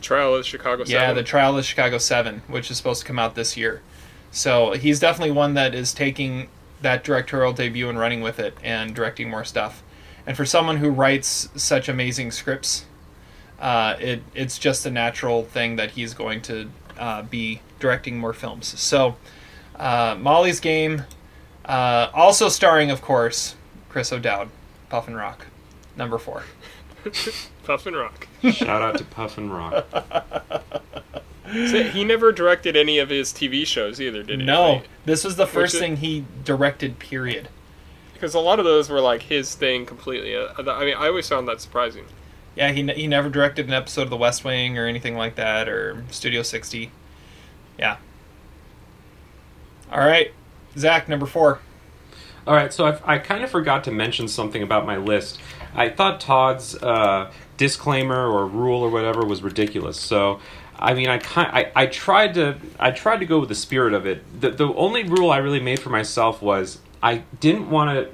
Trial 0.00 0.34
of 0.34 0.46
Chicago. 0.46 0.84
7. 0.84 0.92
yeah, 0.92 1.12
the 1.12 1.22
Trial 1.22 1.58
of 1.58 1.64
Chicago 1.64 1.98
Seven, 1.98 2.42
which 2.48 2.70
is 2.70 2.76
supposed 2.76 3.00
to 3.02 3.06
come 3.06 3.18
out 3.18 3.34
this 3.34 3.56
year. 3.56 3.82
So 4.30 4.72
he's 4.72 5.00
definitely 5.00 5.32
one 5.32 5.54
that 5.54 5.74
is 5.74 5.94
taking 5.94 6.48
that 6.82 7.04
directorial 7.04 7.52
debut 7.52 7.88
and 7.88 7.98
running 7.98 8.20
with 8.20 8.38
it 8.38 8.56
and 8.62 8.94
directing 8.94 9.30
more 9.30 9.44
stuff. 9.44 9.82
And 10.26 10.36
for 10.36 10.44
someone 10.44 10.78
who 10.78 10.90
writes 10.90 11.48
such 11.56 11.88
amazing 11.88 12.32
scripts, 12.32 12.84
uh, 13.58 13.96
it 13.98 14.22
it's 14.34 14.58
just 14.58 14.84
a 14.84 14.90
natural 14.90 15.44
thing 15.44 15.76
that 15.76 15.92
he's 15.92 16.12
going 16.14 16.42
to 16.42 16.70
uh, 16.98 17.22
be 17.22 17.60
directing 17.78 18.18
more 18.18 18.32
films. 18.32 18.78
So 18.78 19.16
uh, 19.76 20.16
Molly's 20.18 20.60
Game, 20.60 21.04
uh, 21.64 22.10
also 22.12 22.48
starring, 22.48 22.90
of 22.90 23.00
course, 23.02 23.54
Chris 23.88 24.12
O'Dowd, 24.12 24.50
Puffin 24.88 25.14
Rock, 25.14 25.46
number 25.96 26.18
four. 26.18 26.44
Puffin 27.66 27.94
Rock. 27.94 28.28
Shout 28.52 28.80
out 28.82 28.96
to 28.98 29.04
Puffin 29.04 29.50
Rock. 29.50 29.84
So 31.46 31.82
he 31.84 32.02
never 32.04 32.32
directed 32.32 32.76
any 32.76 32.98
of 32.98 33.08
his 33.10 33.32
TV 33.32 33.66
shows 33.66 34.00
either, 34.00 34.22
did 34.22 34.40
he? 34.40 34.46
No, 34.46 34.72
Like, 34.74 34.88
this 35.04 35.22
was 35.24 35.36
the 35.36 35.46
first 35.46 35.74
is- 35.74 35.80
thing 35.80 35.96
he 35.98 36.24
directed. 36.44 36.98
Period. 36.98 37.48
because 38.14 38.34
a 38.34 38.40
lot 38.40 38.58
of 38.58 38.64
those 38.64 38.88
were 38.90 39.00
like 39.00 39.22
his 39.22 39.54
thing 39.54 39.86
completely. 39.86 40.34
Uh, 40.34 40.48
I 40.58 40.84
mean, 40.84 40.94
I 40.96 41.06
always 41.08 41.28
found 41.28 41.46
that 41.48 41.60
surprising. 41.60 42.04
Yeah, 42.56 42.72
he, 42.72 42.82
he 42.92 43.06
never 43.06 43.28
directed 43.28 43.66
an 43.68 43.74
episode 43.74 44.02
of 44.02 44.10
The 44.10 44.16
West 44.16 44.42
Wing 44.42 44.78
or 44.78 44.86
anything 44.86 45.14
like 45.16 45.34
that 45.36 45.68
or 45.68 46.04
Studio 46.10 46.42
60. 46.42 46.90
Yeah. 47.78 47.98
All 49.92 50.00
right, 50.00 50.32
Zach, 50.76 51.08
number 51.08 51.26
four. 51.26 51.60
All 52.46 52.54
right, 52.54 52.72
so 52.72 52.86
I've, 52.86 53.02
I 53.04 53.18
kind 53.18 53.44
of 53.44 53.50
forgot 53.50 53.84
to 53.84 53.90
mention 53.92 54.26
something 54.28 54.62
about 54.62 54.86
my 54.86 54.96
list. 54.96 55.38
I 55.74 55.88
thought 55.90 56.20
Todd's 56.20 56.74
uh, 56.76 57.30
disclaimer 57.56 58.28
or 58.28 58.46
rule 58.46 58.82
or 58.82 58.90
whatever 58.90 59.24
was 59.24 59.42
ridiculous. 59.42 59.98
So, 59.98 60.40
I 60.78 60.94
mean, 60.94 61.08
I, 61.08 61.18
kind 61.18 61.50
I 61.52 61.72
I 61.74 61.86
tried 61.86 62.34
to 62.34 62.56
I 62.78 62.90
tried 62.90 63.18
to 63.18 63.26
go 63.26 63.38
with 63.40 63.48
the 63.48 63.54
spirit 63.54 63.94
of 63.94 64.06
it. 64.06 64.40
The 64.40 64.50
the 64.50 64.72
only 64.74 65.04
rule 65.04 65.30
I 65.30 65.38
really 65.38 65.60
made 65.60 65.78
for 65.78 65.90
myself 65.90 66.42
was 66.42 66.78
I 67.02 67.22
didn't 67.40 67.70
want 67.70 67.90
to. 67.90 68.10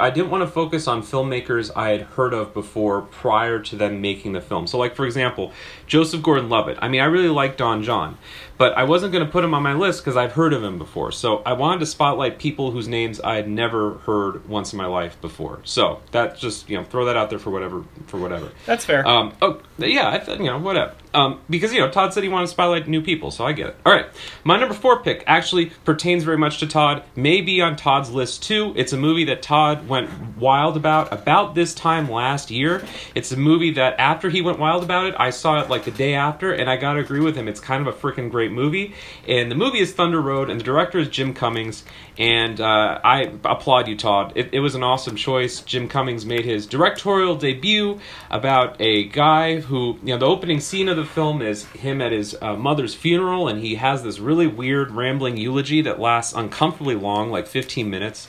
I 0.00 0.10
didn't 0.10 0.30
want 0.30 0.42
to 0.42 0.48
focus 0.48 0.86
on 0.88 1.02
filmmakers 1.02 1.70
I 1.76 1.90
had 1.90 2.02
heard 2.02 2.32
of 2.32 2.54
before 2.54 3.02
prior 3.02 3.58
to 3.60 3.76
them 3.76 4.00
making 4.00 4.32
the 4.32 4.40
film. 4.40 4.66
So, 4.66 4.78
like 4.78 4.94
for 4.94 5.04
example, 5.04 5.52
Joseph 5.86 6.22
Gordon-Levitt. 6.22 6.78
I 6.80 6.88
mean, 6.88 7.00
I 7.00 7.06
really 7.06 7.28
like 7.28 7.56
Don 7.56 7.82
John, 7.82 8.16
but 8.62 8.78
I 8.78 8.84
wasn't 8.84 9.12
going 9.12 9.26
to 9.26 9.32
put 9.32 9.42
him 9.42 9.54
on 9.54 9.64
my 9.64 9.72
list 9.72 10.04
because 10.04 10.16
I've 10.16 10.34
heard 10.34 10.52
of 10.52 10.62
him 10.62 10.78
before. 10.78 11.10
So, 11.10 11.42
I 11.44 11.54
wanted 11.54 11.80
to 11.80 11.86
spotlight 11.86 12.38
people 12.38 12.70
whose 12.70 12.86
names 12.86 13.20
I 13.20 13.34
had 13.34 13.48
never 13.48 13.94
heard 13.94 14.48
once 14.48 14.72
in 14.72 14.76
my 14.76 14.86
life 14.86 15.20
before. 15.20 15.58
So, 15.64 16.00
that 16.12 16.38
just 16.38 16.70
you 16.70 16.76
know 16.76 16.84
throw 16.84 17.06
that 17.06 17.16
out 17.16 17.28
there 17.28 17.40
for 17.40 17.50
whatever 17.50 17.82
for 18.06 18.18
whatever. 18.18 18.52
That's 18.64 18.84
fair. 18.84 19.04
Um, 19.04 19.32
oh 19.42 19.60
yeah, 19.78 20.08
I 20.08 20.20
thought 20.20 20.38
you 20.38 20.44
know 20.44 20.60
whatever. 20.60 20.94
Um, 21.14 21.40
because 21.50 21.72
you 21.72 21.80
know 21.80 21.90
Todd 21.90 22.14
said 22.14 22.22
he 22.22 22.28
wanted 22.28 22.46
to 22.46 22.52
spotlight 22.52 22.88
new 22.88 23.02
people, 23.02 23.30
so 23.30 23.44
I 23.44 23.52
get 23.52 23.68
it. 23.68 23.76
All 23.84 23.92
right, 23.92 24.06
my 24.44 24.58
number 24.58 24.74
four 24.74 25.02
pick 25.02 25.22
actually 25.26 25.66
pertains 25.84 26.24
very 26.24 26.38
much 26.38 26.58
to 26.58 26.66
Todd. 26.66 27.02
May 27.14 27.40
be 27.40 27.60
on 27.60 27.76
Todd's 27.76 28.10
list 28.10 28.42
too. 28.42 28.72
It's 28.76 28.92
a 28.92 28.96
movie 28.96 29.24
that 29.24 29.42
Todd 29.42 29.88
went 29.88 30.36
wild 30.36 30.76
about 30.76 31.12
about 31.12 31.54
this 31.54 31.74
time 31.74 32.10
last 32.10 32.50
year. 32.50 32.84
It's 33.14 33.30
a 33.32 33.36
movie 33.36 33.72
that 33.72 33.98
after 33.98 34.30
he 34.30 34.40
went 34.40 34.58
wild 34.58 34.82
about 34.82 35.06
it, 35.06 35.14
I 35.18 35.30
saw 35.30 35.60
it 35.60 35.68
like 35.68 35.84
the 35.84 35.90
day 35.90 36.14
after, 36.14 36.52
and 36.52 36.70
I 36.70 36.76
gotta 36.76 37.00
agree 37.00 37.20
with 37.20 37.36
him. 37.36 37.48
It's 37.48 37.60
kind 37.60 37.86
of 37.86 37.94
a 37.94 37.98
freaking 37.98 38.30
great 38.30 38.52
movie, 38.52 38.94
and 39.28 39.50
the 39.50 39.56
movie 39.56 39.80
is 39.80 39.92
Thunder 39.92 40.20
Road, 40.20 40.48
and 40.48 40.58
the 40.58 40.64
director 40.64 40.98
is 40.98 41.08
Jim 41.08 41.34
Cummings. 41.34 41.84
And 42.18 42.60
uh, 42.60 43.00
I 43.02 43.32
applaud 43.44 43.88
you, 43.88 43.96
Todd. 43.96 44.32
It, 44.34 44.50
it 44.52 44.60
was 44.60 44.74
an 44.74 44.82
awesome 44.82 45.16
choice. 45.16 45.60
Jim 45.60 45.88
Cummings 45.88 46.26
made 46.26 46.44
his 46.44 46.66
directorial 46.66 47.36
debut 47.36 48.00
about 48.30 48.76
a 48.80 49.04
guy 49.08 49.60
who, 49.60 49.98
you 50.02 50.12
know, 50.12 50.18
the 50.18 50.26
opening 50.26 50.60
scene 50.60 50.88
of 50.88 50.96
the 50.96 51.01
film 51.04 51.42
is 51.42 51.66
him 51.70 52.00
at 52.00 52.12
his 52.12 52.36
uh, 52.40 52.56
mother's 52.56 52.94
funeral, 52.94 53.48
and 53.48 53.60
he 53.60 53.76
has 53.76 54.02
this 54.02 54.18
really 54.18 54.46
weird, 54.46 54.90
rambling 54.90 55.36
eulogy 55.36 55.80
that 55.82 56.00
lasts 56.00 56.32
uncomfortably 56.32 56.94
long, 56.94 57.30
like 57.30 57.46
15 57.46 57.88
minutes. 57.88 58.28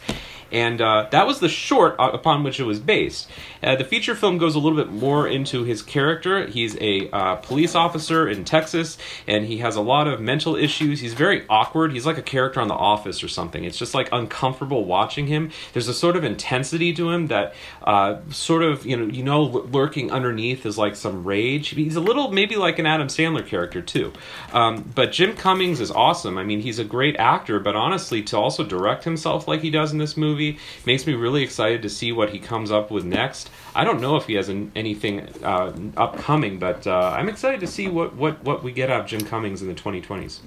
And 0.53 0.79
uh, 0.79 1.07
that 1.09 1.25
was 1.25 1.39
the 1.39 1.49
short 1.49 1.95
upon 1.97 2.43
which 2.43 2.59
it 2.59 2.63
was 2.63 2.79
based. 2.79 3.27
Uh, 3.63 3.75
the 3.75 3.83
feature 3.83 4.13
film 4.13 4.37
goes 4.37 4.53
a 4.53 4.59
little 4.59 4.77
bit 4.77 4.91
more 4.91 5.27
into 5.27 5.63
his 5.63 5.81
character. 5.81 6.45
He's 6.45 6.77
a 6.79 7.09
uh, 7.09 7.35
police 7.37 7.73
officer 7.73 8.29
in 8.29 8.45
Texas, 8.45 8.99
and 9.27 9.45
he 9.45 9.57
has 9.57 9.75
a 9.75 9.81
lot 9.81 10.07
of 10.07 10.21
mental 10.21 10.55
issues. 10.55 10.99
He's 10.99 11.15
very 11.15 11.43
awkward. 11.49 11.91
He's 11.91 12.05
like 12.05 12.19
a 12.19 12.21
character 12.23 12.61
on 12.61 12.67
The 12.67 12.75
Office 12.75 13.23
or 13.23 13.27
something. 13.27 13.63
It's 13.63 13.79
just 13.79 13.95
like 13.95 14.09
uncomfortable 14.11 14.85
watching 14.85 15.25
him. 15.25 15.49
There's 15.73 15.87
a 15.87 15.93
sort 15.93 16.15
of 16.15 16.23
intensity 16.23 16.93
to 16.93 17.09
him 17.09 17.27
that 17.27 17.55
uh, 17.83 18.19
sort 18.29 18.61
of 18.61 18.85
you 18.85 18.95
know 18.95 19.07
you 19.07 19.23
know 19.23 19.41
lurking 19.41 20.11
underneath 20.11 20.67
is 20.67 20.77
like 20.77 20.95
some 20.95 21.23
rage. 21.23 21.69
He's 21.69 21.95
a 21.95 22.01
little 22.01 22.31
maybe 22.31 22.57
like 22.57 22.77
an 22.77 22.85
Adam 22.85 23.07
Sandler 23.07 23.45
character 23.45 23.81
too. 23.81 24.13
Um, 24.51 24.91
but 24.93 25.11
Jim 25.11 25.35
Cummings 25.35 25.79
is 25.79 25.89
awesome. 25.89 26.37
I 26.37 26.43
mean, 26.43 26.61
he's 26.61 26.77
a 26.77 26.83
great 26.83 27.15
actor, 27.17 27.59
but 27.59 27.75
honestly, 27.75 28.21
to 28.23 28.37
also 28.37 28.63
direct 28.63 29.03
himself 29.03 29.47
like 29.47 29.61
he 29.61 29.71
does 29.71 29.91
in 29.91 29.97
this 29.97 30.15
movie 30.15 30.42
makes 30.85 31.05
me 31.07 31.13
really 31.13 31.43
excited 31.43 31.81
to 31.83 31.89
see 31.89 32.11
what 32.11 32.29
he 32.31 32.39
comes 32.39 32.71
up 32.71 32.91
with 32.91 33.05
next. 33.05 33.49
I 33.75 33.83
don't 33.83 34.01
know 34.01 34.15
if 34.15 34.25
he 34.25 34.33
has 34.35 34.49
an, 34.49 34.71
anything 34.75 35.21
uh, 35.43 35.73
upcoming, 35.97 36.59
but 36.59 36.85
uh, 36.87 37.15
I'm 37.17 37.29
excited 37.29 37.59
to 37.61 37.67
see 37.67 37.87
what, 37.87 38.15
what, 38.15 38.43
what 38.43 38.63
we 38.63 38.71
get 38.71 38.89
out 38.89 39.01
of 39.01 39.05
Jim 39.07 39.21
Cummings 39.21 39.61
in 39.61 39.67
the 39.67 39.73
2020s. 39.75 40.39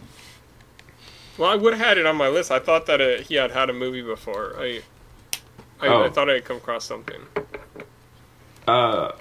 Well, 1.39 1.51
I 1.51 1.55
would 1.57 1.75
have 1.75 1.87
had 1.87 1.99
it 1.99 2.07
on 2.07 2.17
my 2.17 2.29
list. 2.29 2.51
I 2.51 2.59
thought 2.59 2.87
that 2.87 3.01
it, 3.01 3.27
he 3.27 3.35
had 3.35 3.51
had 3.51 3.69
a 3.71 3.73
movie 3.75 4.03
before. 4.03 4.55
I, 4.59 4.83
I, 5.81 5.89
Oh. 5.89 6.05
I 6.05 6.11
thought 6.11 6.31
I 6.31 6.35
had 6.35 6.45
come 6.47 6.57
across 6.57 6.85
something. 6.87 7.21
Uh, 8.67 9.13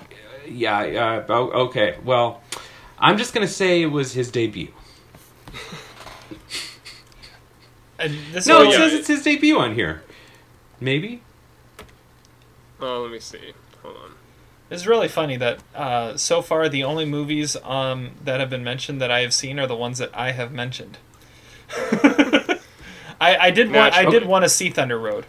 yeah, 0.47 0.85
yeah. 0.85 1.25
oh, 1.27 1.65
okay. 1.67 1.97
Well, 2.05 2.41
I'm 2.97 3.17
just 3.17 3.33
gonna 3.33 3.47
say 3.47 3.81
it 3.81 3.87
was 3.87 4.13
his 4.13 4.31
debut. 4.31 4.69
And 7.99 8.13
this 8.31 8.47
No, 8.47 8.61
is 8.61 8.67
it 8.67 8.71
yeah. 8.71 8.77
says 8.77 8.93
it's 8.93 9.07
his 9.07 9.23
debut 9.23 9.57
on 9.57 9.73
here. 9.73 10.03
Maybe. 10.79 11.21
Oh, 12.79 13.01
let 13.03 13.11
me 13.11 13.19
see. 13.19 13.53
Hold 13.81 13.97
on. 13.97 14.11
It's 14.69 14.87
really 14.87 15.07
funny 15.07 15.37
that 15.37 15.59
uh, 15.75 16.17
so 16.17 16.41
far 16.41 16.67
the 16.69 16.83
only 16.83 17.05
movies 17.05 17.55
um, 17.63 18.11
that 18.23 18.39
have 18.39 18.49
been 18.49 18.63
mentioned 18.63 18.99
that 18.99 19.11
I 19.11 19.21
have 19.21 19.33
seen 19.33 19.59
are 19.59 19.67
the 19.67 19.75
ones 19.75 19.99
that 19.99 20.09
I 20.13 20.31
have 20.31 20.51
mentioned. 20.51 20.97
I, 23.21 23.37
I 23.37 23.51
did 23.51 23.71
want 23.71 23.93
I 23.93 24.09
did 24.09 24.25
want 24.25 24.43
to 24.43 24.49
see 24.49 24.69
Thunder 24.69 24.99
Road. 24.99 25.25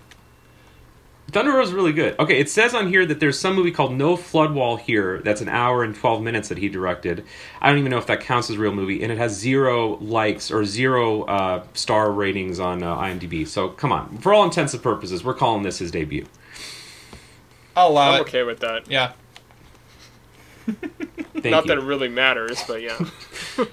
Thunder 1.32 1.52
Road's 1.52 1.72
really 1.72 1.92
good. 1.92 2.14
Okay, 2.20 2.38
it 2.38 2.48
says 2.48 2.72
on 2.72 2.88
here 2.88 3.04
that 3.04 3.18
there's 3.20 3.38
some 3.38 3.56
movie 3.56 3.72
called 3.72 3.92
No 3.92 4.16
Flood 4.16 4.54
Wall 4.54 4.76
here 4.76 5.20
that's 5.24 5.40
an 5.40 5.48
hour 5.48 5.82
and 5.82 5.94
12 5.94 6.22
minutes 6.22 6.48
that 6.48 6.58
he 6.58 6.68
directed. 6.68 7.24
I 7.60 7.68
don't 7.68 7.78
even 7.78 7.90
know 7.90 7.98
if 7.98 8.06
that 8.06 8.20
counts 8.20 8.48
as 8.48 8.56
a 8.56 8.58
real 8.60 8.72
movie, 8.72 9.02
and 9.02 9.10
it 9.10 9.18
has 9.18 9.32
zero 9.36 9.96
likes 9.96 10.50
or 10.52 10.64
zero 10.64 11.24
uh, 11.24 11.64
star 11.74 12.12
ratings 12.12 12.60
on 12.60 12.82
uh, 12.82 12.96
IMDb. 12.96 13.46
So 13.46 13.68
come 13.70 13.92
on, 13.92 14.18
for 14.18 14.32
all 14.32 14.44
intents 14.44 14.72
and 14.72 14.82
purposes, 14.82 15.24
we're 15.24 15.34
calling 15.34 15.62
this 15.64 15.78
his 15.78 15.90
debut. 15.90 16.26
I'll 17.74 17.88
allow 17.88 18.12
I'm 18.12 18.18
it. 18.18 18.28
okay 18.28 18.42
with 18.44 18.60
that. 18.60 18.88
Yeah. 18.90 19.12
Thank 20.66 21.44
Not 21.46 21.64
you. 21.64 21.68
that 21.68 21.78
it 21.78 21.84
really 21.84 22.08
matters, 22.08 22.62
but 22.66 22.80
yeah. 22.82 22.98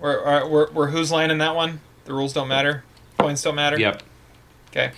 We're, 0.00 0.18
are- 0.18 0.48
we're, 0.48 0.70
we're 0.72 0.86
whose 0.88 1.12
line 1.12 1.30
in 1.30 1.38
that 1.38 1.54
one? 1.54 1.80
The 2.06 2.14
rules 2.14 2.32
don't 2.32 2.48
matter. 2.48 2.84
Points 3.18 3.42
don't 3.42 3.54
matter. 3.54 3.78
Yep. 3.78 4.02
Okay. 4.70 4.92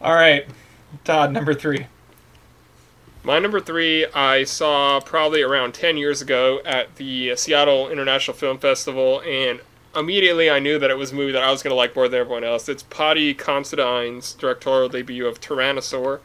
All 0.00 0.14
right, 0.14 0.46
Todd, 1.04 1.32
number 1.32 1.54
three. 1.54 1.86
My 3.24 3.38
number 3.38 3.60
three, 3.60 4.06
I 4.06 4.44
saw 4.44 5.00
probably 5.00 5.42
around 5.42 5.74
10 5.74 5.96
years 5.96 6.20
ago 6.20 6.60
at 6.64 6.96
the 6.96 7.36
Seattle 7.36 7.88
International 7.88 8.36
Film 8.36 8.58
Festival, 8.58 9.20
and 9.22 9.60
immediately 9.94 10.50
I 10.50 10.58
knew 10.58 10.78
that 10.78 10.90
it 10.90 10.96
was 10.98 11.12
a 11.12 11.14
movie 11.14 11.32
that 11.32 11.42
I 11.42 11.50
was 11.50 11.62
going 11.62 11.70
to 11.70 11.76
like 11.76 11.94
more 11.94 12.08
than 12.08 12.20
everyone 12.20 12.44
else. 12.44 12.68
It's 12.68 12.82
Paddy 12.82 13.32
Considine's 13.34 14.34
directorial 14.34 14.88
debut 14.88 15.26
of 15.26 15.40
Tyrannosaur. 15.40 16.20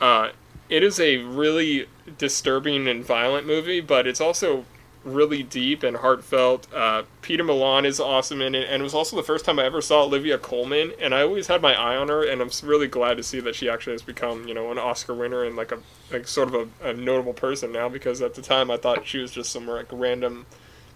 Uh, 0.00 0.30
it 0.68 0.82
is 0.82 1.00
a 1.00 1.18
really 1.18 1.86
disturbing 2.18 2.86
and 2.88 3.04
violent 3.04 3.46
movie, 3.46 3.80
but 3.80 4.06
it's 4.06 4.20
also 4.20 4.64
really 5.04 5.42
deep 5.42 5.82
and 5.82 5.96
heartfelt. 5.96 6.66
Uh, 6.72 7.02
Peter 7.22 7.44
Mullan 7.44 7.84
is 7.84 8.00
awesome 8.00 8.40
in 8.40 8.54
it, 8.54 8.68
and 8.68 8.80
it 8.80 8.84
was 8.84 8.94
also 8.94 9.16
the 9.16 9.22
first 9.22 9.44
time 9.44 9.58
I 9.58 9.64
ever 9.64 9.80
saw 9.80 10.04
Olivia 10.04 10.38
Colman, 10.38 10.92
and 11.00 11.14
I 11.14 11.22
always 11.22 11.46
had 11.46 11.62
my 11.62 11.74
eye 11.74 11.96
on 11.96 12.08
her, 12.08 12.24
and 12.24 12.40
I'm 12.40 12.50
really 12.62 12.88
glad 12.88 13.16
to 13.16 13.22
see 13.22 13.40
that 13.40 13.54
she 13.54 13.68
actually 13.68 13.94
has 13.94 14.02
become, 14.02 14.46
you 14.46 14.54
know, 14.54 14.70
an 14.70 14.78
Oscar 14.78 15.14
winner 15.14 15.44
and 15.44 15.56
like 15.56 15.72
a 15.72 15.78
like 16.10 16.28
sort 16.28 16.54
of 16.54 16.70
a, 16.82 16.90
a 16.90 16.92
notable 16.92 17.32
person 17.32 17.72
now. 17.72 17.88
Because 17.88 18.22
at 18.22 18.34
the 18.34 18.42
time 18.42 18.70
I 18.70 18.76
thought 18.76 19.06
she 19.06 19.18
was 19.18 19.30
just 19.30 19.50
some 19.50 19.66
like 19.66 19.86
random 19.90 20.46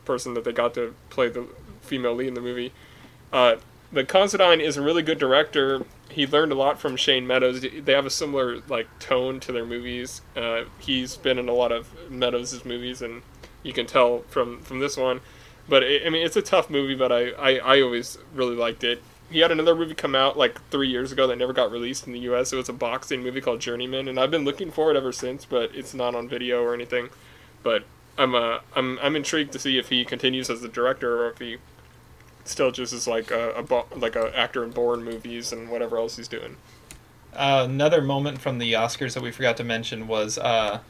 person 0.04 0.34
that 0.34 0.44
they 0.44 0.52
got 0.52 0.74
to 0.74 0.94
play 1.10 1.28
the 1.28 1.46
female 1.82 2.14
lead 2.14 2.28
in 2.28 2.34
the 2.34 2.40
movie. 2.40 2.72
Uh, 3.32 3.56
but 3.92 4.08
Considine 4.08 4.60
is 4.60 4.76
a 4.76 4.82
really 4.82 5.02
good 5.02 5.18
director. 5.18 5.84
He 6.10 6.26
learned 6.26 6.52
a 6.52 6.54
lot 6.54 6.78
from 6.78 6.96
Shane 6.96 7.26
Meadows. 7.26 7.60
They 7.60 7.92
have 7.92 8.06
a 8.06 8.10
similar 8.10 8.60
like 8.68 8.86
tone 8.98 9.40
to 9.40 9.52
their 9.52 9.66
movies. 9.66 10.22
Uh, 10.34 10.64
he's 10.78 11.16
been 11.16 11.38
in 11.38 11.48
a 11.48 11.52
lot 11.52 11.72
of 11.72 12.10
Meadows' 12.10 12.64
movies, 12.64 13.02
and 13.02 13.22
you 13.66 13.72
can 13.72 13.86
tell 13.86 14.20
from 14.28 14.60
from 14.62 14.78
this 14.78 14.96
one. 14.96 15.20
But 15.68 15.82
it, 15.82 16.06
I 16.06 16.10
mean, 16.10 16.24
it's 16.24 16.36
a 16.36 16.42
tough 16.42 16.70
movie, 16.70 16.94
but 16.94 17.12
I, 17.12 17.30
I 17.30 17.58
I 17.58 17.80
always 17.82 18.18
really 18.34 18.56
liked 18.56 18.84
it. 18.84 19.02
He 19.30 19.40
had 19.40 19.50
another 19.50 19.74
movie 19.74 19.94
come 19.94 20.14
out 20.14 20.38
like 20.38 20.60
three 20.70 20.88
years 20.88 21.10
ago 21.10 21.26
that 21.26 21.36
never 21.36 21.52
got 21.52 21.72
released 21.72 22.06
in 22.06 22.12
the 22.12 22.20
U.S. 22.20 22.52
It 22.52 22.56
was 22.56 22.68
a 22.68 22.72
boxing 22.72 23.22
movie 23.22 23.40
called 23.40 23.60
Journeyman, 23.60 24.06
and 24.06 24.20
I've 24.20 24.30
been 24.30 24.44
looking 24.44 24.70
for 24.70 24.90
it 24.92 24.96
ever 24.96 25.10
since, 25.10 25.44
but 25.44 25.74
it's 25.74 25.92
not 25.94 26.14
on 26.14 26.28
video 26.28 26.62
or 26.62 26.72
anything. 26.72 27.08
But 27.64 27.84
I'm 28.16 28.34
uh 28.34 28.60
I'm 28.74 28.98
I'm 29.00 29.16
intrigued 29.16 29.52
to 29.52 29.58
see 29.58 29.78
if 29.78 29.88
he 29.88 30.04
continues 30.04 30.48
as 30.48 30.60
the 30.60 30.68
director 30.68 31.24
or 31.24 31.30
if 31.30 31.38
he 31.38 31.56
still 32.44 32.70
just 32.70 32.92
is 32.92 33.08
like 33.08 33.30
a, 33.30 33.50
a 33.52 33.62
bo- 33.62 33.86
like 33.96 34.16
a 34.16 34.36
actor 34.38 34.62
in 34.64 34.70
Bourne 34.70 35.02
movies 35.02 35.52
and 35.52 35.68
whatever 35.68 35.96
else 35.98 36.16
he's 36.16 36.28
doing. 36.28 36.56
Uh, 37.34 37.66
another 37.68 38.00
moment 38.00 38.40
from 38.40 38.58
the 38.58 38.72
Oscars 38.72 39.12
that 39.14 39.22
we 39.22 39.30
forgot 39.30 39.56
to 39.58 39.64
mention 39.64 40.06
was 40.06 40.38
uh, 40.38 40.80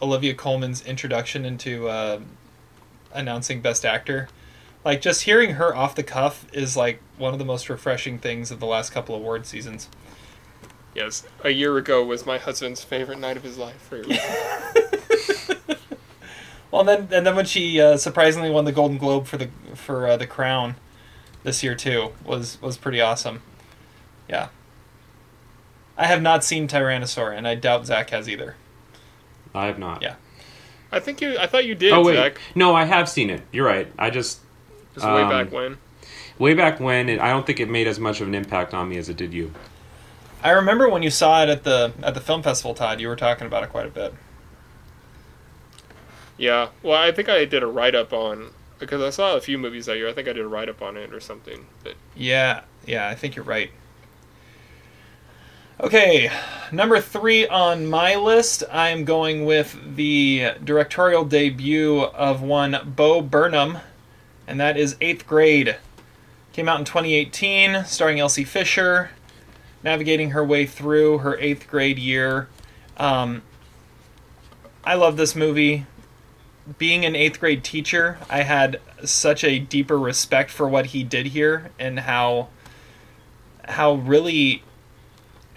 Olivia 0.00 0.34
Colman's 0.34 0.84
introduction 0.84 1.44
into 1.44 1.88
uh, 1.88 2.20
announcing 3.12 3.60
Best 3.60 3.84
Actor. 3.84 4.28
Like 4.84 5.00
just 5.00 5.22
hearing 5.22 5.54
her 5.54 5.74
off 5.74 5.94
the 5.94 6.02
cuff 6.02 6.46
is 6.52 6.76
like 6.76 7.00
one 7.18 7.32
of 7.32 7.38
the 7.38 7.44
most 7.44 7.68
refreshing 7.68 8.18
things 8.18 8.50
of 8.50 8.60
the 8.60 8.66
last 8.66 8.90
couple 8.92 9.14
of 9.14 9.20
award 9.20 9.46
seasons. 9.46 9.88
Yes, 10.94 11.26
a 11.44 11.50
year 11.50 11.76
ago 11.76 12.04
was 12.04 12.24
my 12.24 12.38
husband's 12.38 12.82
favorite 12.82 13.18
night 13.18 13.36
of 13.36 13.42
his 13.42 13.58
life. 13.58 13.80
For 13.82 14.02
Well, 16.70 16.80
and 16.80 16.88
then 16.88 17.16
and 17.16 17.26
then 17.26 17.36
when 17.36 17.46
she 17.46 17.80
uh, 17.80 17.96
surprisingly 17.96 18.50
won 18.50 18.64
the 18.64 18.72
Golden 18.72 18.98
Globe 18.98 19.26
for 19.26 19.36
the 19.36 19.48
for 19.74 20.06
uh, 20.06 20.16
the 20.16 20.26
Crown 20.26 20.74
this 21.42 21.62
year 21.62 21.74
too 21.74 22.12
was 22.24 22.60
was 22.60 22.76
pretty 22.76 23.00
awesome. 23.00 23.42
Yeah. 24.28 24.48
I 25.96 26.06
have 26.06 26.20
not 26.20 26.44
seen 26.44 26.68
Tyrannosaur, 26.68 27.34
and 27.34 27.48
I 27.48 27.54
doubt 27.54 27.86
Zach 27.86 28.10
has 28.10 28.28
either. 28.28 28.56
I 29.56 29.66
have 29.66 29.78
not. 29.78 30.02
Yeah. 30.02 30.14
I 30.92 31.00
think 31.00 31.20
you. 31.20 31.36
I 31.38 31.46
thought 31.46 31.64
you 31.64 31.74
did, 31.74 31.92
Oh 31.92 32.04
wait, 32.04 32.14
Zach. 32.14 32.38
no, 32.54 32.74
I 32.74 32.84
have 32.84 33.08
seen 33.08 33.30
it. 33.30 33.42
You're 33.52 33.66
right. 33.66 33.90
I 33.98 34.10
just 34.10 34.40
Just 34.94 35.04
way 35.06 35.22
Um, 35.22 35.28
back 35.28 35.52
when. 35.52 35.78
way 36.38 36.54
back 36.54 36.78
when, 36.80 37.08
it, 37.08 37.20
I 37.20 37.28
don't 37.28 37.44
think 37.46 37.58
it 37.60 37.68
made 37.68 37.86
as 37.88 37.98
much 37.98 38.20
of 38.20 38.28
an 38.28 38.34
impact 38.34 38.72
on 38.74 38.88
me 38.88 38.96
as 38.96 39.08
it 39.08 39.16
did 39.16 39.32
you. 39.34 39.52
I 40.42 40.50
remember 40.50 40.88
when 40.88 41.02
you 41.02 41.10
saw 41.10 41.42
it 41.42 41.48
at 41.48 41.64
the 41.64 41.92
at 42.02 42.14
the 42.14 42.20
film 42.20 42.42
festival, 42.42 42.74
Todd. 42.74 43.00
You 43.00 43.08
were 43.08 43.16
talking 43.16 43.46
about 43.46 43.64
it 43.64 43.70
quite 43.70 43.86
a 43.86 43.90
bit. 43.90 44.14
Yeah. 46.36 46.68
Well, 46.82 47.00
I 47.00 47.12
think 47.12 47.28
I 47.28 47.44
did 47.44 47.62
a 47.62 47.66
write 47.66 47.94
up 47.94 48.12
on 48.12 48.50
because 48.78 49.00
I 49.02 49.10
saw 49.10 49.34
a 49.36 49.40
few 49.40 49.58
movies 49.58 49.86
that 49.86 49.96
year. 49.96 50.08
I 50.08 50.12
think 50.12 50.28
I 50.28 50.32
did 50.32 50.44
a 50.44 50.48
write 50.48 50.68
up 50.68 50.82
on 50.82 50.96
it 50.96 51.12
or 51.12 51.20
something. 51.20 51.66
But 51.82 51.94
Yeah, 52.14 52.62
yeah, 52.84 53.08
I 53.08 53.14
think 53.14 53.34
you're 53.36 53.44
right. 53.44 53.70
Okay, 55.78 56.30
number 56.72 57.02
three 57.02 57.46
on 57.46 57.86
my 57.86 58.14
list, 58.14 58.64
I'm 58.72 59.04
going 59.04 59.44
with 59.44 59.78
the 59.96 60.52
directorial 60.64 61.22
debut 61.22 62.00
of 62.00 62.40
one 62.40 62.94
Bo 62.96 63.20
Burnham, 63.20 63.80
and 64.46 64.58
that 64.58 64.78
is 64.78 64.96
Eighth 65.02 65.26
Grade. 65.26 65.76
Came 66.54 66.66
out 66.66 66.78
in 66.78 66.86
2018, 66.86 67.84
starring 67.84 68.18
Elsie 68.18 68.42
Fisher, 68.42 69.10
navigating 69.82 70.30
her 70.30 70.42
way 70.42 70.64
through 70.64 71.18
her 71.18 71.38
eighth 71.40 71.68
grade 71.68 71.98
year. 71.98 72.48
Um, 72.96 73.42
I 74.82 74.94
love 74.94 75.18
this 75.18 75.36
movie. 75.36 75.84
Being 76.78 77.04
an 77.04 77.14
eighth 77.14 77.38
grade 77.38 77.62
teacher, 77.62 78.16
I 78.30 78.44
had 78.44 78.80
such 79.04 79.44
a 79.44 79.58
deeper 79.58 79.98
respect 79.98 80.50
for 80.50 80.66
what 80.66 80.86
he 80.86 81.04
did 81.04 81.26
here 81.26 81.70
and 81.78 82.00
how 82.00 82.48
how 83.68 83.94
really 83.94 84.62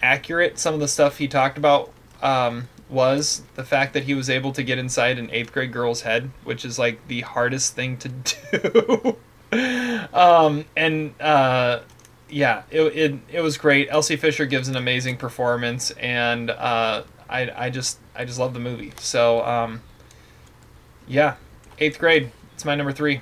accurate 0.02 0.58
some 0.58 0.74
of 0.74 0.80
the 0.80 0.88
stuff 0.88 1.18
he 1.18 1.28
talked 1.28 1.58
about 1.58 1.92
um, 2.22 2.68
was 2.88 3.42
the 3.54 3.64
fact 3.64 3.94
that 3.94 4.04
he 4.04 4.14
was 4.14 4.28
able 4.30 4.52
to 4.52 4.62
get 4.62 4.78
inside 4.78 5.18
an 5.18 5.30
eighth 5.32 5.52
grade 5.52 5.72
girl's 5.72 6.02
head, 6.02 6.30
which 6.44 6.64
is 6.64 6.78
like 6.78 7.06
the 7.08 7.20
hardest 7.22 7.74
thing 7.74 7.96
to 7.98 8.08
do. 9.52 10.06
um, 10.12 10.64
and 10.76 11.14
uh, 11.20 11.80
yeah, 12.28 12.62
it, 12.70 12.80
it 12.96 13.14
it 13.32 13.40
was 13.40 13.56
great. 13.58 13.88
Elsie 13.90 14.16
Fisher 14.16 14.46
gives 14.46 14.68
an 14.68 14.76
amazing 14.76 15.16
performance, 15.16 15.90
and 15.92 16.50
uh, 16.50 17.02
I 17.28 17.50
I 17.66 17.70
just 17.70 17.98
I 18.14 18.24
just 18.24 18.38
love 18.38 18.54
the 18.54 18.60
movie. 18.60 18.92
So 18.98 19.44
um, 19.44 19.82
yeah, 21.08 21.36
eighth 21.78 21.98
grade. 21.98 22.30
It's 22.54 22.64
my 22.64 22.74
number 22.74 22.92
three. 22.92 23.20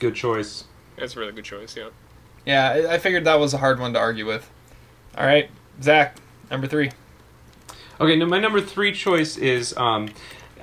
Good 0.00 0.14
choice. 0.14 0.64
it's 0.96 1.14
a 1.16 1.20
really 1.20 1.32
good 1.32 1.44
choice. 1.44 1.76
Yeah. 1.76 1.90
Yeah, 2.46 2.70
I- 2.70 2.94
I 2.94 2.98
figured 2.98 3.24
that 3.26 3.38
was 3.38 3.52
a 3.54 3.58
hard 3.58 3.78
one 3.78 3.92
to 3.92 3.98
argue 3.98 4.26
with. 4.26 4.50
All 5.16 5.26
right, 5.26 5.50
Zach, 5.82 6.16
number 6.50 6.66
three. 6.66 6.90
Okay, 8.00 8.16
now 8.16 8.26
my 8.26 8.38
number 8.38 8.60
three 8.60 8.92
choice 8.92 9.36
is, 9.36 9.76
um, 9.76 10.08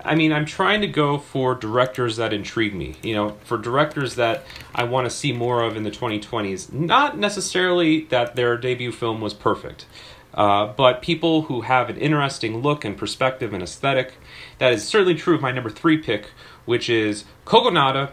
I 0.04 0.16
mean, 0.16 0.32
I'm 0.32 0.46
trying 0.46 0.82
to 0.82 0.88
go 0.88 1.18
for 1.18 1.56
directors 1.56 2.18
that 2.18 2.34
intrigue 2.34 2.74
me. 2.74 2.96
You 3.04 3.16
know, 3.16 3.30
for 3.44 3.58
directors 3.58 4.16
that 4.16 4.44
I 4.74 4.84
want 4.84 5.06
to 5.06 5.10
see 5.10 5.32
more 5.32 5.64
of 5.64 5.76
in 5.76 5.84
the 5.84 5.92
2020s. 5.92 6.72
Not 6.72 7.18
necessarily 7.18 8.06
that 8.06 8.36
their 8.36 8.58
debut 8.58 8.92
film 8.92 9.22
was 9.22 9.34
perfect, 9.34 9.86
uh, 10.34 10.68
but 10.68 11.02
people 11.02 11.44
who 11.44 11.62
have 11.62 11.90
an 11.90 11.98
interesting 11.98 12.62
look 12.62 12.86
and 12.86 12.98
perspective 12.98 13.54
and 13.54 13.64
aesthetic. 13.64 14.16
That 14.60 14.74
is 14.74 14.88
certainly 14.88 15.16
true 15.16 15.36
of 15.36 15.42
my 15.42 15.52
number 15.52 15.70
three 15.70 15.98
pick, 15.98 16.32
which 16.66 16.90
is 16.90 17.26
Kogonada 17.46 18.12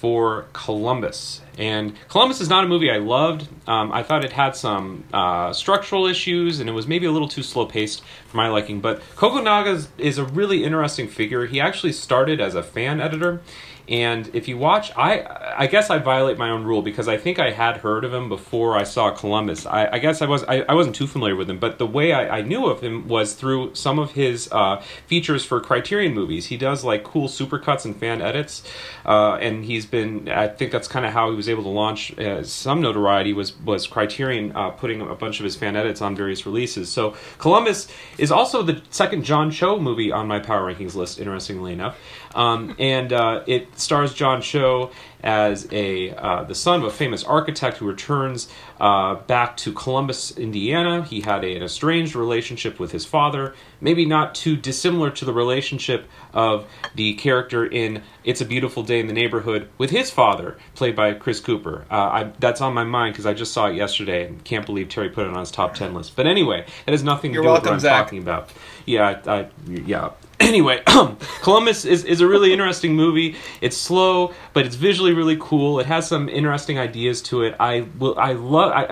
for 0.00 0.46
Columbus. 0.52 1.40
And 1.56 1.94
Columbus 2.08 2.40
is 2.40 2.48
not 2.48 2.62
a 2.62 2.68
movie 2.68 2.88
I 2.88 2.98
loved. 2.98 3.48
Um, 3.66 3.90
I 3.90 4.04
thought 4.04 4.24
it 4.24 4.30
had 4.30 4.54
some 4.54 5.02
uh, 5.12 5.52
structural 5.52 6.06
issues 6.06 6.60
and 6.60 6.68
it 6.70 6.72
was 6.72 6.86
maybe 6.86 7.06
a 7.06 7.10
little 7.10 7.26
too 7.26 7.42
slow 7.42 7.66
paced 7.66 8.04
for 8.26 8.36
my 8.36 8.48
liking. 8.48 8.80
But 8.80 9.00
Kogonada 9.16 9.74
is, 9.74 9.88
is 9.98 10.18
a 10.18 10.24
really 10.24 10.62
interesting 10.62 11.08
figure. 11.08 11.46
He 11.46 11.60
actually 11.60 11.92
started 11.92 12.40
as 12.40 12.54
a 12.54 12.62
fan 12.62 13.00
editor. 13.00 13.40
And 13.88 14.28
if 14.34 14.48
you 14.48 14.58
watch, 14.58 14.92
I 14.96 15.24
I 15.56 15.66
guess 15.66 15.88
I 15.88 15.98
violate 15.98 16.36
my 16.36 16.50
own 16.50 16.64
rule 16.64 16.82
because 16.82 17.08
I 17.08 17.16
think 17.16 17.38
I 17.38 17.50
had 17.50 17.78
heard 17.78 18.04
of 18.04 18.12
him 18.12 18.28
before 18.28 18.76
I 18.76 18.84
saw 18.84 19.10
Columbus. 19.10 19.64
I, 19.64 19.88
I 19.92 19.98
guess 19.98 20.20
I 20.20 20.26
was 20.26 20.44
I, 20.44 20.60
I 20.68 20.74
wasn't 20.74 20.94
too 20.94 21.06
familiar 21.06 21.36
with 21.36 21.48
him, 21.48 21.58
but 21.58 21.78
the 21.78 21.86
way 21.86 22.12
I, 22.12 22.38
I 22.38 22.42
knew 22.42 22.66
of 22.66 22.82
him 22.82 23.08
was 23.08 23.32
through 23.32 23.74
some 23.74 23.98
of 23.98 24.12
his 24.12 24.48
uh, 24.52 24.82
features 25.06 25.44
for 25.44 25.58
Criterion 25.60 26.12
movies. 26.12 26.46
He 26.46 26.58
does 26.58 26.84
like 26.84 27.02
cool 27.02 27.28
supercuts 27.28 27.86
and 27.86 27.96
fan 27.96 28.20
edits, 28.20 28.62
uh, 29.06 29.36
and 29.36 29.64
he's 29.64 29.86
been. 29.86 30.28
I 30.28 30.48
think 30.48 30.70
that's 30.70 30.88
kind 30.88 31.06
of 31.06 31.14
how 31.14 31.30
he 31.30 31.36
was 31.36 31.48
able 31.48 31.62
to 31.62 31.70
launch 31.70 32.16
uh, 32.18 32.42
some 32.42 32.82
notoriety. 32.82 33.32
Was 33.32 33.58
was 33.60 33.86
Criterion 33.86 34.52
uh, 34.54 34.70
putting 34.70 35.00
a 35.00 35.14
bunch 35.14 35.40
of 35.40 35.44
his 35.44 35.56
fan 35.56 35.76
edits 35.76 36.02
on 36.02 36.14
various 36.14 36.44
releases. 36.44 36.90
So 36.90 37.16
Columbus 37.38 37.88
is 38.18 38.30
also 38.30 38.62
the 38.62 38.82
second 38.90 39.24
John 39.24 39.50
Cho 39.50 39.80
movie 39.80 40.12
on 40.12 40.26
my 40.28 40.40
power 40.40 40.70
rankings 40.70 40.94
list. 40.94 41.18
Interestingly 41.18 41.72
enough, 41.72 41.98
um, 42.34 42.74
and 42.78 43.12
uh, 43.12 43.42
it 43.46 43.78
stars 43.78 44.14
John 44.14 44.42
Cho 44.42 44.90
as 45.20 45.66
a 45.72 46.14
uh, 46.14 46.44
the 46.44 46.54
son 46.54 46.80
of 46.80 46.86
a 46.86 46.90
famous 46.90 47.24
architect 47.24 47.78
who 47.78 47.86
returns 47.86 48.48
uh, 48.80 49.16
back 49.16 49.56
to 49.58 49.72
Columbus, 49.72 50.36
Indiana. 50.38 51.02
He 51.02 51.22
had 51.22 51.44
a, 51.44 51.56
an 51.56 51.62
estranged 51.62 52.14
relationship 52.14 52.78
with 52.78 52.92
his 52.92 53.04
father, 53.04 53.54
maybe 53.80 54.06
not 54.06 54.34
too 54.34 54.56
dissimilar 54.56 55.10
to 55.10 55.24
the 55.24 55.32
relationship 55.32 56.06
of 56.32 56.66
the 56.94 57.14
character 57.14 57.66
in 57.66 58.02
"It's 58.22 58.40
a 58.40 58.44
Beautiful 58.44 58.82
Day 58.84 59.00
in 59.00 59.08
the 59.08 59.12
Neighborhood" 59.12 59.68
with 59.76 59.90
his 59.90 60.10
father, 60.10 60.56
played 60.74 60.94
by 60.94 61.14
Chris 61.14 61.40
Cooper. 61.40 61.84
Uh, 61.90 61.94
I, 61.94 62.32
that's 62.38 62.60
on 62.60 62.72
my 62.74 62.84
mind 62.84 63.14
because 63.14 63.26
I 63.26 63.34
just 63.34 63.52
saw 63.52 63.66
it 63.66 63.74
yesterday 63.74 64.26
and 64.26 64.42
can't 64.44 64.64
believe 64.66 64.88
Terry 64.88 65.08
put 65.08 65.26
it 65.26 65.32
on 65.32 65.40
his 65.40 65.50
top 65.50 65.74
ten 65.74 65.94
list. 65.94 66.14
But 66.14 66.26
anyway, 66.26 66.64
it 66.86 66.90
has 66.92 67.02
nothing 67.02 67.32
to 67.32 67.34
You're 67.34 67.42
do 67.42 67.52
with 67.52 67.64
what 67.64 67.72
I'm 67.72 67.80
Zach. 67.80 68.04
talking 68.04 68.20
about. 68.20 68.50
Yeah, 68.86 69.20
I, 69.26 69.40
I, 69.40 69.48
yeah. 69.66 70.10
Anyway, 70.48 70.80
Columbus 71.42 71.84
is, 71.84 72.04
is 72.04 72.20
a 72.20 72.26
really 72.26 72.52
interesting 72.52 72.94
movie. 72.94 73.34
It's 73.60 73.76
slow, 73.76 74.32
but 74.52 74.64
it's 74.64 74.76
visually 74.76 75.12
really 75.12 75.36
cool. 75.38 75.80
It 75.80 75.86
has 75.86 76.06
some 76.06 76.28
interesting 76.28 76.78
ideas 76.78 77.20
to 77.22 77.42
it. 77.42 77.56
I 77.58 77.88
will. 77.98 78.16
I 78.18 78.32
love. 78.32 78.72
I, 78.72 78.84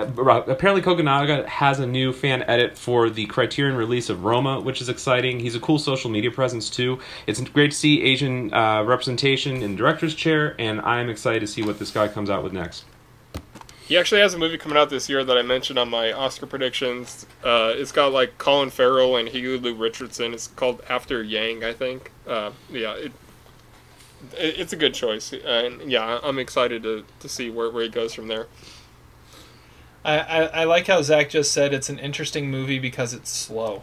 apparently, 0.51 0.83
Kogonada 0.83 1.47
has 1.47 1.79
a 1.79 1.87
new 1.87 2.13
fan 2.13 2.43
edit 2.43 2.77
for 2.77 3.09
the 3.09 3.27
Criterion 3.27 3.77
release 3.77 4.11
of 4.11 4.25
Roma, 4.25 4.61
which 4.61 4.83
is 4.83 4.89
exciting. 4.89 5.39
He's 5.39 5.55
a 5.55 5.61
cool 5.61 5.79
social 5.79 6.11
media 6.11 6.33
presence 6.33 6.69
too. 6.69 6.99
It's 7.27 7.41
great 7.41 7.71
to 7.71 7.77
see 7.77 8.03
Asian 8.03 8.53
uh, 8.53 8.83
representation 8.83 9.63
in 9.63 9.77
director's 9.77 10.15
chair, 10.15 10.57
and 10.59 10.81
I'm 10.81 11.09
excited 11.09 11.41
to 11.41 11.47
see 11.47 11.63
what 11.63 11.79
this 11.79 11.91
guy 11.91 12.09
comes 12.09 12.29
out 12.29 12.43
with 12.43 12.53
next. 12.53 12.85
He 13.87 13.97
actually 13.97 14.21
has 14.21 14.35
a 14.35 14.39
movie 14.39 14.59
coming 14.59 14.77
out 14.77 14.91
this 14.91 15.09
year 15.09 15.25
that 15.25 15.39
I 15.39 15.43
mentioned 15.43 15.79
on 15.79 15.89
my 15.89 16.13
Oscar 16.13 16.47
predictions. 16.47 17.25
Uh, 17.45 17.73
it's 17.77 17.93
got 17.93 18.13
like 18.13 18.37
Colin 18.37 18.71
Farrell 18.71 19.17
and 19.17 19.29
Haley 19.29 19.59
Lu 19.59 19.75
Richardson. 19.75 20.35
It's 20.35 20.49
called 20.49 20.83
After 20.89 21.23
Yang, 21.23 21.63
I 21.63 21.73
think. 21.73 22.11
Uh, 22.27 22.51
yeah, 22.69 22.95
it, 22.95 23.13
it, 24.37 24.59
it's 24.59 24.73
a 24.73 24.77
good 24.77 24.93
choice, 24.93 25.33
and 25.33 25.89
yeah, 25.89 26.19
I'm 26.23 26.41
excited 26.41 26.83
to, 26.83 27.05
to 27.21 27.29
see 27.29 27.49
where, 27.49 27.71
where 27.71 27.85
he 27.85 27.89
goes 27.89 28.13
from 28.13 28.27
there. 28.27 28.49
I, 30.05 30.19
I, 30.19 30.43
I 30.45 30.65
like 30.65 30.89
how 30.89 31.01
Zach 31.03 31.31
just 31.31 31.53
said 31.53 31.73
it's 31.73 31.89
an 31.89 32.01
interesting 32.01 32.51
movie 32.51 32.81
because 32.81 33.15
it's 33.15 33.31
slow. 33.31 33.83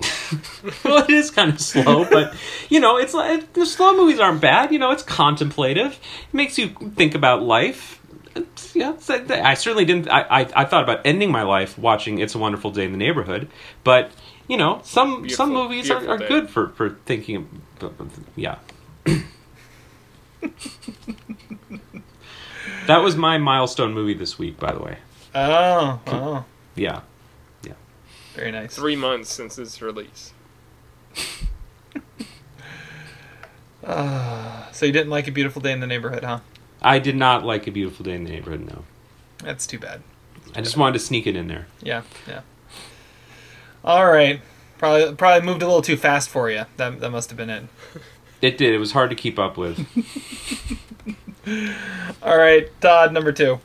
well, 0.84 1.04
it 1.04 1.10
is 1.10 1.30
kind 1.30 1.52
of 1.52 1.60
slow, 1.60 2.08
but 2.10 2.34
you 2.68 2.80
know, 2.80 2.96
it's 2.96 3.14
like 3.14 3.52
the 3.52 3.66
slow 3.66 3.96
movies 3.96 4.18
aren't 4.18 4.40
bad. 4.40 4.72
You 4.72 4.78
know, 4.78 4.90
it's 4.90 5.02
contemplative. 5.02 5.92
It 5.92 6.34
makes 6.34 6.58
you 6.58 6.70
think 6.96 7.14
about 7.14 7.42
life. 7.42 7.99
It's, 8.34 8.76
yeah, 8.76 8.92
it's, 8.92 9.10
I 9.10 9.54
certainly 9.54 9.84
didn't. 9.84 10.08
I, 10.08 10.20
I 10.20 10.40
I 10.54 10.64
thought 10.64 10.84
about 10.84 11.00
ending 11.04 11.32
my 11.32 11.42
life 11.42 11.76
watching 11.78 12.18
"It's 12.18 12.34
a 12.34 12.38
Wonderful 12.38 12.70
Day 12.70 12.84
in 12.84 12.92
the 12.92 12.98
Neighborhood," 12.98 13.48
but 13.82 14.12
you 14.48 14.56
know, 14.56 14.80
some 14.84 15.28
some 15.28 15.52
movies 15.52 15.90
are, 15.90 16.08
are 16.08 16.18
day. 16.18 16.28
good 16.28 16.48
for 16.48 16.68
for 16.68 16.90
thinking. 17.06 17.48
Of, 17.80 18.26
yeah. 18.36 18.58
that 22.86 22.98
was 22.98 23.16
my 23.16 23.38
milestone 23.38 23.94
movie 23.94 24.14
this 24.14 24.38
week, 24.38 24.58
by 24.58 24.72
the 24.72 24.80
way. 24.80 24.98
Oh, 25.34 26.00
oh, 26.06 26.44
Yeah. 26.74 27.02
Yeah. 27.62 27.74
Very 28.34 28.50
nice. 28.50 28.74
Three 28.74 28.96
months 28.96 29.32
since 29.32 29.58
its 29.58 29.80
release. 29.80 30.32
Ah, 33.82 34.68
so 34.72 34.84
you 34.84 34.92
didn't 34.92 35.08
like 35.08 35.26
a 35.26 35.32
beautiful 35.32 35.62
day 35.62 35.72
in 35.72 35.80
the 35.80 35.86
neighborhood, 35.86 36.22
huh? 36.22 36.40
I 36.82 36.98
did 36.98 37.16
not 37.16 37.44
like 37.44 37.66
A 37.66 37.70
Beautiful 37.70 38.04
Day 38.04 38.14
in 38.14 38.24
the 38.24 38.30
Neighborhood, 38.30 38.66
no. 38.66 38.84
That's 39.38 39.66
too 39.66 39.78
bad. 39.78 40.02
I 40.54 40.60
just 40.60 40.76
wanted 40.76 40.94
to 40.94 40.98
sneak 40.98 41.26
it 41.26 41.36
in 41.36 41.48
there. 41.48 41.66
Yeah, 41.82 42.02
yeah. 42.26 42.40
All 43.84 44.06
right. 44.10 44.40
Probably 44.78 45.14
probably 45.14 45.46
moved 45.46 45.62
a 45.62 45.66
little 45.66 45.82
too 45.82 45.96
fast 45.98 46.30
for 46.30 46.50
you. 46.50 46.64
That 46.78 47.00
that 47.00 47.10
must 47.10 47.28
have 47.30 47.36
been 47.36 47.50
it. 47.50 47.64
It 48.40 48.56
did. 48.56 48.72
It 48.72 48.78
was 48.78 48.92
hard 48.92 49.10
to 49.10 49.16
keep 49.16 49.38
up 49.38 49.58
with. 49.58 49.78
All 52.22 52.38
right, 52.38 52.68
Todd, 52.80 53.12
number 53.12 53.32
two. 53.32 53.60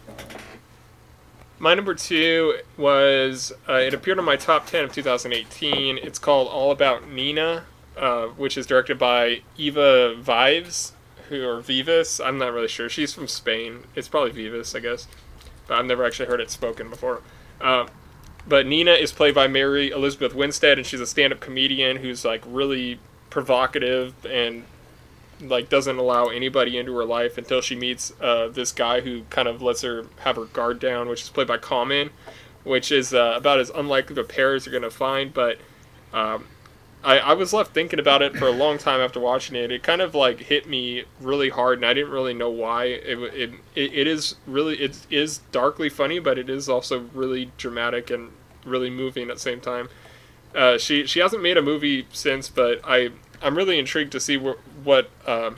My 1.57 1.73
number 1.73 1.95
two 1.95 2.59
was 2.75 3.53
uh, 3.69 3.75
it 3.75 3.93
appeared 3.93 4.19
on 4.19 4.25
my 4.25 4.35
top 4.35 4.65
ten 4.67 4.83
of 4.83 4.91
2018. 4.91 5.97
It's 5.99 6.19
called 6.19 6.49
All 6.49 6.71
About 6.71 7.09
Nina, 7.09 7.63
uh, 7.97 8.25
which 8.27 8.57
is 8.57 8.65
directed 8.65 8.99
by 8.99 9.41
Eva 9.55 10.15
Vives, 10.15 10.91
who 11.29 11.45
or 11.45 11.61
Vivas. 11.61 12.19
I'm 12.19 12.37
not 12.37 12.53
really 12.53 12.67
sure. 12.67 12.89
She's 12.89 13.13
from 13.13 13.27
Spain. 13.27 13.83
It's 13.95 14.07
probably 14.07 14.31
Vivas, 14.31 14.75
I 14.75 14.79
guess, 14.79 15.07
but 15.67 15.77
I've 15.77 15.85
never 15.85 16.05
actually 16.05 16.27
heard 16.27 16.41
it 16.41 16.51
spoken 16.51 16.89
before. 16.89 17.21
Uh, 17.59 17.87
but 18.47 18.65
Nina 18.65 18.91
is 18.91 19.11
played 19.11 19.33
by 19.33 19.47
Mary 19.47 19.89
Elizabeth 19.89 20.35
Winstead, 20.35 20.77
and 20.77 20.85
she's 20.85 21.01
a 21.01 21.07
stand-up 21.07 21.39
comedian 21.39 21.97
who's 21.97 22.23
like 22.23 22.43
really 22.45 22.99
provocative 23.29 24.13
and 24.25 24.65
like 25.41 25.67
doesn't 25.67 25.97
allow 25.97 26.27
anybody 26.27 26.77
into 26.77 26.95
her 26.95 27.03
life 27.03 27.37
until 27.37 27.61
she 27.61 27.75
meets 27.75 28.13
uh, 28.21 28.47
this 28.47 28.71
guy 28.71 29.01
who 29.01 29.23
kind 29.29 29.47
of 29.47 29.61
lets 29.61 29.81
her 29.81 30.05
have 30.19 30.35
her 30.35 30.45
guard 30.45 30.79
down, 30.79 31.09
which 31.09 31.23
is 31.23 31.29
played 31.29 31.47
by 31.47 31.57
Common, 31.57 32.11
which 32.63 32.91
is 32.91 33.13
uh, 33.13 33.33
about 33.35 33.59
as 33.59 33.69
unlikely 33.71 34.13
of 34.13 34.17
a 34.19 34.23
pair 34.23 34.53
as 34.53 34.65
you're 34.65 34.73
gonna 34.73 34.91
find. 34.91 35.33
But 35.33 35.57
um, 36.13 36.45
I, 37.05 37.19
I 37.19 37.33
was 37.33 37.53
left 37.53 37.73
thinking 37.73 37.99
about 37.99 38.23
it 38.23 38.35
for 38.35 38.47
a 38.47 38.51
long 38.51 38.79
time 38.79 38.99
after 38.99 39.19
watching 39.19 39.55
it. 39.55 39.71
It 39.71 39.83
kind 39.83 40.01
of 40.01 40.15
like 40.15 40.39
hit 40.39 40.67
me 40.67 41.03
really 41.21 41.49
hard, 41.49 41.77
and 41.77 41.85
I 41.85 41.93
didn't 41.93 42.11
really 42.11 42.33
know 42.33 42.49
why. 42.49 42.85
It 42.85 43.19
it, 43.35 43.51
it, 43.75 44.07
is 44.07 44.35
really 44.47 44.77
it 44.77 45.05
is 45.11 45.37
darkly 45.51 45.87
funny, 45.87 46.17
but 46.17 46.39
it 46.39 46.49
is 46.49 46.67
also 46.67 47.07
really 47.13 47.51
dramatic 47.57 48.09
and 48.09 48.31
really 48.65 48.89
moving 48.89 49.29
at 49.29 49.35
the 49.35 49.41
same 49.41 49.61
time. 49.61 49.87
Uh, 50.55 50.79
she 50.79 51.05
she 51.05 51.19
hasn't 51.19 51.43
made 51.43 51.57
a 51.57 51.61
movie 51.61 52.07
since, 52.11 52.49
but 52.49 52.81
I 52.83 53.11
I'm 53.39 53.55
really 53.55 53.77
intrigued 53.77 54.11
to 54.13 54.19
see 54.19 54.37
what 54.37 54.57
what 54.83 55.09
um, 55.27 55.57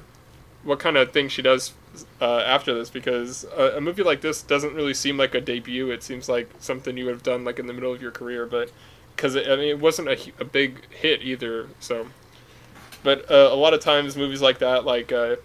what 0.63 0.79
kind 0.79 0.97
of 0.97 1.13
thing 1.13 1.29
she 1.29 1.41
does 1.41 1.73
uh, 2.19 2.39
after 2.39 2.73
this 2.73 2.89
because 2.89 3.45
a, 3.55 3.77
a 3.77 3.81
movie 3.81 4.03
like 4.03 4.19
this 4.19 4.41
doesn't 4.41 4.73
really 4.73 4.93
seem 4.93 5.15
like 5.15 5.33
a 5.33 5.39
debut. 5.39 5.91
It 5.91 6.03
seems 6.03 6.27
like 6.27 6.49
something 6.59 6.97
you 6.97 7.05
would 7.05 7.13
have 7.13 7.23
done 7.23 7.45
like 7.45 7.57
in 7.57 7.67
the 7.67 7.73
middle 7.73 7.93
of 7.93 8.01
your 8.01 8.11
career, 8.11 8.45
but 8.45 8.69
because 9.17 9.35
I 9.35 9.55
mean 9.57 9.67
it 9.67 9.79
wasn't 9.79 10.07
a, 10.07 10.17
a 10.39 10.45
big 10.45 10.89
hit 10.89 11.21
either. 11.21 11.67
So, 11.81 12.07
but 13.03 13.29
uh, 13.29 13.49
a 13.51 13.55
lot 13.55 13.73
of 13.73 13.81
times 13.81 14.15
movies 14.15 14.41
like 14.41 14.59
that, 14.59 14.85
like 14.85 15.11
uh, 15.11 15.35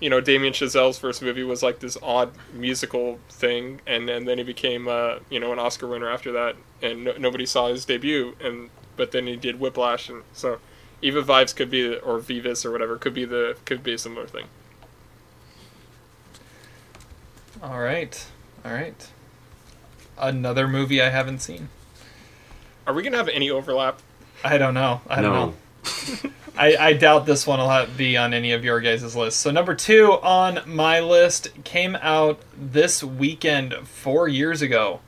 you 0.00 0.10
know, 0.10 0.20
Damien 0.20 0.52
Chazelle's 0.52 0.98
first 0.98 1.22
movie 1.22 1.44
was 1.44 1.62
like 1.62 1.78
this 1.78 1.96
odd 2.02 2.32
musical 2.52 3.18
thing, 3.28 3.80
and, 3.86 4.08
and 4.08 4.26
then 4.26 4.38
he 4.38 4.44
became 4.44 4.88
uh, 4.88 5.16
you 5.30 5.38
know 5.40 5.52
an 5.52 5.58
Oscar 5.58 5.86
winner 5.86 6.10
after 6.10 6.32
that, 6.32 6.56
and 6.82 7.04
no, 7.04 7.14
nobody 7.18 7.46
saw 7.46 7.68
his 7.68 7.84
debut, 7.84 8.34
and 8.42 8.70
but 8.96 9.12
then 9.12 9.26
he 9.26 9.36
did 9.36 9.60
Whiplash, 9.60 10.08
and 10.08 10.22
so 10.32 10.58
Eva 11.02 11.22
Vives 11.22 11.52
could 11.52 11.70
be 11.70 11.96
or 11.96 12.18
Vivas 12.18 12.64
or 12.64 12.72
whatever 12.72 12.96
could 12.96 13.14
be 13.14 13.24
the 13.24 13.56
could 13.64 13.82
be 13.82 13.94
a 13.94 13.98
similar 13.98 14.26
thing. 14.26 14.46
All 17.62 17.80
right. 17.80 18.26
All 18.64 18.72
right. 18.72 19.06
Another 20.18 20.66
movie 20.66 21.00
I 21.00 21.10
haven't 21.10 21.40
seen. 21.40 21.68
Are 22.90 22.92
we 22.92 23.04
gonna 23.04 23.18
have 23.18 23.28
any 23.28 23.50
overlap? 23.50 24.00
I 24.42 24.58
don't 24.58 24.74
know. 24.74 25.00
I 25.08 25.22
don't 25.22 25.32
No. 25.32 25.46
know. 25.46 26.30
I, 26.58 26.76
I 26.76 26.92
doubt 26.94 27.24
this 27.24 27.46
one 27.46 27.60
will 27.60 27.68
have, 27.68 27.96
be 27.96 28.16
on 28.16 28.34
any 28.34 28.50
of 28.50 28.64
your 28.64 28.80
guys' 28.80 29.14
lists. 29.14 29.38
So 29.38 29.52
number 29.52 29.76
two 29.76 30.14
on 30.24 30.58
my 30.66 30.98
list 30.98 31.50
came 31.62 31.94
out 32.02 32.40
this 32.60 33.04
weekend 33.04 33.74
four 33.84 34.26
years 34.26 34.60
ago, 34.60 34.98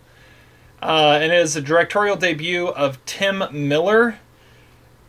uh, 0.80 1.18
and 1.20 1.32
it 1.32 1.40
is 1.40 1.56
a 1.56 1.60
directorial 1.60 2.14
debut 2.14 2.68
of 2.68 3.04
Tim 3.04 3.42
Miller. 3.50 4.20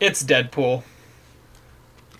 It's 0.00 0.24
Deadpool. 0.24 0.82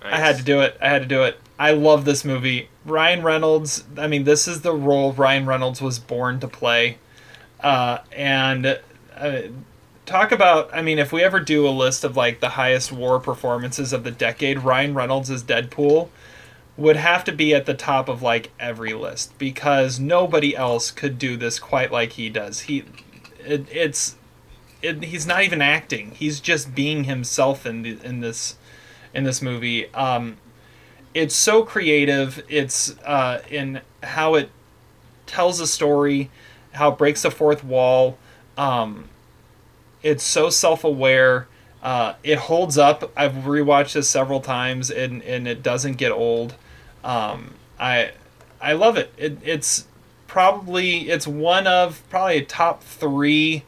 I 0.04 0.18
had 0.20 0.36
to 0.36 0.44
do 0.44 0.60
it. 0.60 0.78
I 0.80 0.88
had 0.88 1.02
to 1.02 1.08
do 1.08 1.24
it. 1.24 1.40
I 1.58 1.72
love 1.72 2.04
this 2.04 2.24
movie. 2.24 2.68
Ryan 2.86 3.24
Reynolds. 3.24 3.82
I 3.98 4.06
mean, 4.06 4.22
this 4.22 4.46
is 4.46 4.60
the 4.60 4.72
role 4.72 5.12
Ryan 5.12 5.46
Reynolds 5.46 5.82
was 5.82 5.98
born 5.98 6.38
to 6.38 6.46
play. 6.46 6.98
Uh, 7.60 7.98
and 8.12 8.78
uh, 9.16 9.40
talk 10.06 10.32
about. 10.32 10.72
I 10.72 10.82
mean, 10.82 10.98
if 10.98 11.12
we 11.12 11.22
ever 11.22 11.40
do 11.40 11.66
a 11.66 11.70
list 11.70 12.04
of 12.04 12.16
like 12.16 12.40
the 12.40 12.50
highest 12.50 12.92
war 12.92 13.20
performances 13.20 13.92
of 13.92 14.04
the 14.04 14.10
decade, 14.10 14.60
Ryan 14.60 14.94
Reynolds 14.94 15.30
as 15.30 15.42
Deadpool 15.42 16.08
would 16.76 16.96
have 16.96 17.22
to 17.24 17.32
be 17.32 17.54
at 17.54 17.66
the 17.66 17.74
top 17.74 18.08
of 18.08 18.22
like 18.22 18.50
every 18.58 18.92
list 18.94 19.36
because 19.38 20.00
nobody 20.00 20.56
else 20.56 20.90
could 20.90 21.18
do 21.18 21.36
this 21.36 21.58
quite 21.58 21.92
like 21.92 22.12
he 22.12 22.28
does. 22.28 22.60
He, 22.62 22.84
it, 23.44 23.66
it's, 23.70 24.16
it, 24.82 25.04
he's 25.04 25.26
not 25.26 25.44
even 25.44 25.62
acting. 25.62 26.10
He's 26.12 26.40
just 26.40 26.74
being 26.74 27.04
himself 27.04 27.64
in 27.64 27.82
the, 27.82 27.98
in 28.02 28.20
this 28.20 28.56
in 29.14 29.22
this 29.22 29.40
movie. 29.40 29.92
Um, 29.94 30.36
it's 31.14 31.36
so 31.36 31.62
creative. 31.62 32.44
It's 32.48 32.98
uh, 33.04 33.40
in 33.48 33.80
how 34.02 34.34
it 34.34 34.50
tells 35.26 35.60
a 35.60 35.66
story, 35.66 36.30
how 36.72 36.90
it 36.90 36.98
breaks 36.98 37.22
the 37.22 37.30
fourth 37.30 37.62
wall. 37.62 38.18
Um, 38.58 39.08
it's 40.04 40.22
so 40.22 40.50
self-aware. 40.50 41.48
Uh, 41.82 42.14
it 42.22 42.38
holds 42.38 42.78
up. 42.78 43.10
I've 43.16 43.32
rewatched 43.32 43.94
this 43.94 44.08
several 44.08 44.40
times, 44.40 44.90
and, 44.90 45.22
and 45.24 45.48
it 45.48 45.62
doesn't 45.62 45.94
get 45.94 46.12
old. 46.12 46.54
Um, 47.02 47.54
I 47.80 48.12
I 48.60 48.72
love 48.74 48.96
it. 48.96 49.12
it. 49.18 49.38
It's 49.42 49.86
probably 50.26 51.10
it's 51.10 51.26
one 51.26 51.66
of 51.66 52.02
probably 52.08 52.38
a 52.38 52.44
top 52.44 52.82
three 52.82 53.64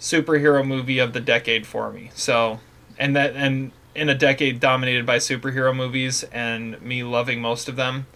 superhero 0.00 0.66
movie 0.66 0.98
of 0.98 1.12
the 1.12 1.20
decade 1.20 1.66
for 1.66 1.92
me. 1.92 2.10
So, 2.14 2.60
and 2.98 3.14
that 3.14 3.36
and 3.36 3.70
in 3.94 4.08
a 4.08 4.14
decade 4.14 4.58
dominated 4.60 5.06
by 5.06 5.18
superhero 5.18 5.74
movies 5.74 6.24
and 6.32 6.80
me 6.82 7.02
loving 7.04 7.40
most 7.40 7.68
of 7.68 7.76
them. 7.76 8.06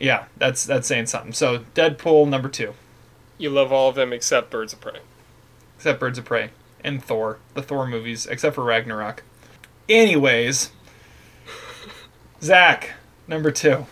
Yeah, 0.00 0.24
that's 0.36 0.64
that's 0.64 0.88
saying 0.88 1.06
something. 1.06 1.32
So, 1.32 1.60
Deadpool 1.74 2.28
number 2.28 2.48
2, 2.48 2.74
You 3.38 3.50
love 3.50 3.70
all 3.72 3.88
of 3.90 3.94
them 3.94 4.12
except 4.12 4.50
Birds 4.50 4.72
of 4.72 4.80
Prey. 4.80 4.98
except 5.76 6.00
Birds 6.00 6.18
of 6.18 6.24
Prey 6.24 6.50
and 6.84 7.02
Thor, 7.02 7.38
the 7.54 7.62
Thor 7.62 7.86
movies, 7.86 8.26
except 8.26 8.54
for 8.54 8.64
Ragnarok. 8.64 9.22
Anyways, 9.88 10.70
Zach, 12.42 12.92
number 13.26 13.50
2. 13.50 13.86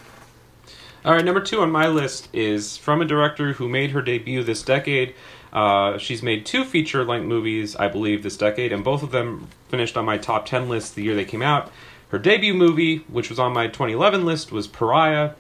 All 1.05 1.15
right, 1.15 1.24
number 1.24 1.40
two 1.40 1.60
on 1.60 1.70
my 1.70 1.86
list 1.86 2.28
is 2.32 2.77
from 2.77 3.01
a 3.01 3.05
director 3.05 3.52
who 3.52 3.69
made 3.69 3.93
her 3.93 4.02
debut 4.02 4.43
this 4.43 4.62
decade. 4.62 5.15
Uh, 5.52 5.97
she's 5.97 6.23
made 6.23 6.44
two 6.44 6.65
feature 6.65 7.05
length 7.05 7.27
movies, 7.27 7.77
I 7.77 7.89
believe, 7.89 8.23
this 8.23 8.36
decade, 8.36 8.73
and 8.73 8.82
both 8.82 9.02
of 9.02 9.12
them 9.12 9.48
finished 9.69 9.97
on 9.97 10.05
my 10.05 10.19
top 10.19 10.44
10 10.44 10.69
list 10.69 10.97
the 10.97 11.02
year 11.02 11.15
they 11.15 11.24
came 11.24 11.40
out. 11.40 11.70
Her 12.09 12.19
debut 12.19 12.52
movie, 12.52 12.98
which 13.09 13.31
was 13.31 13.39
on 13.39 13.52
my 13.52 13.69
2011 13.69 14.24
list, 14.24 14.51
was 14.51 14.66
Pariah, 14.66 15.32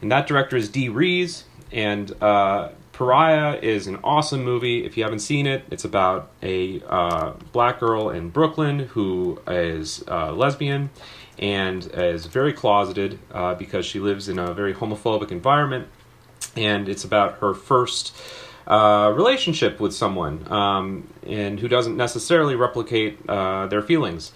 and 0.00 0.10
that 0.10 0.26
director 0.26 0.56
is 0.56 0.68
Dee 0.68 0.88
Rees. 0.88 1.44
And 1.70 2.10
uh, 2.22 2.70
Pariah 2.92 3.58
is 3.62 3.86
an 3.86 3.98
awesome 4.04 4.44
movie. 4.44 4.84
If 4.84 4.96
you 4.96 5.02
haven't 5.02 5.20
seen 5.20 5.46
it, 5.46 5.64
it's 5.70 5.84
about 5.84 6.30
a 6.42 6.82
uh, 6.86 7.32
black 7.52 7.80
girl 7.80 8.10
in 8.10 8.28
Brooklyn 8.28 8.80
who 8.80 9.40
is 9.46 10.04
uh, 10.08 10.32
lesbian 10.32 10.90
and 11.38 11.90
is 11.94 12.26
very 12.26 12.52
closeted 12.52 13.18
uh, 13.32 13.54
because 13.54 13.86
she 13.86 13.98
lives 13.98 14.28
in 14.28 14.38
a 14.38 14.52
very 14.52 14.74
homophobic 14.74 15.30
environment. 15.30 15.88
And 16.54 16.88
it's 16.88 17.04
about 17.04 17.38
her 17.38 17.54
first 17.54 18.14
uh, 18.66 19.12
relationship 19.16 19.80
with 19.80 19.94
someone 19.94 20.50
um, 20.52 21.08
and 21.26 21.58
who 21.58 21.68
doesn't 21.68 21.96
necessarily 21.96 22.54
replicate 22.54 23.18
uh, 23.28 23.66
their 23.66 23.82
feelings. 23.82 24.32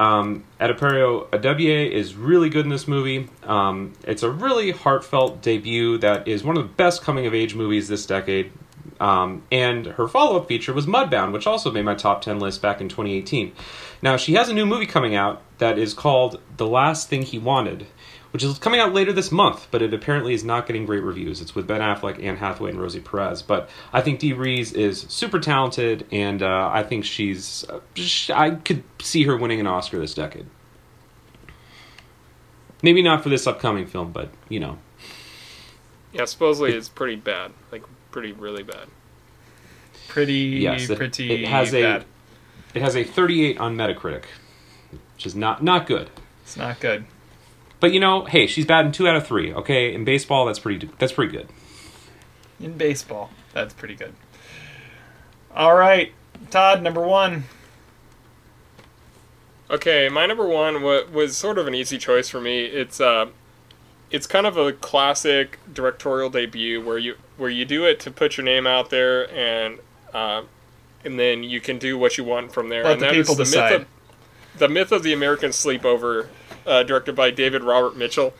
Um, 0.00 0.44
Adepero 0.58 1.28
Oduye 1.28 1.90
is 1.90 2.14
really 2.14 2.48
good 2.48 2.64
in 2.64 2.70
this 2.70 2.88
movie. 2.88 3.28
Um, 3.42 3.92
it's 4.04 4.22
a 4.22 4.30
really 4.30 4.70
heartfelt 4.70 5.42
debut 5.42 5.98
that 5.98 6.26
is 6.26 6.42
one 6.42 6.56
of 6.56 6.62
the 6.62 6.72
best 6.72 7.02
coming 7.02 7.26
of 7.26 7.34
age 7.34 7.54
movies 7.54 7.86
this 7.86 8.06
decade. 8.06 8.50
Um, 8.98 9.42
and 9.52 9.84
her 9.84 10.08
follow 10.08 10.38
up 10.38 10.48
feature 10.48 10.72
was 10.72 10.86
Mudbound, 10.86 11.32
which 11.32 11.46
also 11.46 11.70
made 11.70 11.84
my 11.84 11.94
top 11.94 12.22
10 12.22 12.38
list 12.38 12.62
back 12.62 12.80
in 12.80 12.88
2018. 12.88 13.52
Now, 14.00 14.16
she 14.16 14.34
has 14.34 14.48
a 14.48 14.54
new 14.54 14.64
movie 14.64 14.86
coming 14.86 15.14
out 15.14 15.42
that 15.58 15.76
is 15.76 15.92
called 15.92 16.40
The 16.56 16.66
Last 16.66 17.10
Thing 17.10 17.20
He 17.20 17.38
Wanted, 17.38 17.86
which 18.32 18.42
is 18.44 18.58
coming 18.58 18.80
out 18.80 18.92
later 18.92 19.12
this 19.12 19.32
month, 19.32 19.66
but 19.70 19.82
it 19.82 19.92
apparently 19.92 20.34
is 20.34 20.44
not 20.44 20.66
getting 20.66 20.86
great 20.86 21.02
reviews. 21.02 21.40
It's 21.40 21.54
with 21.54 21.66
Ben 21.66 21.80
Affleck, 21.80 22.22
Anne 22.22 22.36
Hathaway, 22.36 22.70
and 22.70 22.80
Rosie 22.80 23.00
Perez. 23.00 23.42
But 23.42 23.68
I 23.92 24.00
think 24.00 24.20
Dee 24.20 24.32
Rees 24.32 24.72
is 24.72 25.00
super 25.08 25.40
talented, 25.40 26.06
and 26.12 26.42
uh, 26.42 26.70
I 26.72 26.82
think 26.82 27.04
she's. 27.04 27.64
Uh, 27.68 27.80
I 28.34 28.50
could 28.50 28.84
see 29.00 29.24
her 29.24 29.36
winning 29.36 29.60
an 29.60 29.66
Oscar 29.66 29.98
this 29.98 30.14
decade. 30.14 30.46
Maybe 32.82 33.02
not 33.02 33.22
for 33.22 33.28
this 33.28 33.46
upcoming 33.46 33.86
film, 33.86 34.12
but, 34.12 34.30
you 34.48 34.60
know. 34.60 34.78
Yeah, 36.12 36.24
supposedly 36.24 36.72
it's 36.72 36.88
pretty 36.88 37.16
bad, 37.16 37.52
like 37.70 37.84
pretty 38.10 38.32
really 38.32 38.62
bad. 38.62 38.88
Pretty 40.08 40.34
Yes, 40.34 40.88
it, 40.88 40.96
pretty 40.96 41.44
it 41.44 41.48
has 41.48 41.70
bad. 41.70 42.02
a 42.02 42.76
it 42.76 42.82
has 42.82 42.96
a 42.96 43.04
38 43.04 43.58
on 43.58 43.76
Metacritic, 43.76 44.24
which 45.14 45.26
is 45.26 45.36
not 45.36 45.62
not 45.62 45.86
good. 45.86 46.10
It's 46.42 46.56
not 46.56 46.80
good. 46.80 47.04
But 47.80 47.92
you 47.92 48.00
know, 48.00 48.24
hey, 48.24 48.46
she's 48.46 48.66
bad 48.66 48.86
in 48.86 48.92
two 48.92 49.08
out 49.08 49.16
of 49.16 49.26
three. 49.26 49.52
Okay, 49.52 49.92
in 49.92 50.04
baseball, 50.04 50.46
that's 50.46 50.58
pretty 50.58 50.88
that's 50.98 51.12
pretty 51.12 51.32
good. 51.32 51.48
In 52.60 52.76
baseball, 52.76 53.30
that's 53.52 53.72
pretty 53.72 53.94
good. 53.94 54.12
All 55.54 55.74
right, 55.74 56.12
Todd, 56.50 56.82
number 56.82 57.00
1. 57.00 57.44
Okay, 59.70 60.08
my 60.08 60.26
number 60.26 60.46
one 60.46 60.82
wa- 60.82 61.04
was 61.12 61.36
sort 61.36 61.56
of 61.56 61.68
an 61.68 61.74
easy 61.74 61.96
choice 61.96 62.28
for 62.28 62.40
me. 62.40 62.64
It's 62.64 63.00
uh, 63.00 63.26
it's 64.10 64.26
kind 64.26 64.46
of 64.46 64.56
a 64.56 64.72
classic 64.72 65.58
directorial 65.72 66.28
debut 66.28 66.84
where 66.84 66.98
you 66.98 67.14
where 67.36 67.50
you 67.50 67.64
do 67.64 67.84
it 67.84 68.00
to 68.00 68.10
put 68.10 68.36
your 68.36 68.44
name 68.44 68.66
out 68.66 68.90
there 68.90 69.32
and 69.32 69.78
uh, 70.12 70.42
and 71.04 71.20
then 71.20 71.44
you 71.44 71.60
can 71.60 71.78
do 71.78 71.96
what 71.96 72.18
you 72.18 72.24
want 72.24 72.52
from 72.52 72.68
there. 72.68 72.82
Let 72.82 72.94
and 72.94 73.00
the 73.00 73.06
that 73.06 73.14
is 73.14 73.28
people 73.28 73.44
decide. 73.44 73.70
Myth 73.72 73.80
of, 73.82 74.58
the 74.58 74.68
myth 74.68 74.92
of 74.92 75.02
the 75.04 75.12
American 75.12 75.50
Sleepover, 75.50 76.26
uh, 76.66 76.82
directed 76.82 77.14
by 77.14 77.30
David 77.30 77.62
Robert 77.62 77.96
Mitchell. 77.96 78.34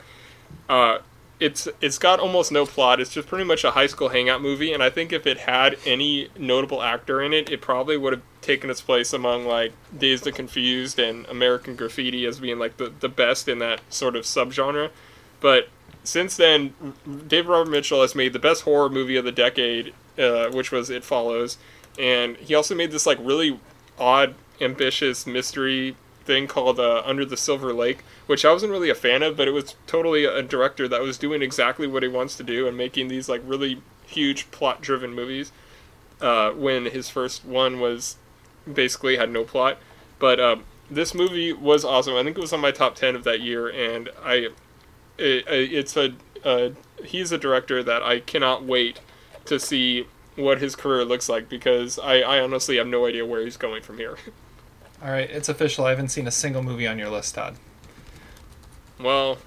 Uh, 0.69 0.99
it's 1.41 1.67
it's 1.81 1.99
got 1.99 2.21
almost 2.21 2.53
no 2.53 2.67
plot. 2.67 3.01
It's 3.01 3.13
just 3.13 3.27
pretty 3.27 3.45
much 3.45 3.65
a 3.65 3.71
high 3.71 3.87
school 3.87 4.11
hangout 4.11 4.43
movie, 4.43 4.73
and 4.73 4.83
I 4.83 4.91
think 4.91 5.13
if 5.13 5.27
it 5.27 5.39
had 5.39 5.79
any 5.87 6.29
notable 6.39 6.83
actor 6.83 7.23
in 7.23 7.33
it, 7.33 7.51
it 7.51 7.63
probably 7.63 7.97
would 7.97 8.13
have 8.13 8.23
taken 8.43 8.69
its 8.69 8.83
place 8.83 9.13
among 9.13 9.47
like 9.47 9.73
Dazed 9.97 10.27
and 10.27 10.37
Confused 10.37 10.99
and 10.99 11.27
American 11.27 11.77
Graffiti 11.77 12.27
as 12.27 12.41
being 12.41 12.59
like 12.59 12.77
the, 12.77 12.93
the 13.01 13.09
best 13.09 13.49
in 13.49 13.59
that 13.61 13.81
sort 13.89 14.17
of 14.17 14.25
subgenre. 14.25 14.91
But 15.41 15.71
since 16.05 16.37
then, 16.37 16.75
David 17.27 17.49
Robert 17.49 17.71
Mitchell 17.71 18.03
has 18.03 18.15
made 18.15 18.35
the 18.35 18.39
best 18.39 18.63
horror 18.63 18.91
movie 18.91 19.17
of 19.17 19.25
the 19.25 19.33
decade, 19.33 19.95
uh, 20.19 20.51
which 20.51 20.71
was 20.71 20.91
It 20.91 21.05
Follows, 21.05 21.57
and 21.99 22.37
he 22.37 22.55
also 22.55 22.75
made 22.75 22.91
this 22.91 23.07
like 23.07 23.19
really 23.21 23.59
odd, 23.99 24.35
ambitious 24.61 25.27
mystery 25.27 25.97
thing 26.31 26.47
called 26.47 26.79
uh, 26.79 27.03
Under 27.05 27.25
the 27.25 27.37
Silver 27.37 27.73
Lake, 27.73 28.05
which 28.29 28.45
I 28.45 28.53
wasn't 28.53 28.71
really 28.71 28.89
a 28.89 28.95
fan 28.95 29.25
of, 29.25 29.37
but 29.37 29.49
it 29.49 29.51
was 29.51 29.75
totally 29.89 30.25
a 30.25 30.43
director 30.43 30.87
that 30.87 31.01
was 31.01 31.19
doing 31.19 31.43
exactly 31.43 31.89
what 31.89 32.05
he 32.05 32.09
wants 32.09 32.37
to 32.37 32.45
do 32.45 32.69
and 32.69 32.77
making 32.77 33.09
these 33.09 33.29
like 33.29 33.43
really 33.45 33.83
huge 34.07 34.49
plot-driven 34.53 35.13
movies. 35.13 35.51
Uh, 36.21 36.53
when 36.53 36.85
his 36.85 37.09
first 37.09 37.45
one 37.45 37.81
was 37.81 38.17
basically 38.73 39.17
had 39.17 39.31
no 39.31 39.43
plot, 39.43 39.79
but 40.21 40.39
um, 40.39 40.63
this 40.89 41.15
movie 41.15 41.53
was 41.53 41.85
awesome. 41.85 42.15
I 42.15 42.23
think 42.23 42.39
it 42.39 42.41
was 42.41 42.53
on 42.53 42.61
my 42.61 42.71
top 42.71 42.95
ten 42.95 43.17
of 43.17 43.25
that 43.25 43.41
year, 43.41 43.69
and 43.69 44.09
I, 44.23 44.51
it, 45.19 45.45
it's 45.49 45.97
a, 45.97 46.13
a 46.45 46.75
he's 47.03 47.33
a 47.33 47.39
director 47.39 47.83
that 47.83 48.03
I 48.03 48.21
cannot 48.21 48.65
wait 48.65 49.01
to 49.47 49.59
see 49.59 50.07
what 50.37 50.61
his 50.61 50.77
career 50.77 51.05
looks 51.05 51.29
like 51.29 51.49
because 51.49 51.99
I, 51.99 52.21
I 52.21 52.41
honestly 52.41 52.77
have 52.77 52.87
no 52.87 53.07
idea 53.07 53.27
where 53.27 53.43
he's 53.43 53.57
going 53.57 53.83
from 53.83 53.97
here. 53.97 54.17
All 55.03 55.11
right, 55.11 55.29
it's 55.31 55.49
official. 55.49 55.87
I 55.87 55.91
haven't 55.91 56.09
seen 56.09 56.27
a 56.27 56.31
single 56.31 56.63
movie 56.63 56.87
on 56.87 56.99
your 56.99 57.09
list, 57.09 57.35
Todd. 57.35 57.57
Well, 58.99 59.39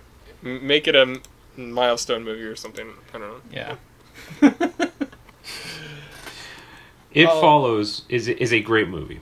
m- 0.44 0.66
make 0.66 0.88
it 0.88 0.96
a 0.96 1.20
milestone 1.56 2.24
movie 2.24 2.44
or 2.44 2.56
something. 2.56 2.90
I 3.14 3.18
don't 3.20 3.30
know. 3.30 3.42
Yeah. 3.52 3.76
It 7.14 7.28
Oh. 7.28 7.42
Follows 7.42 8.04
is 8.10 8.28
is 8.28 8.52
a 8.52 8.60
great 8.60 8.88
movie. 8.88 9.20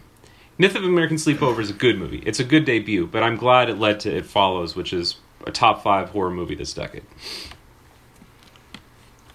Myth 0.57 0.75
of 0.75 0.83
American 0.85 1.17
Sleepover 1.17 1.59
is 1.59 1.69
a 1.69 1.73
good 1.73 1.97
movie. 1.97 2.23
It's 2.25 2.39
a 2.39 2.43
good 2.45 2.63
debut, 2.63 3.05
but 3.05 3.21
I'm 3.21 3.35
glad 3.35 3.69
it 3.69 3.77
led 3.79 3.99
to 4.01 4.15
It 4.15 4.25
Follows, 4.25 4.75
which 4.77 4.93
is 4.93 5.15
a 5.45 5.51
top 5.51 5.83
five 5.83 6.11
horror 6.11 6.29
movie 6.31 6.55
this 6.55 6.73
decade. 6.73 7.03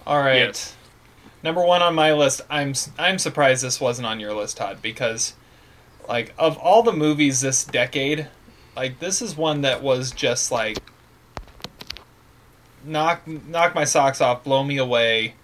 All 0.07 0.21
right. 0.21 0.37
Yes. 0.39 0.75
Number 1.43 1.63
one 1.65 1.83
on 1.83 1.95
my 1.95 2.13
list. 2.15 2.41
I'm 2.49 2.71
s- 2.71 2.91
I'm 2.99 3.19
surprised 3.19 3.63
this 3.63 3.79
wasn't 3.79 4.07
on 4.07 4.21
your 4.21 4.33
list, 4.33 4.57
Todd, 4.57 4.79
because 4.81 5.35
like 6.09 6.35
of 6.39 6.57
all 6.59 6.83
the 6.83 6.93
movies 6.93 7.41
this 7.41 7.65
decade, 7.65 8.29
like 8.75 8.99
this 8.99 9.23
is 9.23 9.37
one 9.37 9.63
that 9.63 9.83
was 9.83 10.11
just 10.13 10.53
like 10.53 10.79
knock 12.85 13.27
knock 13.27 13.75
my 13.75 13.85
socks 13.85 14.21
off, 14.21 14.45
blow 14.45 14.63
me 14.65 14.77
away, 14.77 15.35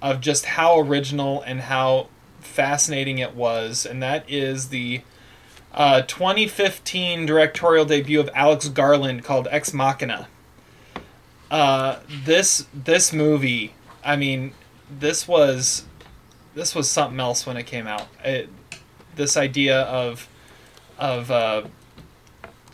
of 0.00 0.20
just 0.20 0.44
how 0.44 0.78
original 0.78 1.42
and 1.42 1.62
how 1.62 2.08
fascinating 2.40 3.18
it 3.18 3.34
was, 3.34 3.84
and 3.84 4.02
that 4.02 4.28
is 4.28 4.68
the 4.68 5.02
uh, 5.72 6.02
2015 6.02 7.26
directorial 7.26 7.84
debut 7.84 8.20
of 8.20 8.30
Alex 8.34 8.68
Garland 8.68 9.24
called 9.24 9.48
Ex 9.50 9.72
Machina. 9.72 10.28
Uh, 11.50 12.00
this 12.24 12.66
this 12.74 13.12
movie, 13.12 13.74
I 14.04 14.16
mean, 14.16 14.52
this 14.90 15.26
was 15.26 15.84
this 16.54 16.74
was 16.74 16.90
something 16.90 17.20
else 17.20 17.46
when 17.46 17.56
it 17.56 17.64
came 17.66 17.86
out. 17.86 18.08
It, 18.24 18.48
this 19.18 19.36
idea 19.36 19.82
of 19.82 20.26
of 20.98 21.30
uh, 21.30 21.62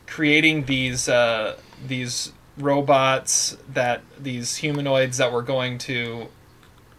creating 0.06 0.66
these 0.66 1.08
uh, 1.08 1.58
these 1.84 2.32
robots 2.56 3.56
that 3.68 4.02
these 4.18 4.56
humanoids 4.56 5.18
that 5.18 5.32
were 5.32 5.42
going 5.42 5.76
to 5.76 6.28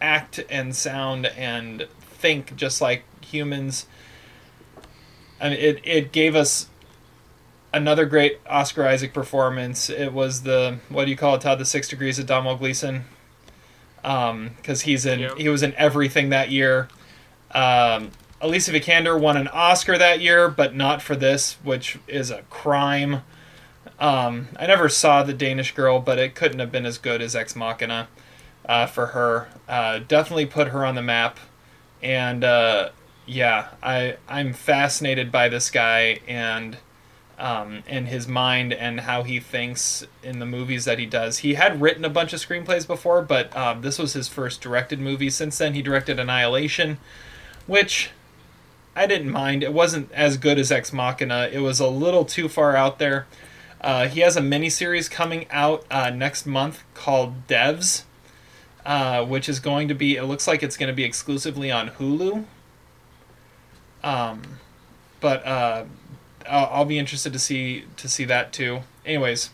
act 0.02 0.44
and 0.50 0.76
sound 0.76 1.26
and 1.28 1.88
think 2.02 2.56
just 2.58 2.82
like 2.82 3.04
humans. 3.24 3.86
I 5.40 5.50
mean, 5.50 5.60
it 5.60 5.80
it 5.86 6.12
gave 6.12 6.36
us 6.36 6.68
another 7.74 8.06
great 8.06 8.40
Oscar 8.50 8.86
Isaac 8.86 9.14
performance. 9.14 9.90
It 9.90 10.12
was 10.12 10.44
the 10.44 10.80
what 10.90 11.06
do 11.06 11.12
you 11.12 11.18
call 11.18 11.36
it, 11.36 11.42
Todd? 11.42 11.60
The 11.60 11.66
Six 11.66 11.88
Degrees 11.88 12.20
of 12.20 12.26
Domhnall 12.26 12.58
Gleeson. 12.58 13.06
Because 14.02 14.82
he's 14.82 15.04
in, 15.08 15.20
Yeah. 15.20 15.34
he 15.36 15.50
was 15.50 15.64
in 15.64 15.74
everything 15.78 16.30
that 16.30 16.52
year. 16.52 16.88
Um, 17.52 18.12
Alicia 18.46 18.72
Vikander 18.72 19.20
won 19.20 19.38
an 19.38 19.48
Oscar 19.48 19.98
that 19.98 20.22
year, 20.22 20.48
but 20.48 20.76
not 20.76 21.02
for 21.02 21.16
this, 21.16 21.54
which 21.64 21.98
is 22.08 22.30
a 22.30 22.44
crime. 22.44 23.24
Um, 24.00 24.50
I 24.56 24.68
never 24.68 24.88
saw 24.88 25.24
the 25.24 25.34
Danish 25.34 25.74
Girl, 25.74 26.00
but 26.00 26.20
it 26.20 26.36
couldn't 26.36 26.60
have 26.60 26.72
been 26.72 26.86
as 26.86 27.00
good 27.00 27.24
as 27.24 27.36
Ex 27.36 27.56
Machina 27.56 28.08
uh, 28.64 28.86
for 28.86 29.08
her. 29.08 29.48
Uh, 29.68 30.00
definitely 30.08 30.46
put 30.46 30.68
her 30.68 30.86
on 30.86 30.94
the 30.94 31.02
map, 31.02 31.40
and 32.04 32.44
uh, 32.44 32.90
yeah, 33.26 33.70
I 33.82 34.18
I'm 34.28 34.54
fascinated 34.54 35.32
by 35.32 35.50
this 35.50 35.72
guy 35.72 36.20
and 36.28 36.78
um, 37.40 37.82
and 37.88 38.08
his 38.08 38.28
mind 38.28 38.74
and 38.74 39.00
how 39.02 39.24
he 39.24 39.40
thinks 39.40 40.06
in 40.22 40.38
the 40.38 40.46
movies 40.46 40.86
that 40.86 41.00
he 41.00 41.08
does. 41.08 41.40
He 41.40 41.56
had 41.56 41.82
written 41.82 42.06
a 42.06 42.10
bunch 42.10 42.32
of 42.32 42.40
screenplays 42.40 42.86
before, 42.86 43.24
but 43.24 43.56
um, 43.58 43.82
this 43.82 43.98
was 43.98 44.14
his 44.14 44.28
first 44.28 44.62
directed 44.62 45.00
movie. 45.00 45.32
Since 45.32 45.58
then, 45.58 45.74
he 45.74 45.82
directed 45.82 46.20
Annihilation, 46.20 47.00
which 47.66 48.12
I 48.96 49.08
didn't 49.08 49.30
mind. 49.30 49.62
It 49.64 49.74
wasn't 49.74 50.12
as 50.14 50.38
good 50.38 50.58
as 50.58 50.72
Ex 50.72 50.94
Machina. 50.94 51.50
It 51.52 51.60
was 51.60 51.80
a 51.80 51.88
little 51.88 52.24
too 52.24 52.48
far 52.48 52.76
out 52.76 52.98
there. 52.98 53.28
Uh, 53.82 54.08
he 54.08 54.22
has 54.22 54.38
a 54.38 54.42
miniseries 54.42 55.12
coming 55.12 55.46
out 55.52 55.86
uh, 55.92 56.10
next 56.10 56.46
month 56.46 56.84
called 56.94 57.46
Devs, 57.48 58.04
uh, 58.86 59.24
which 59.26 59.50
is 59.50 59.60
going 59.60 59.88
to 59.90 59.94
be. 59.94 60.16
It 60.16 60.24
looks 60.24 60.48
like 60.48 60.64
it's 60.64 60.78
going 60.78 60.88
to 60.88 60.96
be 60.96 61.04
exclusively 61.04 61.72
on 61.72 61.90
Hulu. 61.90 62.46
Um, 64.04 64.42
but 65.20 65.46
uh, 65.46 65.86
I'll, 66.48 66.66
I'll 66.68 66.86
be 66.86 66.98
interested 66.98 67.34
to 67.34 67.40
see 67.40 67.86
to 67.98 68.08
see 68.08 68.24
that 68.26 68.54
too. 68.54 68.82
Anyways, 69.06 69.50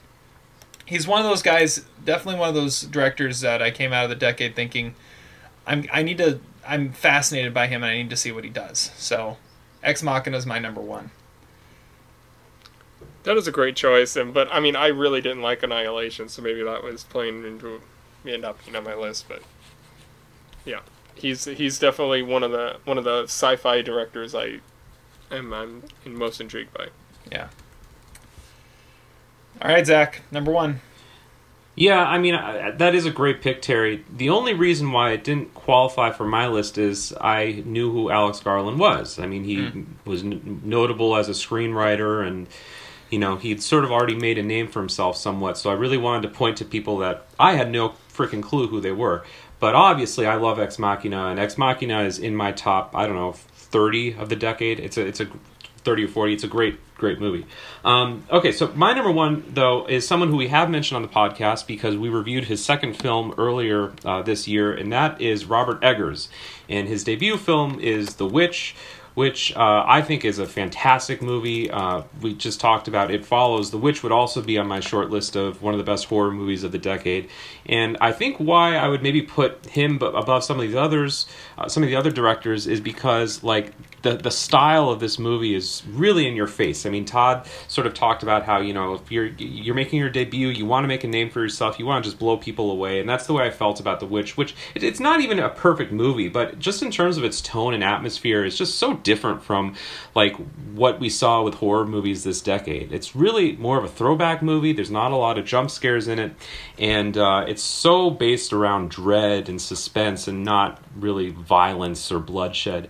he's 0.86 1.08
one 1.08 1.20
of 1.20 1.26
those 1.26 1.42
guys. 1.42 1.86
Definitely 2.06 2.40
one 2.40 2.50
of 2.50 2.56
those 2.56 2.82
directors 2.84 3.42
that 3.42 3.62
I 3.62 3.72
came 3.72 3.92
out 3.92 4.04
of 4.04 4.10
the 4.10 4.16
decade 4.16 4.56
thinking, 4.56 4.96
I'm 5.66 5.86
I 5.92 6.04
need 6.04 6.20
to. 6.20 6.40
I'm 6.72 6.94
fascinated 6.94 7.54
by 7.54 7.68
him 7.68 7.84
and 7.84 7.92
I 7.92 7.98
need 7.98 8.10
to 8.12 8.16
see 8.16 8.32
what 8.32 8.46
he 8.46 8.50
does. 8.50 8.92
So, 8.96 9.36
Ex 9.84 10.02
Machina 10.02 10.38
is 10.38 10.46
my 10.46 10.58
number 10.58 10.80
one. 10.80 11.12
That 13.24 13.36
is 13.36 13.46
a 13.46 13.52
great 13.52 13.76
choice, 13.76 14.16
and 14.16 14.34
but 14.34 14.48
I 14.54 14.62
mean, 14.62 14.78
I 14.78 14.88
really 14.88 15.20
didn't 15.20 15.42
like 15.42 15.64
Annihilation, 15.64 16.30
so 16.30 16.42
maybe 16.42 16.64
that 16.64 16.82
was 16.82 17.04
playing 17.04 17.46
into 17.46 17.82
me 18.24 18.38
not 18.38 18.64
being 18.64 18.78
on 18.78 18.86
my 18.86 18.96
list. 18.96 19.28
But 19.28 19.44
yeah, 20.64 20.80
he's 21.14 21.44
he's 21.44 21.78
definitely 21.78 22.22
one 22.22 22.42
of 22.42 22.52
the 22.52 22.78
one 22.86 22.98
of 22.98 23.04
the 23.04 23.24
sci-fi 23.24 23.82
directors 23.82 24.34
I 24.34 24.62
am 25.30 25.54
I'm 25.54 25.84
most 26.06 26.40
intrigued 26.40 26.74
by. 26.74 26.88
Yeah. 27.30 27.50
All 29.62 29.72
right, 29.72 29.86
Zach, 29.86 30.22
number 30.32 30.54
one. 30.54 30.80
Yeah, 31.76 32.04
I 32.04 32.18
mean 32.18 32.36
I, 32.36 32.72
that 32.72 32.96
is 32.96 33.06
a 33.06 33.12
great 33.12 33.42
pick, 33.42 33.62
Terry. 33.62 34.04
The 34.12 34.30
only 34.30 34.54
reason 34.54 34.92
why 34.92 35.12
it 35.12 35.24
didn't 35.24 35.54
qualify 35.54 36.12
for 36.12 36.26
my 36.26 36.48
list 36.48 36.78
is 36.78 37.14
I 37.20 37.64
knew 37.66 37.92
who 37.92 38.10
Alex 38.10 38.40
Garland 38.42 38.78
was. 38.78 39.20
I 39.20 39.26
mean, 39.26 39.44
he 39.44 39.68
hmm. 39.68 39.84
was 40.06 40.24
n- 40.24 40.62
notable 40.64 41.16
as 41.16 41.30
a 41.30 41.32
screenwriter, 41.32 42.28
and 42.28 42.48
you 43.10 43.20
know 43.20 43.38
he'd 43.38 43.64
sort 43.64 43.86
of 43.86 43.92
already 43.92 44.16
made 44.16 44.38
a 44.38 44.44
name 44.44 44.68
for 44.68 44.80
himself 44.80 45.16
somewhat. 45.16 45.58
So 45.58 45.70
I 45.70 45.74
really 45.74 45.98
wanted 45.98 46.28
to 46.28 46.36
point 46.36 46.58
to 46.58 46.66
people 46.66 46.98
that 47.00 47.26
I 47.40 47.54
had 47.54 47.72
no 47.72 47.94
freaking 48.14 48.44
clue 48.44 48.68
who 48.68 48.82
they 48.82 48.92
were. 48.92 49.24
But 49.60 49.76
obviously, 49.76 50.26
I 50.26 50.36
love 50.36 50.60
Ex 50.60 50.78
Machina, 50.78 51.28
and 51.28 51.40
Ex 51.40 51.58
Machina 51.58 52.02
is 52.02 52.20
in 52.20 52.36
my 52.36 52.52
top. 52.52 52.96
I 52.96 53.08
don't 53.08 53.16
know, 53.16 53.32
thirty 53.32 54.14
of 54.14 54.28
the 54.28 54.36
decade. 54.36 54.80
It's 54.80 54.98
a 54.98 55.06
it's 55.06 55.22
a 55.22 55.28
30 55.84 56.06
or 56.06 56.08
40 56.08 56.34
it's 56.34 56.44
a 56.44 56.48
great 56.48 56.80
great 56.96 57.20
movie. 57.20 57.46
Um, 57.84 58.26
okay 58.30 58.52
so 58.52 58.72
my 58.76 58.94
number 58.94 59.12
one 59.12 59.44
though 59.50 59.88
is 59.88 60.08
someone 60.08 60.30
who 60.30 60.38
we 60.38 60.50
have 60.50 60.70
mentioned 60.70 60.98
on 60.98 61.02
the 61.02 61.08
podcast 61.08 61.66
because 61.66 61.98
we 61.98 62.10
reviewed 62.10 62.46
his 62.46 62.64
second 62.64 62.94
film 62.94 63.34
earlier 63.38 63.94
uh, 64.06 64.22
this 64.22 64.48
year 64.48 64.74
and 64.74 64.92
that 64.94 65.20
is 65.22 65.46
robert 65.46 65.84
eggers. 65.84 66.30
And 66.70 66.88
his 66.88 67.04
debut 67.04 67.38
film 67.38 67.80
is 67.80 68.16
the 68.16 68.28
witch 68.28 68.76
which 69.14 69.56
uh, 69.56 69.84
I 69.86 70.02
think 70.02 70.24
is 70.24 70.40
a 70.40 70.46
fantastic 70.46 71.22
movie. 71.22 71.70
Uh, 71.70 72.04
we 72.22 72.34
just 72.34 72.60
talked 72.60 72.88
about 72.88 73.12
It 73.12 73.26
Follows. 73.26 73.72
The 73.72 73.78
Witch 73.78 74.04
would 74.04 74.12
also 74.12 74.42
be 74.42 74.58
on 74.58 74.68
my 74.68 74.80
short 74.80 75.10
list 75.10 75.36
of 75.36 75.62
one 75.62 75.74
of 75.74 75.78
the 75.78 75.84
best 75.84 76.06
horror 76.06 76.32
movies 76.32 76.64
of 76.64 76.72
the 76.72 76.78
decade. 76.78 77.30
And 77.66 77.98
I 78.02 78.12
think 78.12 78.38
why 78.38 78.76
I 78.76 78.88
would 78.88 79.04
maybe 79.04 79.22
put 79.22 79.66
him 79.68 79.96
above 80.02 80.44
some 80.44 80.58
of 80.58 80.64
these 80.64 80.76
others, 80.76 81.28
uh, 81.58 81.68
some 81.68 81.84
of 81.84 81.90
the 81.90 81.96
other 81.96 82.12
directors, 82.12 82.68
is 82.68 82.80
because 82.80 83.44
like 83.44 83.74
the 84.02 84.16
the 84.16 84.32
style 84.32 84.90
of 84.90 85.00
this 85.00 85.20
movie 85.20 85.54
is 85.54 85.84
really 85.90 86.28
in 86.28 86.36
your 86.36 86.48
face. 86.48 86.86
I 86.86 86.90
mean, 86.90 87.06
Todd 87.06 87.48
sort 87.68 87.88
of 87.88 87.94
talked 87.94 88.24
about 88.24 88.44
how 88.44 88.60
you 88.60 88.74
know 88.74 88.96
if 88.96 89.12
you're 89.12 89.28
you're 89.38 89.76
making 89.76 90.00
your 90.00 90.10
debut, 90.10 90.48
you 90.48 90.66
want 90.66 90.84
to 90.84 90.88
make 90.88 91.04
a 91.04 91.08
name 91.08 91.30
for 91.30 91.42
yourself, 91.42 91.80
you 91.80 91.86
want 91.86 92.04
to 92.04 92.10
just 92.10 92.20
blow 92.20 92.38
people 92.38 92.72
away, 92.72 93.00
and 93.00 93.08
that's 93.08 93.28
the 93.28 93.34
way 93.34 93.46
I 93.46 93.52
felt 93.52 93.80
about 93.80 94.00
The 94.00 94.06
Witch. 94.06 94.38
Which 94.38 94.56
it, 94.76 94.84
it's 94.84 95.00
not 95.00 95.22
even 95.22 95.40
a 95.40 95.50
perfect 95.50 95.92
movie, 95.92 96.30
but 96.30 96.60
just 96.60 96.82
in 96.82 96.92
terms 96.92 97.18
of 97.18 97.24
its 97.24 97.42
tone 97.42 97.74
and 97.74 97.84
atmosphere, 97.84 98.46
it's 98.46 98.58
just 98.58 98.76
so 98.76 98.96
different 99.04 99.44
from 99.44 99.76
like 100.16 100.36
what 100.74 101.00
we 101.00 101.10
saw 101.10 101.42
with 101.44 101.56
horror 101.56 101.86
movies 101.86 102.24
this 102.24 102.42
decade. 102.42 102.92
It's 102.92 103.16
really 103.16 103.56
more 103.58 103.78
of 103.78 103.84
a 103.84 103.90
throwback 103.90 104.42
movie. 104.42 104.74
There's 104.74 104.92
not 104.92 105.12
a 105.12 105.16
lot 105.16 105.38
of 105.38 105.46
jump 105.46 105.72
scares 105.72 106.08
in 106.08 106.20
it, 106.20 106.34
and 106.78 107.18
uh, 107.18 107.46
it's 107.48 107.64
so 107.64 108.10
based 108.10 108.54
around 108.54 108.92
dread 108.92 109.50
and 109.50 109.62
suspense 109.62 110.28
and 110.28 110.44
not 110.44 110.82
really 110.96 111.30
violence 111.30 112.12
or 112.12 112.20
bloodshed. 112.20 112.90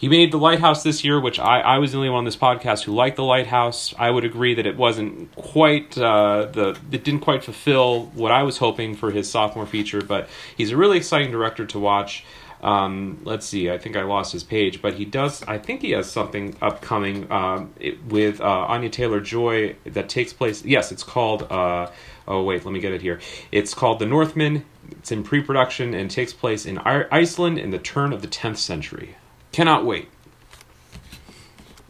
He 0.00 0.08
made 0.08 0.32
The 0.32 0.38
Lighthouse 0.38 0.82
this 0.82 1.04
year, 1.04 1.20
which 1.20 1.38
I, 1.38 1.60
I 1.60 1.76
was 1.76 1.92
the 1.92 1.98
only 1.98 2.08
one 2.08 2.20
on 2.20 2.24
this 2.24 2.36
podcast 2.36 2.84
who 2.84 2.94
liked 2.94 3.16
The 3.16 3.22
Lighthouse. 3.22 3.92
I 3.98 4.10
would 4.10 4.24
agree 4.24 4.54
that 4.54 4.64
it 4.64 4.78
wasn't 4.78 5.36
quite 5.36 5.98
uh, 5.98 6.46
the 6.46 6.78
it 6.90 7.04
didn't 7.04 7.20
quite 7.20 7.44
fulfill 7.44 8.06
what 8.14 8.32
I 8.32 8.42
was 8.42 8.56
hoping 8.56 8.96
for 8.96 9.10
his 9.10 9.30
sophomore 9.30 9.66
feature, 9.66 10.00
but 10.00 10.30
he's 10.56 10.70
a 10.70 10.76
really 10.78 10.96
exciting 10.96 11.30
director 11.30 11.66
to 11.66 11.78
watch. 11.78 12.24
Um, 12.62 13.20
let's 13.24 13.46
see, 13.46 13.70
I 13.70 13.78
think 13.78 13.96
I 13.96 14.02
lost 14.02 14.32
his 14.32 14.44
page, 14.44 14.82
but 14.82 14.94
he 14.94 15.04
does. 15.04 15.42
I 15.44 15.58
think 15.58 15.80
he 15.80 15.92
has 15.92 16.10
something 16.10 16.56
upcoming 16.60 17.30
um, 17.32 17.72
it, 17.80 18.04
with 18.04 18.40
uh, 18.40 18.44
Anya 18.44 18.90
Taylor 18.90 19.20
Joy 19.20 19.76
that 19.84 20.08
takes 20.08 20.32
place. 20.32 20.64
Yes, 20.64 20.92
it's 20.92 21.02
called. 21.02 21.50
Uh, 21.50 21.90
oh 22.28 22.42
wait, 22.42 22.64
let 22.64 22.72
me 22.72 22.80
get 22.80 22.92
it 22.92 23.00
here. 23.00 23.20
It's 23.50 23.72
called 23.72 23.98
The 23.98 24.06
Northman. 24.06 24.64
It's 24.90 25.10
in 25.12 25.22
pre-production 25.22 25.94
and 25.94 26.10
takes 26.10 26.32
place 26.32 26.66
in 26.66 26.78
Iceland 26.78 27.58
in 27.58 27.70
the 27.70 27.78
turn 27.78 28.12
of 28.12 28.22
the 28.22 28.28
10th 28.28 28.58
century. 28.58 29.16
Cannot 29.52 29.86
wait. 29.86 30.08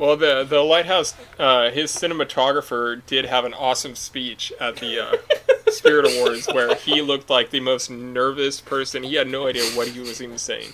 Well, 0.01 0.16
the 0.16 0.44
the 0.44 0.60
lighthouse, 0.60 1.14
uh, 1.39 1.70
his 1.70 1.93
cinematographer 1.93 3.02
did 3.06 3.27
have 3.27 3.44
an 3.44 3.52
awesome 3.52 3.94
speech 3.94 4.51
at 4.59 4.77
the 4.77 4.98
uh, 4.98 5.16
Spirit 5.70 6.06
Awards 6.16 6.47
where 6.48 6.74
he 6.74 7.02
looked 7.02 7.28
like 7.28 7.51
the 7.51 7.60
most 7.60 7.90
nervous 7.90 8.60
person. 8.62 9.02
He 9.02 9.14
had 9.16 9.28
no 9.28 9.47
idea 9.47 9.64
what 9.77 9.89
he 9.89 10.01
was 10.01 10.22
even 10.22 10.39
saying. 10.39 10.72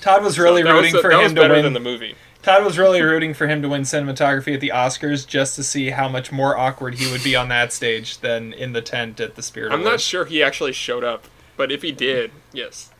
Todd 0.00 0.22
was 0.22 0.38
really 0.38 0.62
So 0.62 0.68
that 0.68 0.74
was- 0.74 0.84
rooting 0.92 1.00
for 1.02 1.10
that 1.10 1.16
him 1.16 1.22
was 1.24 1.32
to 1.32 1.40
better 1.40 1.54
win. 1.54 1.64
than 1.64 1.72
the 1.72 1.80
movie. 1.80 2.14
Todd 2.42 2.64
was 2.64 2.78
really 2.78 3.00
rooting 3.02 3.34
for 3.34 3.46
him 3.48 3.60
to 3.62 3.68
win 3.70 3.82
cinematography 3.82 4.54
at 4.54 4.60
the 4.60 4.68
Oscars 4.72 5.26
just 5.26 5.56
to 5.56 5.64
see 5.64 5.90
how 5.90 6.08
much 6.08 6.30
more 6.30 6.56
awkward 6.56 6.94
he 6.96 7.10
would 7.10 7.24
be 7.24 7.34
on 7.34 7.48
that 7.48 7.72
stage 7.72 8.18
than 8.18 8.52
in 8.52 8.72
the 8.74 8.82
tent 8.82 9.18
at 9.18 9.34
the 9.34 9.42
Spirit 9.42 9.72
I'm 9.72 9.82
not 9.82 10.00
sure 10.00 10.26
he 10.26 10.42
actually 10.42 10.72
showed 10.74 11.02
up, 11.04 11.24
but 11.56 11.72
if 11.72 11.80
he 11.82 11.90
did, 11.90 12.30
yes. 12.52 12.90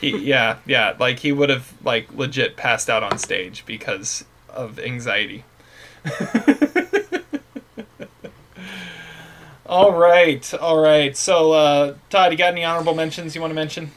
He, 0.00 0.18
yeah, 0.18 0.56
yeah, 0.66 0.96
like 0.98 1.20
he 1.20 1.30
would 1.30 1.48
have 1.48 1.72
like 1.84 2.12
legit 2.12 2.56
passed 2.56 2.90
out 2.90 3.04
on 3.04 3.18
stage 3.18 3.64
because 3.64 4.24
of 4.58 4.78
anxiety. 4.80 5.44
all 9.66 9.92
right, 9.92 10.52
all 10.54 10.80
right. 10.80 11.16
So, 11.16 11.52
uh, 11.52 11.94
Todd, 12.10 12.32
you 12.32 12.38
got 12.38 12.52
any 12.52 12.64
honorable 12.64 12.94
mentions 12.94 13.34
you 13.36 13.40
want 13.40 13.52
to 13.52 13.54
mention? 13.54 13.92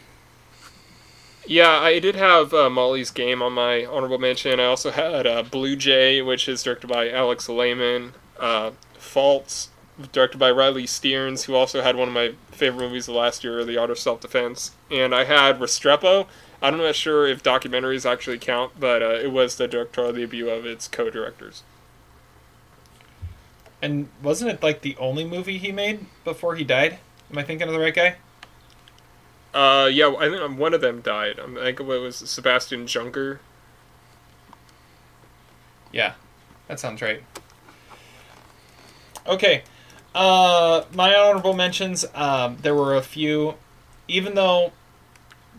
Yeah, 1.48 1.72
I 1.72 1.98
did 2.00 2.16
have 2.16 2.54
uh, 2.54 2.70
Molly's 2.70 3.10
Game 3.10 3.42
on 3.42 3.54
my 3.54 3.84
honorable 3.86 4.20
mention. 4.20 4.60
I 4.60 4.66
also 4.66 4.92
had 4.92 5.26
uh, 5.26 5.42
Blue 5.44 5.76
Jay, 5.76 6.22
which 6.22 6.48
is 6.48 6.62
directed 6.62 6.88
by 6.88 7.10
Alex 7.10 7.50
Lehmann. 7.50 8.14
Uh, 8.40 8.72
Faults, 8.94 9.70
directed 10.12 10.38
by 10.38 10.52
Riley 10.52 10.86
Stearns, 10.86 11.46
who 11.46 11.56
also 11.56 11.82
had 11.82 11.96
one 11.96 12.08
of 12.08 12.14
my 12.14 12.34
favorite 12.52 12.88
movies 12.88 13.08
of 13.08 13.16
last 13.16 13.44
year, 13.44 13.66
The 13.66 13.78
Art 13.78 13.90
of 13.90 13.98
Self 13.98 14.22
Defense. 14.22 14.72
And 14.92 15.16
I 15.16 15.24
had 15.24 15.60
Restrepo. 15.60 16.28
I'm 16.62 16.78
not 16.78 16.96
sure 16.96 17.28
if 17.28 17.42
documentaries 17.42 18.10
actually 18.10 18.38
count, 18.38 18.74
but 18.80 19.02
uh, 19.02 19.16
it 19.16 19.32
was 19.32 19.56
the 19.56 19.68
directorial 19.68 20.14
debut 20.14 20.50
of 20.50 20.66
its 20.66 20.88
co-directors. 20.88 21.64
And 23.82 24.10
wasn't 24.22 24.52
it 24.52 24.62
like 24.62 24.82
the 24.82 24.96
only 24.98 25.26
movie 25.26 25.58
he 25.58 25.72
made 25.72 26.06
before 26.24 26.56
he 26.56 26.64
died? 26.64 27.00
Am 27.32 27.38
I 27.38 27.44
thinking 27.44 27.68
of 27.68 27.74
the 27.74 27.80
right 27.80 27.96
guy? 27.96 28.16
Uh, 29.54 29.90
yeah, 29.92 30.14
I 30.18 30.30
think 30.30 30.60
one 30.60 30.74
of 30.74 30.82
them 30.82 31.02
died. 31.02 31.40
I 31.40 31.46
think 31.46 31.80
it 31.80 31.84
was 31.84 32.16
Sebastian 32.16 32.86
Junger. 32.86 33.40
Yeah, 35.92 36.14
that 36.68 36.80
sounds 36.80 37.02
right. 37.02 37.24
Okay, 39.28 39.64
uh, 40.16 40.84
my 40.94 41.16
honorable 41.16 41.54
mentions. 41.54 42.06
Um, 42.14 42.58
there 42.62 42.76
were 42.76 42.96
a 42.96 43.02
few, 43.02 43.56
even 44.08 44.36
though 44.36 44.72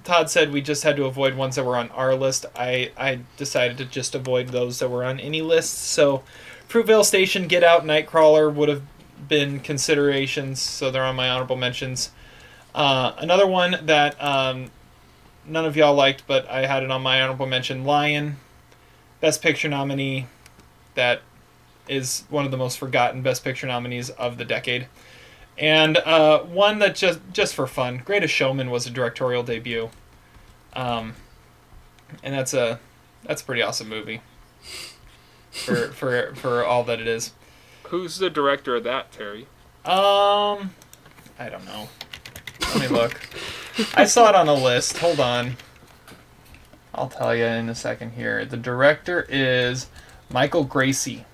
Todd 0.05 0.31
said 0.31 0.53
we 0.53 0.61
just 0.61 0.83
had 0.83 0.97
to 0.97 1.05
avoid 1.05 1.35
ones 1.35 1.57
that 1.57 1.65
were 1.65 1.77
on 1.77 1.91
our 1.91 2.15
list. 2.15 2.47
I 2.57 2.91
I 2.97 3.21
decided 3.37 3.79
to 3.79 3.85
just 3.85 4.15
avoid 4.15 4.49
those 4.49 4.79
that 4.81 4.89
were 4.89 5.05
on 5.05 5.21
any 5.21 5.43
list. 5.43 5.75
So, 5.75 6.23
Fruitvale 6.69 7.05
Station, 7.05 7.47
Get 7.47 7.63
Out, 7.63 7.85
Nightcrawler 7.85 8.53
would 8.53 8.69
have 8.69 8.83
been 9.29 9.61
considerations. 9.61 10.61
So 10.61 10.91
they're 10.91 11.05
on 11.05 11.17
my 11.17 11.29
honorable 11.29 11.57
mentions. 11.57 12.11
Uh, 12.75 13.13
another 13.19 13.47
one 13.47 13.77
that 13.83 14.23
um, 14.23 14.71
none 15.47 15.65
of 15.65 15.77
y'all 15.77 15.95
liked, 15.95 16.25
but 16.27 16.49
I 16.49 16.67
had 16.67 16.83
it 16.83 16.91
on 16.91 17.03
my 17.03 17.21
honorable 17.23 17.47
mention. 17.47 17.85
Lion, 17.85 18.37
Best 19.21 19.43
Picture 19.43 19.69
nominee. 19.69 20.27
That 20.95 21.23
is 21.89 22.25
one 22.29 22.45
of 22.45 22.51
the 22.51 22.57
most 22.57 22.79
forgotten 22.79 23.23
Best 23.23 23.45
Picture 23.45 23.67
nominees 23.67 24.11
of 24.11 24.39
the 24.39 24.45
decade. 24.45 24.87
And 25.59 25.99
uh, 25.99 26.41
one 26.41 26.79
that 26.79 26.95
just 26.95 27.21
just 27.33 27.55
for 27.55 27.67
fun, 27.67 28.03
Greatest 28.05 28.35
Showman 28.35 28.71
was 28.71 28.87
a 28.87 28.91
directorial 28.91 29.43
debut. 29.43 29.91
Um, 30.73 31.15
and 32.23 32.35
that's 32.35 32.55
a 32.55 32.81
that's 33.25 33.43
a 33.43 33.45
pretty 33.45 33.63
awesome 33.63 33.89
movie. 33.89 34.23
For 35.51 35.89
for 35.93 36.35
for 36.35 36.65
all 36.65 36.85
that 36.85 37.01
it 37.01 37.07
is. 37.07 37.33
Who's 37.85 38.17
the 38.19 38.31
director 38.31 38.77
of 38.77 38.85
that, 38.85 39.13
Terry? 39.13 39.43
Um, 39.85 40.71
I 41.39 41.49
don't 41.51 41.65
know. 41.67 41.89
Let 42.75 42.81
me 42.81 42.89
look. 42.89 43.21
I 43.95 44.07
saw 44.07 44.31
it 44.31 44.35
on 44.35 44.49
a 44.49 44.55
list. 44.55 44.99
Hold 44.99 45.21
on. 45.21 45.57
I'll 46.95 47.09
tell 47.09 47.35
you 47.35 47.45
in 47.45 47.69
a 47.69 47.75
second 47.75 48.13
here. 48.13 48.45
The 48.45 48.57
director 48.57 49.27
is 49.29 49.89
Michael 50.31 50.65
Gracie. 50.65 51.25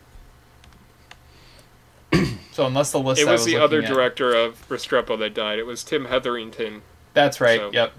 So 2.58 2.66
unless 2.66 2.90
the 2.90 2.98
list 2.98 3.20
It 3.22 3.28
I 3.28 3.30
was 3.30 3.44
the 3.44 3.56
other 3.56 3.80
at- 3.80 3.86
director 3.88 4.34
of 4.34 4.68
Restrepo 4.68 5.16
that 5.20 5.32
died. 5.32 5.60
It 5.60 5.64
was 5.66 5.84
Tim 5.84 6.06
Hetherington. 6.06 6.82
That's 7.14 7.40
right. 7.40 7.60
So- 7.60 7.70
Yep. 7.72 7.92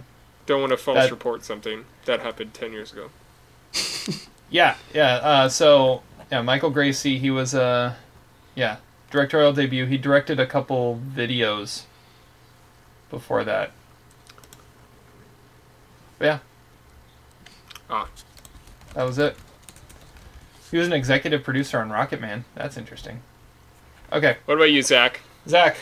Don't 0.48 0.60
want 0.60 0.72
to 0.72 0.78
false 0.78 0.98
That- 0.98 1.12
report 1.12 1.46
something 1.46 1.86
that 2.04 2.20
happened 2.20 2.54
ten 2.54 2.74
years 2.74 2.92
ago. 2.92 3.10
Yeah. 4.52 4.76
Yeah. 4.94 5.14
Uh, 5.16 5.48
so 5.50 6.02
yeah, 6.30 6.42
Michael 6.42 6.72
Gracie. 6.72 7.20
He 7.20 7.30
was 7.32 7.56
uh, 7.56 7.94
yeah, 8.56 8.78
directorial 9.12 9.54
debut. 9.54 9.86
He 9.86 9.98
directed 9.98 10.40
a 10.42 10.46
couple 10.48 11.00
videos 11.16 11.84
before 13.12 13.44
that. 13.46 13.72
But 16.18 16.26
yeah, 16.26 16.40
Ah, 17.90 18.08
That 18.96 19.04
was 19.04 19.18
it. 19.20 19.38
He 20.70 20.78
was 20.78 20.88
an 20.88 20.94
executive 20.94 21.44
producer 21.44 21.80
on 21.80 21.90
Rocket 21.92 22.20
Man. 22.20 22.44
That's 22.56 22.76
interesting. 22.76 23.22
Okay, 24.12 24.38
what 24.46 24.56
about 24.56 24.72
you, 24.72 24.82
Zach? 24.82 25.22
Zach. 25.48 25.78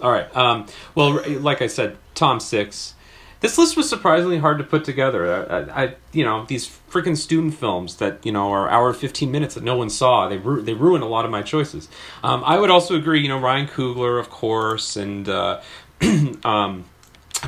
All 0.00 0.10
right. 0.10 0.34
Um, 0.36 0.66
well, 0.94 1.22
like 1.40 1.62
I 1.62 1.66
said, 1.66 1.96
Tom 2.14 2.40
Six. 2.40 2.94
This 3.40 3.58
list 3.58 3.76
was 3.76 3.88
surprisingly 3.88 4.38
hard 4.38 4.58
to 4.58 4.64
put 4.64 4.84
together. 4.84 5.46
I, 5.50 5.84
I 5.84 5.94
you 6.12 6.24
know, 6.24 6.46
these 6.46 6.66
freaking 6.90 7.16
student 7.16 7.54
films 7.54 7.96
that 7.96 8.24
you 8.24 8.32
know 8.32 8.50
are 8.50 8.68
hour 8.68 8.92
fifteen 8.92 9.30
minutes 9.30 9.54
that 9.54 9.64
no 9.64 9.76
one 9.76 9.90
saw. 9.90 10.28
They 10.28 10.38
ru- 10.38 10.62
they 10.62 10.74
ruin 10.74 11.02
a 11.02 11.08
lot 11.08 11.24
of 11.24 11.30
my 11.30 11.42
choices. 11.42 11.88
Um, 12.22 12.42
I 12.44 12.58
would 12.58 12.70
also 12.70 12.94
agree. 12.96 13.20
You 13.20 13.28
know, 13.28 13.38
Ryan 13.38 13.66
Coogler, 13.66 14.18
of 14.18 14.30
course, 14.30 14.96
and 14.96 15.28
uh, 15.28 15.60
um, 16.44 16.86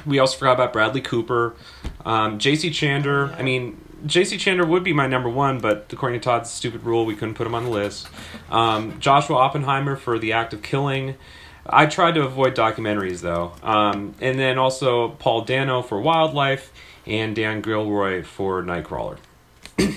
we 0.07 0.19
also 0.19 0.39
forgot 0.39 0.53
about 0.53 0.73
Bradley 0.73 1.01
Cooper, 1.01 1.55
um, 2.05 2.39
J.C. 2.39 2.71
Chandor. 2.71 3.35
I 3.39 3.43
mean, 3.43 3.81
J.C. 4.07 4.37
Chandor 4.37 4.67
would 4.67 4.85
be 4.85 4.93
my 4.93 5.07
number 5.07 5.29
one, 5.29 5.59
but 5.59 5.87
according 5.93 6.21
to 6.21 6.25
Todd's 6.25 6.51
stupid 6.51 6.85
rule, 6.85 7.05
we 7.05 7.15
couldn't 7.15 7.35
put 7.35 7.47
him 7.47 7.55
on 7.55 7.65
the 7.65 7.71
list. 7.71 8.09
Um, 8.51 8.99
Joshua 9.01 9.37
Oppenheimer 9.37 9.97
for 9.97 10.19
The 10.19 10.33
Act 10.33 10.53
of 10.53 10.63
Killing. 10.63 11.17
I 11.67 11.87
tried 11.87 12.15
to 12.15 12.23
avoid 12.23 12.55
documentaries 12.55 13.21
though, 13.21 13.53
um, 13.63 14.15
and 14.21 14.39
then 14.39 14.59
also 14.59 15.11
Paul 15.11 15.43
Dano 15.43 15.83
for 15.83 16.01
Wildlife 16.01 16.73
and 17.07 17.37
Dan 17.37 17.61
Gilroy 17.61 18.23
for 18.23 18.63
Nightcrawler. 18.63 19.19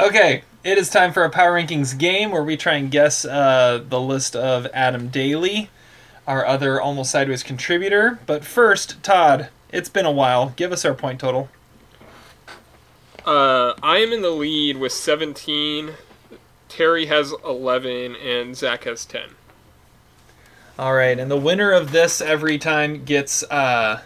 Okay, 0.00 0.42
it 0.64 0.78
is 0.78 0.90
time 0.90 1.12
for 1.12 1.22
a 1.22 1.30
power 1.30 1.52
rankings 1.52 1.96
game 1.96 2.32
where 2.32 2.42
we 2.42 2.56
try 2.56 2.74
and 2.74 2.90
guess 2.90 3.24
uh, 3.24 3.80
the 3.88 4.00
list 4.00 4.34
of 4.34 4.66
Adam 4.72 5.08
Daly, 5.08 5.70
our 6.26 6.44
other 6.44 6.80
almost 6.80 7.12
sideways 7.12 7.44
contributor. 7.44 8.18
But 8.26 8.44
first, 8.44 9.00
Todd, 9.04 9.50
it's 9.70 9.88
been 9.88 10.06
a 10.06 10.10
while. 10.10 10.54
Give 10.56 10.72
us 10.72 10.84
our 10.84 10.94
point 10.94 11.20
total. 11.20 11.50
Uh, 13.24 13.74
I 13.82 13.98
am 13.98 14.12
in 14.12 14.22
the 14.22 14.30
lead 14.30 14.78
with 14.78 14.92
seventeen. 14.92 15.92
Terry 16.68 17.06
has 17.06 17.32
eleven, 17.44 18.16
and 18.16 18.56
Zach 18.56 18.84
has 18.84 19.04
ten. 19.04 19.30
All 20.78 20.94
right, 20.94 21.18
and 21.18 21.30
the 21.30 21.36
winner 21.36 21.70
of 21.70 21.92
this 21.92 22.20
every 22.20 22.58
time 22.58 23.04
gets 23.04 23.44
uh, 23.44 24.00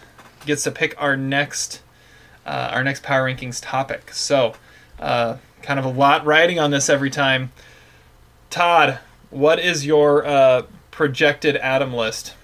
gets 0.44 0.64
to 0.64 0.70
pick 0.70 0.94
our 1.00 1.16
next 1.16 1.80
uh, 2.44 2.70
our 2.72 2.84
next 2.84 3.02
power 3.02 3.30
rankings 3.30 3.60
topic. 3.62 4.12
So, 4.12 4.54
uh, 4.98 5.36
kind 5.62 5.78
of 5.78 5.84
a 5.84 5.90
lot 5.90 6.26
riding 6.26 6.58
on 6.58 6.70
this 6.70 6.90
every 6.90 7.10
time. 7.10 7.52
Todd, 8.50 8.98
what 9.30 9.58
is 9.58 9.86
your 9.86 10.26
uh, 10.26 10.62
projected 10.90 11.56
Adam 11.56 11.94
list? 11.94 12.34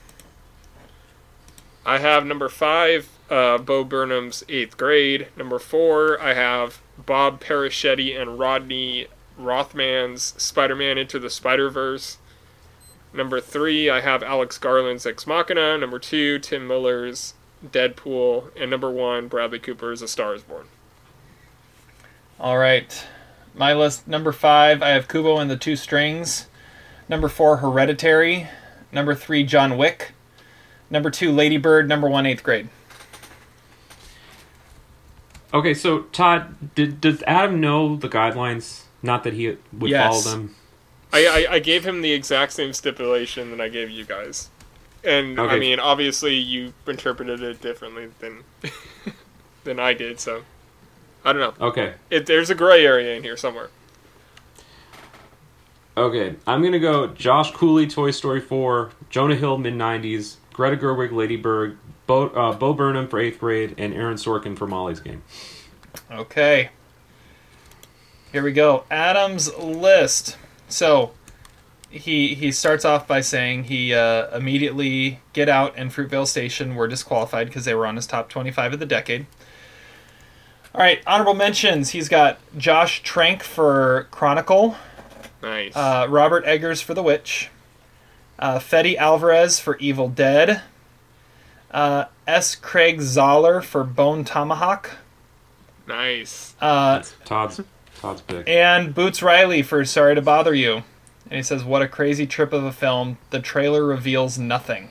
I 1.84 1.98
have 1.98 2.24
number 2.24 2.48
five, 2.48 3.08
uh, 3.30 3.58
Bo 3.58 3.84
Burnham's 3.84 4.44
Eighth 4.48 4.76
Grade. 4.76 5.28
Number 5.36 5.58
four, 5.58 6.20
I 6.20 6.34
have 6.34 6.80
Bob 6.98 7.40
Persichetti 7.42 8.20
and 8.20 8.38
Rodney 8.38 9.06
Rothman's 9.38 10.34
Spider-Man 10.42 10.98
Into 10.98 11.18
the 11.18 11.30
Spider-Verse. 11.30 12.18
Number 13.14 13.40
three, 13.40 13.90
I 13.90 14.00
have 14.00 14.22
Alex 14.22 14.58
Garland's 14.58 15.04
Ex 15.04 15.26
Machina. 15.26 15.76
Number 15.76 15.98
two, 15.98 16.38
Tim 16.38 16.66
Miller's 16.66 17.34
Deadpool. 17.64 18.50
And 18.58 18.70
number 18.70 18.90
one, 18.90 19.28
Bradley 19.28 19.58
Cooper's 19.58 20.00
A 20.02 20.08
Star 20.08 20.34
is 20.34 20.42
Born. 20.42 20.66
All 22.40 22.58
right. 22.58 23.06
My 23.54 23.74
list 23.74 24.08
number 24.08 24.32
five, 24.32 24.82
I 24.82 24.90
have 24.90 25.08
Kubo 25.08 25.36
and 25.36 25.50
the 25.50 25.58
Two 25.58 25.76
Strings. 25.76 26.46
Number 27.08 27.28
four, 27.28 27.58
Hereditary. 27.58 28.48
Number 28.90 29.14
three, 29.14 29.44
John 29.44 29.76
Wick. 29.76 30.12
Number 30.88 31.10
two, 31.10 31.30
Lady 31.30 31.58
Bird. 31.58 31.88
Number 31.88 32.08
one, 32.08 32.24
eighth 32.24 32.42
grade. 32.42 32.68
Okay, 35.54 35.74
so 35.74 36.02
Todd, 36.12 36.74
did 36.74 37.00
does 37.00 37.22
Adam 37.26 37.60
know 37.60 37.96
the 37.96 38.08
guidelines? 38.08 38.84
Not 39.02 39.24
that 39.24 39.34
he 39.34 39.56
would 39.72 39.90
Yes. 39.90 40.24
follow 40.24 40.36
them. 40.36 40.54
I, 41.12 41.26
I, 41.50 41.54
I 41.54 41.58
gave 41.58 41.84
him 41.84 42.00
the 42.00 42.12
exact 42.12 42.52
same 42.52 42.72
stipulation 42.72 43.50
that 43.50 43.60
I 43.60 43.68
gave 43.68 43.90
you 43.90 44.04
guys. 44.04 44.48
And 45.04 45.38
I 45.38 45.58
mean, 45.58 45.78
obviously 45.80 46.34
you 46.36 46.72
interpreted 46.86 47.42
it 47.42 47.60
differently 47.60 48.08
than 48.20 48.44
than 49.64 49.78
I 49.80 49.92
did, 49.94 50.20
so 50.20 50.44
I 51.24 51.32
don't 51.32 51.40
know. 51.58 51.66
Okay, 51.66 51.94
It, 52.08 52.26
there's 52.26 52.50
a 52.50 52.54
gray 52.54 52.86
area 52.86 53.14
in 53.16 53.22
here 53.24 53.36
somewhere. 53.36 53.68
okay. 55.96 56.36
I'm 56.46 56.62
gonna 56.62 56.78
go 56.78 57.08
Josh 57.08 57.50
Cooley, 57.52 57.86
Toy 57.86 58.10
Story 58.10 58.40
4, 58.40 58.90
Jonah 59.10 59.34
Hill, 59.36 59.58
mid 59.58 59.74
90s, 59.74 60.36
Greta 60.52 60.76
Gerwig, 60.76 61.12
Lady 61.12 61.36
Bird, 61.36 61.78
Bo, 62.12 62.28
uh, 62.28 62.52
Bo 62.52 62.74
Burnham 62.74 63.09
for 63.09 63.18
eighth 63.18 63.39
grade, 63.40 63.74
and 63.78 63.94
Aaron 63.94 64.16
Sorkin 64.16 64.56
for 64.56 64.66
Molly's 64.66 65.01
Game. 65.01 65.22
Okay. 66.10 66.68
Here 68.32 68.43
we 68.43 68.52
go. 68.52 68.84
Adam's 68.90 69.55
list. 69.56 70.36
So 70.68 71.12
he 71.89 72.34
he 72.34 72.52
starts 72.52 72.84
off 72.84 73.06
by 73.09 73.22
saying 73.22 73.64
he 73.64 73.94
uh, 73.94 74.36
immediately 74.36 75.20
Get 75.32 75.48
Out 75.48 75.72
and 75.76 75.90
Fruitvale 75.90 76.26
Station 76.26 76.74
were 76.74 76.86
disqualified 76.86 77.47
because 77.47 77.64
they 77.64 77.74
were 77.74 77.86
on 77.86 77.97
his 77.97 78.06
top 78.06 78.28
25 78.28 78.74
of 78.74 78.78
the 78.78 78.86
decade. 78.86 79.24
All 80.74 80.80
right, 80.82 81.02
honorable 81.06 81.34
mentions. 81.34 81.90
He's 81.90 82.09
got 82.10 82.39
Josh 82.59 83.02
Trank 83.02 83.43
for 83.43 84.06
Chronicle, 84.10 84.76
Nice. 85.43 85.74
uh, 85.76 86.06
Robert 86.10 86.44
Eggers 86.47 86.80
for 86.82 86.93
The 86.94 87.02
Witch, 87.02 87.51
uh, 88.39 88.59
Fede 88.59 88.97
Alvarez 88.97 89.60
for 89.60 89.76
Evil 89.78 90.09
Dead, 90.09 90.62
uh, 91.72 92.04
S. 92.26 92.54
Craig 92.54 92.98
Zahler 93.00 93.62
for 93.62 93.84
Bone 93.84 94.24
Tomahawk, 94.24 94.90
nice. 95.86 96.54
uh, 96.60 97.02
Todd's 97.24 97.60
Todd's 98.00 98.20
pick. 98.22 98.48
and 98.48 98.94
Boots 98.94 99.22
Riley 99.22 99.62
for 99.62 99.84
Sorry 99.84 100.14
to 100.14 100.22
Bother 100.22 100.54
You. 100.54 100.82
And 101.26 101.36
he 101.38 101.42
says, 101.42 101.64
What 101.64 101.82
a 101.82 101.88
crazy 101.88 102.26
trip 102.26 102.52
of 102.52 102.64
a 102.64 102.72
film. 102.72 103.16
The 103.30 103.40
trailer 103.40 103.84
reveals 103.86 104.38
nothing. 104.38 104.90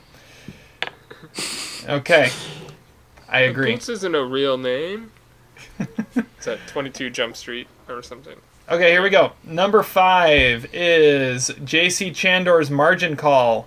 Okay. 1.88 2.30
I 3.28 3.40
agree. 3.40 3.72
Boots 3.72 3.88
isn't 3.88 4.14
a 4.14 4.24
real 4.24 4.58
name. 4.58 5.12
it's 5.78 6.46
at 6.48 6.58
22 6.68 7.10
Jump 7.10 7.36
Street 7.36 7.66
or 7.88 8.02
something. 8.02 8.36
Okay, 8.70 8.90
here 8.90 9.02
we 9.02 9.10
go. 9.10 9.32
Number 9.44 9.82
five 9.82 10.66
is 10.72 11.50
J.C. 11.64 12.10
Chandor's 12.10 12.70
Margin 12.70 13.16
Call. 13.16 13.66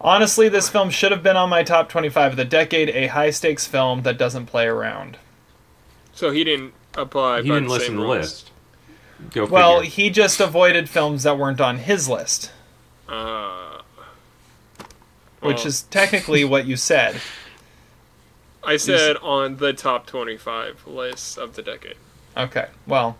Honestly, 0.00 0.48
this 0.48 0.68
film 0.68 0.90
should 0.90 1.12
have 1.12 1.22
been 1.22 1.36
on 1.36 1.48
my 1.48 1.62
top 1.62 1.88
25 1.88 2.32
of 2.32 2.36
the 2.36 2.44
decade, 2.44 2.90
a 2.90 3.06
high 3.08 3.30
stakes 3.30 3.66
film 3.66 4.02
that 4.02 4.18
doesn't 4.18 4.46
play 4.46 4.66
around. 4.66 5.16
So 6.12 6.30
he 6.30 6.44
didn't 6.44 6.74
apply. 6.94 7.42
He 7.42 7.48
by 7.48 7.54
didn't 7.56 7.68
the 7.68 7.74
listen 7.74 7.86
same 7.88 7.96
to 7.96 8.02
the 8.02 8.08
list. 8.08 8.50
Go 9.32 9.46
Well, 9.46 9.80
figure. 9.80 9.90
he 9.90 10.10
just 10.10 10.40
avoided 10.40 10.88
films 10.88 11.22
that 11.22 11.38
weren't 11.38 11.60
on 11.60 11.78
his 11.78 12.08
list, 12.08 12.50
Uh, 13.08 13.80
which 15.40 15.64
is 15.64 15.82
technically 15.82 16.44
what 16.44 16.66
you 16.66 16.76
said. 16.76 17.20
I 18.62 18.76
said 18.76 19.16
on 19.18 19.58
the 19.58 19.72
top 19.72 20.06
25 20.06 20.86
list 20.86 21.38
of 21.38 21.54
the 21.54 21.62
decade. 21.62 21.96
Okay. 22.36 22.66
Well, 22.86 23.16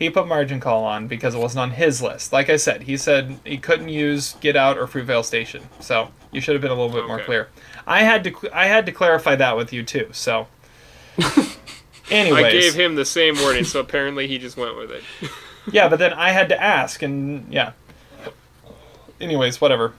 he 0.00 0.08
put 0.08 0.26
Margin 0.26 0.60
Call 0.60 0.82
on 0.84 1.06
because 1.06 1.34
it 1.34 1.38
wasn't 1.38 1.60
on 1.60 1.70
his 1.72 2.00
list. 2.00 2.32
Like 2.32 2.48
I 2.48 2.56
said, 2.56 2.84
he 2.84 2.96
said 2.96 3.38
he 3.44 3.58
couldn't 3.58 3.90
use 3.90 4.32
Get 4.40 4.56
Out 4.56 4.78
or 4.78 4.86
Fruitvale 4.86 5.24
Station. 5.24 5.62
So 5.78 6.08
you 6.32 6.40
should 6.40 6.54
have 6.54 6.62
been 6.62 6.70
a 6.70 6.74
little 6.74 6.90
bit 6.90 7.06
more 7.06 7.20
clear. 7.20 7.48
I 7.86 8.02
had 8.02 8.24
to 8.24 8.34
I 8.52 8.64
had 8.64 8.86
to 8.86 8.92
clarify 8.92 9.36
that 9.36 9.58
with 9.58 9.74
you 9.74 9.82
too. 9.82 10.08
So, 10.12 10.48
anyways, 12.10 12.44
I 12.44 12.50
gave 12.50 12.74
him 12.74 12.94
the 12.94 13.04
same 13.04 13.36
warning, 13.40 13.64
so 13.64 13.78
apparently 13.78 14.26
he 14.26 14.38
just 14.38 14.56
went 14.56 14.74
with 14.76 14.90
it. 14.90 15.04
yeah, 15.70 15.86
but 15.88 15.98
then 15.98 16.14
I 16.14 16.30
had 16.30 16.48
to 16.48 16.60
ask, 16.60 17.02
and 17.02 17.52
yeah. 17.52 17.72
Anyways, 19.20 19.60
whatever. 19.60 19.92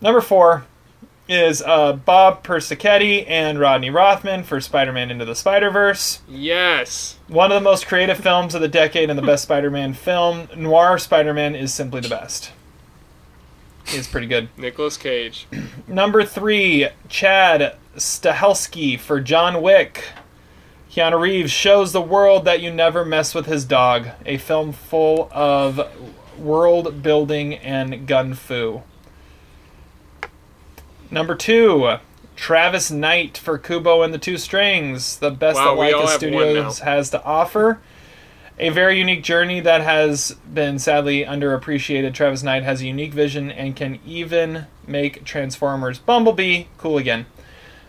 Number 0.00 0.20
four 0.20 0.64
is 1.28 1.62
uh, 1.62 1.92
Bob 1.94 2.42
Persichetti 2.44 3.24
and 3.28 3.58
Rodney 3.58 3.90
Rothman 3.90 4.42
for 4.44 4.60
Spider-Man 4.60 5.10
Into 5.10 5.24
the 5.24 5.34
Spider-Verse. 5.34 6.20
yes. 6.28 7.18
One 7.28 7.50
of 7.52 7.54
the 7.54 7.64
most 7.64 7.86
creative 7.86 8.18
films 8.18 8.54
of 8.54 8.60
the 8.60 8.68
decade 8.68 9.08
and 9.08 9.18
the 9.18 9.22
best 9.22 9.44
Spider-Man 9.44 9.94
film. 9.94 10.48
Noir 10.56 10.98
Spider-Man 10.98 11.54
is 11.54 11.72
simply 11.72 12.00
the 12.00 12.08
best. 12.08 12.52
It's 13.86 14.06
pretty 14.08 14.26
good. 14.26 14.48
Nicolas 14.56 14.96
Cage. 14.96 15.46
Number 15.88 16.24
three, 16.24 16.88
Chad 17.08 17.76
Stahelski 17.96 18.98
for 18.98 19.20
John 19.20 19.62
Wick. 19.62 20.04
Keanu 20.90 21.18
Reeves 21.20 21.50
shows 21.50 21.92
the 21.92 22.02
world 22.02 22.44
that 22.44 22.60
you 22.60 22.70
never 22.70 23.04
mess 23.04 23.34
with 23.34 23.46
his 23.46 23.64
dog. 23.64 24.08
A 24.26 24.36
film 24.36 24.72
full 24.72 25.30
of 25.32 25.80
world 26.38 27.02
building 27.02 27.54
and 27.54 28.06
gun 28.06 28.34
fu. 28.34 28.82
Number 31.12 31.34
two, 31.34 31.96
Travis 32.36 32.90
Knight 32.90 33.36
for 33.36 33.58
Kubo 33.58 34.02
and 34.02 34.12
the 34.14 34.18
Two 34.18 34.38
Strings. 34.38 35.18
The 35.18 35.30
best 35.30 35.56
Wow, 35.58 35.76
that 35.76 35.92
Laika 35.94 36.08
Studios 36.08 36.78
has 36.80 37.10
to 37.10 37.22
offer. 37.22 37.78
A 38.58 38.70
very 38.70 38.98
unique 38.98 39.22
journey 39.22 39.60
that 39.60 39.82
has 39.82 40.32
been 40.52 40.78
sadly 40.78 41.24
underappreciated. 41.24 42.14
Travis 42.14 42.42
Knight 42.42 42.62
has 42.62 42.80
a 42.80 42.86
unique 42.86 43.12
vision 43.12 43.50
and 43.50 43.76
can 43.76 43.98
even 44.06 44.66
make 44.86 45.24
Transformers 45.24 45.98
Bumblebee 45.98 46.64
cool 46.78 46.96
again. 46.98 47.26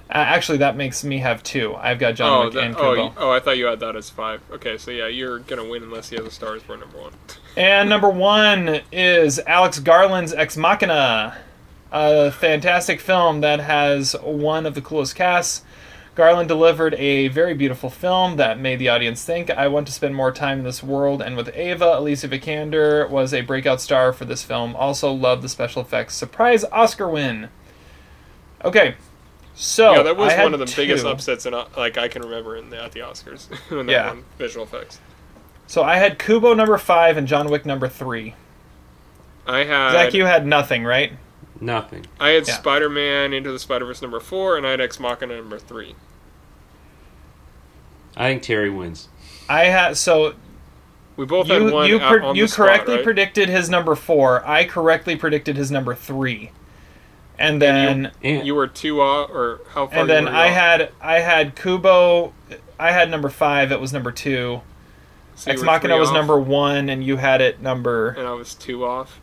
Uh, 0.10 0.18
actually, 0.18 0.58
that 0.58 0.76
makes 0.76 1.04
me 1.04 1.20
have 1.20 1.41
two. 1.44 1.76
I've 1.76 2.00
got 2.00 2.16
John 2.16 2.30
Oh, 2.30 2.44
Wick 2.45 2.54
that, 2.56 2.64
and 2.64 2.76
oh, 2.76 2.80
Kubo. 2.80 3.04
you- 3.06 3.14
oh, 3.18 3.32
I 3.32 3.40
thought 3.40 3.58
you 3.58 3.66
had 3.66 3.80
that 3.80 3.95
as 3.95 4.10
five. 4.10 4.41
Okay, 4.52 4.78
so 4.78 4.91
yeah, 4.91 5.08
you're 5.08 5.40
gonna 5.40 5.64
win 5.68 5.82
unless 5.84 6.10
he 6.10 6.18
has 6.18 6.26
a 6.26 6.32
Star 6.32 6.58
Born 6.60 6.82
number 6.82 6.98
one. 7.00 7.14
And 7.56 7.90
number 7.90 8.10
one 8.10 8.82
is 8.91 9.40
Alex 9.48 9.80
Garland's 9.80 10.34
Ex 10.34 10.56
Machina, 10.58 11.38
a 11.94 12.32
fantastic 12.32 12.99
film 12.99 13.41
that 13.41 13.60
has 13.61 14.14
one 14.22 14.65
of 14.65 14.74
the 14.76 14.82
coolest 14.82 15.15
casts. 15.15 15.64
Garland 16.15 16.48
delivered 16.48 16.94
a 16.95 17.28
very 17.30 17.53
beautiful 17.53 17.90
film 17.90 18.36
that 18.38 18.60
made 18.60 18.78
the 18.78 18.90
audience 18.90 19.24
think, 19.24 19.49
I 19.49 19.68
want 19.68 19.88
to 19.88 19.94
spend 19.94 20.14
more 20.14 20.32
time 20.32 20.60
in 20.60 20.64
this 20.64 20.84
world. 20.84 21.22
And 21.22 21.36
with 21.38 21.49
Ava, 21.56 21.98
Alicia 21.98 22.28
Vikander 22.28 23.10
was 23.10 23.34
a 23.34 23.41
breakout 23.41 23.82
star 23.82 24.14
for 24.14 24.26
this 24.26 24.44
film. 24.44 24.76
Also, 24.76 25.11
love 25.11 25.41
the 25.41 25.49
special 25.49 25.82
effects. 25.82 26.15
Surprise 26.15 26.65
Oscar 26.65 27.10
win. 27.10 27.49
Okay, 28.64 28.95
so 29.56 29.94
yeah, 29.94 30.03
that 30.03 30.18
was 30.18 30.34
one 30.34 30.53
of 30.53 30.60
the 30.60 30.72
biggest 30.76 31.06
upsets 31.06 31.45
in 31.45 31.53
uh, 31.53 31.65
like 31.78 31.98
I 31.98 32.07
can 32.07 32.22
remember 32.22 32.56
in 32.56 32.70
the, 32.70 32.82
at 32.82 32.91
the 32.91 33.02
Oscars 33.02 33.48
Yeah. 33.90 34.15
visual 34.38 34.65
effects. 34.65 34.99
So 35.68 35.84
I 35.84 35.98
had 35.98 36.18
Kubo 36.20 36.53
number 36.53 36.78
five 36.78 37.18
and 37.18 37.28
John 37.28 37.49
Wick 37.49 37.65
number 37.65 37.88
three. 37.88 38.36
I 39.45 39.64
had 39.64 39.91
Zach, 39.91 40.14
you 40.14 40.26
had 40.26 40.45
nothing, 40.45 40.84
right? 40.84 41.14
Nothing. 41.64 42.06
I 42.19 42.30
had 42.30 42.48
Yeah. 42.48 42.56
Spider-Man 42.56 43.34
Into 43.34 43.52
the 43.52 43.60
Spider-Verse 43.60 44.02
number 44.02 44.19
four, 44.19 44.57
and 44.57 44.68
I 44.68 44.72
had 44.72 44.81
Ex 44.81 44.99
Machina 44.99 45.35
number 45.38 45.57
three. 45.57 45.95
I 48.15 48.30
think 48.30 48.44
Terry 48.44 48.69
wins. 48.69 49.07
I 49.49 49.65
had 49.65 49.98
so 49.98 50.34
We 51.15 51.26
both 51.26 51.48
you 51.48 51.53
had 51.65 51.72
one 51.73 51.88
you, 51.90 51.99
out 51.99 52.10
per- 52.10 52.22
on 52.22 52.35
you 52.35 52.44
the 52.44 52.48
spot, 52.48 52.68
correctly 52.68 52.95
right? 52.95 53.03
predicted 53.03 53.49
his 53.49 53.69
number 53.69 53.95
four. 53.95 54.45
I 54.48 54.65
correctly 54.65 55.15
predicted 55.15 55.56
his 55.57 55.72
number 55.72 55.95
three, 55.95 56.52
and 57.40 57.61
then 57.61 58.11
And 58.23 58.45
You 58.45 58.56
were 58.56 58.68
two 58.68 59.02
off, 59.02 59.30
or 59.31 59.61
how 59.73 59.88
far? 59.88 59.99
and 59.99 60.10
then 60.10 60.23
you 60.23 60.30
I 60.30 60.48
off? 60.49 60.53
had 60.53 60.91
I 61.02 61.19
had 61.19 61.56
Kubo. 61.56 62.34
I 62.80 62.91
had 62.91 63.10
number 63.10 63.30
five. 63.30 63.72
It 63.72 63.80
was 63.80 63.94
number 63.94 64.11
two. 64.11 64.61
So 65.35 65.49
Ex 65.52 65.61
Machina 65.64 65.98
was 65.98 66.10
off, 66.10 66.15
number 66.15 66.40
one, 66.40 66.90
and 66.90 67.03
you 67.03 67.18
had 67.18 67.41
it 67.41 67.61
number. 67.61 68.10
and 68.10 68.27
I 68.27 68.34
was 68.34 68.53
two 68.53 68.85
off. 68.85 69.19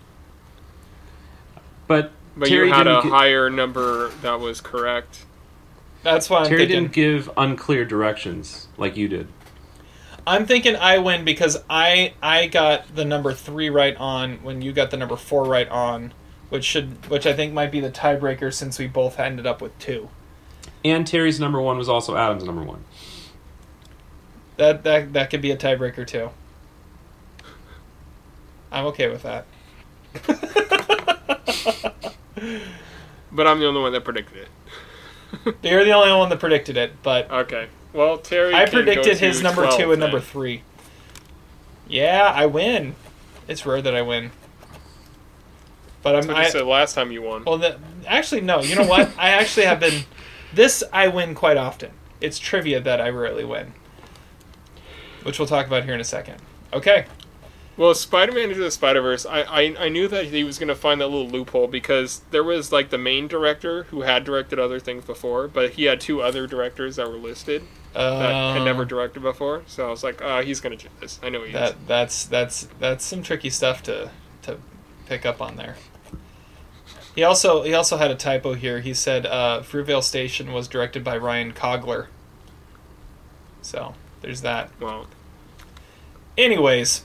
but, 1.86 2.12
But 2.36 2.48
Terry 2.48 2.68
you 2.68 2.74
had 2.74 2.86
a 2.86 3.02
gi- 3.02 3.08
higher 3.08 3.50
number 3.50 4.08
that 4.22 4.40
was 4.40 4.60
correct. 4.60 5.24
That's 6.02 6.30
why 6.30 6.40
I'm 6.40 6.46
Terry 6.46 6.60
thinking. 6.60 6.82
didn't 6.84 6.92
give 6.94 7.30
unclear 7.36 7.84
directions 7.84 8.68
like 8.76 8.96
you 8.96 9.08
did. 9.08 9.28
I'm 10.26 10.46
thinking 10.46 10.76
I 10.76 10.98
win 10.98 11.24
because 11.24 11.58
I 11.68 12.14
I 12.22 12.46
got 12.46 12.94
the 12.94 13.04
number 13.04 13.32
three 13.34 13.68
right 13.70 13.96
on 13.96 14.42
when 14.42 14.62
you 14.62 14.72
got 14.72 14.90
the 14.90 14.96
number 14.96 15.16
four 15.16 15.44
right 15.44 15.68
on, 15.68 16.12
which 16.50 16.64
should 16.64 17.06
which 17.10 17.26
I 17.26 17.32
think 17.32 17.52
might 17.52 17.70
be 17.72 17.80
the 17.80 17.90
tiebreaker 17.90 18.52
since 18.52 18.78
we 18.78 18.86
both 18.86 19.18
ended 19.18 19.46
up 19.46 19.60
with 19.60 19.76
two. 19.78 20.08
And 20.84 21.06
Terry's 21.06 21.40
number 21.40 21.60
one 21.60 21.76
was 21.78 21.88
also 21.88 22.16
Adam's 22.16 22.44
number 22.44 22.62
one. 22.62 22.84
That 24.56 24.84
that 24.84 25.12
that 25.14 25.30
could 25.30 25.42
be 25.42 25.50
a 25.50 25.56
tiebreaker 25.56 26.06
too. 26.06 26.30
I'm 28.72 28.86
okay 28.86 29.08
with 29.08 29.24
that. 29.24 29.46
But 33.32 33.46
I'm 33.46 33.60
the 33.60 33.66
only 33.66 33.80
one 33.80 33.92
that 33.92 34.04
predicted 34.04 34.38
it. 34.38 35.56
You're 35.62 35.84
the 35.84 35.92
only 35.92 36.12
one 36.12 36.28
that 36.30 36.40
predicted 36.40 36.76
it, 36.76 37.02
but 37.02 37.30
Okay. 37.30 37.68
Well, 37.92 38.18
Terry. 38.18 38.54
I 38.54 38.66
predicted 38.66 39.18
his 39.18 39.42
number 39.42 39.62
12 39.62 39.80
two 39.80 39.92
and 39.92 40.00
number 40.00 40.20
three. 40.20 40.62
Yeah, 41.88 42.32
I 42.34 42.46
win. 42.46 42.94
It's 43.48 43.66
rare 43.66 43.82
that 43.82 43.94
I 43.96 44.02
win. 44.02 44.30
But 46.02 46.14
I'm 46.14 46.22
That's 46.22 46.28
what 46.28 46.36
I, 46.36 46.48
said 46.48 46.66
last 46.66 46.94
time 46.94 47.12
you 47.12 47.22
won. 47.22 47.44
well. 47.44 47.58
The, 47.58 47.78
actually, 48.06 48.40
no. 48.42 48.60
You 48.62 48.76
know 48.76 48.86
what? 48.86 49.10
I 49.18 49.30
actually 49.30 49.66
have 49.66 49.80
been. 49.80 50.04
This 50.54 50.82
I 50.92 51.08
win 51.08 51.34
quite 51.34 51.56
often. 51.56 51.90
It's 52.20 52.38
trivia 52.38 52.80
that 52.80 53.00
I 53.00 53.08
rarely 53.10 53.44
win, 53.44 53.72
which 55.22 55.38
we'll 55.38 55.48
talk 55.48 55.66
about 55.66 55.84
here 55.84 55.94
in 55.94 56.00
a 56.00 56.04
second. 56.04 56.36
Okay. 56.72 57.06
Well, 57.80 57.94
Spider-Man 57.94 58.50
Into 58.50 58.60
the 58.60 58.70
Spider-Verse, 58.70 59.24
I, 59.24 59.40
I 59.40 59.74
I 59.86 59.88
knew 59.88 60.06
that 60.06 60.26
he 60.26 60.44
was 60.44 60.58
gonna 60.58 60.74
find 60.74 61.00
that 61.00 61.06
little 61.06 61.26
loophole 61.26 61.66
because 61.66 62.20
there 62.30 62.44
was 62.44 62.70
like 62.70 62.90
the 62.90 62.98
main 62.98 63.26
director 63.26 63.84
who 63.84 64.02
had 64.02 64.22
directed 64.22 64.58
other 64.58 64.78
things 64.78 65.06
before, 65.06 65.48
but 65.48 65.70
he 65.70 65.84
had 65.84 65.98
two 65.98 66.20
other 66.20 66.46
directors 66.46 66.96
that 66.96 67.08
were 67.08 67.16
listed 67.16 67.62
that 67.94 68.54
had 68.54 68.64
never 68.66 68.84
directed 68.84 69.22
before. 69.22 69.62
So 69.66 69.86
I 69.86 69.90
was 69.90 70.04
like, 70.04 70.20
uh, 70.20 70.42
he's 70.42 70.60
gonna 70.60 70.76
do 70.76 70.88
this. 71.00 71.18
I 71.22 71.30
know 71.30 71.42
he 71.42 71.48
is. 71.48 71.54
That 71.54 71.86
that's 71.88 72.26
that's 72.26 72.68
that's 72.78 73.02
some 73.02 73.22
tricky 73.22 73.48
stuff 73.48 73.82
to 73.84 74.10
to 74.42 74.58
pick 75.06 75.24
up 75.24 75.40
on 75.40 75.56
there. 75.56 75.76
He 77.14 77.24
also 77.24 77.62
he 77.62 77.72
also 77.72 77.96
had 77.96 78.10
a 78.10 78.14
typo 78.14 78.52
here. 78.52 78.80
He 78.80 78.92
said 78.92 79.24
uh, 79.24 79.62
Fruitvale 79.62 80.02
Station 80.02 80.52
was 80.52 80.68
directed 80.68 81.02
by 81.02 81.16
Ryan 81.16 81.54
Cogler. 81.54 82.08
So 83.62 83.94
there's 84.20 84.42
that. 84.42 84.68
Well, 84.78 85.06
Anyways, 86.36 87.04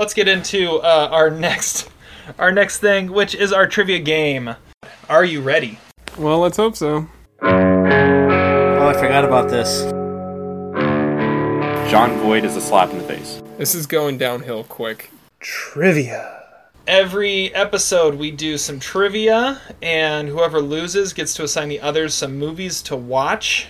let's 0.00 0.14
get 0.14 0.26
into 0.26 0.76
uh, 0.76 1.08
our 1.12 1.30
next 1.46 1.88
our 2.38 2.50
next 2.50 2.78
thing, 2.78 3.12
which 3.12 3.34
is 3.34 3.52
our 3.52 3.66
trivia 3.66 3.98
game. 3.98 4.56
Are 5.08 5.24
you 5.24 5.40
ready? 5.42 5.78
well, 6.16 6.38
let's 6.38 6.56
hope 6.56 6.74
so. 6.74 7.08
Oh, 7.42 8.88
I 8.88 8.92
forgot 8.94 9.24
about 9.24 9.50
this. 9.50 9.82
John 11.90 12.18
Voight 12.20 12.44
is 12.44 12.56
a 12.56 12.60
slap 12.60 12.90
in 12.90 12.98
the 12.98 13.04
face. 13.04 13.42
This 13.58 13.74
is 13.74 13.86
going 13.86 14.16
downhill 14.16 14.64
quick. 14.64 15.10
Trivia. 15.40 16.44
Every 16.86 17.54
episode, 17.54 18.14
we 18.14 18.30
do 18.30 18.58
some 18.58 18.80
trivia, 18.80 19.60
and 19.82 20.28
whoever 20.28 20.60
loses 20.60 21.12
gets 21.12 21.34
to 21.34 21.44
assign 21.44 21.68
the 21.68 21.80
others 21.80 22.14
some 22.14 22.38
movies 22.38 22.80
to 22.82 22.96
watch. 22.96 23.68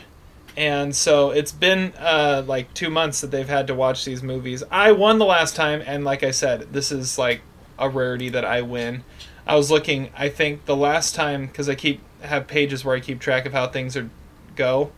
And 0.57 0.95
so 0.95 1.31
it's 1.31 1.53
been 1.53 1.93
uh, 1.99 2.43
like 2.47 2.73
two 2.75 2.91
months 2.91 3.21
that 3.21 3.31
they've 3.31 3.49
had 3.49 3.67
to 3.69 3.75
watch 3.75 4.05
these 4.05 4.23
movies. 4.23 4.63
I 4.71 4.93
won 4.93 5.19
the 5.19 5.25
last 5.25 5.57
time, 5.57 5.83
and 5.87 6.05
like 6.05 6.23
I 6.23 6.33
said, 6.33 6.73
this 6.73 6.93
is 6.93 7.19
like 7.19 7.43
a 7.79 7.89
rarity 7.89 8.29
that 8.31 8.45
I 8.45 8.63
win. 8.63 9.05
I 9.47 9.57
was 9.57 9.71
looking, 9.71 10.11
I 10.17 10.29
think 10.29 10.67
the 10.67 10.77
last 10.77 11.15
time, 11.15 11.47
because 11.47 11.69
I 11.69 11.75
keep 11.75 12.03
have 12.23 12.47
pages 12.47 12.85
where 12.85 12.95
I 12.95 13.01
keep 13.01 13.19
track 13.19 13.47
of 13.47 13.53
how 13.53 13.67
things 13.67 13.97
are 13.97 14.11
go. 14.55 14.93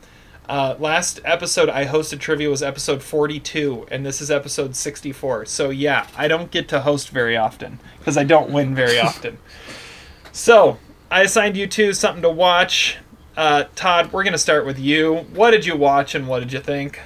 Uh, 0.49 0.75
last 0.79 1.21
episode 1.25 1.69
I 1.69 1.87
hosted 1.87 2.19
trivia 2.19 2.51
was 2.51 2.63
episode 2.63 3.03
42, 3.03 3.87
and 3.91 4.05
this 4.05 4.21
is 4.21 4.31
episode 4.31 4.75
64. 4.75 5.47
So 5.47 5.71
yeah, 5.71 6.07
I 6.17 6.27
don't 6.29 6.51
get 6.51 6.69
to 6.69 6.81
host 6.81 7.11
very 7.11 7.37
often 7.37 7.79
because 7.99 8.17
I 8.17 8.25
don't 8.25 8.51
win 8.51 8.75
very 8.75 8.99
often. 9.09 9.39
So 10.33 10.79
I 11.11 11.23
assigned 11.23 11.57
you 11.57 11.67
two 11.67 11.93
something 11.93 12.23
to 12.23 12.31
watch. 12.31 12.99
Uh, 13.37 13.65
Todd, 13.75 14.13
we're 14.13 14.25
gonna 14.25 14.37
start 14.37 14.67
with 14.67 14.79
you. 14.79 15.27
What 15.33 15.53
did 15.53 15.65
you 15.65 15.77
watch 15.77 16.15
and 16.15 16.29
what 16.29 16.41
did 16.41 16.53
you 16.53 16.61
think? 16.61 17.01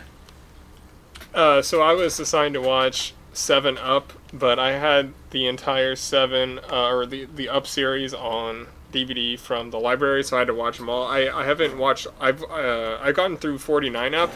Uh, 1.33 1.63
so 1.63 1.83
I 1.83 1.93
was 1.93 2.19
assigned 2.19 2.55
to 2.55 2.61
watch 2.61 3.15
Seven 3.33 3.79
Up, 3.79 4.13
but 4.33 4.59
I 4.59 4.73
had 4.73 5.13
the 5.31 5.47
entire 5.47 5.95
Seven 5.95 6.59
uh, 6.71 6.89
or 6.89 7.07
the 7.07 7.27
the 7.27 7.49
Up 7.49 7.67
series 7.67 8.13
on 8.13 8.67
DVD 8.93 9.39
from 9.39 9.71
the 9.71 9.79
library, 9.79 10.25
so 10.25 10.37
I 10.37 10.41
had 10.41 10.49
to 10.49 10.55
watch 10.55 10.79
them 10.79 10.89
all. 10.89 11.07
I, 11.07 11.29
I 11.29 11.45
haven't 11.45 11.79
watched. 11.79 12.09
I've 12.19 12.43
uh, 12.43 12.99
I 13.01 13.13
gotten 13.13 13.37
through 13.37 13.59
Forty 13.59 13.89
Nine 13.89 14.15
Up. 14.15 14.33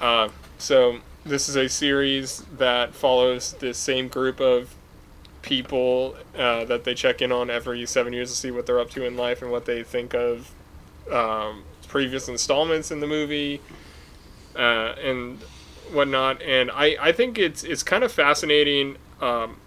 Uh, 0.00 0.28
so 0.56 1.00
this 1.26 1.50
is 1.50 1.56
a 1.56 1.68
series 1.68 2.44
that 2.56 2.94
follows 2.94 3.54
the 3.54 3.74
same 3.74 4.08
group 4.08 4.40
of 4.40 4.74
people 5.42 6.16
uh, 6.38 6.64
that 6.64 6.84
they 6.84 6.94
check 6.94 7.20
in 7.20 7.30
on 7.30 7.50
every 7.50 7.84
seven 7.84 8.14
years 8.14 8.30
to 8.30 8.36
see 8.36 8.50
what 8.50 8.64
they're 8.64 8.80
up 8.80 8.88
to 8.90 9.04
in 9.04 9.16
life 9.18 9.42
and 9.42 9.50
what 9.50 9.66
they 9.66 9.82
think 9.82 10.14
of 10.14 10.50
um, 11.10 11.64
previous 11.88 12.28
installments 12.28 12.90
in 12.90 13.00
the 13.00 13.06
movie 13.06 13.60
uh, 14.56 14.94
and 15.02 15.40
whatnot. 15.92 16.42
And 16.42 16.70
I, 16.70 16.96
I 17.00 17.12
think 17.12 17.38
it's 17.38 17.64
it's 17.64 17.82
kind 17.82 18.04
of 18.04 18.12
fascinating. 18.12 18.96
Um, 19.20 19.58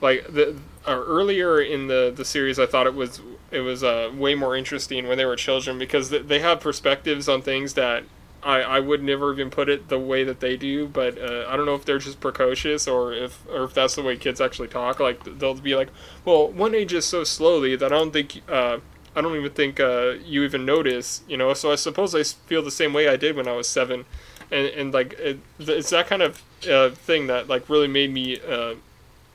like 0.00 0.32
the 0.32 0.56
earlier 0.86 1.60
in 1.60 1.88
the, 1.88 2.12
the 2.14 2.24
series, 2.24 2.58
I 2.58 2.66
thought 2.66 2.86
it 2.86 2.94
was 2.94 3.20
it 3.50 3.60
was 3.60 3.82
uh, 3.82 4.10
way 4.14 4.34
more 4.34 4.56
interesting 4.56 5.08
when 5.08 5.18
they 5.18 5.24
were 5.24 5.36
children 5.36 5.78
because 5.78 6.10
th- 6.10 6.26
they 6.26 6.40
have 6.40 6.60
perspectives 6.60 7.28
on 7.28 7.42
things 7.42 7.74
that 7.74 8.04
I, 8.42 8.60
I 8.60 8.80
would 8.80 9.02
never 9.02 9.32
even 9.32 9.50
put 9.50 9.68
it 9.68 9.88
the 9.88 9.98
way 9.98 10.22
that 10.24 10.40
they 10.40 10.56
do. 10.56 10.86
But 10.86 11.18
uh, 11.18 11.46
I 11.48 11.56
don't 11.56 11.66
know 11.66 11.74
if 11.74 11.84
they're 11.84 11.98
just 11.98 12.20
precocious 12.20 12.86
or 12.86 13.12
if 13.12 13.46
or 13.48 13.64
if 13.64 13.74
that's 13.74 13.94
the 13.94 14.02
way 14.02 14.16
kids 14.16 14.40
actually 14.40 14.68
talk. 14.68 15.00
Like 15.00 15.24
they'll 15.38 15.54
be 15.54 15.74
like, 15.74 15.88
well, 16.24 16.48
one 16.48 16.74
ages 16.74 17.04
so 17.04 17.24
slowly 17.24 17.76
that 17.76 17.92
I 17.92 17.96
don't 17.96 18.12
think. 18.12 18.42
Uh, 18.48 18.78
I 19.16 19.20
don't 19.20 19.36
even 19.36 19.50
think 19.50 19.80
uh, 19.80 20.14
you 20.24 20.44
even 20.44 20.64
notice, 20.64 21.22
you 21.28 21.36
know. 21.36 21.52
So 21.54 21.72
I 21.72 21.76
suppose 21.76 22.14
I 22.14 22.22
feel 22.22 22.62
the 22.62 22.70
same 22.70 22.92
way 22.92 23.08
I 23.08 23.16
did 23.16 23.36
when 23.36 23.48
I 23.48 23.52
was 23.52 23.68
seven, 23.68 24.04
and 24.50 24.66
and 24.68 24.92
like 24.92 25.14
it, 25.14 25.38
it's 25.58 25.90
that 25.90 26.06
kind 26.06 26.22
of 26.22 26.42
uh, 26.68 26.90
thing 26.90 27.26
that 27.28 27.48
like 27.48 27.68
really 27.68 27.88
made 27.88 28.12
me 28.12 28.38
uh, 28.40 28.74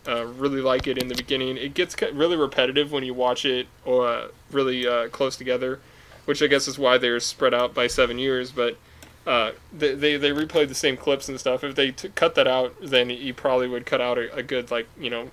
uh, 0.07 0.25
really 0.25 0.61
like 0.61 0.87
it 0.87 0.97
in 0.97 1.07
the 1.07 1.15
beginning. 1.15 1.57
It 1.57 1.73
gets 1.73 1.95
really 2.13 2.37
repetitive 2.37 2.91
when 2.91 3.03
you 3.03 3.13
watch 3.13 3.45
it 3.45 3.67
or 3.85 4.07
uh, 4.07 4.27
really 4.51 4.87
uh, 4.87 5.09
close 5.09 5.35
together, 5.35 5.79
which 6.25 6.41
I 6.41 6.47
guess 6.47 6.67
is 6.67 6.77
why 6.77 6.97
they're 6.97 7.19
spread 7.19 7.53
out 7.53 7.73
by 7.73 7.87
seven 7.87 8.19
years. 8.19 8.51
But 8.51 8.77
they, 9.25 9.95
they 9.95 10.17
they 10.17 10.29
replayed 10.29 10.67
the 10.67 10.75
same 10.75 10.97
clips 10.97 11.27
and 11.27 11.39
stuff. 11.39 11.63
If 11.63 11.75
they 11.75 11.91
t- 11.91 12.09
cut 12.09 12.35
that 12.35 12.47
out, 12.47 12.75
then 12.81 13.09
you 13.09 13.33
probably 13.33 13.67
would 13.67 13.85
cut 13.85 14.01
out 14.01 14.17
a, 14.17 14.33
a 14.35 14.43
good 14.43 14.71
like 14.71 14.87
you 14.99 15.09
know, 15.09 15.31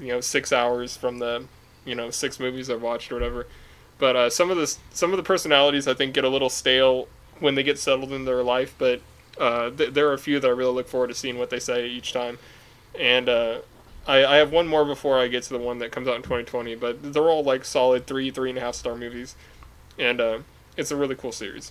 you 0.00 0.08
know 0.08 0.20
six 0.20 0.52
hours 0.52 0.96
from 0.96 1.18
the 1.18 1.44
you 1.84 1.94
know 1.94 2.10
six 2.10 2.40
movies 2.40 2.70
I've 2.70 2.82
watched 2.82 3.12
or 3.12 3.16
whatever. 3.16 3.46
But 4.02 4.16
uh, 4.16 4.30
some 4.30 4.50
of 4.50 4.56
the 4.56 4.66
some 4.92 5.12
of 5.12 5.16
the 5.16 5.22
personalities 5.22 5.86
I 5.86 5.94
think 5.94 6.12
get 6.12 6.24
a 6.24 6.28
little 6.28 6.50
stale 6.50 7.06
when 7.38 7.54
they 7.54 7.62
get 7.62 7.78
settled 7.78 8.10
in 8.10 8.24
their 8.24 8.42
life. 8.42 8.74
But 8.76 9.00
uh, 9.38 9.70
th- 9.70 9.94
there 9.94 10.08
are 10.08 10.12
a 10.12 10.18
few 10.18 10.40
that 10.40 10.48
I 10.48 10.50
really 10.50 10.72
look 10.72 10.88
forward 10.88 11.06
to 11.06 11.14
seeing 11.14 11.38
what 11.38 11.50
they 11.50 11.60
say 11.60 11.86
each 11.86 12.12
time. 12.12 12.40
And 12.98 13.28
uh, 13.28 13.58
I, 14.04 14.24
I 14.24 14.36
have 14.38 14.50
one 14.50 14.66
more 14.66 14.84
before 14.84 15.20
I 15.20 15.28
get 15.28 15.44
to 15.44 15.50
the 15.50 15.60
one 15.60 15.78
that 15.78 15.92
comes 15.92 16.08
out 16.08 16.16
in 16.16 16.22
2020. 16.22 16.74
But 16.74 17.12
they're 17.12 17.28
all 17.28 17.44
like 17.44 17.64
solid 17.64 18.08
three 18.08 18.32
three 18.32 18.48
and 18.48 18.58
a 18.58 18.60
half 18.60 18.74
star 18.74 18.96
movies, 18.96 19.36
and 19.96 20.20
uh, 20.20 20.38
it's 20.76 20.90
a 20.90 20.96
really 20.96 21.14
cool 21.14 21.30
series. 21.30 21.70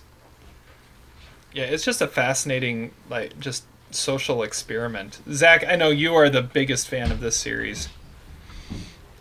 Yeah, 1.52 1.64
it's 1.64 1.84
just 1.84 2.00
a 2.00 2.08
fascinating, 2.08 2.92
like, 3.10 3.38
just 3.40 3.64
social 3.90 4.42
experiment. 4.42 5.20
Zach, 5.30 5.66
I 5.68 5.76
know 5.76 5.90
you 5.90 6.14
are 6.14 6.30
the 6.30 6.40
biggest 6.40 6.88
fan 6.88 7.12
of 7.12 7.20
this 7.20 7.36
series. 7.36 7.90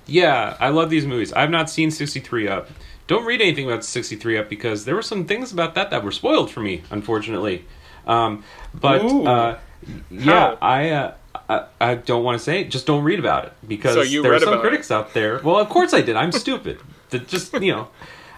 Yeah, 0.05 0.55
I 0.61 0.69
love 0.69 0.89
these 0.89 1.05
movies. 1.05 1.33
I've 1.33 1.49
not 1.49 1.69
seen 1.69 1.91
63 1.91 2.47
Up. 2.47 2.69
Don't 3.11 3.25
read 3.25 3.41
anything 3.41 3.65
about 3.65 3.83
63 3.83 4.38
Up 4.38 4.47
because 4.47 4.85
there 4.85 4.95
were 4.95 5.01
some 5.01 5.25
things 5.25 5.51
about 5.51 5.75
that 5.75 5.89
that 5.89 6.01
were 6.01 6.13
spoiled 6.13 6.49
for 6.49 6.61
me, 6.61 6.83
unfortunately. 6.91 7.65
Um, 8.07 8.45
but 8.73 9.01
uh, 9.01 9.57
yeah, 10.09 10.55
I, 10.61 10.91
uh, 10.91 11.15
I 11.49 11.65
I 11.81 11.95
don't 11.95 12.23
want 12.23 12.38
to 12.38 12.43
say. 12.43 12.61
it. 12.61 12.71
Just 12.71 12.88
don't 12.88 13.03
read 13.03 13.19
about 13.19 13.43
it 13.47 13.53
because 13.67 13.95
So 13.95 14.21
there 14.21 14.33
are 14.33 14.39
some 14.39 14.61
critics 14.61 14.91
out 14.91 15.13
there. 15.13 15.41
Well, 15.43 15.59
of 15.59 15.67
course 15.67 15.93
I 15.93 15.99
did. 15.99 16.15
I'm 16.15 16.31
stupid. 16.31 16.79
Just 17.27 17.51
you 17.51 17.73
know. 17.73 17.89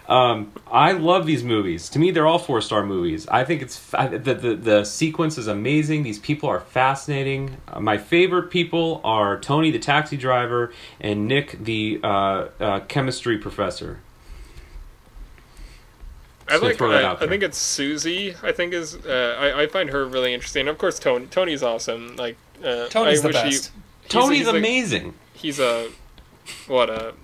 Um, 0.08 0.50
I 0.66 0.90
love 0.90 1.24
these 1.24 1.44
movies. 1.44 1.88
To 1.90 2.00
me, 2.00 2.10
they're 2.10 2.26
all 2.26 2.40
four 2.40 2.60
star 2.60 2.84
movies. 2.84 3.28
I 3.28 3.44
think 3.44 3.62
it's 3.62 3.78
the, 3.92 4.18
the 4.34 4.56
the 4.56 4.84
sequence 4.84 5.38
is 5.38 5.46
amazing. 5.46 6.02
These 6.02 6.18
people 6.18 6.48
are 6.48 6.58
fascinating. 6.58 7.58
Uh, 7.68 7.78
my 7.78 7.96
favorite 7.96 8.50
people 8.50 9.00
are 9.04 9.38
Tony, 9.38 9.70
the 9.70 9.78
taxi 9.78 10.16
driver, 10.16 10.72
and 11.00 11.28
Nick, 11.28 11.64
the 11.64 12.00
uh, 12.02 12.48
uh, 12.58 12.80
chemistry 12.88 13.38
professor. 13.38 14.00
I 16.48 16.56
like. 16.56 16.76
throw 16.76 16.90
that 16.90 17.04
I, 17.04 17.08
out 17.08 17.22
I 17.22 17.26
think 17.26 17.42
it's 17.42 17.58
Susie. 17.58 18.34
I 18.42 18.52
think 18.52 18.72
is. 18.74 18.94
Uh, 18.96 19.36
I 19.40 19.62
I 19.62 19.66
find 19.66 19.90
her 19.90 20.06
really 20.06 20.34
interesting. 20.34 20.68
Of 20.68 20.78
course, 20.78 20.98
Tony. 20.98 21.26
Tony's 21.26 21.62
awesome. 21.62 22.16
Like 22.16 22.36
uh, 22.62 22.88
Tony's 22.88 23.20
I 23.20 23.22
the 23.22 23.28
wish 23.28 23.36
he- 23.36 23.42
best. 23.42 23.46
he's- 23.46 23.70
Tony's 24.08 24.38
he's 24.38 24.46
like- 24.48 24.56
amazing. 24.56 25.14
he's 25.32 25.58
a 25.58 25.88
what 26.66 26.90
a 26.90 27.14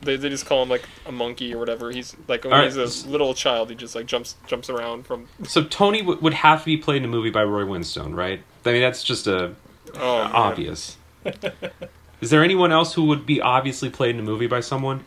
they, 0.00 0.16
they 0.16 0.28
just 0.30 0.46
call 0.46 0.62
him 0.62 0.68
like 0.68 0.82
a 1.06 1.12
monkey 1.12 1.54
or 1.54 1.58
whatever. 1.58 1.90
He's 1.92 2.16
like 2.26 2.44
when 2.44 2.52
Alright. 2.54 2.72
he's 2.74 3.04
a 3.04 3.08
little 3.08 3.34
child, 3.34 3.68
he 3.70 3.76
just 3.76 3.94
like 3.94 4.06
jumps 4.06 4.34
jumps 4.46 4.68
around 4.70 5.04
from. 5.06 5.28
So 5.44 5.62
Tony 5.62 6.00
w- 6.00 6.18
would 6.20 6.34
have 6.34 6.60
to 6.60 6.64
be 6.66 6.76
played 6.78 6.96
in 6.98 7.04
a 7.04 7.08
movie 7.08 7.30
by 7.30 7.42
Ray 7.42 7.64
Winstone, 7.64 8.14
right? 8.16 8.42
I 8.64 8.72
mean, 8.72 8.80
that's 8.80 9.04
just 9.04 9.26
a 9.26 9.54
Oh, 9.94 10.16
obvious. 10.32 10.96
Is 12.22 12.30
there 12.30 12.42
anyone 12.42 12.72
else 12.72 12.94
who 12.94 13.04
would 13.06 13.26
be 13.26 13.40
obviously 13.40 13.90
played 13.90 14.14
in 14.14 14.20
a 14.20 14.24
movie 14.24 14.46
by 14.46 14.60
someone? 14.60 15.04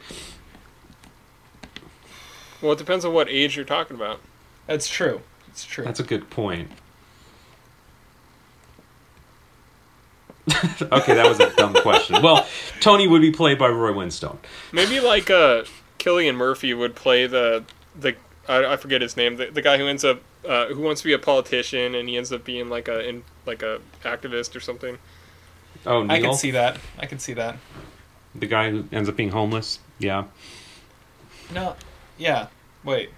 Well, 2.61 2.71
it 2.73 2.77
depends 2.77 3.05
on 3.05 3.13
what 3.13 3.29
age 3.29 3.55
you're 3.55 3.65
talking 3.65 3.95
about. 3.95 4.19
That's 4.67 4.87
true. 4.87 5.21
It's 5.49 5.65
true. 5.65 5.83
That's 5.83 5.99
a 5.99 6.03
good 6.03 6.29
point. 6.29 6.69
okay, 10.81 11.13
that 11.15 11.27
was 11.27 11.39
a 11.39 11.53
dumb 11.55 11.73
question. 11.73 12.21
Well, 12.21 12.47
Tony 12.79 13.07
would 13.07 13.21
be 13.21 13.31
played 13.31 13.57
by 13.57 13.67
Ray 13.67 13.91
Winstone. 13.91 14.37
Maybe 14.71 14.99
like 14.99 15.29
uh, 15.29 15.63
Cillian 15.99 16.35
Murphy 16.35 16.73
would 16.73 16.95
play 16.95 17.25
the 17.27 17.63
the 17.99 18.15
I, 18.47 18.73
I 18.73 18.77
forget 18.77 19.01
his 19.01 19.17
name 19.17 19.37
the, 19.37 19.47
the 19.47 19.61
guy 19.61 19.77
who 19.77 19.87
ends 19.87 20.05
up 20.05 20.21
uh, 20.47 20.67
who 20.67 20.81
wants 20.81 21.01
to 21.01 21.07
be 21.07 21.13
a 21.13 21.19
politician 21.19 21.95
and 21.95 22.07
he 22.07 22.15
ends 22.17 22.31
up 22.31 22.43
being 22.43 22.69
like 22.69 22.87
a 22.87 23.07
in, 23.07 23.23
like 23.45 23.63
a 23.63 23.79
activist 24.03 24.55
or 24.55 24.59
something. 24.59 24.97
Oh, 25.85 26.03
Neil, 26.03 26.11
I 26.11 26.21
can 26.21 26.33
see 26.35 26.51
that. 26.51 26.77
I 26.99 27.05
can 27.05 27.19
see 27.19 27.33
that. 27.33 27.57
the 28.35 28.45
guy 28.47 28.69
who 28.69 28.85
ends 28.91 29.09
up 29.09 29.15
being 29.15 29.29
homeless. 29.31 29.79
Yeah, 29.97 30.25
No, 31.53 31.75
yeah. 32.17 32.47
Wait, 32.83 33.09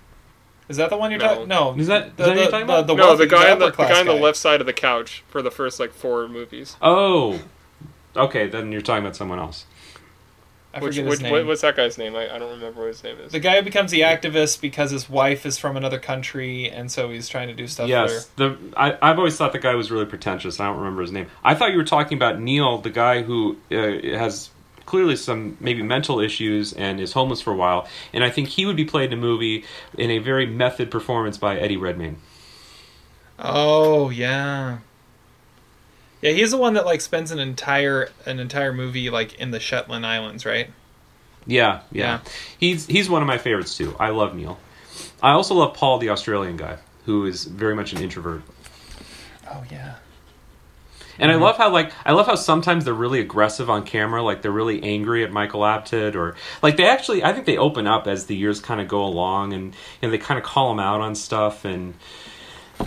is 0.70 0.78
that 0.78 0.90
the 0.90 0.98
one 0.98 1.12
you're 1.12 1.20
No. 1.20 1.28
talking? 1.28 1.48
No, 1.48 1.76
Is 1.78 1.88
that- 1.88 2.08
is 2.08 2.12
the, 2.18 2.24
that 2.24 2.28
what 2.30 2.36
you're 2.36 2.46
the, 2.46 2.52
talking 2.52 2.68
the, 2.68 2.74
about? 2.74 2.88
the 2.88 2.96
no, 2.96 3.04
wealthy- 3.08 3.26
the 3.26 3.30
guy 3.36 3.52
on 3.52 3.60
the, 3.60 3.70
the 3.72 3.78
guy 3.78 4.00
on 4.00 4.06
the 4.06 4.14
left 4.14 4.38
side 4.38 4.60
of 4.62 4.68
the 4.68 4.74
couch 4.74 5.24
for 5.30 5.42
the 5.42 5.52
first 5.52 5.80
like 5.80 5.92
four 5.94 6.28
movies. 6.28 6.76
Oh, 6.82 7.40
okay. 8.16 8.48
Then 8.48 8.72
you're 8.72 8.82
talking 8.82 9.04
about 9.04 9.16
someone 9.16 9.40
else. 9.40 9.66
I 10.74 10.80
Which, 10.80 10.96
forget 10.98 11.10
his 11.12 11.22
name. 11.22 11.32
what, 11.32 11.46
what's 11.48 11.62
that 11.62 11.76
guy's 11.76 11.98
name? 11.98 12.16
I, 12.16 12.36
I 12.36 12.38
don't 12.38 12.52
remember 12.52 12.82
what 12.82 12.88
his 12.90 13.04
name 13.04 13.18
is. 13.20 13.32
the 13.32 13.40
guy 13.40 13.56
who 13.56 13.64
becomes 13.64 13.90
the 13.90 14.02
activist 14.02 14.62
because 14.62 14.92
his 14.92 15.10
wife 15.10 15.46
is 15.46 15.58
from 15.58 15.76
another 15.76 15.98
country, 15.98 16.70
and 16.70 16.92
so 16.92 17.10
he's 17.10 17.28
trying 17.28 17.48
to 17.48 17.54
do 17.56 17.66
stuff 17.68 17.88
yes, 17.88 18.26
there. 18.36 18.50
the 18.50 18.58
I, 18.78 18.96
I've 19.02 19.18
always 19.18 19.36
thought 19.38 19.54
the 19.54 19.60
guy 19.60 19.74
was 19.74 19.90
really 19.90 20.06
pretentious. 20.06 20.60
I 20.60 20.68
don't 20.68 20.78
remember 20.78 21.02
his 21.02 21.12
name. 21.12 21.28
I 21.44 21.56
thought 21.56 21.72
you 21.72 21.78
were 21.78 21.84
talking 21.86 22.18
about 22.18 22.40
Neil, 22.40 22.78
the 22.78 22.90
guy 22.92 23.24
who 23.24 23.58
uh, 23.72 23.76
has 24.20 24.52
clearly 24.88 25.16
some 25.16 25.56
maybe 25.60 25.84
mental 25.84 26.20
issues 26.20 26.74
and 26.74 27.00
is 27.00 27.14
homeless 27.14 27.42
for 27.42 27.54
a 27.54 27.56
while. 27.56 27.88
And 28.12 28.24
I 28.24 28.32
think 28.32 28.48
he 28.48 28.66
would 28.66 28.76
be 28.76 28.86
played 28.86 29.14
in 29.14 29.20
a 29.20 29.22
movie 29.22 29.66
in 29.96 30.10
a 30.10 30.18
very 30.18 30.48
method 30.48 30.90
performance 30.90 31.38
by 31.38 31.60
Eddie 31.60 31.78
Redmayne. 31.78 32.18
Oh 33.38 34.10
yeah, 34.10 34.80
yeah. 36.22 36.32
He's 36.32 36.50
the 36.50 36.58
one 36.58 36.74
that 36.74 36.86
like 36.88 37.02
spends 37.02 37.30
an 37.30 37.38
entire 37.38 38.10
an 38.26 38.40
entire 38.40 38.74
movie 38.74 39.12
like 39.12 39.36
in 39.36 39.52
the 39.52 39.60
Shetland 39.60 40.06
Islands, 40.06 40.44
right? 40.44 40.72
Yeah, 41.46 41.82
yeah, 41.92 42.04
Yeah. 42.04 42.20
He's 42.60 42.88
he's 42.88 43.10
one 43.10 43.22
of 43.22 43.28
my 43.28 43.38
favorites 43.38 43.78
too. 43.78 43.96
I 44.00 44.10
love 44.10 44.36
Neil. 44.36 44.58
I 45.22 45.32
also 45.32 45.54
love 45.54 45.76
Paul, 45.76 46.00
the 46.00 46.10
Australian 46.10 46.58
guy, 46.58 46.78
who 47.06 47.26
is 47.26 47.44
very 47.44 47.76
much 47.76 47.94
an 47.94 48.02
introvert. 48.02 48.42
Oh 49.52 49.64
yeah. 49.70 49.96
And 51.20 51.32
I 51.32 51.36
love 51.36 51.58
how 51.58 51.72
like 51.72 51.92
I 52.06 52.12
love 52.12 52.28
how 52.28 52.36
sometimes 52.36 52.86
they're 52.86 52.94
really 52.94 53.20
aggressive 53.20 53.70
on 53.70 53.84
camera, 53.84 54.22
like 54.22 54.42
they're 54.44 54.52
really 54.52 54.84
angry 54.84 55.24
at 55.24 55.32
Michael 55.32 55.62
Apted, 55.62 56.16
or 56.16 56.36
like 56.62 56.78
they 56.78 56.86
actually 56.88 57.24
I 57.24 57.34
think 57.34 57.46
they 57.46 57.58
open 57.58 57.88
up 57.88 58.06
as 58.08 58.28
the 58.28 58.36
years 58.36 58.60
kind 58.60 58.80
of 58.80 58.88
go 58.88 59.04
along, 59.04 59.54
and 59.54 59.76
and 60.02 60.14
they 60.14 60.18
kind 60.20 60.38
of 60.38 60.44
call 60.46 60.72
him 60.72 60.80
out 60.80 61.02
on 61.02 61.16
stuff, 61.16 61.66
and 61.66 61.96
I 62.80 62.86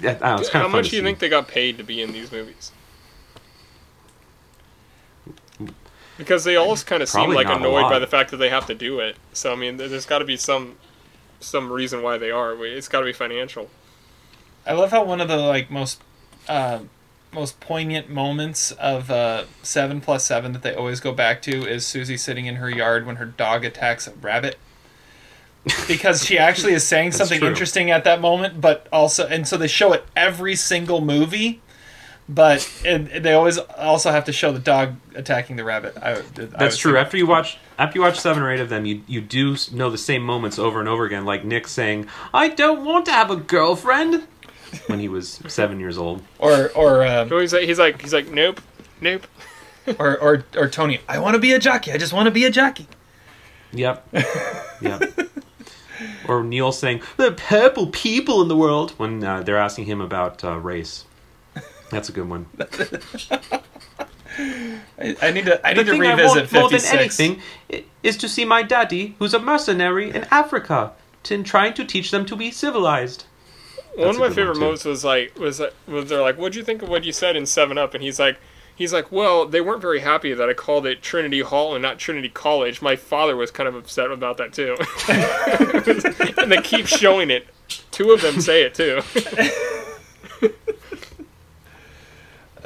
don't 0.00 0.20
know, 0.20 0.36
it's 0.38 0.48
kind 0.50 0.62
How 0.62 0.66
of 0.66 0.72
much 0.72 0.90
do 0.90 0.96
you 0.96 1.02
see. 1.02 1.04
think 1.06 1.18
they 1.18 1.28
got 1.28 1.48
paid 1.48 1.78
to 1.78 1.84
be 1.84 2.00
in 2.00 2.12
these 2.12 2.30
movies? 2.30 2.70
Because 6.16 6.42
they 6.44 6.56
all 6.56 6.76
kind 6.78 7.02
of 7.02 7.08
seem 7.08 7.30
like 7.30 7.46
annoyed 7.48 7.88
by 7.90 7.98
the 8.00 8.06
fact 8.06 8.30
that 8.32 8.38
they 8.38 8.48
have 8.50 8.66
to 8.66 8.74
do 8.74 8.98
it. 9.00 9.16
So 9.32 9.52
I 9.52 9.56
mean, 9.56 9.76
there- 9.76 9.88
there's 9.88 10.06
got 10.06 10.18
to 10.18 10.24
be 10.24 10.36
some 10.36 10.76
some 11.40 11.70
reason 11.72 12.02
why 12.02 12.18
they 12.18 12.30
are. 12.32 12.54
It's 12.66 12.88
got 12.88 13.00
to 13.00 13.06
be 13.06 13.12
financial. 13.12 13.70
I 14.66 14.72
love 14.72 14.90
how 14.90 15.04
one 15.04 15.20
of 15.20 15.28
the 15.28 15.36
like 15.36 15.70
most 15.70 16.00
uh, 16.48 16.80
most 17.32 17.60
poignant 17.60 18.08
moments 18.08 18.72
of 18.72 19.10
uh, 19.10 19.44
Seven 19.62 20.00
Plus 20.00 20.24
Seven 20.24 20.52
that 20.52 20.62
they 20.62 20.74
always 20.74 21.00
go 21.00 21.12
back 21.12 21.42
to 21.42 21.66
is 21.66 21.86
Susie 21.86 22.16
sitting 22.16 22.46
in 22.46 22.56
her 22.56 22.70
yard 22.70 23.06
when 23.06 23.16
her 23.16 23.26
dog 23.26 23.64
attacks 23.64 24.06
a 24.06 24.12
rabbit. 24.12 24.56
Because 25.86 26.24
she 26.24 26.38
actually 26.38 26.72
is 26.72 26.84
saying 26.86 27.12
something 27.12 27.40
true. 27.40 27.48
interesting 27.48 27.90
at 27.90 28.04
that 28.04 28.20
moment, 28.20 28.60
but 28.60 28.86
also, 28.90 29.26
and 29.26 29.46
so 29.46 29.56
they 29.56 29.68
show 29.68 29.92
it 29.92 30.04
every 30.16 30.54
single 30.54 31.02
movie, 31.02 31.60
but 32.28 32.70
it, 32.84 33.22
they 33.22 33.34
always 33.34 33.58
also 33.58 34.10
have 34.10 34.24
to 34.26 34.32
show 34.32 34.52
the 34.52 34.60
dog 34.60 34.94
attacking 35.14 35.56
the 35.56 35.64
rabbit. 35.64 35.96
I, 36.00 36.18
I 36.18 36.22
That's 36.22 36.78
true. 36.78 36.96
After 36.96 37.16
you 37.16 37.26
watch 37.26 37.58
after 37.78 37.98
you 37.98 38.02
watch 38.02 38.18
seven 38.18 38.42
or 38.42 38.50
eight 38.50 38.60
of 38.60 38.68
them, 38.68 38.86
you 38.86 39.02
you 39.06 39.20
do 39.20 39.56
know 39.72 39.90
the 39.90 39.98
same 39.98 40.22
moments 40.22 40.58
over 40.58 40.80
and 40.80 40.88
over 40.88 41.04
again, 41.04 41.24
like 41.24 41.44
Nick 41.44 41.68
saying, 41.68 42.06
"I 42.32 42.48
don't 42.48 42.84
want 42.84 43.04
to 43.06 43.12
have 43.12 43.30
a 43.30 43.36
girlfriend," 43.36 44.26
when 44.86 45.00
he 45.00 45.08
was 45.08 45.40
seven 45.48 45.80
years 45.80 45.98
old. 45.98 46.22
Or 46.38 46.70
or 46.70 47.06
um, 47.06 47.28
he's 47.30 47.52
like, 47.52 47.64
he's 47.64 47.78
like, 47.78 48.00
he's 48.00 48.12
like, 48.12 48.30
nope, 48.30 48.60
nope. 49.00 49.26
or 49.98 50.18
or 50.18 50.44
or 50.56 50.68
Tony. 50.68 51.00
I 51.08 51.18
want 51.18 51.34
to 51.34 51.40
be 51.40 51.52
a 51.52 51.58
jockey. 51.58 51.92
I 51.92 51.98
just 51.98 52.12
want 52.12 52.26
to 52.26 52.30
be 52.30 52.44
a 52.44 52.50
jockey. 52.50 52.86
Yep. 53.72 54.08
Yep. 54.80 55.12
or 56.28 56.44
Neil 56.44 56.70
saying, 56.70 57.02
"The 57.16 57.32
purple 57.32 57.88
people 57.88 58.40
in 58.42 58.46
the 58.46 58.56
world," 58.56 58.92
when 58.92 59.24
uh, 59.24 59.42
they're 59.42 59.58
asking 59.58 59.86
him 59.86 60.00
about 60.00 60.44
uh, 60.44 60.56
race. 60.56 61.04
That's 61.90 62.08
a 62.08 62.12
good 62.12 62.28
one. 62.28 62.46
I, 64.38 65.16
I 65.20 65.30
need 65.32 65.46
to 65.46 65.66
I 65.66 65.74
the 65.74 65.82
need 65.82 65.86
to 65.86 65.92
thing 65.92 66.02
I 66.02 66.10
revisit 66.10 66.52
want 66.52 66.52
more 66.52 66.70
than 66.70 66.84
anything 66.96 67.40
is 68.02 68.16
to 68.18 68.28
see 68.28 68.44
my 68.44 68.62
daddy, 68.62 69.16
who's 69.18 69.34
a 69.34 69.40
mercenary 69.40 70.10
in 70.10 70.24
Africa, 70.30 70.92
to 71.24 71.42
trying 71.42 71.74
to 71.74 71.84
teach 71.84 72.10
them 72.10 72.24
to 72.26 72.36
be 72.36 72.50
civilized. 72.50 73.24
One 73.98 74.10
of 74.10 74.18
my 74.18 74.28
favorite 74.30 74.52
one, 74.52 74.60
moments 74.60 74.84
was 74.84 75.04
like 75.04 75.38
was 75.38 75.60
like, 75.60 75.74
was 75.86 76.08
they're 76.08 76.22
like, 76.22 76.36
what'd 76.36 76.54
you 76.54 76.64
think 76.64 76.82
of 76.82 76.88
what 76.88 77.04
you 77.04 77.12
said 77.12 77.36
in 77.36 77.46
Seven 77.46 77.78
Up? 77.78 77.94
And 77.94 78.02
he's 78.02 78.18
like, 78.18 78.38
he's 78.76 78.92
like, 78.92 79.10
well, 79.10 79.44
they 79.44 79.60
weren't 79.60 79.82
very 79.82 80.00
happy 80.00 80.32
that 80.32 80.48
I 80.48 80.54
called 80.54 80.86
it 80.86 81.02
Trinity 81.02 81.40
Hall 81.40 81.74
and 81.74 81.82
not 81.82 81.98
Trinity 81.98 82.28
College. 82.28 82.80
My 82.80 82.96
father 82.96 83.36
was 83.36 83.50
kind 83.50 83.68
of 83.68 83.74
upset 83.74 84.10
about 84.10 84.36
that 84.36 84.52
too. 84.52 84.76
and 86.42 86.50
they 86.52 86.62
keep 86.62 86.86
showing 86.86 87.30
it. 87.30 87.46
Two 87.90 88.12
of 88.12 88.22
them 88.22 88.40
say 88.40 88.62
it 88.62 88.74
too. 88.74 89.00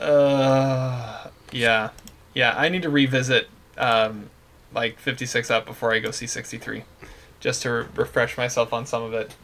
Uh, 0.02 1.28
yeah, 1.52 1.90
yeah. 2.34 2.54
I 2.56 2.68
need 2.68 2.82
to 2.82 2.90
revisit 2.90 3.48
um, 3.78 4.30
like 4.74 4.98
56 4.98 5.50
up 5.50 5.64
before 5.64 5.94
I 5.94 6.00
go 6.00 6.10
see 6.10 6.26
63, 6.26 6.82
just 7.38 7.62
to 7.62 7.70
re- 7.70 7.86
refresh 7.94 8.36
myself 8.36 8.72
on 8.72 8.84
some 8.84 9.02
of 9.02 9.14
it. 9.14 9.34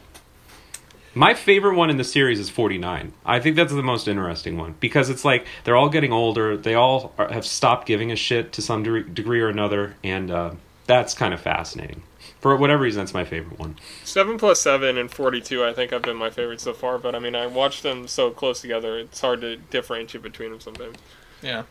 My 1.18 1.34
favorite 1.34 1.74
one 1.74 1.90
in 1.90 1.96
the 1.96 2.04
series 2.04 2.38
is 2.38 2.48
49. 2.48 3.12
I 3.26 3.40
think 3.40 3.56
that's 3.56 3.72
the 3.72 3.82
most 3.82 4.06
interesting 4.06 4.56
one 4.56 4.76
because 4.78 5.10
it's 5.10 5.24
like 5.24 5.48
they're 5.64 5.74
all 5.74 5.88
getting 5.88 6.12
older. 6.12 6.56
They 6.56 6.76
all 6.76 7.12
are, 7.18 7.32
have 7.32 7.44
stopped 7.44 7.88
giving 7.88 8.12
a 8.12 8.16
shit 8.16 8.52
to 8.52 8.62
some 8.62 8.84
degree, 8.84 9.02
degree 9.02 9.40
or 9.40 9.48
another, 9.48 9.96
and 10.04 10.30
uh, 10.30 10.52
that's 10.86 11.14
kind 11.14 11.34
of 11.34 11.40
fascinating. 11.40 12.04
For 12.38 12.56
whatever 12.56 12.84
reason, 12.84 13.00
that's 13.00 13.14
my 13.14 13.24
favorite 13.24 13.58
one. 13.58 13.74
Seven 14.04 14.38
plus 14.38 14.60
seven 14.60 14.96
and 14.96 15.10
forty-two, 15.10 15.64
I 15.64 15.72
think, 15.72 15.90
have 15.90 16.02
been 16.02 16.16
my 16.16 16.30
favorite 16.30 16.60
so 16.60 16.72
far. 16.72 16.98
But 16.98 17.16
I 17.16 17.18
mean, 17.18 17.34
I 17.34 17.48
watched 17.48 17.82
them 17.82 18.06
so 18.06 18.30
close 18.30 18.60
together; 18.60 18.96
it's 18.96 19.20
hard 19.20 19.40
to 19.40 19.56
differentiate 19.56 20.22
between 20.22 20.52
them 20.52 20.60
sometimes. 20.60 20.98
Yeah. 21.42 21.64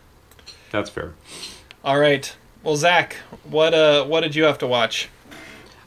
That's 0.72 0.90
fair. 0.90 1.14
All 1.86 1.98
right. 1.98 2.36
Well, 2.64 2.76
Zach, 2.76 3.16
what 3.46 3.74
uh, 3.74 4.04
what 4.04 4.22
did 4.24 4.36
you 4.36 4.44
have 4.44 4.58
to 4.58 4.68
watch? 4.68 5.08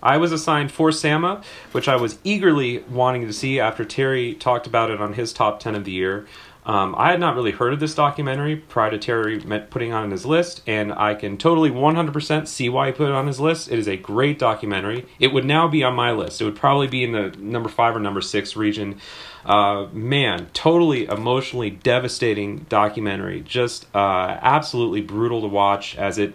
I 0.03 0.17
was 0.17 0.33
assigned 0.33 0.73
For 0.73 0.93
Sama, 0.93 1.43
which 1.73 1.89
I 1.89 1.97
was 1.97 2.19
eagerly 2.25 2.79
wanting 2.91 3.27
to 3.27 3.33
see 3.33 3.61
after 3.61 3.85
Terry 3.85 4.35
talked 4.35 4.67
about 4.67 4.91
it 4.91 5.01
on 5.01 5.15
his 5.15 5.33
top 5.33 5.61
10 5.61 5.75
of 5.75 5.85
the 5.85 5.93
year. 5.93 6.27
Um, 6.67 6.95
I 6.99 7.11
had 7.11 7.21
not 7.21 7.35
really 7.35 7.53
heard 7.53 7.73
of 7.73 7.81
this 7.81 7.95
documentary 7.95 8.55
prior 8.55 8.91
to 8.91 8.99
Terry 8.99 9.41
putting 9.71 9.93
on 9.93 10.11
his 10.11 10.27
list, 10.27 10.63
and 10.67 10.93
I 10.93 11.15
can 11.15 11.39
totally 11.39 11.71
100% 11.71 12.47
see 12.47 12.69
why 12.69 12.87
he 12.87 12.93
put 12.93 13.09
it 13.09 13.15
on 13.15 13.27
his 13.27 13.41
list. 13.41 13.73
It 13.73 13.79
is 13.79 13.89
a 13.89 13.97
great 13.97 14.39
documentary. 14.39 15.07
It 15.19 15.33
would 15.33 15.47
now 15.47 15.69
be 15.69 15.83
on 15.83 15.95
my 15.95 16.13
list. 16.13 16.41
It 16.41 16.45
would 16.45 16.57
probably 16.57 16.87
be 16.87 17.03
in 17.03 17.13
the 17.13 17.35
number 17.39 17.69
five 17.69 17.97
or 17.97 18.01
number 18.01 18.21
six 18.21 18.57
region. 18.57 19.01
Uh, 19.45 19.87
man, 19.93 20.49
totally 20.53 21.07
emotionally 21.07 21.71
devastating 21.71 22.67
documentary. 22.69 23.41
Just 23.41 23.87
uh, 23.95 24.39
absolutely 24.43 25.01
brutal 25.01 25.41
to 25.41 25.49
watch 25.49 25.97
as 25.97 26.19
it 26.19 26.35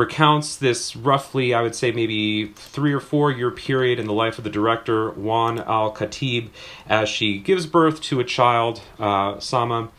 recounts 0.00 0.56
this 0.56 0.96
roughly, 0.96 1.52
I 1.52 1.60
would 1.60 1.74
say, 1.74 1.92
maybe 1.92 2.46
three 2.46 2.92
or 2.92 3.00
four 3.00 3.30
year 3.30 3.50
period 3.50 3.98
in 3.98 4.06
the 4.06 4.14
life 4.14 4.38
of 4.38 4.44
the 4.44 4.50
director, 4.50 5.10
Waad 5.12 5.64
Al 5.66 5.92
Kateab, 5.92 6.48
as 6.88 7.08
she 7.08 7.38
gives 7.38 7.66
birth 7.66 8.00
to 8.02 8.18
a 8.18 8.24
child, 8.24 8.80
uh, 8.98 9.38
Sama, 9.38 9.90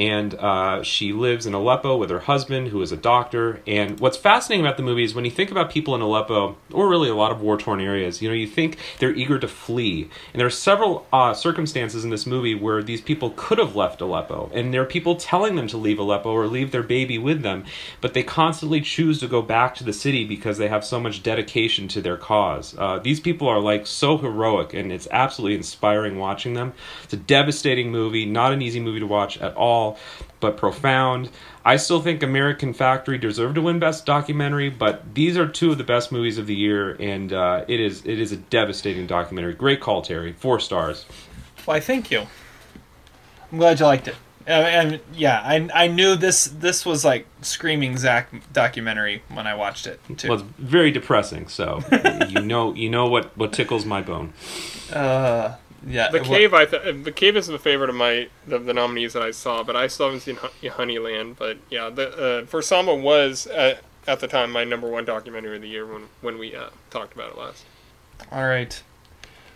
and 0.00 0.34
uh, 0.36 0.82
she 0.82 1.12
lives 1.12 1.44
in 1.44 1.52
Aleppo 1.52 1.94
with 1.94 2.08
her 2.08 2.20
husband, 2.20 2.68
who 2.68 2.80
is 2.80 2.90
a 2.90 2.96
doctor. 2.96 3.60
And 3.66 4.00
what's 4.00 4.16
fascinating 4.16 4.64
about 4.64 4.78
the 4.78 4.82
movie 4.82 5.04
is 5.04 5.14
when 5.14 5.26
you 5.26 5.30
think 5.30 5.50
about 5.50 5.68
people 5.68 5.94
in 5.94 6.00
Aleppo, 6.00 6.56
or 6.72 6.88
really 6.88 7.10
a 7.10 7.14
lot 7.14 7.30
of 7.30 7.42
war 7.42 7.58
torn 7.58 7.82
areas, 7.82 8.22
you 8.22 8.28
know, 8.30 8.34
you 8.34 8.46
think 8.46 8.78
they're 8.98 9.14
eager 9.14 9.38
to 9.38 9.46
flee. 9.46 10.08
And 10.32 10.40
there 10.40 10.46
are 10.46 10.50
several 10.50 11.06
uh, 11.12 11.34
circumstances 11.34 12.02
in 12.02 12.08
this 12.08 12.24
movie 12.24 12.54
where 12.54 12.82
these 12.82 13.02
people 13.02 13.34
could 13.36 13.58
have 13.58 13.76
left 13.76 14.00
Aleppo, 14.00 14.50
and 14.54 14.72
there 14.72 14.80
are 14.80 14.86
people 14.86 15.16
telling 15.16 15.54
them 15.54 15.66
to 15.66 15.76
leave 15.76 15.98
Aleppo 15.98 16.30
or 16.30 16.46
leave 16.46 16.72
their 16.72 16.82
baby 16.82 17.18
with 17.18 17.42
them, 17.42 17.66
but 18.00 18.14
they 18.14 18.22
constantly 18.22 18.80
choose 18.80 19.20
to 19.20 19.28
go 19.28 19.42
back 19.42 19.74
to 19.74 19.84
the 19.84 19.92
city 19.92 20.24
because 20.24 20.56
they 20.56 20.68
have 20.68 20.82
so 20.82 20.98
much 20.98 21.22
dedication 21.22 21.88
to 21.88 22.00
their 22.00 22.16
cause. 22.16 22.74
Uh, 22.78 22.98
these 22.98 23.20
people 23.20 23.46
are 23.46 23.60
like 23.60 23.86
so 23.86 24.16
heroic, 24.16 24.72
and 24.72 24.90
it's 24.90 25.08
absolutely 25.10 25.58
inspiring 25.58 26.16
watching 26.16 26.54
them. 26.54 26.72
It's 27.04 27.12
a 27.12 27.18
devastating 27.18 27.90
movie, 27.90 28.24
not 28.24 28.54
an 28.54 28.62
easy 28.62 28.80
movie 28.80 29.00
to 29.00 29.06
watch 29.06 29.36
at 29.36 29.54
all. 29.56 29.89
Small 29.90 30.30
but 30.40 30.56
profound. 30.56 31.28
I 31.64 31.76
still 31.76 32.00
think 32.00 32.22
American 32.22 32.72
Factory 32.72 33.18
deserved 33.18 33.56
to 33.56 33.62
win 33.62 33.78
Best 33.78 34.06
Documentary, 34.06 34.70
but 34.70 35.14
these 35.14 35.36
are 35.36 35.46
two 35.46 35.72
of 35.72 35.78
the 35.78 35.84
best 35.84 36.10
movies 36.10 36.38
of 36.38 36.46
the 36.46 36.54
year, 36.54 36.96
and 36.98 37.32
uh, 37.32 37.64
it 37.68 37.78
is 37.78 38.04
it 38.06 38.18
is 38.18 38.32
a 38.32 38.36
devastating 38.36 39.06
documentary. 39.06 39.54
Great 39.54 39.80
call, 39.80 40.00
Terry. 40.02 40.32
Four 40.32 40.60
stars. 40.60 41.04
Why, 41.66 41.80
thank 41.80 42.10
you. 42.10 42.26
I'm 43.52 43.58
glad 43.58 43.78
you 43.80 43.86
liked 43.86 44.08
it. 44.08 44.16
Uh, 44.48 44.52
and 44.52 45.00
yeah, 45.12 45.42
I, 45.44 45.68
I 45.74 45.86
knew 45.88 46.16
this 46.16 46.46
this 46.46 46.86
was 46.86 47.04
like 47.04 47.26
screaming 47.42 47.98
Zach 47.98 48.32
documentary 48.52 49.22
when 49.28 49.46
I 49.46 49.54
watched 49.54 49.86
it 49.86 50.00
too. 50.16 50.28
Well, 50.28 50.38
it's 50.38 50.48
very 50.58 50.90
depressing. 50.90 51.48
So 51.48 51.82
you 52.28 52.40
know 52.40 52.74
you 52.74 52.88
know 52.88 53.06
what 53.06 53.36
what 53.36 53.52
tickles 53.52 53.84
my 53.84 54.00
bone. 54.00 54.32
Uh, 54.90 55.56
yeah. 55.86 56.10
The 56.10 56.20
cave, 56.20 56.52
I 56.52 56.66
th- 56.66 57.04
the 57.04 57.12
cave 57.12 57.36
is 57.36 57.46
the 57.46 57.58
favorite 57.58 57.90
of 57.90 57.96
my 57.96 58.28
the, 58.46 58.58
the 58.58 58.74
nominees 58.74 59.12
that 59.14 59.22
I 59.22 59.30
saw, 59.30 59.62
but 59.62 59.76
I 59.76 59.86
still 59.86 60.06
haven't 60.06 60.20
seen 60.20 60.36
Hon- 60.36 60.50
Honeyland. 60.62 61.36
But 61.36 61.58
yeah, 61.70 61.88
the 61.90 62.42
uh, 62.42 62.46
For 62.46 62.60
was 62.60 63.46
at, 63.46 63.82
at 64.06 64.20
the 64.20 64.28
time 64.28 64.50
my 64.50 64.64
number 64.64 64.88
one 64.88 65.04
documentary 65.04 65.56
of 65.56 65.62
the 65.62 65.68
year 65.68 65.86
when 65.86 66.08
when 66.20 66.38
we 66.38 66.54
uh, 66.54 66.70
talked 66.90 67.14
about 67.14 67.30
it 67.30 67.38
last. 67.38 67.64
All 68.30 68.46
right. 68.46 68.82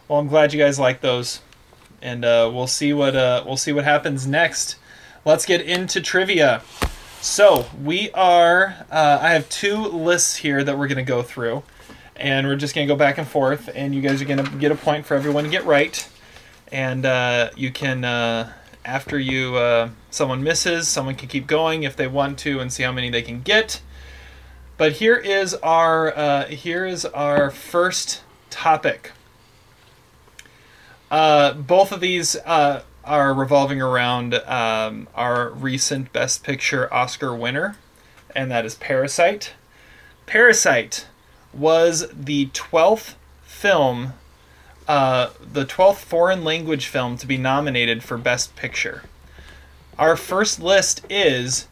Well, 0.09 0.19
I'm 0.19 0.29
glad 0.29 0.53
you 0.53 0.59
guys 0.59 0.79
like 0.79 1.01
those, 1.01 1.41
and 2.03 2.25
uh, 2.25 2.51
we'll 2.53 2.67
see 2.67 2.93
what 2.93 3.17
uh, 3.17 3.43
we'll 3.47 3.57
see 3.57 3.73
what 3.73 3.85
happens 3.85 4.27
next. 4.27 4.77
Let's 5.25 5.47
get 5.47 5.63
into 5.63 6.01
trivia. 6.01 6.63
So 7.21 7.67
we 7.83 8.11
are. 8.11 8.85
Uh, 8.91 9.19
I 9.21 9.31
have 9.31 9.49
two 9.49 9.77
lists 9.77 10.37
here 10.37 10.63
that 10.63 10.79
we're 10.79 10.89
gonna 10.89 11.03
go 11.03 11.23
through, 11.23 11.63
and 12.17 12.47
we're 12.47 12.57
just 12.57 12.75
gonna 12.75 12.87
go 12.87 12.97
back 12.97 13.17
and 13.17 13.27
forth, 13.27 13.71
and 13.75 13.95
you 13.95 14.03
guys 14.03 14.21
are 14.21 14.27
gonna 14.27 14.49
get 14.59 14.71
a 14.73 14.75
point 14.75 15.07
for 15.07 15.15
everyone 15.15 15.45
to 15.45 15.51
get 15.51 15.65
right, 15.65 16.07
and 16.75 17.07
uh, 17.07 17.51
you 17.57 17.71
can 17.71 18.05
uh, 18.05 18.53
after 18.85 19.17
you 19.17 19.57
uh, 19.57 19.91
someone 20.11 20.43
misses, 20.43 20.89
someone 20.89 21.15
can 21.15 21.29
keep 21.29 21.47
going 21.47 21.85
if 21.85 21.95
they 21.95 22.09
want 22.09 22.37
to, 22.41 22.59
and 22.59 22.73
see 22.73 22.83
how 22.83 22.91
many 22.91 23.09
they 23.11 23.23
can 23.23 23.41
get. 23.41 23.81
But 24.77 24.95
here 24.95 25.17
is 25.17 25.55
our 25.55 26.17
uh, 26.19 26.47
here 26.47 26.85
is 26.85 27.05
our 27.07 27.53
first 27.53 28.23
topic. 28.51 29.13
Uh, 31.13 31.53
both 31.55 31.93
of 31.93 32.01
these 32.01 32.35
uh, 32.45 32.83
are 33.05 33.33
revolving 33.33 33.81
around 33.81 34.35
um, 34.35 35.07
our 35.15 35.51
recent 35.51 36.13
Best 36.13 36.43
Picture 36.43 36.93
Oscar 36.93 37.37
winner, 37.37 37.77
and 38.35 38.51
that 38.51 38.65
is 38.65 38.75
Parasite. 38.75 39.53
Parasite 40.27 41.07
was 41.53 42.09
the 42.13 42.47
12th 42.47 43.15
film, 43.45 44.15
uh, 44.87 45.31
the 45.41 45.65
12th 45.65 45.97
foreign 45.97 46.45
language 46.45 46.87
film 46.87 47.17
to 47.19 47.27
be 47.27 47.39
nominated 47.39 48.03
for 48.03 48.19
Best 48.19 48.55
Picture. 48.57 49.05
Our 49.99 50.17
first 50.17 50.61
list 50.61 51.05
is 51.09 51.69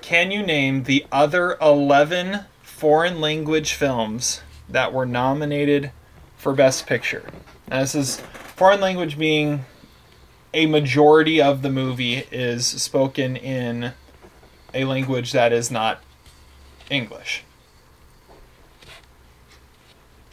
can 0.00 0.30
you 0.30 0.44
name 0.44 0.84
the 0.84 1.04
other 1.10 1.56
11 1.60 2.44
foreign 2.62 3.20
language 3.20 3.72
films 3.72 4.40
that 4.68 4.92
were 4.92 5.06
nominated 5.06 5.90
for 6.36 6.52
Best 6.52 6.86
Picture? 6.86 7.28
Now, 7.68 7.80
this 7.80 7.94
is 7.94 8.20
foreign 8.20 8.80
language 8.80 9.18
being 9.18 9.64
a 10.54 10.66
majority 10.66 11.42
of 11.42 11.62
the 11.62 11.70
movie 11.70 12.24
is 12.30 12.66
spoken 12.66 13.36
in 13.36 13.92
a 14.72 14.84
language 14.84 15.32
that 15.32 15.52
is 15.52 15.70
not 15.70 16.02
English. 16.88 17.42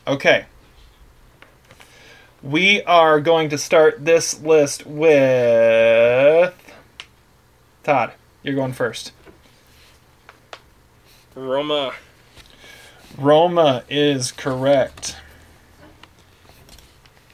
Okay. 0.06 0.46
We 2.44 2.84
are 2.84 3.22
going 3.22 3.48
to 3.52 3.58
start 3.58 4.04
this 4.04 4.42
list 4.42 4.86
with 4.86 6.54
Todd. 7.86 8.12
You're 8.44 8.56
going 8.56 8.74
first. 8.74 9.14
Roma. 11.36 11.94
Roma 13.18 13.86
is 13.90 14.34
correct. 14.34 15.16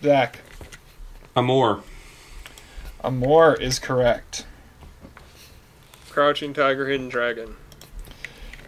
Zach. 0.04 0.42
Amor. 1.36 1.82
Amor 3.04 3.56
is 3.56 3.80
correct. 3.80 4.46
Crouching 6.12 6.54
Tiger, 6.54 6.88
Hidden 6.88 7.10
Dragon. 7.10 7.56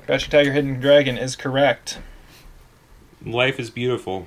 Crouching 0.07 0.31
Tiger, 0.31 0.53
Hidden 0.53 0.79
Dragon 0.79 1.19
is 1.19 1.35
correct. 1.35 1.99
Life 3.23 3.59
is 3.59 3.69
beautiful. 3.69 4.25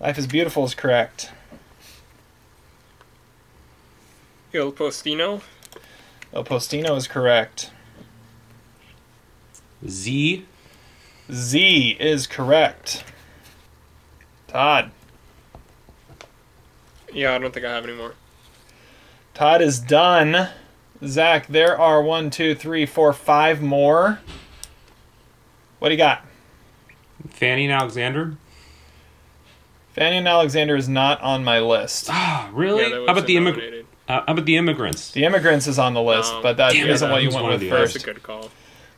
Life 0.00 0.16
is 0.16 0.26
Beautiful 0.26 0.64
is 0.64 0.74
correct. 0.74 1.30
Il 4.54 4.72
Postino. 4.72 5.42
El 6.32 6.42
Postino 6.42 6.96
is 6.96 7.06
correct. 7.06 7.70
Z. 9.86 10.46
Z 11.30 11.96
is 12.00 12.26
correct. 12.26 13.04
Todd. 14.48 14.90
Yeah, 17.12 17.34
I 17.34 17.38
don't 17.38 17.52
think 17.52 17.66
I 17.66 17.74
have 17.74 17.84
any 17.84 17.94
more. 17.94 18.14
Todd 19.34 19.60
is 19.60 19.80
done. 19.80 20.48
Zach, 21.04 21.46
there 21.46 21.78
are 21.78 22.02
one, 22.02 22.30
two, 22.30 22.54
three, 22.54 22.86
four, 22.86 23.12
five 23.12 23.60
more. 23.60 24.20
What 25.78 25.88
do 25.88 25.94
you 25.94 25.98
got? 25.98 26.24
Fanny 27.28 27.64
and 27.64 27.72
Alexander. 27.72 28.36
Fanny 30.00 30.16
and 30.16 30.26
Alexander 30.26 30.76
is 30.76 30.88
not 30.88 31.20
on 31.20 31.44
my 31.44 31.60
list. 31.60 32.06
Ah, 32.08 32.48
really? 32.54 32.84
Yeah, 32.84 33.04
how 33.06 33.12
about 33.12 33.26
the 33.26 33.36
immig- 33.36 33.84
uh, 34.08 34.22
How 34.26 34.32
about 34.32 34.46
the 34.46 34.56
immigrants? 34.56 35.10
The 35.10 35.24
Immigrants 35.24 35.66
is 35.66 35.78
on 35.78 35.92
the 35.92 36.00
list, 36.00 36.32
Oh, 36.34 36.40
but 36.42 36.56
that 36.56 36.72
damn 36.72 36.88
it, 36.88 37.00
not 37.02 37.10
what 37.10 37.22
you 37.22 37.28
that 37.30 37.34
was 37.34 37.34
went 37.34 37.44
one 37.44 37.52
of 37.52 37.60
with 37.60 37.68
the 37.68 37.76
That's 37.76 37.92
first. 37.92 38.02
a 38.02 38.06
good 38.06 38.22
call. 38.22 38.50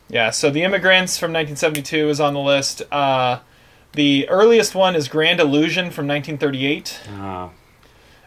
Yeah, 0.08 0.30
so 0.30 0.48
The 0.48 0.62
Immigrants 0.62 1.18
from 1.18 1.32
1972 1.32 2.08
is 2.08 2.20
on 2.20 2.34
the 2.34 2.40
list. 2.40 2.82
Uh, 2.92 3.40
the 3.94 4.28
earliest 4.28 4.76
one 4.76 4.94
is 4.94 5.08
Grand 5.08 5.40
Illusion 5.40 5.90
from 5.90 6.06
1938. 6.06 7.00
Ah, 7.18 7.50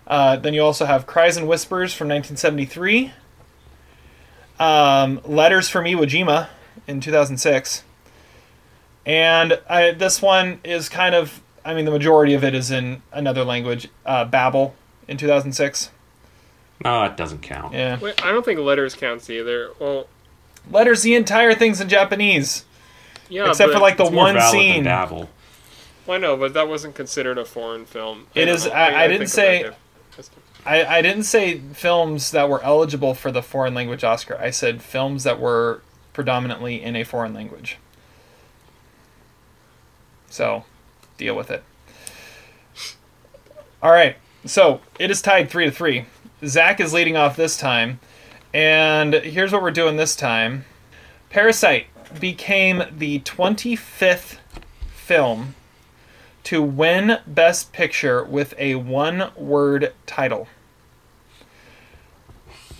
Uh, 0.05 0.35
then 0.35 0.53
you 0.53 0.61
also 0.61 0.83
have 0.85 1.07
Cries 1.07 1.37
and 1.37 1.47
Whispers 1.47 1.93
from 1.93 2.09
1973. 2.09 3.13
Um, 4.59 5.21
Letters 5.23 5.69
from 5.69 5.85
Iwo 5.85 6.03
Jima 6.05 6.49
in 6.87 6.99
2006. 6.99 7.83
And 9.05 9.61
I, 9.69 9.91
this 9.91 10.21
one 10.21 10.59
is 10.65 10.89
kind 10.89 11.15
of, 11.15 11.41
I 11.65 11.73
mean, 11.73 11.85
the 11.85 11.91
majority 11.91 12.33
of 12.35 12.43
it 12.43 12.53
is 12.53 12.69
in 12.71 13.01
another 13.11 13.43
language, 13.43 13.89
uh, 14.05 14.23
Babel 14.25 14.75
in 15.07 15.17
2006. 15.17 15.89
no, 16.83 17.01
that 17.01 17.17
doesn't 17.17 17.41
count. 17.41 17.73
Yeah. 17.73 17.99
Wait, 17.99 18.23
I 18.23 18.31
don't 18.31 18.45
think 18.45 18.59
letters 18.59 18.93
counts 18.95 19.29
either. 19.29 19.71
Well, 19.79 20.07
Letters, 20.71 21.03
the 21.03 21.13
entire 21.15 21.53
thing's 21.53 21.79
in 21.79 21.89
Japanese, 21.89 22.65
yeah, 23.29 23.49
except 23.49 23.71
for 23.71 23.77
like 23.79 23.97
the 23.97 24.03
It's 24.03 24.11
more 24.11 24.25
one 24.25 24.35
valid 24.35 24.55
than 24.55 24.61
scene. 24.73 24.83
Babel. 24.83 25.29
Well, 26.07 26.17
I 26.17 26.19
know, 26.19 26.35
but 26.37 26.53
that 26.55 26.67
wasn't 26.67 26.95
considered 26.95 27.37
a 27.37 27.45
foreign 27.45 27.85
film. 27.85 28.27
It 28.33 28.45
don't 28.45 28.55
is- 28.55 28.65
know. 28.65 28.71
I- 28.71 29.03
I 29.03 29.07
didn't 29.07 29.27
say- 29.27 29.69
I, 30.65 30.83
I 30.97 31.01
didn't 31.03 31.23
say 31.23 31.59
films 31.73 32.31
that 32.31 32.49
were 32.49 32.63
eligible 32.63 33.13
for 33.13 33.31
the 33.31 33.43
foreign 33.43 33.75
language 33.75 34.03
Oscar. 34.03 34.35
I 34.41 34.49
said 34.49 34.81
films 34.81 35.23
that 35.23 35.39
were 35.39 35.81
predominantly 36.13 36.81
in 36.81 36.95
a 36.95 37.03
foreign 37.03 37.35
language. 37.35 37.77
So, 40.29 40.65
deal 41.17 41.35
with 41.35 41.51
it. 41.51 41.63
All 43.81 43.91
right. 43.91 44.15
So 44.45 44.81
it 44.99 45.09
is 45.11 45.21
tied 45.21 45.49
three 45.49 45.65
to 45.65 45.71
three. 45.71 46.05
Zach 46.45 46.79
is 46.79 46.93
leading 46.93 47.17
off 47.17 47.35
this 47.35 47.57
time, 47.57 47.99
and 48.53 49.13
here's 49.15 49.51
what 49.51 49.61
we're 49.61 49.71
doing 49.71 49.95
this 49.97 50.15
time. 50.15 50.65
Parasite 51.29 51.87
became 52.19 52.83
the 52.95 53.19
25th 53.21 54.37
film 54.93 55.55
to 56.43 56.61
win 56.61 57.17
Best 57.25 57.73
Picture 57.73 58.23
with 58.23 58.53
a 58.59 58.75
one 58.75 59.31
word 59.35 59.93
title. 60.05 60.47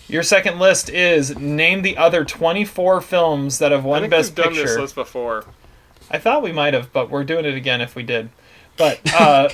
Your 0.07 0.21
second 0.21 0.59
list 0.59 0.89
is 0.89 1.35
name 1.35 1.81
the 1.81 1.97
other 1.97 2.23
24 2.23 3.01
films 3.01 3.57
that 3.57 3.71
have 3.71 3.85
I 3.85 3.89
won 3.89 4.01
think 4.01 4.11
Best 4.11 4.31
we've 4.31 4.45
done 4.45 4.53
Picture. 4.53 4.67
this 4.67 4.77
list 4.77 4.95
before. 4.95 5.45
I 6.10 6.19
thought 6.19 6.44
we 6.44 6.52
might 6.52 6.73
have, 6.73 6.91
but 6.94 7.10
we're 7.10 7.23
doing 7.23 7.45
it 7.45 7.56
again 7.56 7.82
if 7.82 7.95
we 7.95 8.03
did. 8.03 8.30
But 8.77 8.99
uh, 9.19 9.49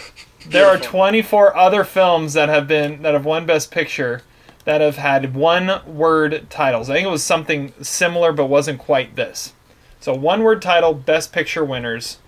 there 0.46 0.68
are 0.68 0.78
24 0.78 1.56
other 1.56 1.84
films 1.84 2.34
that 2.34 2.50
have 2.50 2.68
been 2.68 3.02
that 3.04 3.14
have 3.14 3.26
won 3.26 3.46
Best 3.46 3.72
Picture 3.72 4.22
that 4.66 4.82
have 4.82 4.98
had 4.98 5.34
one 5.34 5.82
word 5.86 6.48
titles. 6.50 6.90
I 6.90 6.96
think 6.96 7.08
it 7.08 7.12
was 7.12 7.24
something 7.24 7.74
similar, 7.82 8.32
but 8.32 8.46
wasn't 8.46 8.80
quite 8.80 9.16
this. 9.16 9.54
So 10.00 10.14
one 10.14 10.44
word 10.44 10.62
title, 10.62 10.94
Best 10.94 11.32
Picture 11.32 11.66
winners. 11.66 12.20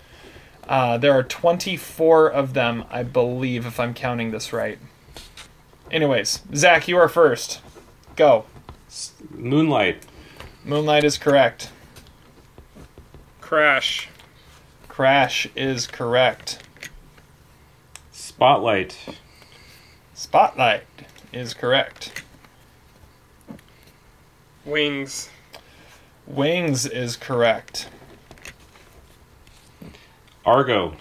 Uh, 0.68 0.98
there 0.98 1.12
are 1.12 1.24
24 1.24 2.32
of 2.32 2.54
them, 2.54 2.86
I 2.90 3.04
believe, 3.04 3.66
if 3.66 3.80
I'm 3.80 3.94
counting 3.94 4.32
this 4.32 4.54
right. 4.54 4.80
Anyways, 5.92 6.42
Zach, 6.56 6.88
you 6.88 6.98
are 6.98 7.10
first. 7.10 7.62
Go. 8.16 8.46
Moonlight. 9.32 10.06
Moonlight 10.64 11.04
is 11.04 11.18
correct. 11.18 11.70
Crash. 13.42 14.08
Crash 14.94 15.48
is 15.56 15.88
correct. 15.88 16.60
Spotlight. 18.12 18.96
Spotlight 20.14 20.84
is 21.32 21.56
correct. 21.56 22.24
Wings. 24.64 25.32
Wings 26.28 26.86
is 26.86 27.16
correct. 27.16 27.90
Argo. 30.46 30.94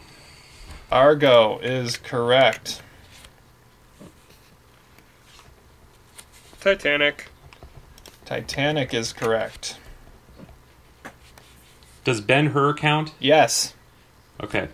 Argo 0.90 1.59
is 1.59 1.98
correct. 1.98 2.81
Titanic. 6.62 7.28
Titanic 8.24 8.94
is 8.94 9.12
correct. 9.12 9.77
Does 12.05 12.23
Ben 12.23 12.47
Hur 12.47 12.73
count? 12.73 13.12
Yes. 13.20 13.74
Okay. 14.40 14.68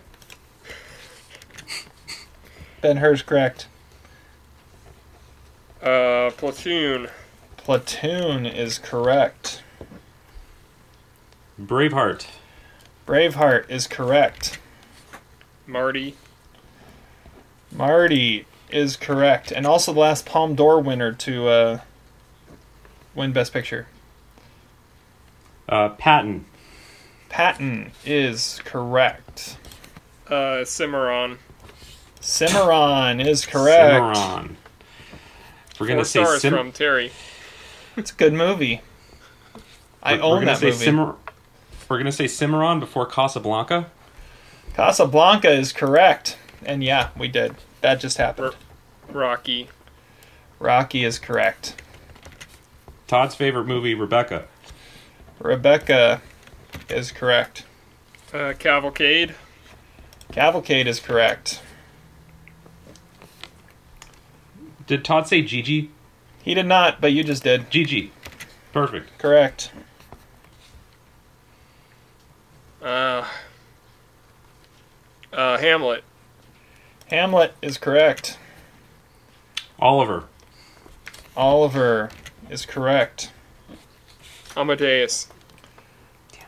Ben 2.81 2.97
Hur's 2.97 3.21
correct. 3.21 3.67
Uh, 5.81 6.31
Platoon. 6.31 7.09
Platoon 7.57 8.45
is 8.45 8.77
correct. 8.77 9.63
Braveheart. 11.61 12.27
Braveheart 13.05 13.69
is 13.69 13.87
correct. 13.87 14.59
Marty. 15.67 16.15
Marty 17.71 18.45
is 18.69 18.95
correct. 18.95 19.51
And 19.51 19.65
also 19.65 19.93
the 19.93 19.99
last 19.99 20.25
Palme 20.25 20.55
d'Or 20.55 20.79
winner 20.79 21.11
to 21.13 21.47
uh, 21.47 21.79
win 23.13 23.33
Best 23.33 23.53
Picture. 23.53 23.87
Uh, 25.67 25.89
Patton. 25.89 26.45
Patton 27.29 27.91
is 28.05 28.59
correct. 28.65 29.57
Uh, 30.27 30.63
Cimarron. 30.65 31.37
Cimarron 32.21 33.19
is 33.19 33.45
correct. 33.45 33.93
Cimarron. 34.17 34.57
We're 35.79 35.87
gonna 35.87 35.99
Four 35.99 36.05
say 36.05 36.23
stars 36.23 36.41
Cim- 36.41 36.53
from 36.53 36.71
Terry. 36.71 37.11
It's 37.95 38.11
a 38.11 38.15
good 38.15 38.33
movie. 38.33 38.81
I 40.03 40.13
we're- 40.13 40.23
own 40.23 40.39
we're 40.39 40.45
that 40.45 40.57
say 40.59 40.71
movie. 40.71 40.85
Cimar- 40.85 41.15
we're 41.87 41.97
gonna 41.97 42.11
say 42.11 42.27
Cimarron 42.27 42.79
before 42.79 43.05
Casablanca. 43.05 43.89
Casablanca 44.73 45.49
is 45.51 45.71
correct. 45.71 46.37
And 46.65 46.83
yeah, 46.83 47.09
we 47.17 47.27
did. 47.29 47.55
That 47.81 47.99
just 47.99 48.17
happened. 48.17 48.55
Rocky. 49.09 49.69
Rocky 50.59 51.05
is 51.05 51.17
correct. 51.19 51.81
Todd's 53.07 53.33
favorite 53.35 53.65
movie, 53.65 53.93
Rebecca. 53.95 54.45
Rebecca 55.39 56.21
is 56.91 57.11
correct. 57.11 57.63
Uh, 58.33 58.53
Cavalcade. 58.57 59.35
Cavalcade 60.31 60.87
is 60.87 60.99
correct. 60.99 61.61
Did 64.87 65.05
Todd 65.05 65.27
say 65.27 65.41
Gigi? 65.41 65.91
He 66.41 66.53
did 66.53 66.65
not, 66.65 66.99
but 67.01 67.11
you 67.11 67.23
just 67.23 67.43
did. 67.43 67.69
Gigi. 67.69 68.11
Perfect. 68.73 69.17
Correct. 69.17 69.71
Uh, 72.81 73.25
uh, 75.33 75.57
Hamlet. 75.57 76.03
Hamlet 77.07 77.53
is 77.61 77.77
correct. 77.77 78.37
Oliver. 79.79 80.25
Oliver 81.35 82.09
is 82.49 82.65
correct. 82.65 83.31
Amadeus. 84.55 85.27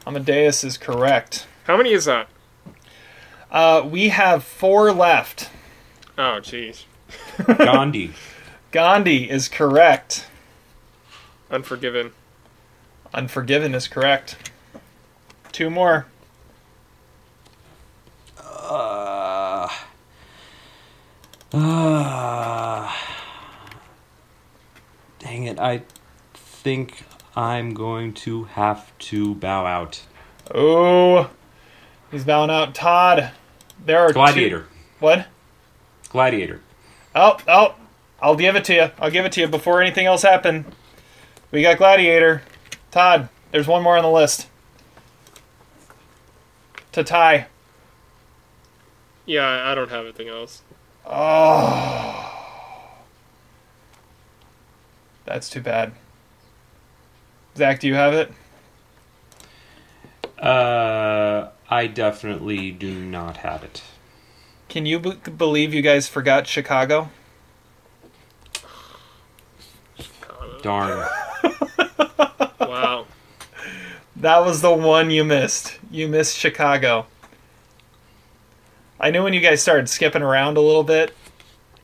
Amadeus 0.06 0.64
is 0.64 0.78
correct. 0.78 1.46
How 1.66 1.78
many 1.78 1.92
is 1.92 2.06
that? 2.06 2.28
Uh, 3.52 3.88
we 3.90 4.10
have 4.10 4.44
four 4.44 4.92
left. 4.92 5.50
Oh, 6.18 6.40
jeez. 6.42 6.86
Gandhi. 7.58 8.14
Gandhi 8.72 9.30
is 9.30 9.48
correct. 9.48 10.28
Unforgiven. 11.50 12.12
Unforgiven 13.14 13.76
is 13.76 13.88
correct. 13.88 14.38
Two 15.52 15.70
more. 15.70 16.06
Uh, 18.40 19.68
uh, 21.54 22.96
dang 25.20 25.44
it. 25.44 25.60
I 25.60 25.82
think 26.34 27.04
I'm 27.36 27.74
going 27.74 28.14
to 28.14 28.44
have 28.46 28.98
to 29.00 29.36
bow 29.36 29.66
out. 29.66 30.02
Oh, 30.54 31.30
he's 32.12 32.26
bowing 32.26 32.50
out. 32.50 32.76
Todd, 32.76 33.32
there 33.86 34.00
are 34.00 34.10
two- 34.10 34.14
Gladiator. 34.14 34.68
What? 35.00 35.28
Gladiator. 36.10 36.60
Oh, 37.16 37.38
oh, 37.48 37.76
I'll 38.22 38.36
give 38.36 38.56
it 38.56 38.66
to 38.66 38.74
you. 38.74 38.92
I'll 39.00 39.12
give 39.12 39.26
it 39.26 39.32
to 39.34 39.42
you 39.42 39.48
before 39.48 39.82
anything 39.82 40.06
else 40.06 40.22
happened. 40.24 40.66
We 41.52 41.62
got 41.62 41.78
Gladiator. 41.78 42.42
Todd, 42.92 43.30
there's 43.52 43.68
one 43.68 43.82
more 43.84 43.98
on 43.98 44.04
the 44.04 44.10
list. 44.12 44.48
To 46.94 47.04
tie. 47.04 47.48
Yeah, 49.26 49.48
I 49.48 49.72
I 49.72 49.76
don't 49.76 49.90
have 49.90 50.04
anything 50.04 50.28
else. 50.28 50.62
Oh. 51.06 52.18
That's 55.26 55.50
too 55.50 55.62
bad. 55.62 55.94
Zach, 57.56 57.80
do 57.80 57.88
you 57.88 57.96
have 57.96 58.14
it? 58.14 58.32
Uh, 60.40 61.50
I 61.70 61.88
definitely 61.88 62.72
do 62.72 62.94
not 62.94 63.38
have 63.38 63.64
it. 63.64 63.84
Can 64.70 64.86
you 64.86 65.00
b- 65.00 65.18
believe 65.38 65.74
you 65.74 65.82
guys 65.82 66.08
forgot 66.08 66.48
Chicago? 66.48 67.10
Darn. 70.62 71.08
Wow. 72.60 73.06
That 74.16 74.46
was 74.46 74.62
the 74.62 74.72
one 74.72 75.10
you 75.12 75.26
missed. 75.26 75.78
You 75.90 76.08
missed 76.08 76.38
Chicago. 76.38 77.06
I 78.98 79.12
knew 79.12 79.24
when 79.24 79.34
you 79.34 79.42
guys 79.42 79.62
started 79.62 79.90
skipping 79.90 80.22
around 80.22 80.56
a 80.56 80.62
little 80.62 80.84
bit, 80.84 81.14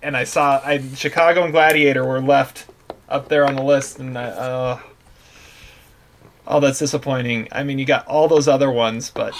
and 0.02 0.16
I 0.16 0.24
saw 0.24 0.62
I 0.64 0.82
Chicago 0.96 1.44
and 1.44 1.52
Gladiator 1.52 2.06
were 2.06 2.22
left 2.22 2.68
up 3.10 3.28
there 3.28 3.46
on 3.46 3.56
the 3.56 3.64
list, 3.64 4.00
and 4.00 4.18
I, 4.18 4.26
uh, 4.26 4.80
oh, 6.48 6.60
that's 6.60 6.80
disappointing. 6.80 7.48
I 7.52 7.64
mean, 7.64 7.78
you 7.80 7.86
got 7.86 8.08
all 8.08 8.28
those 8.28 8.48
other 8.48 8.72
ones, 8.72 9.10
but 9.10 9.34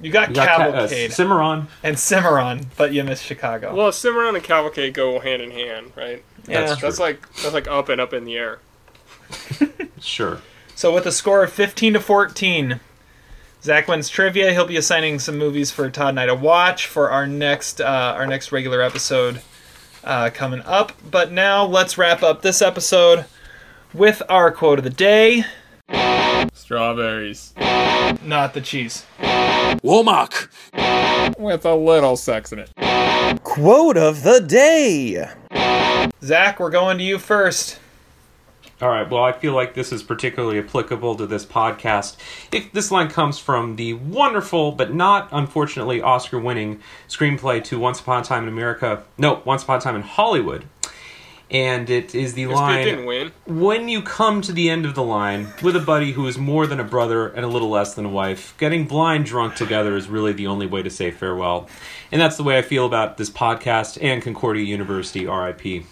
you 0.00 0.10
got, 0.10 0.28
You 0.30 0.34
got 0.34 0.48
Ca- 0.48 0.54
uh, 0.54 0.72
Cavalcade 0.72 1.12
Cimarron. 1.12 1.68
and 1.82 1.98
Cimarron, 1.98 2.66
but 2.76 2.92
you 2.92 3.02
missed 3.04 3.24
Chicago. 3.24 3.74
Well, 3.74 3.92
Cimarron 3.92 4.34
and 4.34 4.44
Cavalcade 4.44 4.94
go 4.94 5.20
hand 5.20 5.42
in 5.42 5.50
hand, 5.50 5.92
right? 5.96 6.22
yeah. 6.48 6.66
that's 6.66 6.80
That's 6.80 6.98
like 6.98 7.20
that's 7.36 7.54
like 7.54 7.68
up 7.68 7.88
and 7.88 8.00
up 8.00 8.12
in 8.12 8.24
the 8.24 8.36
air. 8.36 8.58
Sure. 10.00 10.40
So 10.74 10.92
with 10.94 11.06
a 11.06 11.10
score 11.12 11.42
of 11.42 11.50
15 11.52 11.94
to 11.94 12.00
14, 12.00 12.80
Zach 13.62 13.88
wins 13.88 14.08
trivia. 14.10 14.52
He'll 14.52 14.66
be 14.66 14.76
assigning 14.76 15.18
some 15.18 15.38
movies 15.38 15.70
for 15.70 15.88
Todd 15.90 16.10
and 16.10 16.20
I 16.20 16.26
to 16.26 16.34
watch 16.34 16.86
for 16.86 17.10
our 17.10 17.26
next 17.26 17.80
uh, 17.80 18.14
our 18.16 18.26
next 18.26 18.52
regular 18.52 18.82
episode 18.82 19.40
uh, 20.04 20.30
coming 20.32 20.60
up. 20.66 20.92
But 21.10 21.32
now 21.32 21.64
let's 21.64 21.96
wrap 21.96 22.22
up 22.22 22.42
this 22.42 22.60
episode 22.60 23.24
with 23.94 24.22
our 24.28 24.52
quote 24.52 24.78
of 24.78 24.84
the 24.84 24.90
day. 24.90 25.44
Strawberries 26.52 27.52
Not 28.24 28.54
the 28.54 28.60
cheese. 28.60 29.04
Womack! 29.20 30.48
with 31.38 31.64
a 31.64 31.74
little 31.74 32.16
sex 32.16 32.52
in 32.52 32.60
it. 32.60 32.70
Quote 33.42 33.96
of 33.96 34.22
the 34.22 34.40
day. 34.40 35.28
Zach, 36.22 36.60
we're 36.60 36.70
going 36.70 36.98
to 36.98 37.04
you 37.04 37.18
first. 37.18 37.78
All 38.82 38.90
right. 38.90 39.08
Well, 39.08 39.24
I 39.24 39.32
feel 39.32 39.54
like 39.54 39.72
this 39.72 39.90
is 39.90 40.02
particularly 40.02 40.58
applicable 40.58 41.14
to 41.16 41.26
this 41.26 41.46
podcast. 41.46 42.16
If 42.52 42.72
this 42.72 42.90
line 42.90 43.08
comes 43.08 43.38
from 43.38 43.76
the 43.76 43.94
wonderful 43.94 44.72
but 44.72 44.92
not 44.92 45.28
unfortunately 45.32 46.02
Oscar-winning 46.02 46.80
screenplay 47.08 47.64
to 47.64 47.78
Once 47.78 48.00
Upon 48.00 48.20
a 48.20 48.24
Time 48.24 48.42
in 48.42 48.50
America. 48.50 49.04
No, 49.16 49.40
Once 49.46 49.62
Upon 49.62 49.78
a 49.78 49.80
Time 49.80 49.96
in 49.96 50.02
Hollywood. 50.02 50.66
And 51.48 51.88
it 51.88 52.12
is 52.12 52.34
the 52.34 52.44
This 52.46 52.58
kid 52.58 52.84
didn't 52.84 53.06
line 53.06 53.06
win. 53.06 53.32
when 53.60 53.88
you 53.88 54.02
come 54.02 54.42
to 54.42 54.52
the 54.52 54.68
end 54.68 54.84
of 54.84 54.96
the 54.96 55.02
line 55.04 55.46
with 55.62 55.76
a 55.76 55.80
buddy 55.80 56.10
who 56.12 56.26
is 56.26 56.36
more 56.36 56.66
than 56.66 56.80
a 56.80 56.84
brother 56.84 57.28
and 57.28 57.44
a 57.44 57.48
little 57.48 57.70
less 57.70 57.94
than 57.94 58.04
a 58.04 58.08
wife, 58.08 58.54
getting 58.58 58.86
blind 58.86 59.26
drunk 59.26 59.54
together 59.54 59.96
is 59.96 60.08
really 60.08 60.32
the 60.32 60.48
only 60.48 60.66
way 60.66 60.82
to 60.82 60.90
say 60.90 61.12
farewell. 61.12 61.68
And 62.10 62.20
that's 62.20 62.36
the 62.36 62.42
way 62.42 62.58
I 62.58 62.62
feel 62.62 62.84
about 62.84 63.16
this 63.16 63.30
podcast 63.30 63.96
and 64.02 64.20
Concordia 64.22 64.64
University 64.64 65.26
RIP. 65.26 65.84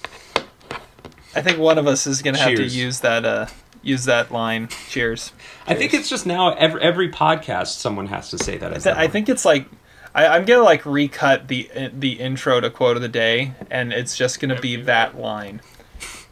I 1.37 1.43
think 1.43 1.59
one 1.59 1.79
of 1.79 1.87
us 1.87 2.07
is 2.07 2.21
going 2.23 2.35
to 2.35 2.41
have 2.41 2.57
to 2.57 2.65
use 2.65 3.01
that 3.01 3.25
uh, 3.25 3.47
use 3.83 4.05
that 4.07 4.33
line. 4.33 4.69
Cheers. 4.89 5.33
I 5.69 5.75
think 5.75 5.95
it's 5.95 6.09
just 6.09 6.27
now 6.27 6.55
every, 6.55 6.81
every 6.83 7.11
podcast 7.11 7.79
someone 7.79 8.07
has 8.09 8.31
to 8.31 8.39
say 8.39 8.57
that. 8.59 8.73
As 8.73 8.83
Th- 8.85 8.95
that 8.95 9.01
I 9.01 9.09
think 9.09 9.29
it's 9.29 9.45
like 9.45 9.67
I, 10.15 10.27
I'm 10.29 10.45
gonna 10.45 10.63
like 10.63 10.87
recut 10.87 11.49
the 11.49 11.69
the 11.93 12.13
intro 12.21 12.61
to 12.61 12.71
quote 12.71 12.97
of 12.97 13.03
the 13.03 13.09
day, 13.09 13.53
and 13.71 13.93
it's 13.93 14.17
just 14.17 14.41
gonna 14.41 14.61
be 14.61 14.77
that 14.77 15.19
line. 15.19 15.61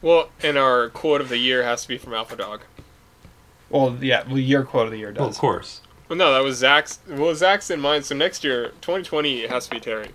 Well, 0.00 0.30
and 0.42 0.56
our 0.56 0.88
quote 0.90 1.20
of 1.20 1.28
the 1.28 1.38
year 1.38 1.62
has 1.62 1.82
to 1.82 1.88
be 1.88 1.98
from 1.98 2.14
Alpha 2.14 2.36
Dog. 2.36 2.62
Well, 3.70 3.96
yeah, 4.00 4.24
well, 4.26 4.38
your 4.38 4.64
quote 4.64 4.86
of 4.86 4.92
the 4.92 4.98
year 4.98 5.12
Well, 5.16 5.28
does. 5.28 5.36
of 5.36 5.40
course. 5.40 5.80
Well, 6.09 6.18
no, 6.18 6.32
that 6.32 6.42
was 6.42 6.59
Zach's. 6.59 6.98
Well, 7.09 7.34
Zach's 7.34 7.70
in 7.70 7.80
mine. 7.80 8.02
So 8.02 8.14
next 8.14 8.44
year, 8.44 8.68
2020, 8.82 9.40
it 9.40 9.50
has 9.50 9.64
to 9.66 9.70
be 9.70 9.80
Terry. 9.80 10.09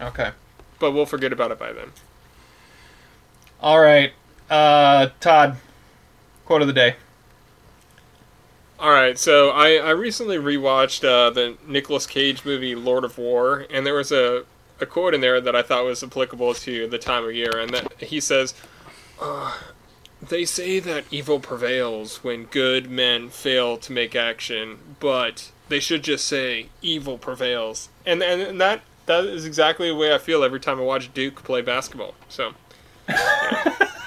Okay. 0.00 0.30
But 0.78 0.92
we'll 0.92 1.06
forget 1.06 1.32
about 1.32 1.50
it 1.50 1.58
by 1.58 1.72
then. 1.72 1.92
All 3.60 3.80
right, 3.80 4.12
uh, 4.48 5.08
Todd. 5.20 5.56
Quote 6.46 6.62
of 6.62 6.66
the 6.66 6.72
day. 6.74 6.96
All 8.80 8.90
right, 8.90 9.18
so 9.18 9.50
I, 9.50 9.74
I 9.74 9.90
recently 9.90 10.38
rewatched 10.38 11.04
uh, 11.04 11.28
the 11.28 11.58
Nicolas 11.66 12.06
Cage 12.06 12.46
movie 12.46 12.74
Lord 12.74 13.04
of 13.04 13.18
War, 13.18 13.66
and 13.68 13.84
there 13.84 13.92
was 13.92 14.10
a, 14.10 14.44
a 14.80 14.86
quote 14.86 15.12
in 15.12 15.20
there 15.20 15.38
that 15.38 15.54
I 15.54 15.60
thought 15.60 15.84
was 15.84 16.02
applicable 16.02 16.54
to 16.54 16.86
the 16.86 16.96
time 16.96 17.24
of 17.26 17.34
year, 17.34 17.58
and 17.58 17.74
that 17.74 18.00
he 18.00 18.20
says, 18.20 18.54
uh, 19.20 19.54
"They 20.26 20.46
say 20.46 20.80
that 20.80 21.04
evil 21.10 21.40
prevails 21.40 22.24
when 22.24 22.44
good 22.44 22.90
men 22.90 23.28
fail 23.28 23.76
to 23.76 23.92
make 23.92 24.16
action, 24.16 24.78
but 24.98 25.52
they 25.68 25.78
should 25.78 26.02
just 26.02 26.26
say 26.26 26.68
evil 26.80 27.18
prevails." 27.18 27.90
And 28.06 28.22
and, 28.22 28.40
and 28.40 28.60
that 28.62 28.80
that 29.04 29.26
is 29.26 29.44
exactly 29.44 29.88
the 29.88 29.94
way 29.94 30.14
I 30.14 30.16
feel 30.16 30.42
every 30.42 30.60
time 30.60 30.78
I 30.78 30.84
watch 30.84 31.12
Duke 31.12 31.44
play 31.44 31.60
basketball. 31.60 32.14
So. 32.30 32.54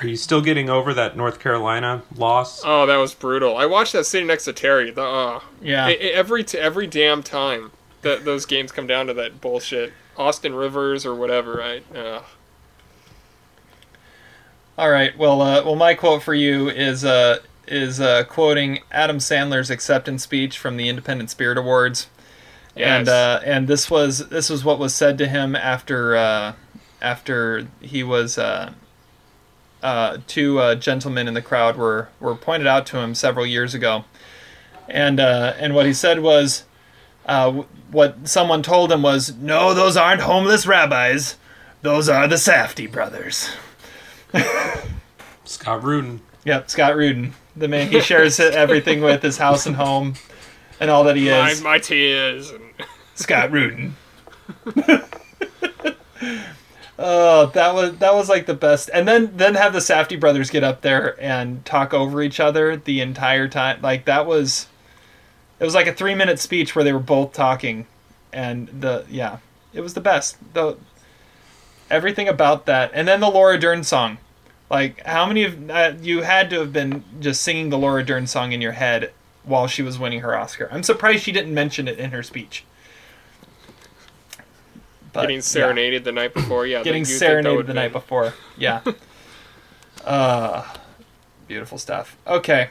Are 0.00 0.06
you 0.06 0.16
still 0.16 0.40
getting 0.40 0.70
over 0.70 0.94
that 0.94 1.16
North 1.16 1.40
Carolina 1.40 2.02
loss? 2.14 2.62
Oh, 2.64 2.86
that 2.86 2.96
was 2.98 3.14
brutal. 3.14 3.56
I 3.56 3.66
watched 3.66 3.92
that 3.94 4.04
sitting 4.04 4.28
next 4.28 4.44
to 4.44 4.52
Terry. 4.52 4.90
The, 4.92 5.02
uh, 5.02 5.40
Yeah. 5.60 5.86
I- 5.86 5.90
I- 5.90 5.94
every 6.14 6.44
t- 6.44 6.58
every 6.58 6.86
damn 6.86 7.22
time 7.22 7.72
that 8.02 8.24
those 8.24 8.46
games 8.46 8.70
come 8.70 8.86
down 8.86 9.06
to 9.08 9.14
that 9.14 9.40
bullshit. 9.40 9.92
Austin 10.16 10.54
Rivers 10.54 11.04
or 11.04 11.14
whatever. 11.14 11.54
right? 11.54 11.84
Uh, 11.94 12.20
All 14.76 14.90
right. 14.90 15.16
Well, 15.18 15.42
uh, 15.42 15.62
well, 15.64 15.74
my 15.74 15.94
quote 15.94 16.22
for 16.22 16.34
you 16.34 16.68
is 16.68 17.04
uh, 17.04 17.38
is 17.66 18.00
uh, 18.00 18.24
quoting 18.24 18.80
Adam 18.92 19.18
Sandler's 19.18 19.70
acceptance 19.70 20.22
speech 20.22 20.56
from 20.58 20.76
the 20.76 20.88
Independent 20.88 21.30
Spirit 21.30 21.58
Awards, 21.58 22.06
and 22.76 23.08
uh, 23.08 23.40
and 23.44 23.66
this 23.66 23.90
was 23.90 24.28
this 24.28 24.48
was 24.48 24.64
what 24.64 24.78
was 24.78 24.94
said 24.94 25.18
to 25.18 25.26
him 25.26 25.56
after 25.56 26.16
uh, 26.16 26.52
after 27.02 27.66
he 27.80 28.04
was 28.04 28.38
uh, 28.38 28.72
uh, 29.82 30.18
two 30.26 30.58
uh, 30.58 30.74
gentlemen 30.74 31.28
in 31.28 31.34
the 31.34 31.42
crowd 31.42 31.76
were 31.76 32.08
were 32.20 32.34
pointed 32.34 32.66
out 32.66 32.86
to 32.86 32.98
him 32.98 33.14
several 33.14 33.46
years 33.46 33.74
ago, 33.74 34.04
and 34.88 35.20
uh, 35.20 35.54
and 35.58 35.74
what 35.74 35.86
he 35.86 35.92
said 35.92 36.20
was. 36.20 36.64
Uh, 37.26 37.64
what 37.90 38.26
someone 38.26 38.62
told 38.62 38.90
him 38.90 39.02
was, 39.02 39.34
"No, 39.36 39.74
those 39.74 39.98
aren't 39.98 40.22
homeless 40.22 40.66
rabbis; 40.66 41.36
those 41.82 42.08
are 42.08 42.26
the 42.26 42.36
Safdie 42.36 42.90
brothers." 42.90 43.50
Scott 45.44 45.82
Rudin. 45.82 46.20
Yep, 46.44 46.70
Scott 46.70 46.96
Rudin, 46.96 47.34
the 47.56 47.68
man 47.68 47.90
he 47.90 48.00
shares 48.00 48.38
everything 48.40 49.00
with, 49.00 49.22
his 49.22 49.38
house 49.38 49.66
and 49.66 49.76
home, 49.76 50.14
and 50.80 50.90
all 50.90 51.04
that 51.04 51.16
he 51.16 51.28
my, 51.30 51.50
is. 51.50 51.62
my 51.62 51.78
tears. 51.78 52.50
And 52.50 52.62
Scott 53.14 53.50
Rudin. 53.50 53.96
oh, 56.98 57.46
that 57.46 57.74
was 57.74 57.98
that 57.98 58.14
was 58.14 58.28
like 58.28 58.46
the 58.46 58.54
best. 58.54 58.90
And 58.92 59.06
then 59.06 59.36
then 59.36 59.54
have 59.54 59.72
the 59.72 59.78
Safdie 59.78 60.18
brothers 60.18 60.50
get 60.50 60.64
up 60.64 60.80
there 60.80 61.20
and 61.22 61.64
talk 61.64 61.94
over 61.94 62.20
each 62.22 62.40
other 62.40 62.76
the 62.76 63.00
entire 63.00 63.48
time. 63.48 63.80
Like 63.80 64.04
that 64.06 64.26
was, 64.26 64.66
it 65.60 65.64
was 65.64 65.74
like 65.74 65.86
a 65.86 65.92
three 65.92 66.14
minute 66.14 66.38
speech 66.38 66.74
where 66.74 66.84
they 66.84 66.92
were 66.92 66.98
both 66.98 67.32
talking, 67.32 67.86
and 68.32 68.68
the 68.68 69.04
yeah, 69.08 69.38
it 69.72 69.80
was 69.80 69.94
the 69.94 70.00
best. 70.00 70.36
The 70.54 70.76
everything 71.90 72.28
about 72.28 72.66
that, 72.66 72.90
and 72.92 73.06
then 73.06 73.20
the 73.20 73.30
Laura 73.30 73.58
Dern 73.58 73.84
song. 73.84 74.18
Like 74.70 75.04
how 75.06 75.26
many 75.26 75.44
of 75.44 75.70
uh, 75.70 75.92
you 76.00 76.22
had 76.22 76.50
to 76.50 76.60
have 76.60 76.72
been 76.72 77.04
just 77.20 77.40
singing 77.42 77.70
the 77.70 77.78
Laura 77.78 78.04
Dern 78.04 78.26
song 78.26 78.52
in 78.52 78.60
your 78.60 78.72
head 78.72 79.12
while 79.44 79.66
she 79.66 79.82
was 79.82 79.98
winning 79.98 80.20
her 80.20 80.36
Oscar? 80.36 80.68
I'm 80.70 80.82
surprised 80.82 81.22
she 81.22 81.32
didn't 81.32 81.54
mention 81.54 81.88
it 81.88 81.98
in 81.98 82.10
her 82.10 82.22
speech. 82.22 82.64
But, 85.18 85.22
getting 85.22 85.36
yeah. 85.38 85.42
serenaded 85.42 86.04
the 86.04 86.12
night 86.12 86.32
before. 86.32 86.64
Yeah. 86.64 86.82
getting 86.84 87.04
serenaded 87.04 87.66
the 87.66 87.72
be- 87.72 87.74
night 87.74 87.92
before. 87.92 88.34
Yeah. 88.56 88.82
uh, 90.04 90.64
beautiful 91.48 91.76
stuff. 91.76 92.16
Okay. 92.24 92.70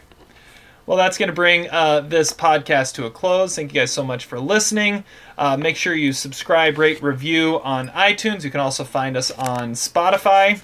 Well, 0.86 0.95
that's 0.95 1.18
going 1.18 1.28
to 1.28 1.36
bring 1.36 1.69
uh, 1.69 1.99
this 1.99 2.32
podcast 2.32 2.95
to 2.95 3.06
a 3.06 3.11
close. 3.11 3.57
Thank 3.57 3.74
you 3.74 3.82
guys 3.82 3.91
so 3.91 4.02
much 4.02 4.24
for 4.24 4.40
listening. 4.40 5.03
Uh, 5.38 5.57
make 5.57 5.76
sure 5.76 5.94
you 5.94 6.14
subscribe, 6.14 6.78
rate, 6.78 7.03
review 7.03 7.60
on 7.65 7.90
iTunes. 7.90 8.45
You 8.45 8.52
can 8.52 8.61
also 8.61 8.86
find 8.86 9.18
us 9.18 9.30
on 9.32 9.74
Spotify. 9.74 10.61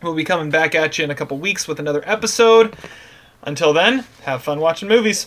We'll 0.00 0.14
be 0.14 0.22
coming 0.22 0.50
back 0.50 0.76
at 0.76 0.98
you 0.98 1.04
in 1.04 1.10
a 1.10 1.16
couple 1.16 1.36
weeks 1.38 1.66
with 1.66 1.80
another 1.80 2.04
episode. 2.06 2.76
Until 3.42 3.72
then, 3.72 4.04
have 4.22 4.44
fun 4.44 4.60
watching 4.60 4.88
movies. 4.88 5.26